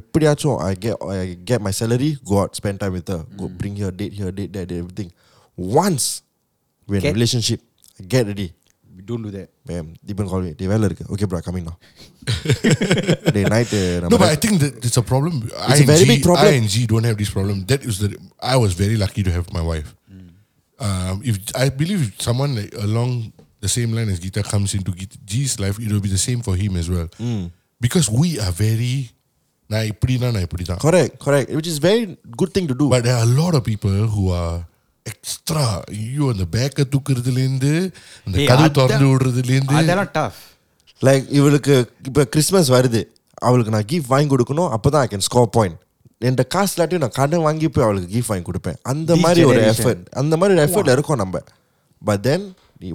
எப்படியாச்சும் 0.00 0.52
I 0.66 0.74
get 0.84 0.96
I 1.14 1.34
get 1.50 1.60
my 1.66 1.72
salary, 1.80 2.10
go 2.30 2.36
out, 2.42 2.54
spend 2.60 2.78
time 2.82 2.92
with 2.98 3.08
her, 3.14 3.20
go 3.40 3.46
bring 3.62 3.74
her, 3.84 3.90
date 4.00 4.14
here, 4.18 4.30
date 4.38 4.52
there, 4.56 4.66
date 4.72 4.78
everything. 4.84 5.10
Once 5.56 6.04
we're 6.88 6.98
in 7.00 7.02
a 7.02 7.06
Get- 7.08 7.16
relationship, 7.18 7.60
get 8.14 8.26
ready. 8.32 8.48
don't 9.08 9.22
do 9.26 9.30
that 9.32 9.48
Bam, 9.68 9.86
Deepan 10.08 10.28
call 10.32 10.42
me. 10.46 10.50
They 10.58 10.66
வேலை 10.72 10.84
இருக்கு. 10.88 11.04
Okay, 11.14 11.26
bro, 11.30 11.40
coming 11.46 11.64
now. 11.68 11.76
Day 13.32 13.44
night. 13.46 13.72
uh, 13.72 13.80
No, 14.02 14.08
but 14.12 14.20
நம்ம- 14.20 14.28
I 14.28 14.36
think 14.36 14.60
that 14.60 14.84
it's 14.84 14.96
a 14.96 15.02
problem. 15.02 15.34
It's 15.44 15.80
I 15.80 15.84
a 15.84 15.86
very 15.86 15.98
and 15.98 15.98
G- 16.02 16.12
big 16.12 16.22
problem. 16.22 16.48
I 16.48 16.56
and 16.56 16.68
G 16.68 16.86
don't 16.86 17.04
have 17.04 17.16
this 17.16 17.30
problem. 17.30 17.64
That 17.66 17.82
is 17.84 17.98
the. 17.98 18.10
I 18.40 18.56
was 18.56 18.72
very 18.74 18.96
lucky 18.96 19.22
to 19.22 19.32
have 19.32 19.46
my 19.52 19.62
wife. 19.62 19.90
Um, 20.78 21.16
if 21.24 21.36
I 21.56 21.68
believe 21.70 22.00
if 22.02 22.12
someone 22.20 22.52
like 22.56 22.72
along 22.80 23.10
the 23.60 23.68
same 23.68 23.92
line 23.92 24.08
as 24.08 24.18
Gita 24.18 24.42
comes 24.44 24.74
into 24.74 24.92
Gita, 24.92 25.16
G's 25.24 25.60
life, 25.60 25.78
it 25.78 25.90
will 25.90 26.00
be 26.00 26.08
the 26.08 26.18
same 26.20 26.40
for 26.42 26.54
him 26.56 26.76
as 26.76 26.88
well. 26.88 27.08
Because 27.80 28.08
we 28.22 28.38
are 28.38 28.54
very. 28.66 28.94
நான் 29.70 29.86
இப்படினா 29.90 30.28
நான் 30.32 30.44
இப்படிதான் 30.46 30.80
correct, 30.80 31.12
correct. 31.18 31.48
Which 31.50 31.66
is 31.66 31.78
very 31.80 32.02
good 32.40 32.50
thing 32.52 32.66
to 32.66 32.74
do. 32.74 32.86
But 32.90 33.04
there 33.04 33.14
are 33.14 33.24
a 33.24 33.34
lot 33.36 33.54
of 33.54 33.62
people 33.64 33.94
who 34.14 34.24
are 34.40 34.56
extra. 35.06 35.62
ஐயோ 35.92 36.24
அந்த 36.32 36.44
பேக்கை 36.56 36.84
தூக்குறதுலேருந்து 36.94 37.70
அந்த 38.26 38.36
Hey, 38.40 38.46
கதவு 38.50 38.68
அதான்- 38.68 38.90
திறந்து 38.90 39.06
விடுறதுலேருந்து 39.12 39.76
அதெல்லாம் 39.80 40.12
tough 40.18 40.40
லைக் 41.02 41.24
இவளுக்கு 41.38 41.74
இப்போ 42.08 42.24
கிறிஸ்மஸ் 42.34 42.70
வருது 42.76 43.02
அவளுக்கு 43.48 43.74
நான் 43.76 43.88
கிஃப்ட் 43.92 44.10
வாங்கி 44.14 44.30
கொடுக்கணும் 44.34 44.70
அப்பதான் 44.76 45.04
ஐ 45.06 45.10
கேன் 45.14 45.26
ஸ்கோர் 45.28 45.50
பாயிண்ட் 45.58 45.78
என் 46.28 46.36
காசு 46.54 46.72
இல்லாட்டி 46.74 47.02
நான் 47.04 47.16
கடன் 47.20 47.44
வாங்கி 47.46 47.68
போய் 47.76 47.86
அவளுக்கு 47.86 48.10
கிஃப்ட் 48.14 48.32
வாங்கி 48.32 48.46
கொடுப்பேன் 48.50 48.78
அந்த 48.92 49.10
This 49.12 49.22
மாதிரி 49.24 49.42
ஒரு 49.50 49.58
generation. 49.58 49.78
எஃபர்ட் 49.78 50.04
அந்த 50.22 50.34
மாதிரி 50.40 50.54
ஒரு 50.56 50.64
எஃபர்ட்ல 50.68 50.96
இருக்கோம் 50.98 51.22
நம்ம 51.24 51.44
but 52.02 52.24
then 52.28 52.46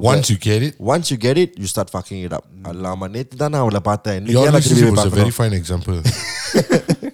Once 0.06 0.28
you 0.32 0.38
get 0.46 0.62
it, 0.68 0.74
once 0.90 1.08
you 1.12 1.18
get 1.26 1.38
it 1.44 1.52
you 1.62 1.68
start 1.74 1.90
fucking 1.94 2.22
it 2.26 2.34
up 2.38 2.46
அல்லாம 2.72 3.08
நேத்து 3.14 3.36
தான் 3.42 3.54
நான் 3.54 3.64
அவளை 3.66 3.82
பார்த்தேன் 3.90 4.18
இன்னைக்கு 4.20 4.38
your 4.38 4.48
ஏன் 4.48 4.56
நான் 4.56 4.66
திரும்பி 4.66 4.84
relationship 4.84 4.98
போய் 4.98 5.04
was 5.04 5.12
a 5.12 5.18
very 5.20 5.32
பார்க்கணும்? 5.32 5.38
fine 5.42 5.56
example. 5.62 5.98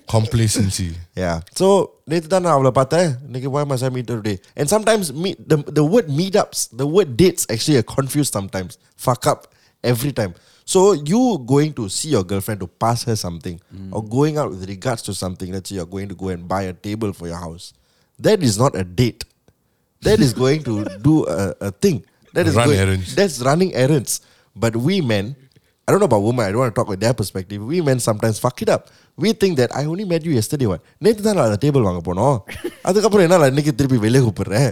Complacency. 0.08 0.88
Yeah. 1.16 1.36
So 1.60 1.68
நேத்து 2.12 2.28
தான் 2.28 2.44
நான் 2.46 2.56
அவளை 2.58 2.72
பார்த்தேன் 2.80 3.08
இன்னைக்கு 3.28 3.50
why 3.56 3.64
must 3.64 3.84
I 3.84 3.92
meet 3.98 4.10
her 4.12 4.18
today 4.22 4.36
and 4.58 4.68
sometimes 4.68 5.06
meet 5.24 5.38
the, 5.52 5.58
the 5.80 5.86
word 5.94 6.08
meetups 6.20 6.60
the 6.82 6.88
word 6.96 7.12
dates 7.22 7.44
actually 7.54 7.78
are 7.82 7.88
confused 7.94 8.32
sometimes 8.40 8.74
fuck 9.08 9.26
up 9.26 9.42
every 9.84 10.12
time 10.20 10.34
so 10.74 10.80
you 11.12 11.22
going 11.46 11.72
to 11.74 11.84
see 11.90 12.10
your 12.10 12.24
girlfriend 12.24 12.60
to 12.60 12.68
pass 12.84 13.00
her 13.08 13.16
something 13.18 13.58
or 13.92 14.02
going 14.18 14.36
out 14.42 14.50
with 14.54 14.64
regards 14.70 15.02
to 15.08 15.14
something 15.14 15.50
let's 15.56 15.70
say 15.70 15.76
you're 15.80 15.94
going 15.98 16.10
to 16.10 16.16
go 16.16 16.30
and 16.30 16.48
buy 16.48 16.62
a 16.64 16.76
table 16.88 17.12
for 17.20 17.28
your 17.28 17.42
house 17.48 17.66
that 18.20 18.42
is 18.42 18.58
not 18.58 18.74
a 18.76 18.86
date 19.02 19.24
that 20.02 20.20
is 20.20 20.34
going 20.34 20.62
to 20.64 20.74
do 21.02 21.16
a, 21.28 21.40
a 21.70 21.72
thing 21.84 21.98
that 22.36 22.46
is 22.48 22.56
Run 22.56 22.68
going- 22.68 22.80
errands. 22.84 23.10
that's 23.20 23.38
running 23.50 23.72
errands 23.86 24.14
but 24.56 24.76
we 24.88 24.98
men 25.14 25.28
I 25.88 25.92
don't 25.92 26.00
know 26.00 26.10
about 26.12 26.24
women 26.24 26.44
I 26.46 26.52
don't 26.52 26.62
want 26.64 26.74
to 26.74 26.80
talk 26.80 26.90
with 26.94 27.02
their 27.06 27.16
perspective 27.22 27.62
we 27.72 27.80
men 27.90 28.00
sometimes 28.10 28.38
fuck 28.46 28.58
it 28.66 28.70
up 28.70 28.84
we 29.24 29.32
think 29.42 29.54
that 29.62 29.72
I 29.80 29.86
only 29.94 30.06
met 30.14 30.24
you 30.28 30.34
yesterday 30.40 30.68
what 30.72 30.82
நேற்று 31.06 31.24
தான் 31.28 31.38
நான் 31.40 31.58
table 31.66 31.88
வாங்க 31.88 32.02
போனோம் 32.10 32.38
அதுக்கப்புறம் 32.90 33.26
என்ன 33.28 33.48
இன்னைக்கு 33.54 33.74
திருப்பி 33.80 33.98
வெளியே 34.06 34.22
கூப்பிடுறேன் 34.28 34.70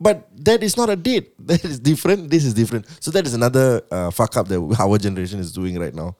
but 0.00 0.28
that 0.44 0.62
is 0.62 0.76
not 0.76 0.88
a 0.90 0.96
date 0.96 1.32
that 1.46 1.64
is 1.64 1.78
different 1.78 2.30
this 2.30 2.44
is 2.44 2.54
different 2.54 2.86
so 3.00 3.10
that 3.10 3.26
is 3.26 3.34
another 3.34 3.82
uh, 3.90 4.10
fuck 4.10 4.36
up 4.36 4.48
that 4.48 4.60
our 4.78 4.98
generation 4.98 5.40
is 5.40 5.52
doing 5.52 5.78
right 5.78 5.94
now 5.94 6.14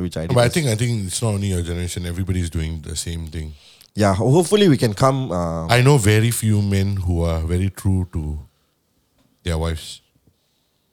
which 0.00 0.16
I 0.16 0.26
But 0.26 0.38
I 0.38 0.48
think 0.48 0.66
think 0.66 0.66
I 0.68 0.74
think 0.74 1.06
it's 1.06 1.22
not 1.22 1.34
only 1.34 1.48
your 1.48 1.62
generation. 1.62 2.06
Everybody 2.06 2.40
is 2.40 2.50
doing 2.50 2.80
the 2.82 2.96
same 2.96 3.26
thing. 3.28 3.54
yeah, 3.94 4.14
hopefully 4.14 4.68
we 4.68 4.76
can 4.76 4.92
come. 4.92 5.30
Uh, 5.30 5.66
I 5.68 5.82
know 5.82 5.98
very 5.98 6.30
few 6.30 6.62
men 6.62 6.96
who 6.96 7.22
are 7.22 7.40
very 7.40 7.70
true 7.70 8.08
to 8.12 8.40
their 9.44 9.56
wives. 9.58 10.00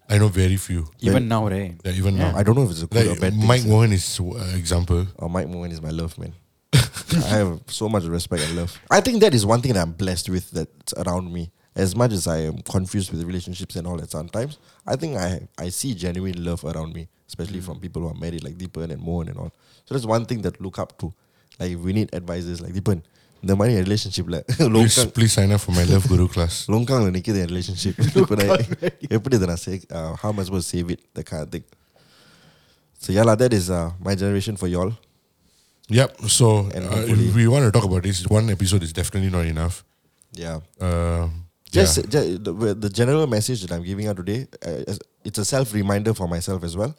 I 0.07 0.17
know 0.17 0.27
very 0.27 0.57
few. 0.57 0.87
Even 0.99 1.27
now, 1.27 1.47
right? 1.47 1.73
Yeah, 1.83 1.93
even 1.93 2.17
now. 2.17 2.35
I 2.35 2.43
don't 2.43 2.55
know 2.55 2.63
if 2.63 2.71
it's 2.71 2.83
a 2.83 2.87
good 2.87 3.07
or 3.07 3.09
Like 3.11 3.21
bad 3.21 3.33
thing. 3.33 3.47
Mike 3.47 3.65
Mohan 3.65 3.93
is 3.93 4.19
uh, 4.19 4.53
example. 4.55 5.07
Oh, 5.17 5.29
Mike 5.29 5.47
Mohan 5.47 5.71
is 5.71 5.81
my 5.81 5.89
love, 5.89 6.17
man. 6.19 6.33
I 6.73 7.41
have 7.41 7.61
so 7.67 7.87
much 7.89 8.03
respect 8.03 8.43
and 8.43 8.57
love. 8.57 8.77
I 8.91 8.99
think 9.01 9.21
that 9.21 9.33
is 9.33 9.45
one 9.45 9.61
thing 9.61 9.73
that 9.73 9.81
I'm 9.81 9.93
blessed 9.93 10.29
with 10.29 10.51
that's 10.51 10.93
around 10.93 11.31
me 11.31 11.49
as 11.75 11.95
much 11.95 12.11
as 12.11 12.27
I 12.27 12.39
am 12.39 12.57
confused 12.59 13.11
with 13.11 13.23
relationships 13.23 13.75
and 13.75 13.87
all 13.87 13.97
that 13.97 14.11
sometimes, 14.11 14.57
I 14.85 14.95
think 14.95 15.17
I 15.17 15.47
I 15.57 15.69
see 15.69 15.93
genuine 15.93 16.43
love 16.43 16.63
around 16.65 16.93
me, 16.93 17.07
especially 17.27 17.59
mm. 17.59 17.63
from 17.63 17.79
people 17.79 18.01
who 18.01 18.09
are 18.09 18.19
married, 18.19 18.43
like 18.43 18.57
Deepan 18.57 18.91
and 18.91 19.01
Mohan 19.01 19.29
and 19.29 19.37
all. 19.37 19.51
So 19.85 19.95
that's 19.95 20.05
one 20.05 20.25
thing 20.25 20.41
that 20.41 20.59
look 20.59 20.79
up 20.79 20.97
to. 20.99 21.13
Like 21.59 21.71
if 21.71 21.79
we 21.79 21.93
need 21.93 22.13
advisors 22.13 22.61
like 22.61 22.73
Deepan, 22.73 23.01
the 23.43 23.55
money 23.55 23.75
and 23.75 23.87
relationship 23.87 24.25
like 24.29 24.47
please, 24.57 25.05
please 25.05 25.33
sign 25.33 25.51
up 25.51 25.61
for 25.61 25.71
my 25.71 25.83
love 25.83 26.07
guru 26.07 26.27
class. 26.27 26.67
Long 26.67 26.85
Kang 26.85 27.03
and 27.03 27.13
Nikki 27.13 27.31
relationship. 27.31 27.95
but 27.97 28.43
I 28.43 29.17
put 29.17 29.33
it 29.33 29.41
and 29.41 29.51
I 29.51 29.55
say 29.55 29.81
how 29.89 30.29
am 30.29 30.39
I 30.39 30.43
supposed 30.43 30.69
to 30.69 30.77
save 30.77 30.91
it? 30.91 31.13
That 31.13 31.25
kind 31.25 31.43
of 31.43 31.51
thing. 31.51 31.63
So 32.99 33.11
yeah, 33.13 33.35
that 33.35 33.53
is 33.53 33.71
uh, 33.71 33.91
my 33.99 34.13
generation 34.13 34.57
for 34.57 34.67
y'all. 34.67 34.93
Yep. 35.87 36.21
So 36.29 36.69
uh, 36.69 37.15
we 37.35 37.47
want 37.47 37.65
to 37.65 37.71
talk 37.71 37.83
about 37.83 38.03
this. 38.03 38.25
One 38.27 38.49
episode 38.49 38.83
is 38.83 38.93
definitely 38.93 39.29
not 39.29 39.45
enough. 39.45 39.83
Yeah. 40.33 40.59
Uh, 40.79 41.27
just, 41.71 41.97
yeah. 41.97 42.03
just 42.09 42.43
the, 42.43 42.75
the, 42.77 42.89
general 42.89 43.25
message 43.27 43.61
that 43.61 43.71
I'm 43.71 43.83
giving 43.83 44.07
out 44.07 44.17
today, 44.17 44.45
uh, 44.65 44.93
it's 45.23 45.37
a 45.37 45.45
self 45.45 45.73
reminder 45.73 46.13
for 46.13 46.27
myself 46.27 46.63
as 46.65 46.75
well. 46.75 46.93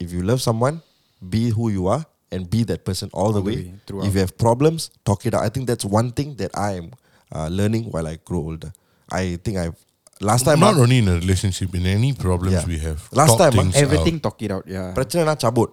If 0.00 0.12
you 0.12 0.22
love 0.22 0.40
someone, 0.40 0.80
be 1.28 1.50
who 1.50 1.68
you 1.68 1.86
are 1.86 2.06
and 2.32 2.48
be 2.48 2.64
that 2.64 2.84
person 2.84 3.10
all, 3.12 3.26
all 3.26 3.32
the, 3.32 3.42
way. 3.42 3.74
way 3.92 4.06
if 4.06 4.14
you 4.14 4.20
have 4.20 4.38
problems, 4.38 4.90
talk 5.04 5.26
it 5.26 5.34
out. 5.34 5.42
I 5.42 5.50
think 5.50 5.66
that's 5.66 5.84
one 5.84 6.10
thing 6.12 6.36
that 6.36 6.56
I 6.56 6.72
am 6.72 6.92
uh, 7.32 7.48
learning 7.48 7.84
while 7.90 8.06
I 8.06 8.16
grow 8.24 8.40
older. 8.40 8.72
I 9.12 9.36
think 9.44 9.58
I've 9.58 9.76
last 10.20 10.44
time 10.44 10.60
not 10.60 10.74
I, 10.76 10.80
only 10.80 10.98
in 10.98 11.08
a 11.08 11.14
relationship 11.14 11.74
in 11.74 11.84
any 11.86 12.14
problems 12.14 12.54
yeah. 12.54 12.66
we 12.66 12.78
have. 12.78 13.06
Last 13.12 13.36
talk 13.36 13.52
time 13.52 13.72
everything 13.74 14.16
out. 14.16 14.22
talk 14.22 14.42
it 14.42 14.50
out. 14.50 14.64
Yeah. 14.66 14.94
Prachana 14.96 15.38
cabut. 15.38 15.72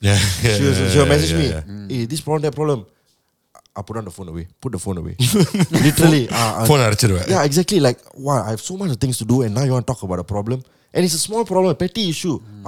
Yeah. 0.00 0.16
she 0.16 0.64
was, 0.64 0.92
she'll 0.92 1.06
message 1.06 1.32
yeah, 1.32 1.62
yeah, 1.66 1.72
me. 1.72 1.94
Hey, 1.94 2.04
this 2.06 2.20
problem, 2.20 2.42
that 2.42 2.54
problem. 2.54 2.86
I 3.76 3.82
put 3.82 3.96
on 3.96 4.04
the 4.04 4.10
phone 4.10 4.28
away. 4.28 4.46
Put 4.60 4.72
the 4.72 4.78
phone 4.78 4.98
away. 4.98 5.16
Literally. 5.70 6.28
Uh, 6.30 6.64
phone 6.66 6.80
uh, 6.80 6.84
Yeah, 7.28 7.44
exactly. 7.44 7.80
Like, 7.80 7.98
wow, 8.14 8.44
I 8.44 8.50
have 8.50 8.60
so 8.60 8.76
much 8.76 8.96
things 8.98 9.18
to 9.18 9.24
do 9.24 9.42
and 9.42 9.54
now 9.54 9.64
you 9.64 9.72
want 9.72 9.86
to 9.86 9.92
talk 9.92 10.02
about 10.02 10.18
a 10.20 10.24
problem. 10.24 10.62
And 10.92 11.04
it's 11.04 11.14
a 11.14 11.18
small 11.18 11.44
problem, 11.44 11.70
a 11.70 11.74
petty 11.74 12.08
issue. 12.08 12.38
Mm. 12.38 12.66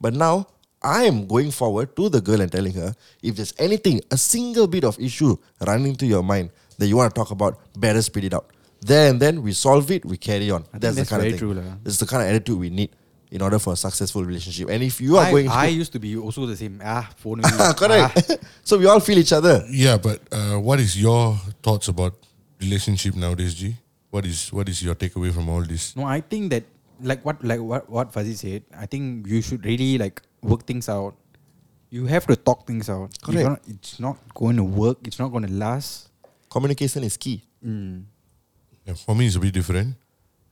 But 0.00 0.14
now, 0.14 0.46
I 0.82 1.04
am 1.04 1.26
going 1.26 1.50
forward 1.50 1.96
to 1.96 2.08
the 2.08 2.20
girl 2.20 2.40
and 2.40 2.50
telling 2.52 2.72
her, 2.74 2.94
if 3.22 3.36
there's 3.36 3.54
anything, 3.58 4.00
a 4.10 4.16
single 4.16 4.66
bit 4.66 4.84
of 4.84 4.98
issue 5.00 5.36
running 5.66 5.94
through 5.96 6.08
your 6.08 6.22
mind 6.22 6.50
that 6.78 6.86
you 6.86 6.96
want 6.96 7.14
to 7.14 7.18
talk 7.18 7.30
about, 7.30 7.58
better 7.76 8.02
spit 8.02 8.24
it 8.24 8.34
out. 8.34 8.50
There 8.80 9.08
and 9.10 9.18
then 9.18 9.42
we 9.42 9.52
solve 9.52 9.90
it, 9.90 10.04
we 10.04 10.18
carry 10.18 10.50
on. 10.50 10.64
That's, 10.72 10.96
that's, 10.96 11.08
the 11.08 11.16
kind 11.16 11.24
of 11.26 11.30
thing. 11.30 11.38
True, 11.38 11.54
la. 11.54 11.62
It's 11.86 11.98
the 11.98 12.06
kind 12.06 12.22
of 12.22 12.28
attitude 12.28 12.58
we 12.58 12.68
need 12.68 12.90
in 13.34 13.42
order 13.42 13.58
for 13.58 13.72
a 13.72 13.76
successful 13.76 14.22
relationship. 14.24 14.70
And 14.70 14.80
if 14.86 15.00
you 15.00 15.16
are 15.18 15.26
I, 15.26 15.30
going, 15.34 15.48
I 15.50 15.66
used 15.82 15.92
to 15.92 15.98
be 15.98 16.16
also 16.16 16.46
the 16.46 16.56
same. 16.56 16.80
Ah, 16.82 17.10
phone. 17.16 17.42
correct. 17.82 18.30
Ah. 18.30 18.36
so 18.62 18.78
we 18.78 18.86
all 18.86 19.00
feel 19.00 19.18
each 19.18 19.32
other. 19.32 19.66
Yeah, 19.68 19.96
but 19.98 20.20
uh, 20.30 20.56
what 20.62 20.78
is 20.78 20.94
your 20.94 21.34
thoughts 21.60 21.88
about 21.88 22.14
relationship 22.62 23.16
nowadays, 23.16 23.54
G? 23.54 23.74
What 24.14 24.24
is 24.24 24.52
what 24.52 24.68
is 24.68 24.80
your 24.86 24.94
takeaway 24.94 25.34
from 25.34 25.48
all 25.50 25.62
this? 25.66 25.96
No, 25.96 26.04
I 26.04 26.20
think 26.20 26.50
that 26.54 26.62
like 27.02 27.24
what 27.26 27.42
like 27.42 27.58
what 27.58 27.90
what 27.90 28.12
Fuzzy 28.14 28.34
said. 28.38 28.62
I 28.78 28.86
think 28.86 29.26
you 29.26 29.42
should 29.42 29.66
really 29.66 29.98
like 29.98 30.22
work 30.40 30.62
things 30.64 30.88
out. 30.88 31.16
You 31.90 32.06
have 32.06 32.26
to 32.30 32.36
talk 32.36 32.66
things 32.70 32.88
out. 32.88 33.10
Correct. 33.22 33.42
cannot- 33.42 33.66
It's 33.66 33.98
not 33.98 34.16
going 34.34 34.56
to 34.62 34.64
work. 34.64 34.98
It's 35.10 35.18
not 35.18 35.34
going 35.34 35.46
to 35.46 35.52
last. 35.52 36.08
Communication 36.50 37.02
is 37.02 37.16
key. 37.16 37.42
Mm. 37.66 38.04
Yeah, 38.86 38.94
for 38.94 39.14
me, 39.18 39.26
it's 39.26 39.34
a 39.34 39.40
bit 39.40 39.54
different. 39.54 39.94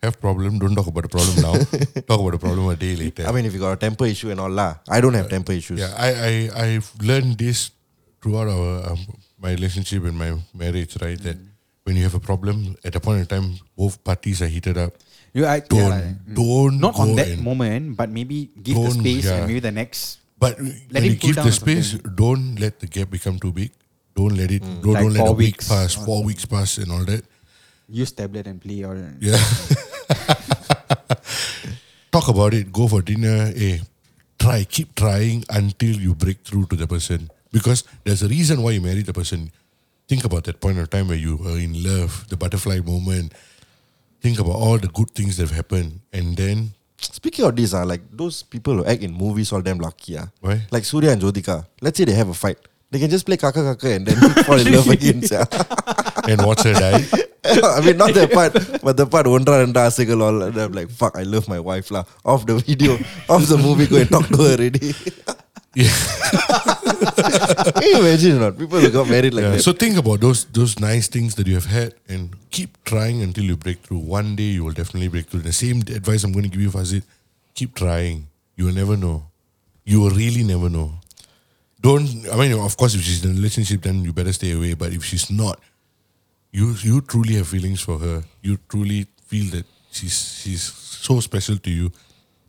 Have 0.02 0.18
problem, 0.20 0.58
don't 0.58 0.74
talk 0.74 0.88
about 0.88 1.04
the 1.06 1.08
problem 1.14 1.36
now. 1.46 1.54
talk 2.10 2.18
about 2.18 2.32
the 2.32 2.38
problem 2.38 2.66
a 2.68 2.74
day 2.74 2.96
later. 2.96 3.22
I 3.24 3.30
mean, 3.30 3.46
if 3.46 3.54
you 3.54 3.60
got 3.60 3.72
a 3.72 3.76
temper 3.76 4.04
issue 4.04 4.30
and 4.34 4.40
all 4.40 4.50
lah, 4.50 4.82
I 4.90 5.00
don't 5.00 5.14
have 5.14 5.30
temper 5.30 5.52
issues. 5.52 5.78
Yeah, 5.78 5.94
I, 5.94 6.10
I 6.10 6.32
I've 6.64 6.90
learned 6.98 7.38
this 7.38 7.70
throughout 8.18 8.50
our 8.50 8.90
um, 8.90 8.98
my 9.38 9.54
relationship 9.54 10.02
and 10.02 10.18
my 10.18 10.34
marriage, 10.50 10.98
right? 10.98 11.14
That 11.22 11.38
when 11.86 11.94
you 11.94 12.02
have 12.02 12.18
a 12.18 12.20
problem, 12.20 12.74
at 12.82 12.98
a 12.98 13.00
point 13.00 13.20
in 13.22 13.26
time, 13.26 13.62
both 13.78 14.02
parties 14.02 14.42
are 14.42 14.50
heated 14.50 14.74
up. 14.74 14.90
You, 15.32 15.46
I, 15.46 15.60
Don't 15.60 15.78
yeah, 15.78 15.88
like, 15.88 16.04
mm. 16.04 16.34
don't 16.34 16.76
not 16.82 16.98
on 16.98 17.14
that 17.14 17.38
moment, 17.38 17.96
but 17.96 18.10
maybe 18.10 18.50
give 18.58 18.76
the 18.76 18.90
space 18.90 19.24
yeah. 19.24 19.38
and 19.38 19.46
maybe 19.46 19.60
the 19.62 19.70
next. 19.70 20.18
But 20.34 20.58
Let 20.58 20.98
when 20.98 21.04
you 21.04 21.14
give 21.14 21.36
the 21.38 21.54
space, 21.54 21.94
something. 21.94 22.14
don't 22.18 22.58
let 22.58 22.80
the 22.82 22.90
gap 22.90 23.08
become 23.08 23.38
too 23.38 23.52
big. 23.52 23.70
Don't 24.18 24.34
let 24.34 24.50
it. 24.50 24.66
Don't, 24.82 24.98
Like 24.98 25.06
don't 25.06 25.14
let 25.14 25.22
four 25.22 25.28
a 25.30 25.38
week 25.38 25.62
pass, 25.62 25.94
four 25.94 26.26
weeks 26.26 26.44
pass, 26.44 26.78
and 26.82 26.90
all 26.90 27.06
that. 27.06 27.22
Use 27.88 28.10
tablet 28.10 28.50
and 28.50 28.60
play 28.60 28.82
or 28.82 28.98
Yeah. 29.20 29.38
Talk 32.12 32.28
about 32.28 32.54
it. 32.54 32.72
Go 32.72 32.88
for 32.88 33.02
dinner. 33.02 33.52
Hey, 33.52 33.80
try. 34.38 34.64
Keep 34.64 34.94
trying 34.94 35.44
until 35.50 35.96
you 35.96 36.14
break 36.14 36.44
through 36.44 36.66
to 36.66 36.76
the 36.76 36.86
person. 36.86 37.30
Because 37.52 37.84
there's 38.04 38.22
a 38.22 38.28
reason 38.28 38.62
why 38.62 38.72
you 38.72 38.80
married 38.80 39.06
the 39.06 39.12
person. 39.12 39.52
Think 40.08 40.24
about 40.24 40.44
that 40.44 40.60
point 40.60 40.78
of 40.78 40.90
time 40.90 41.08
where 41.08 41.16
you 41.16 41.36
were 41.36 41.58
in 41.58 41.82
love, 41.82 42.28
the 42.28 42.36
butterfly 42.36 42.80
moment. 42.80 43.32
Think 44.20 44.38
about 44.38 44.56
all 44.56 44.78
the 44.78 44.88
good 44.88 45.10
things 45.10 45.36
that 45.36 45.48
have 45.48 45.56
happened, 45.56 46.00
and 46.12 46.36
then 46.36 46.74
Speaking 47.02 47.44
of 47.44 47.56
this, 47.56 47.74
uh, 47.74 47.84
like 47.84 48.00
those 48.12 48.44
people 48.44 48.78
who 48.78 48.84
act 48.84 49.02
in 49.02 49.12
movies, 49.12 49.52
all 49.52 49.60
them 49.60 49.78
lucky. 49.78 50.16
Uh. 50.16 50.26
Why? 50.40 50.62
Like 50.70 50.84
Surya 50.84 51.10
and 51.10 51.20
Jyotika. 51.20 51.66
Let's 51.80 51.98
say 51.98 52.04
they 52.04 52.14
have 52.14 52.28
a 52.28 52.34
fight. 52.34 52.58
They 52.92 52.98
can 53.00 53.08
just 53.08 53.24
play 53.24 53.38
Kaakha 53.38 53.62
Kaakha 53.74 53.96
and 53.96 54.06
then 54.06 54.16
fall 54.44 54.60
in 54.60 54.70
love 54.70 54.86
again. 54.96 55.22
sia. 55.22 55.48
and 56.28 56.44
watch 56.44 56.62
her 56.62 56.74
die. 56.74 57.00
I 57.44 57.80
mean, 57.80 57.96
not 57.96 58.12
that 58.14 58.30
part, 58.32 58.52
but 58.82 58.96
the 58.98 59.06
part 59.06 59.24
Ondra 59.26 59.64
and 59.64 59.92
Single 59.92 60.22
all. 60.22 60.42
And 60.42 60.56
I'm 60.56 60.72
like, 60.72 60.90
fuck, 60.90 61.16
I 61.16 61.22
love 61.24 61.48
my 61.48 61.58
wife. 61.58 61.90
lah. 61.90 62.04
Off 62.24 62.44
the 62.46 62.56
video, 62.60 62.98
off 63.32 63.48
the 63.48 63.56
movie, 63.56 63.86
go 63.88 63.96
and 63.96 64.10
talk 64.10 64.28
to 64.28 64.36
her 64.44 64.52
already. 64.60 64.92
Yeah. 65.74 65.88
Can 67.72 67.82
you 67.82 67.98
imagine 68.00 68.38
not? 68.40 68.58
People 68.58 68.78
who 68.78 68.90
got 68.90 69.08
married 69.08 69.32
like 69.32 69.42
Yeah. 69.44 69.50
that. 69.56 69.62
So 69.64 69.72
think 69.72 69.96
about 69.96 70.20
those 70.20 70.44
those 70.52 70.78
nice 70.78 71.08
things 71.08 71.34
that 71.40 71.46
you 71.48 71.54
have 71.56 71.64
had 71.66 71.94
and 72.12 72.36
keep 72.52 72.76
trying 72.84 73.22
until 73.24 73.44
you 73.44 73.56
break 73.56 73.80
through. 73.80 74.04
One 74.04 74.36
day 74.36 74.52
you 74.60 74.64
will 74.68 74.76
definitely 74.76 75.08
break 75.08 75.32
through. 75.32 75.48
The 75.48 75.52
same 75.56 75.80
advice 75.96 76.24
I'm 76.28 76.32
going 76.36 76.44
to 76.44 76.52
give 76.52 76.60
you, 76.60 76.70
Fazit. 76.70 77.08
Keep 77.56 77.74
trying. 77.74 78.28
You 78.56 78.66
will 78.68 78.76
never 78.76 78.96
know. 79.00 79.32
You 79.84 80.00
will 80.04 80.12
really 80.12 80.44
never 80.44 80.68
know 80.68 80.92
Don't. 81.81 82.07
I 82.31 82.35
mean, 82.35 82.53
of 82.57 82.75
course, 82.75 82.95
if 82.95 83.01
she's 83.01 83.23
in 83.23 83.31
a 83.31 83.33
relationship, 83.33 83.81
then 83.81 84.03
you 84.03 84.11
better 84.11 84.33
stay 84.33 84.51
away. 84.51 84.73
But 84.73 84.93
if 84.93 85.03
she's 85.03 85.29
not, 85.29 85.59
you 86.51 86.75
you 86.81 87.01
truly 87.01 87.35
have 87.35 87.47
feelings 87.47 87.81
for 87.81 87.97
her. 87.99 88.23
You 88.41 88.57
truly 88.67 89.07
feel 89.27 89.47
that 89.51 89.65
she's 89.91 90.17
she's 90.41 90.63
so 91.07 91.19
special 91.19 91.57
to 91.57 91.69
you. 91.69 91.91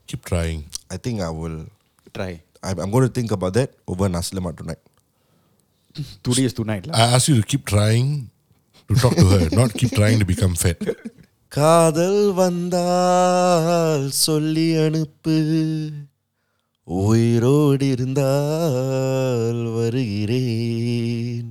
Keep 0.06 0.24
trying. 0.24 0.64
I 0.90 0.96
think 0.96 1.20
I 1.20 1.28
will. 1.30 1.66
try. 2.14 2.40
I'm, 2.62 2.78
I'm 2.78 2.90
going 2.90 3.06
to 3.06 3.12
think 3.12 3.30
about 3.30 3.52
that 3.54 3.74
over 3.86 4.08
Nasi 4.08 4.34
Lemak 4.36 4.56
tonight. 4.56 4.80
Today 6.22 6.44
is 6.48 6.52
tonight 6.52 6.86
lah. 6.86 6.94
I 6.96 7.02
ask 7.14 7.28
you 7.28 7.36
to 7.36 7.46
keep 7.46 7.64
trying 7.66 8.30
to 8.88 8.94
talk 8.94 9.14
to 9.14 9.26
her, 9.26 9.48
not 9.52 9.74
keep 9.74 9.90
trying 9.92 10.18
to 10.18 10.24
become 10.24 10.54
fat. 10.54 10.78
காதல் 11.48 12.32
வந்தால் 12.32 14.10
சொல்லி 14.26 14.66
அனுப்பு 14.84 15.36
உயிரோடு 16.86 17.86
இருந்தால் 17.94 19.62
வருகிறேன் 19.78 21.48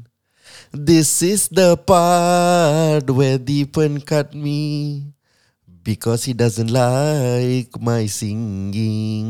This 0.90 1.10
is 1.24 1.42
the 1.60 1.68
part 1.90 3.06
where 3.18 3.38
Deepan 3.50 3.94
cut 4.10 4.30
me 4.46 4.60
because 5.90 6.22
he 6.28 6.34
doesn't 6.42 6.72
like 6.78 7.72
my 7.90 8.02
singing. 8.18 9.30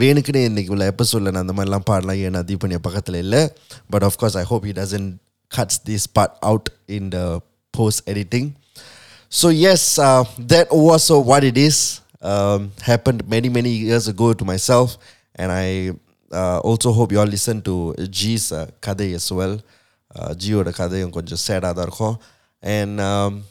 வேணுக்குனே 0.00 0.42
இன்னைக்கு 0.48 0.72
உள்ள 0.74 0.86
எபிசோடில் 0.92 1.32
நான் 1.34 1.44
அந்த 1.44 1.54
மாதிரிலாம் 1.58 1.88
பாடலாம் 1.90 2.20
ஏன்னா 2.26 2.42
தீபன் 2.50 2.74
என் 2.76 2.84
பக்கத்தில் 2.86 3.22
இல்லை 3.24 3.42
but 3.94 4.06
of course 4.08 4.36
I 4.42 4.44
hope 4.50 4.66
he 4.70 4.74
doesn't 4.82 5.10
cuts 5.52 5.78
this 5.88 6.06
part 6.06 6.32
out 6.42 6.68
in 6.88 7.10
the 7.10 7.26
post 7.74 8.02
editing. 8.06 8.46
So 9.32 9.48
yes, 9.48 9.98
uh, 9.98 10.24
that 10.52 10.68
was 10.70 11.10
uh, 11.10 11.20
what 11.20 11.44
it 11.44 11.56
is. 11.58 11.78
Um, 12.22 12.72
happened 12.82 13.28
many 13.28 13.48
many 13.48 13.70
years 13.70 14.08
ago 14.08 14.32
to 14.32 14.44
myself, 14.44 14.96
and 15.34 15.52
I 15.52 15.92
uh, 16.32 16.58
also 16.60 16.92
hope 16.92 17.12
you 17.12 17.20
all 17.20 17.32
listen 17.36 17.60
to 17.62 17.94
G's 18.18 18.52
uh, 18.52 18.66
கதை 18.80 19.14
as 19.14 19.28
well. 19.38 19.54
Uh, 20.16 20.30
ஜியோட 20.42 20.70
கதையும் 20.80 21.14
கொஞ்சம் 21.16 21.42
சேடாக 21.46 21.72
தான் 21.78 21.86
இருக்கும் 21.88 22.16
and 22.62 23.00
um, 23.00 23.44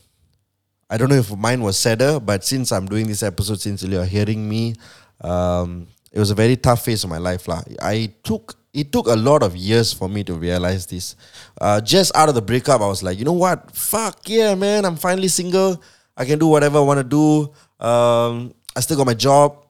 I 0.90 0.98
don't 0.98 1.10
know 1.10 1.16
if 1.16 1.36
mine 1.36 1.62
was 1.62 1.78
sadder, 1.78 2.20
but 2.20 2.44
since 2.44 2.72
I'm 2.72 2.86
doing 2.86 3.08
this 3.08 3.24
episode, 3.24 3.60
since 3.60 3.82
you 3.84 4.00
are 4.00 4.06
hearing 4.06 4.48
me, 4.48 4.76
um, 5.22 5.88
it 6.12 6.20
was 6.20 6.32
a 6.32 6.36
very 6.36 6.56
tough 6.56 6.86
phase 6.86 7.04
of 7.04 7.10
my 7.10 7.18
life. 7.18 7.48
lah. 7.48 7.62
I 7.82 8.12
took 8.24 8.56
it 8.74 8.92
took 8.92 9.08
a 9.08 9.16
lot 9.16 9.42
of 9.42 9.56
years 9.56 9.94
for 9.94 10.10
me 10.10 10.24
to 10.26 10.34
realize 10.34 10.86
this. 10.86 11.16
Uh, 11.60 11.80
just 11.80 12.16
out 12.16 12.28
of 12.28 12.36
the 12.36 12.42
breakup, 12.42 12.82
I 12.82 12.88
was 12.88 13.02
like, 13.02 13.18
you 13.18 13.26
know 13.26 13.34
what? 13.34 13.72
Fuck 13.72 14.28
yeah, 14.28 14.54
man! 14.54 14.86
I'm 14.86 14.98
finally 14.98 15.30
single. 15.30 15.82
I 16.18 16.26
can 16.26 16.40
do 16.40 16.48
whatever 16.48 16.78
I 16.78 16.82
want 16.82 17.00
to 17.00 17.04
do. 17.04 17.86
Um, 17.86 18.54
I 18.77 18.81
still 18.81 18.97
got 18.97 19.07
my 19.07 19.15
job. 19.15 19.65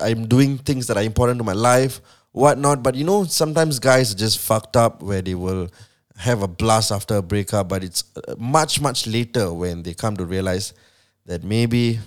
I'm 0.00 0.26
doing 0.26 0.58
things 0.58 0.86
that 0.86 0.96
are 0.96 1.02
important 1.02 1.38
to 1.38 1.44
my 1.44 1.52
life. 1.52 2.00
whatnot. 2.32 2.82
But 2.82 2.94
you 2.94 3.04
know, 3.04 3.24
sometimes 3.24 3.78
guys 3.78 4.12
are 4.12 4.16
just 4.16 4.38
fucked 4.38 4.76
up 4.76 5.02
where 5.02 5.22
they 5.22 5.34
will 5.34 5.68
have 6.16 6.42
a 6.42 6.48
blast 6.48 6.90
after 6.90 7.16
a 7.16 7.22
breakup, 7.22 7.68
but 7.68 7.84
it's 7.84 8.04
uh, 8.16 8.34
much, 8.38 8.80
much 8.80 9.06
later 9.06 9.52
when 9.52 9.82
they 9.82 9.94
come 9.94 10.16
to 10.16 10.24
realize 10.24 10.74
that 11.26 11.44
maybe 11.44 12.00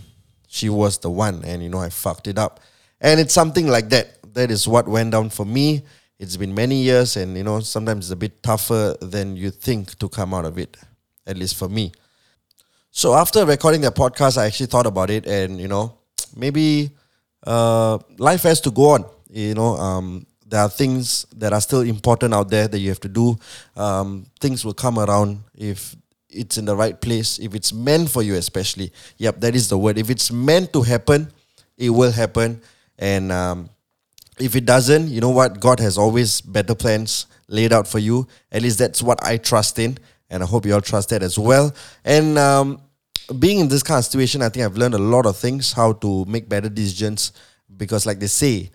she 0.47 0.67
was 0.67 0.97
the 0.97 1.09
one 1.09 1.43
and 1.45 1.63
you 1.63 1.69
know, 1.69 1.79
I 1.79 1.89
fucked 1.89 2.27
it 2.27 2.37
up. 2.37 2.59
And 2.99 3.19
it's 3.19 3.33
something 3.33 3.67
like 3.67 3.89
that. 3.89 4.17
That 4.33 4.51
is 4.51 4.67
what 4.67 4.87
went 4.87 5.11
down 5.11 5.29
for 5.29 5.45
me. 5.45 5.83
It's 6.19 6.37
been 6.37 6.53
many 6.53 6.75
years, 6.83 7.17
and 7.17 7.35
you 7.35 7.43
know, 7.43 7.61
sometimes 7.61 8.05
it's 8.05 8.11
a 8.11 8.15
bit 8.15 8.43
tougher 8.43 8.95
than 9.01 9.35
you 9.35 9.49
think 9.49 9.97
to 9.97 10.07
come 10.07 10.35
out 10.35 10.45
of 10.45 10.59
it, 10.59 10.77
at 11.25 11.35
least 11.35 11.57
for 11.57 11.67
me. 11.67 11.91
So 12.91 13.15
after 13.15 13.43
recording 13.43 13.81
that 13.81 13.95
podcast, 13.95 14.37
I 14.37 14.45
actually 14.45 14.67
thought 14.67 14.85
about 14.85 15.09
it, 15.09 15.25
and 15.25 15.59
you 15.59 15.67
know, 15.67 15.97
maybe 16.35 16.91
uh, 17.45 17.97
life 18.17 18.43
has 18.43 18.61
to 18.61 18.71
go 18.71 18.91
on. 18.91 19.05
You 19.29 19.53
know, 19.53 19.77
um, 19.77 20.25
there 20.45 20.59
are 20.59 20.69
things 20.69 21.25
that 21.37 21.53
are 21.53 21.61
still 21.61 21.81
important 21.81 22.33
out 22.33 22.49
there 22.49 22.67
that 22.67 22.79
you 22.79 22.89
have 22.89 22.99
to 23.01 23.07
do. 23.07 23.37
Um, 23.75 24.25
things 24.39 24.65
will 24.65 24.73
come 24.73 24.99
around 24.99 25.39
if 25.55 25.95
it's 26.29 26.57
in 26.57 26.65
the 26.65 26.75
right 26.75 26.99
place, 26.99 27.39
if 27.39 27.55
it's 27.55 27.73
meant 27.73 28.09
for 28.09 28.21
you, 28.21 28.35
especially. 28.35 28.91
Yep, 29.17 29.39
that 29.41 29.55
is 29.55 29.69
the 29.69 29.77
word. 29.77 29.97
If 29.97 30.09
it's 30.09 30.31
meant 30.31 30.73
to 30.73 30.81
happen, 30.81 31.31
it 31.77 31.89
will 31.89 32.11
happen. 32.11 32.61
And 32.99 33.31
um, 33.31 33.69
if 34.39 34.55
it 34.55 34.65
doesn't, 34.65 35.09
you 35.09 35.21
know 35.21 35.29
what? 35.29 35.59
God 35.59 35.79
has 35.79 35.97
always 35.97 36.41
better 36.41 36.75
plans 36.75 37.27
laid 37.47 37.73
out 37.73 37.87
for 37.87 37.99
you. 37.99 38.27
At 38.51 38.61
least 38.61 38.77
that's 38.79 39.01
what 39.01 39.23
I 39.23 39.37
trust 39.37 39.79
in. 39.79 39.97
And 40.29 40.43
I 40.43 40.45
hope 40.45 40.65
you 40.65 40.73
all 40.73 40.81
trust 40.81 41.09
that 41.09 41.23
as 41.23 41.37
well. 41.37 41.73
And 42.05 42.37
um, 42.37 42.81
being 43.39 43.59
in 43.59 43.67
this 43.67 43.83
kind 43.83 43.99
of 43.99 44.05
situation, 44.05 44.41
I 44.41 44.49
think 44.49 44.65
I've 44.65 44.77
learned 44.77 44.93
a 44.93 44.99
lot 44.99 45.25
of 45.25 45.37
things, 45.37 45.73
how 45.73 45.93
to 45.93 46.25
make 46.25 46.47
better 46.47 46.69
decisions. 46.69 47.33
Because, 47.77 48.05
like 48.05 48.19
they 48.19 48.27
say, 48.27 48.69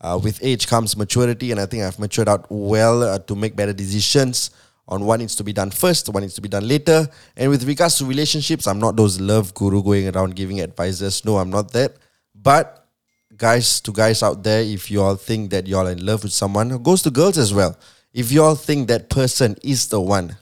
uh, 0.00 0.18
with 0.22 0.42
age 0.42 0.66
comes 0.66 0.96
maturity, 0.96 1.50
and 1.50 1.60
I 1.60 1.66
think 1.66 1.82
I've 1.82 1.98
matured 1.98 2.28
out 2.28 2.46
well 2.50 3.02
uh, 3.02 3.18
to 3.20 3.36
make 3.36 3.54
better 3.54 3.72
decisions 3.72 4.50
on 4.88 5.04
what 5.04 5.20
needs 5.20 5.36
to 5.36 5.44
be 5.44 5.52
done 5.52 5.70
first, 5.70 6.08
what 6.08 6.20
needs 6.20 6.34
to 6.34 6.40
be 6.40 6.48
done 6.48 6.66
later. 6.66 7.08
And 7.36 7.50
with 7.50 7.64
regards 7.64 7.98
to 7.98 8.04
relationships, 8.04 8.66
I'm 8.66 8.80
not 8.80 8.96
those 8.96 9.20
love 9.20 9.54
guru 9.54 9.82
going 9.82 10.14
around 10.14 10.34
giving 10.34 10.60
advices. 10.60 11.24
No, 11.24 11.38
I'm 11.38 11.50
not 11.50 11.70
that. 11.72 11.96
But 12.34 12.88
guys, 13.36 13.80
to 13.82 13.92
guys 13.92 14.22
out 14.22 14.42
there, 14.42 14.62
if 14.62 14.90
you 14.90 15.00
all 15.00 15.14
think 15.14 15.50
that 15.50 15.66
you're 15.66 15.88
in 15.90 16.04
love 16.04 16.24
with 16.24 16.32
someone, 16.32 16.82
goes 16.82 17.02
to 17.02 17.10
girls 17.10 17.38
as 17.38 17.54
well. 17.54 17.78
If 18.12 18.32
you 18.32 18.42
all 18.42 18.56
think 18.56 18.88
that 18.88 19.08
person 19.08 19.56
is 19.62 19.88
the 19.88 20.00
one, 20.00 20.36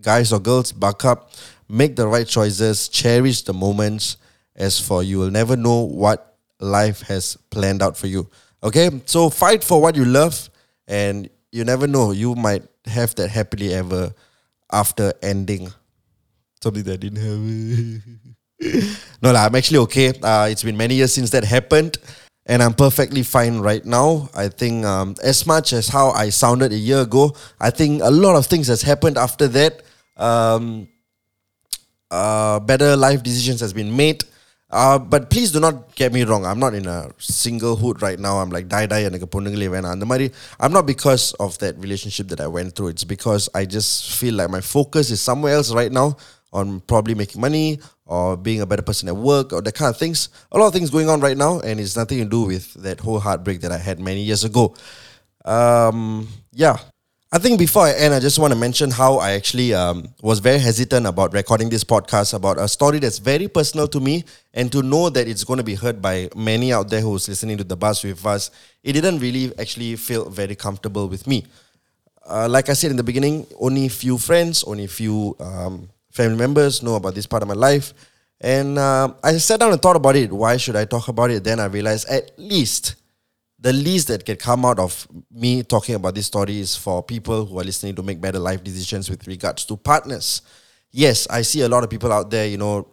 guys 0.00 0.32
or 0.32 0.40
girls, 0.40 0.72
back 0.72 1.04
up, 1.04 1.30
make 1.68 1.96
the 1.96 2.06
right 2.06 2.26
choices, 2.26 2.88
cherish 2.88 3.42
the 3.42 3.52
moments. 3.52 4.16
As 4.56 4.78
for 4.78 5.02
you 5.02 5.18
will 5.18 5.32
never 5.32 5.56
know 5.56 5.80
what 5.80 6.36
life 6.60 7.02
has 7.02 7.36
planned 7.50 7.82
out 7.82 7.96
for 7.96 8.06
you. 8.06 8.30
Okay, 8.62 8.88
so 9.04 9.28
fight 9.28 9.64
for 9.64 9.80
what 9.80 9.96
you 9.96 10.04
love, 10.04 10.48
and 10.86 11.28
you 11.52 11.64
never 11.64 11.86
know, 11.86 12.12
you 12.12 12.34
might 12.34 12.62
have 12.86 13.14
that 13.16 13.28
happily 13.28 13.74
ever 13.74 14.14
after 14.72 15.12
ending. 15.22 15.72
Something 16.62 16.82
that 16.84 16.92
I 16.94 16.96
didn't 16.96 17.20
have. 17.20 18.88
no, 19.22 19.32
lah, 19.32 19.46
I'm 19.46 19.54
actually 19.54 19.78
okay. 19.78 20.12
Uh, 20.22 20.48
it's 20.50 20.62
been 20.62 20.76
many 20.76 20.94
years 20.94 21.12
since 21.12 21.30
that 21.30 21.44
happened, 21.44 21.98
and 22.46 22.62
I'm 22.62 22.74
perfectly 22.74 23.22
fine 23.22 23.58
right 23.58 23.84
now. 23.84 24.28
I 24.34 24.48
think, 24.48 24.84
um, 24.84 25.14
as 25.22 25.46
much 25.46 25.72
as 25.72 25.88
how 25.88 26.10
I 26.10 26.30
sounded 26.30 26.72
a 26.72 26.78
year 26.78 27.00
ago, 27.00 27.36
I 27.60 27.70
think 27.70 28.02
a 28.02 28.10
lot 28.10 28.36
of 28.36 28.46
things 28.46 28.68
has 28.68 28.82
happened 28.82 29.18
after 29.18 29.48
that. 29.48 29.82
Um, 30.16 30.88
uh, 32.13 32.59
better 32.59 32.95
life 32.95 33.23
decisions 33.23 33.59
has 33.59 33.73
been 33.73 33.95
made. 33.95 34.23
Uh, 34.71 34.99
but 34.99 35.31
please 35.31 35.51
do 35.51 35.59
not 35.59 35.95
get 35.95 36.13
me 36.13 36.23
wrong. 36.23 36.45
I'm 36.45 36.59
not 36.59 36.75
in 36.75 36.85
a 36.85 37.09
singlehood 37.19 38.03
right 38.03 38.19
now. 38.19 38.37
I'm 38.37 38.51
like 38.51 38.67
die 38.67 38.85
die 38.85 39.03
எனக்கு 39.09 39.27
பொண்ணுங்களே 39.35 39.69
வேணாம் 39.75 39.95
அந்த 39.97 40.07
மாதிரி 40.11 40.27
I'm 40.59 40.73
not 40.77 40.85
because 40.93 41.25
of 41.45 41.57
that 41.63 41.75
relationship 41.85 42.27
that 42.31 42.41
I 42.45 42.49
went 42.57 42.75
through. 42.75 42.89
It's 42.93 43.07
because 43.15 43.45
I 43.59 43.65
just 43.77 43.93
feel 44.19 44.35
like 44.39 44.51
my 44.57 44.61
focus 44.75 45.09
is 45.15 45.21
somewhere 45.29 45.55
else 45.59 45.71
right 45.79 45.93
now 46.01 46.07
on 46.59 46.67
probably 46.91 47.15
making 47.15 47.41
money 47.41 47.79
or 48.05 48.37
being 48.47 48.61
a 48.61 48.65
better 48.65 48.81
person 48.81 49.07
at 49.07 49.15
work 49.15 49.53
or 49.53 49.61
that 49.61 49.75
kind 49.75 49.89
of 49.89 49.97
things. 49.97 50.29
A 50.51 50.57
lot 50.57 50.67
of 50.67 50.73
things 50.73 50.89
going 50.89 51.09
on 51.09 51.19
right 51.19 51.37
now, 51.37 51.59
and 51.59 51.79
it's 51.79 51.95
nothing 51.95 52.19
to 52.19 52.25
do 52.25 52.43
with 52.43 52.73
that 52.85 52.99
whole 52.99 53.19
heartbreak 53.19 53.61
that 53.61 53.71
I 53.71 53.77
had 53.77 53.99
many 53.99 54.21
years 54.21 54.43
ago. 54.43 54.75
Um, 55.45 56.27
yeah, 56.51 56.77
I 57.34 57.38
think 57.38 57.58
before 57.58 57.82
I 57.82 57.90
end, 57.94 58.14
I 58.14 58.20
just 58.20 58.38
want 58.38 58.52
to 58.52 58.56
mention 58.56 58.92
how 58.92 59.16
I 59.16 59.32
actually 59.32 59.74
um, 59.74 60.06
was 60.22 60.38
very 60.38 60.60
hesitant 60.60 61.04
about 61.04 61.32
recording 61.32 61.68
this 61.68 61.82
podcast 61.82 62.32
about 62.32 62.58
a 62.58 62.68
story 62.68 63.00
that's 63.00 63.18
very 63.18 63.48
personal 63.48 63.88
to 63.88 63.98
me, 63.98 64.22
and 64.52 64.70
to 64.70 64.84
know 64.84 65.10
that 65.10 65.26
it's 65.26 65.42
going 65.42 65.56
to 65.56 65.64
be 65.64 65.74
heard 65.74 66.00
by 66.00 66.28
many 66.36 66.72
out 66.72 66.90
there 66.90 67.00
who's 67.00 67.28
listening 67.28 67.58
to 67.58 67.64
the 67.64 67.76
bus 67.76 68.04
with 68.04 68.24
us. 68.24 68.52
It 68.84 68.92
didn't 68.92 69.18
really 69.18 69.50
actually 69.58 69.96
feel 69.96 70.30
very 70.30 70.54
comfortable 70.54 71.08
with 71.08 71.26
me. 71.26 71.44
Uh, 72.24 72.46
like 72.48 72.68
I 72.68 72.72
said 72.74 72.92
in 72.92 72.96
the 72.96 73.02
beginning, 73.02 73.48
only 73.58 73.88
few 73.88 74.16
friends, 74.16 74.62
only 74.62 74.86
few 74.86 75.36
um, 75.40 75.88
family 76.12 76.36
members 76.36 76.84
know 76.84 76.94
about 76.94 77.16
this 77.16 77.26
part 77.26 77.42
of 77.42 77.48
my 77.48 77.54
life. 77.54 77.94
And 78.40 78.78
uh, 78.78 79.12
I 79.24 79.38
sat 79.38 79.58
down 79.58 79.72
and 79.72 79.82
thought 79.82 79.96
about 79.96 80.14
it. 80.14 80.32
Why 80.32 80.56
should 80.56 80.76
I 80.76 80.84
talk 80.84 81.08
about 81.08 81.32
it? 81.32 81.42
Then 81.42 81.58
I 81.58 81.64
realized 81.64 82.08
at 82.08 82.30
least 82.38 82.94
the 83.64 83.72
least 83.72 84.08
that 84.08 84.26
can 84.26 84.36
come 84.36 84.66
out 84.66 84.78
of 84.78 85.08
me 85.30 85.62
talking 85.62 85.94
about 85.94 86.14
this 86.14 86.26
story 86.26 86.60
is 86.60 86.76
for 86.76 87.02
people 87.02 87.46
who 87.46 87.58
are 87.58 87.64
listening 87.64 87.94
to 87.94 88.02
make 88.02 88.20
better 88.20 88.38
life 88.38 88.62
decisions 88.62 89.08
with 89.08 89.26
regards 89.26 89.64
to 89.64 89.74
partners. 89.74 90.42
Yes, 90.90 91.26
I 91.30 91.40
see 91.40 91.62
a 91.62 91.68
lot 91.68 91.82
of 91.82 91.88
people 91.88 92.12
out 92.12 92.30
there, 92.30 92.46
you 92.46 92.58
know, 92.58 92.86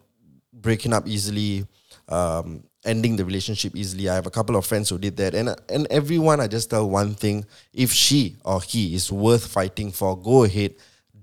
breaking 0.54 0.94
up 0.94 1.10
easily, 1.10 1.66
um, 2.08 2.64
ending 2.86 3.18
the 3.18 3.26
relationship 3.26 3.76
easily. 3.76 4.08
I 4.08 4.16
have 4.16 4.28
a 4.28 4.32
couple 4.32 4.56
of 4.56 4.66
friends 4.66 4.88
who 4.88 4.98
did 4.98 5.18
that, 5.18 5.36
and 5.36 5.54
and 5.68 5.88
everyone, 5.92 6.40
I 6.40 6.48
just 6.48 6.70
tell 6.70 6.90
one 6.90 7.16
thing: 7.16 7.44
if 7.74 7.92
she 7.92 8.38
or 8.46 8.62
he 8.62 8.96
is 8.96 9.12
worth 9.12 9.46
fighting 9.48 9.92
for, 9.92 10.18
go 10.18 10.46
ahead. 10.46 10.76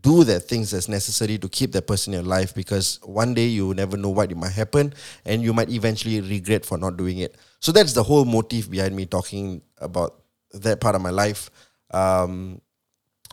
Do 0.02 0.24
the 0.24 0.38
things 0.40 0.70
that's 0.70 0.88
necessary 0.88 1.38
to 1.38 1.48
keep 1.48 1.72
that 1.72 1.86
person 1.86 2.14
in 2.14 2.20
your 2.20 2.28
life 2.28 2.54
because 2.54 3.00
one 3.02 3.34
day 3.34 3.46
you 3.46 3.74
never 3.74 3.96
know 3.96 4.10
what 4.10 4.30
it 4.30 4.36
might 4.36 4.52
happen 4.52 4.92
and 5.24 5.42
you 5.42 5.52
might 5.52 5.70
eventually 5.70 6.20
regret 6.20 6.64
for 6.64 6.78
not 6.78 6.96
doing 6.96 7.18
it. 7.18 7.36
So 7.60 7.72
that's 7.72 7.92
the 7.92 8.02
whole 8.02 8.24
motive 8.24 8.70
behind 8.70 8.94
me 8.94 9.06
talking 9.06 9.62
about 9.78 10.22
that 10.52 10.80
part 10.80 10.94
of 10.94 11.02
my 11.02 11.10
life 11.10 11.50
um, 11.90 12.60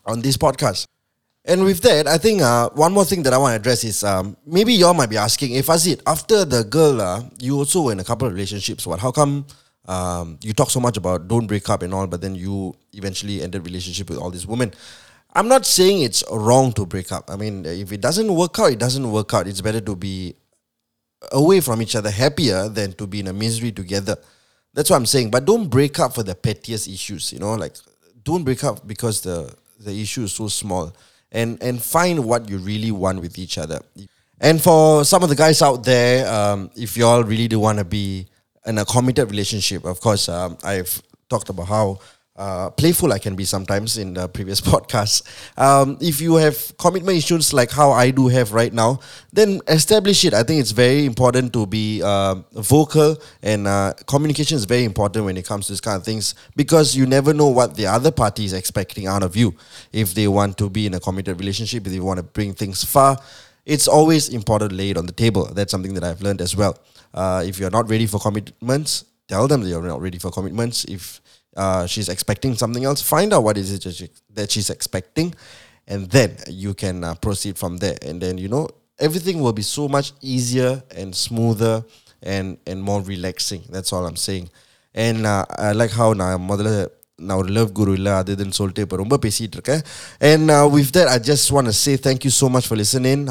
on 0.06 0.22
this 0.22 0.38
podcast. 0.38 0.88
And 1.48 1.64
with 1.64 1.82
that, 1.82 2.08
I 2.08 2.18
think 2.18 2.42
uh, 2.42 2.70
one 2.72 2.92
more 2.92 3.06
thing 3.06 3.22
that 3.24 3.34
I 3.34 3.38
want 3.38 3.52
to 3.52 3.56
address 3.58 3.84
is 3.84 4.04
um, 4.04 4.36
maybe 4.48 4.74
y'all 4.74 4.96
might 4.96 5.12
be 5.12 5.18
asking, 5.18 5.54
if 5.54 5.68
Azid, 5.70 6.02
after 6.08 6.44
the 6.44 6.64
girl, 6.64 7.00
uh, 7.00 7.22
you 7.40 7.56
also 7.58 7.84
were 7.84 7.92
in 7.92 8.00
a 8.00 8.04
couple 8.04 8.28
of 8.28 8.34
relationships. 8.34 8.88
What? 8.88 9.00
How 9.00 9.12
come 9.12 9.46
um, 9.88 10.40
you 10.42 10.54
talk 10.54 10.72
so 10.72 10.80
much 10.80 10.98
about 10.98 11.28
don't 11.28 11.46
break 11.46 11.70
up 11.70 11.84
and 11.84 11.94
all, 11.94 12.08
but 12.08 12.22
then 12.22 12.34
you 12.34 12.74
eventually 12.94 13.44
ended 13.44 13.64
relationship 13.64 14.10
with 14.10 14.18
all 14.18 14.32
these 14.32 14.48
women? 14.48 14.74
I'm 15.36 15.50
not 15.50 15.66
saying 15.66 16.02
it's 16.02 16.24
wrong 16.32 16.72
to 16.74 16.86
break 16.86 17.12
up. 17.12 17.30
I 17.30 17.36
mean, 17.36 17.66
if 17.66 17.92
it 17.92 18.00
doesn't 18.00 18.34
work 18.34 18.58
out, 18.58 18.72
it 18.72 18.80
doesn't 18.80 19.12
work 19.12 19.34
out. 19.34 19.48
It's 19.48 19.60
better 19.60 19.82
to 19.82 19.96
be 19.96 20.34
away 21.34 21.60
from 21.60 21.82
each 21.82 21.96
other 21.96 22.10
happier 22.10 22.70
than 22.70 22.94
to 22.94 23.06
be 23.06 23.20
in 23.20 23.28
a 23.28 23.34
misery 23.34 23.74
together. 23.74 24.16
That's 24.74 24.90
what 24.90 24.96
I'm 24.96 25.06
saying. 25.06 25.32
But 25.32 25.44
don't 25.46 25.68
break 25.68 26.00
up 26.00 26.16
for 26.16 26.24
the 26.24 26.36
pettiest 26.36 26.88
issues, 26.88 27.34
you 27.34 27.40
know, 27.40 27.54
like 27.56 27.76
don't 28.24 28.44
break 28.44 28.64
up 28.64 28.88
because 28.88 29.22
the 29.22 29.54
the 29.80 30.02
issue 30.02 30.24
is 30.24 30.32
so 30.34 30.48
small. 30.48 30.96
And 31.32 31.62
and 31.62 31.84
find 31.84 32.24
what 32.24 32.50
you 32.50 32.58
really 32.58 32.92
want 32.92 33.20
with 33.20 33.38
each 33.38 33.58
other. 33.58 33.82
And 34.40 34.62
for 34.62 35.04
some 35.04 35.22
of 35.24 35.30
the 35.30 35.36
guys 35.36 35.62
out 35.62 35.84
there, 35.84 36.32
um, 36.32 36.70
if 36.76 36.96
you 36.96 37.06
all 37.06 37.24
really 37.24 37.48
do 37.50 37.60
want 37.60 37.80
to 37.80 37.86
be 37.86 38.28
in 38.66 38.78
a 38.78 38.86
committed 38.86 39.30
relationship, 39.30 39.84
of 39.84 40.00
course, 40.00 40.30
um, 40.30 40.58
I've 40.64 41.02
talked 41.30 41.50
about 41.50 41.68
how 41.68 42.00
uh, 42.36 42.70
playful 42.72 43.14
I 43.14 43.20
can 43.20 43.36
be 43.36 43.46
sometimes 43.46 43.98
in 43.98 44.14
the 44.14 44.28
previous 44.28 44.60
podcast. 44.72 45.24
Um, 45.58 45.98
if 46.02 46.20
you 46.20 46.36
have 46.36 46.78
commitment 46.78 47.18
issues 47.18 47.54
like 47.54 47.72
how 47.72 47.92
I 47.92 48.12
do 48.12 48.28
have 48.28 48.52
right 48.52 48.74
now, 48.74 49.00
then 49.32 49.62
establish 49.68 50.26
it. 50.26 50.34
I 50.34 50.44
think 50.44 50.60
it's 50.60 50.72
very 50.72 51.06
important 51.06 51.54
to 51.54 51.66
be 51.66 52.02
uh, 52.04 52.36
vocal 52.54 53.18
and 53.42 53.68
uh, 53.68 53.94
communication 54.06 54.58
is 54.58 54.66
very 54.66 54.84
important 54.84 55.26
when 55.26 55.38
it 55.38 55.46
comes 55.46 55.68
to 55.68 55.74
this 55.74 55.82
kind 55.82 55.98
of 55.98 56.04
things 56.04 56.36
because 56.56 56.96
you 56.96 57.06
never 57.06 57.34
know 57.34 57.48
what 57.48 57.76
the 57.76 57.88
other 57.88 58.12
party 58.12 58.46
is 58.46 58.54
expecting 58.54 59.08
out 59.08 59.24
of 59.24 59.36
you. 59.36 59.56
If 59.94 60.14
they 60.14 60.28
want 60.28 60.58
to 60.58 60.70
be 60.70 60.88
in 60.88 60.94
a 60.94 61.00
committed 61.00 61.40
relationship, 61.40 61.86
if 61.86 61.94
they 61.94 62.00
want 62.00 62.18
to 62.18 62.24
bring 62.24 62.54
things 62.54 62.84
far, 62.84 63.18
it's 63.66 63.88
always 63.88 64.30
important 64.30 64.72
to 64.72 64.76
lay 64.76 64.92
it 64.92 64.98
on 64.98 65.06
the 65.06 65.12
table. 65.12 65.46
That's 65.46 65.72
something 65.72 65.94
that 65.96 66.04
I've 66.04 66.22
learned 66.22 66.42
as 66.42 66.56
well. 66.56 66.78
Uh, 67.14 67.44
if 67.46 67.60
you're 67.60 67.72
not 67.72 67.90
ready 67.90 68.06
for 68.06 68.20
commitments, 68.20 69.06
tell 69.28 69.48
them 69.48 69.62
that 69.62 69.70
you're 69.70 69.82
not 69.82 70.02
ready 70.02 70.20
for 70.20 70.30
commitments. 70.30 70.84
If 70.86 71.22
uh, 71.57 71.87
she's 71.87 72.09
expecting 72.09 72.53
something 72.63 72.85
else, 72.85 73.01
find 73.03 73.33
out 73.35 73.43
what 73.45 73.57
is 73.63 73.73
it 73.73 73.83
that, 73.85 73.95
she, 73.95 74.09
that 74.37 74.51
she's 74.51 74.71
expecting, 74.71 75.35
and 75.89 76.11
then 76.11 76.31
you 76.49 76.73
can 76.75 76.97
uh, 77.05 77.15
proceed 77.27 77.57
from 77.63 77.79
there. 77.79 77.99
And 78.09 78.21
then 78.21 78.39
you 78.39 78.49
know 78.49 78.69
everything 78.99 79.41
will 79.41 79.57
be 79.63 79.67
so 79.79 79.89
much 79.89 80.13
easier 80.35 80.73
and 81.01 81.15
smoother 81.27 81.77
and 82.23 82.49
and 82.67 82.79
more 82.83 83.01
relaxing. 83.03 83.63
That's 83.75 83.93
all 83.93 84.07
I'm 84.07 84.21
saying. 84.29 84.47
And 84.95 85.27
uh, 85.27 85.45
I 85.59 85.73
like 85.81 85.95
how 86.01 86.09
நான் 86.23 86.47
முதல்ல 86.53 86.73
நான் 87.29 87.39
ஒரு 87.41 87.51
love 87.57 87.71
குரு 87.79 87.93
இல்லை 87.99 88.13
அது 88.21 88.35
இதுன்னு 88.37 88.57
சொல்லிட்டு 88.59 88.85
இப்போ 88.87 88.97
ரொம்ப 89.01 89.17
பேசிகிட்டு 89.25 89.57
இருக்கேன் 89.59 89.83
and 90.31 90.53
with 90.75 90.93
that 90.97 91.11
I 91.15 91.19
just 91.31 91.49
want 91.57 91.73
say 91.85 91.93
thank 92.07 92.25
you 92.27 92.33
so 92.39 92.49
much 92.55 92.69
for 92.69 92.81
listen 92.83 93.09
in 93.15 93.25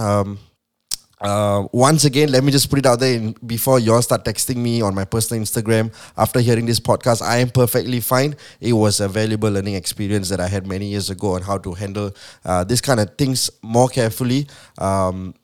uh, 1.24 1.66
once 1.72 2.04
again, 2.04 2.30
let 2.30 2.44
me 2.44 2.52
just 2.52 2.68
put 2.68 2.78
it 2.78 2.84
out 2.84 3.00
there 3.00 3.14
in, 3.14 3.32
before 3.46 3.78
you 3.78 3.94
all 3.94 4.02
start 4.02 4.26
texting 4.26 4.56
me 4.56 4.82
on 4.82 4.94
my 4.94 5.06
personal 5.06 5.42
Instagram 5.42 5.90
after 6.18 6.38
hearing 6.38 6.66
this 6.66 6.78
podcast. 6.78 7.22
I 7.22 7.38
am 7.38 7.48
perfectly 7.48 8.00
fine. 8.00 8.36
It 8.60 8.74
was 8.74 9.00
a 9.00 9.08
valuable 9.08 9.48
learning 9.50 9.74
experience 9.74 10.28
that 10.28 10.38
I 10.38 10.48
had 10.48 10.66
many 10.66 10.84
years 10.86 11.08
ago 11.08 11.32
on 11.32 11.40
how 11.40 11.56
to 11.56 11.72
handle 11.72 12.10
uh, 12.44 12.64
this 12.64 12.82
kind 12.82 13.00
of 13.00 13.16
things 13.16 13.48
more 13.62 13.88
carefully. 13.88 14.46
Um, 14.76 15.34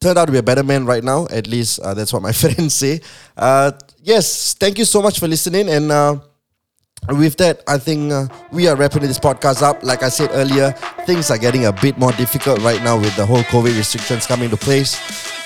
turned 0.00 0.18
out 0.18 0.24
to 0.26 0.32
be 0.32 0.38
a 0.38 0.42
better 0.42 0.64
man 0.64 0.86
right 0.86 1.04
now. 1.04 1.28
At 1.30 1.46
least 1.46 1.78
uh, 1.78 1.94
that's 1.94 2.12
what 2.12 2.22
my 2.22 2.32
friends 2.42 2.74
say. 2.74 3.00
Uh, 3.36 3.70
yes, 4.02 4.54
thank 4.54 4.76
you 4.76 4.84
so 4.84 5.00
much 5.02 5.20
for 5.20 5.28
listening. 5.28 5.68
And 5.68 5.92
uh, 5.92 6.18
with 7.08 7.36
that, 7.38 7.62
I 7.66 7.78
think 7.78 8.12
uh, 8.12 8.26
we 8.52 8.68
are 8.68 8.76
wrapping 8.76 9.02
this 9.02 9.18
podcast 9.18 9.62
up. 9.62 9.82
Like 9.82 10.02
I 10.02 10.08
said 10.08 10.30
earlier, 10.32 10.72
things 11.04 11.30
are 11.30 11.38
getting 11.38 11.66
a 11.66 11.72
bit 11.72 11.98
more 11.98 12.12
difficult 12.12 12.60
right 12.62 12.82
now 12.82 12.98
with 12.98 13.14
the 13.16 13.24
whole 13.24 13.42
COVID 13.44 13.76
restrictions 13.76 14.26
coming 14.26 14.46
into 14.46 14.56
place. 14.56 14.96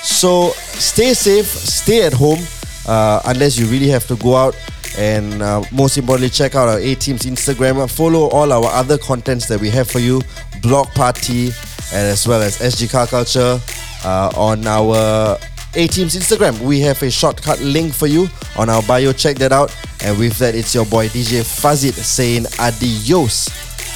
So 0.02 0.50
stay 0.50 1.14
safe, 1.14 1.46
stay 1.46 2.02
at 2.06 2.12
home, 2.12 2.38
uh, 2.86 3.20
unless 3.26 3.58
you 3.58 3.66
really 3.66 3.88
have 3.88 4.06
to 4.08 4.16
go 4.16 4.36
out. 4.36 4.56
And 4.98 5.42
uh, 5.42 5.62
most 5.72 5.98
importantly, 5.98 6.30
check 6.30 6.54
out 6.54 6.68
our 6.68 6.78
A 6.78 6.94
Team's 6.94 7.22
Instagram. 7.22 7.88
Follow 7.90 8.28
all 8.28 8.52
our 8.52 8.66
other 8.66 8.98
contents 8.98 9.46
that 9.48 9.60
we 9.60 9.70
have 9.70 9.88
for 9.88 10.00
you, 10.00 10.20
Blog 10.62 10.88
Party, 10.88 11.46
and 11.92 12.06
as 12.08 12.26
well 12.26 12.42
as 12.42 12.58
SG 12.58 12.90
Car 12.90 13.06
Culture 13.06 13.60
uh, 14.04 14.32
on 14.34 14.66
our 14.66 15.38
A 15.74 15.86
Team's 15.86 16.16
Instagram. 16.16 16.58
We 16.60 16.80
have 16.80 17.00
a 17.02 17.10
shortcut 17.10 17.60
link 17.60 17.94
for 17.94 18.08
you 18.08 18.28
on 18.56 18.68
our 18.68 18.82
bio. 18.82 19.12
Check 19.12 19.36
that 19.38 19.52
out. 19.52 19.74
And 20.02 20.18
with 20.18 20.36
that, 20.38 20.54
it's 20.54 20.74
your 20.74 20.84
boy 20.86 21.08
DJ 21.08 21.42
Fazit 21.42 21.92
saying 21.92 22.46
adios 22.58 23.48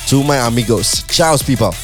to 0.08 0.22
my 0.22 0.36
amigos. 0.46 1.02
Ciao, 1.08 1.36
people. 1.36 1.74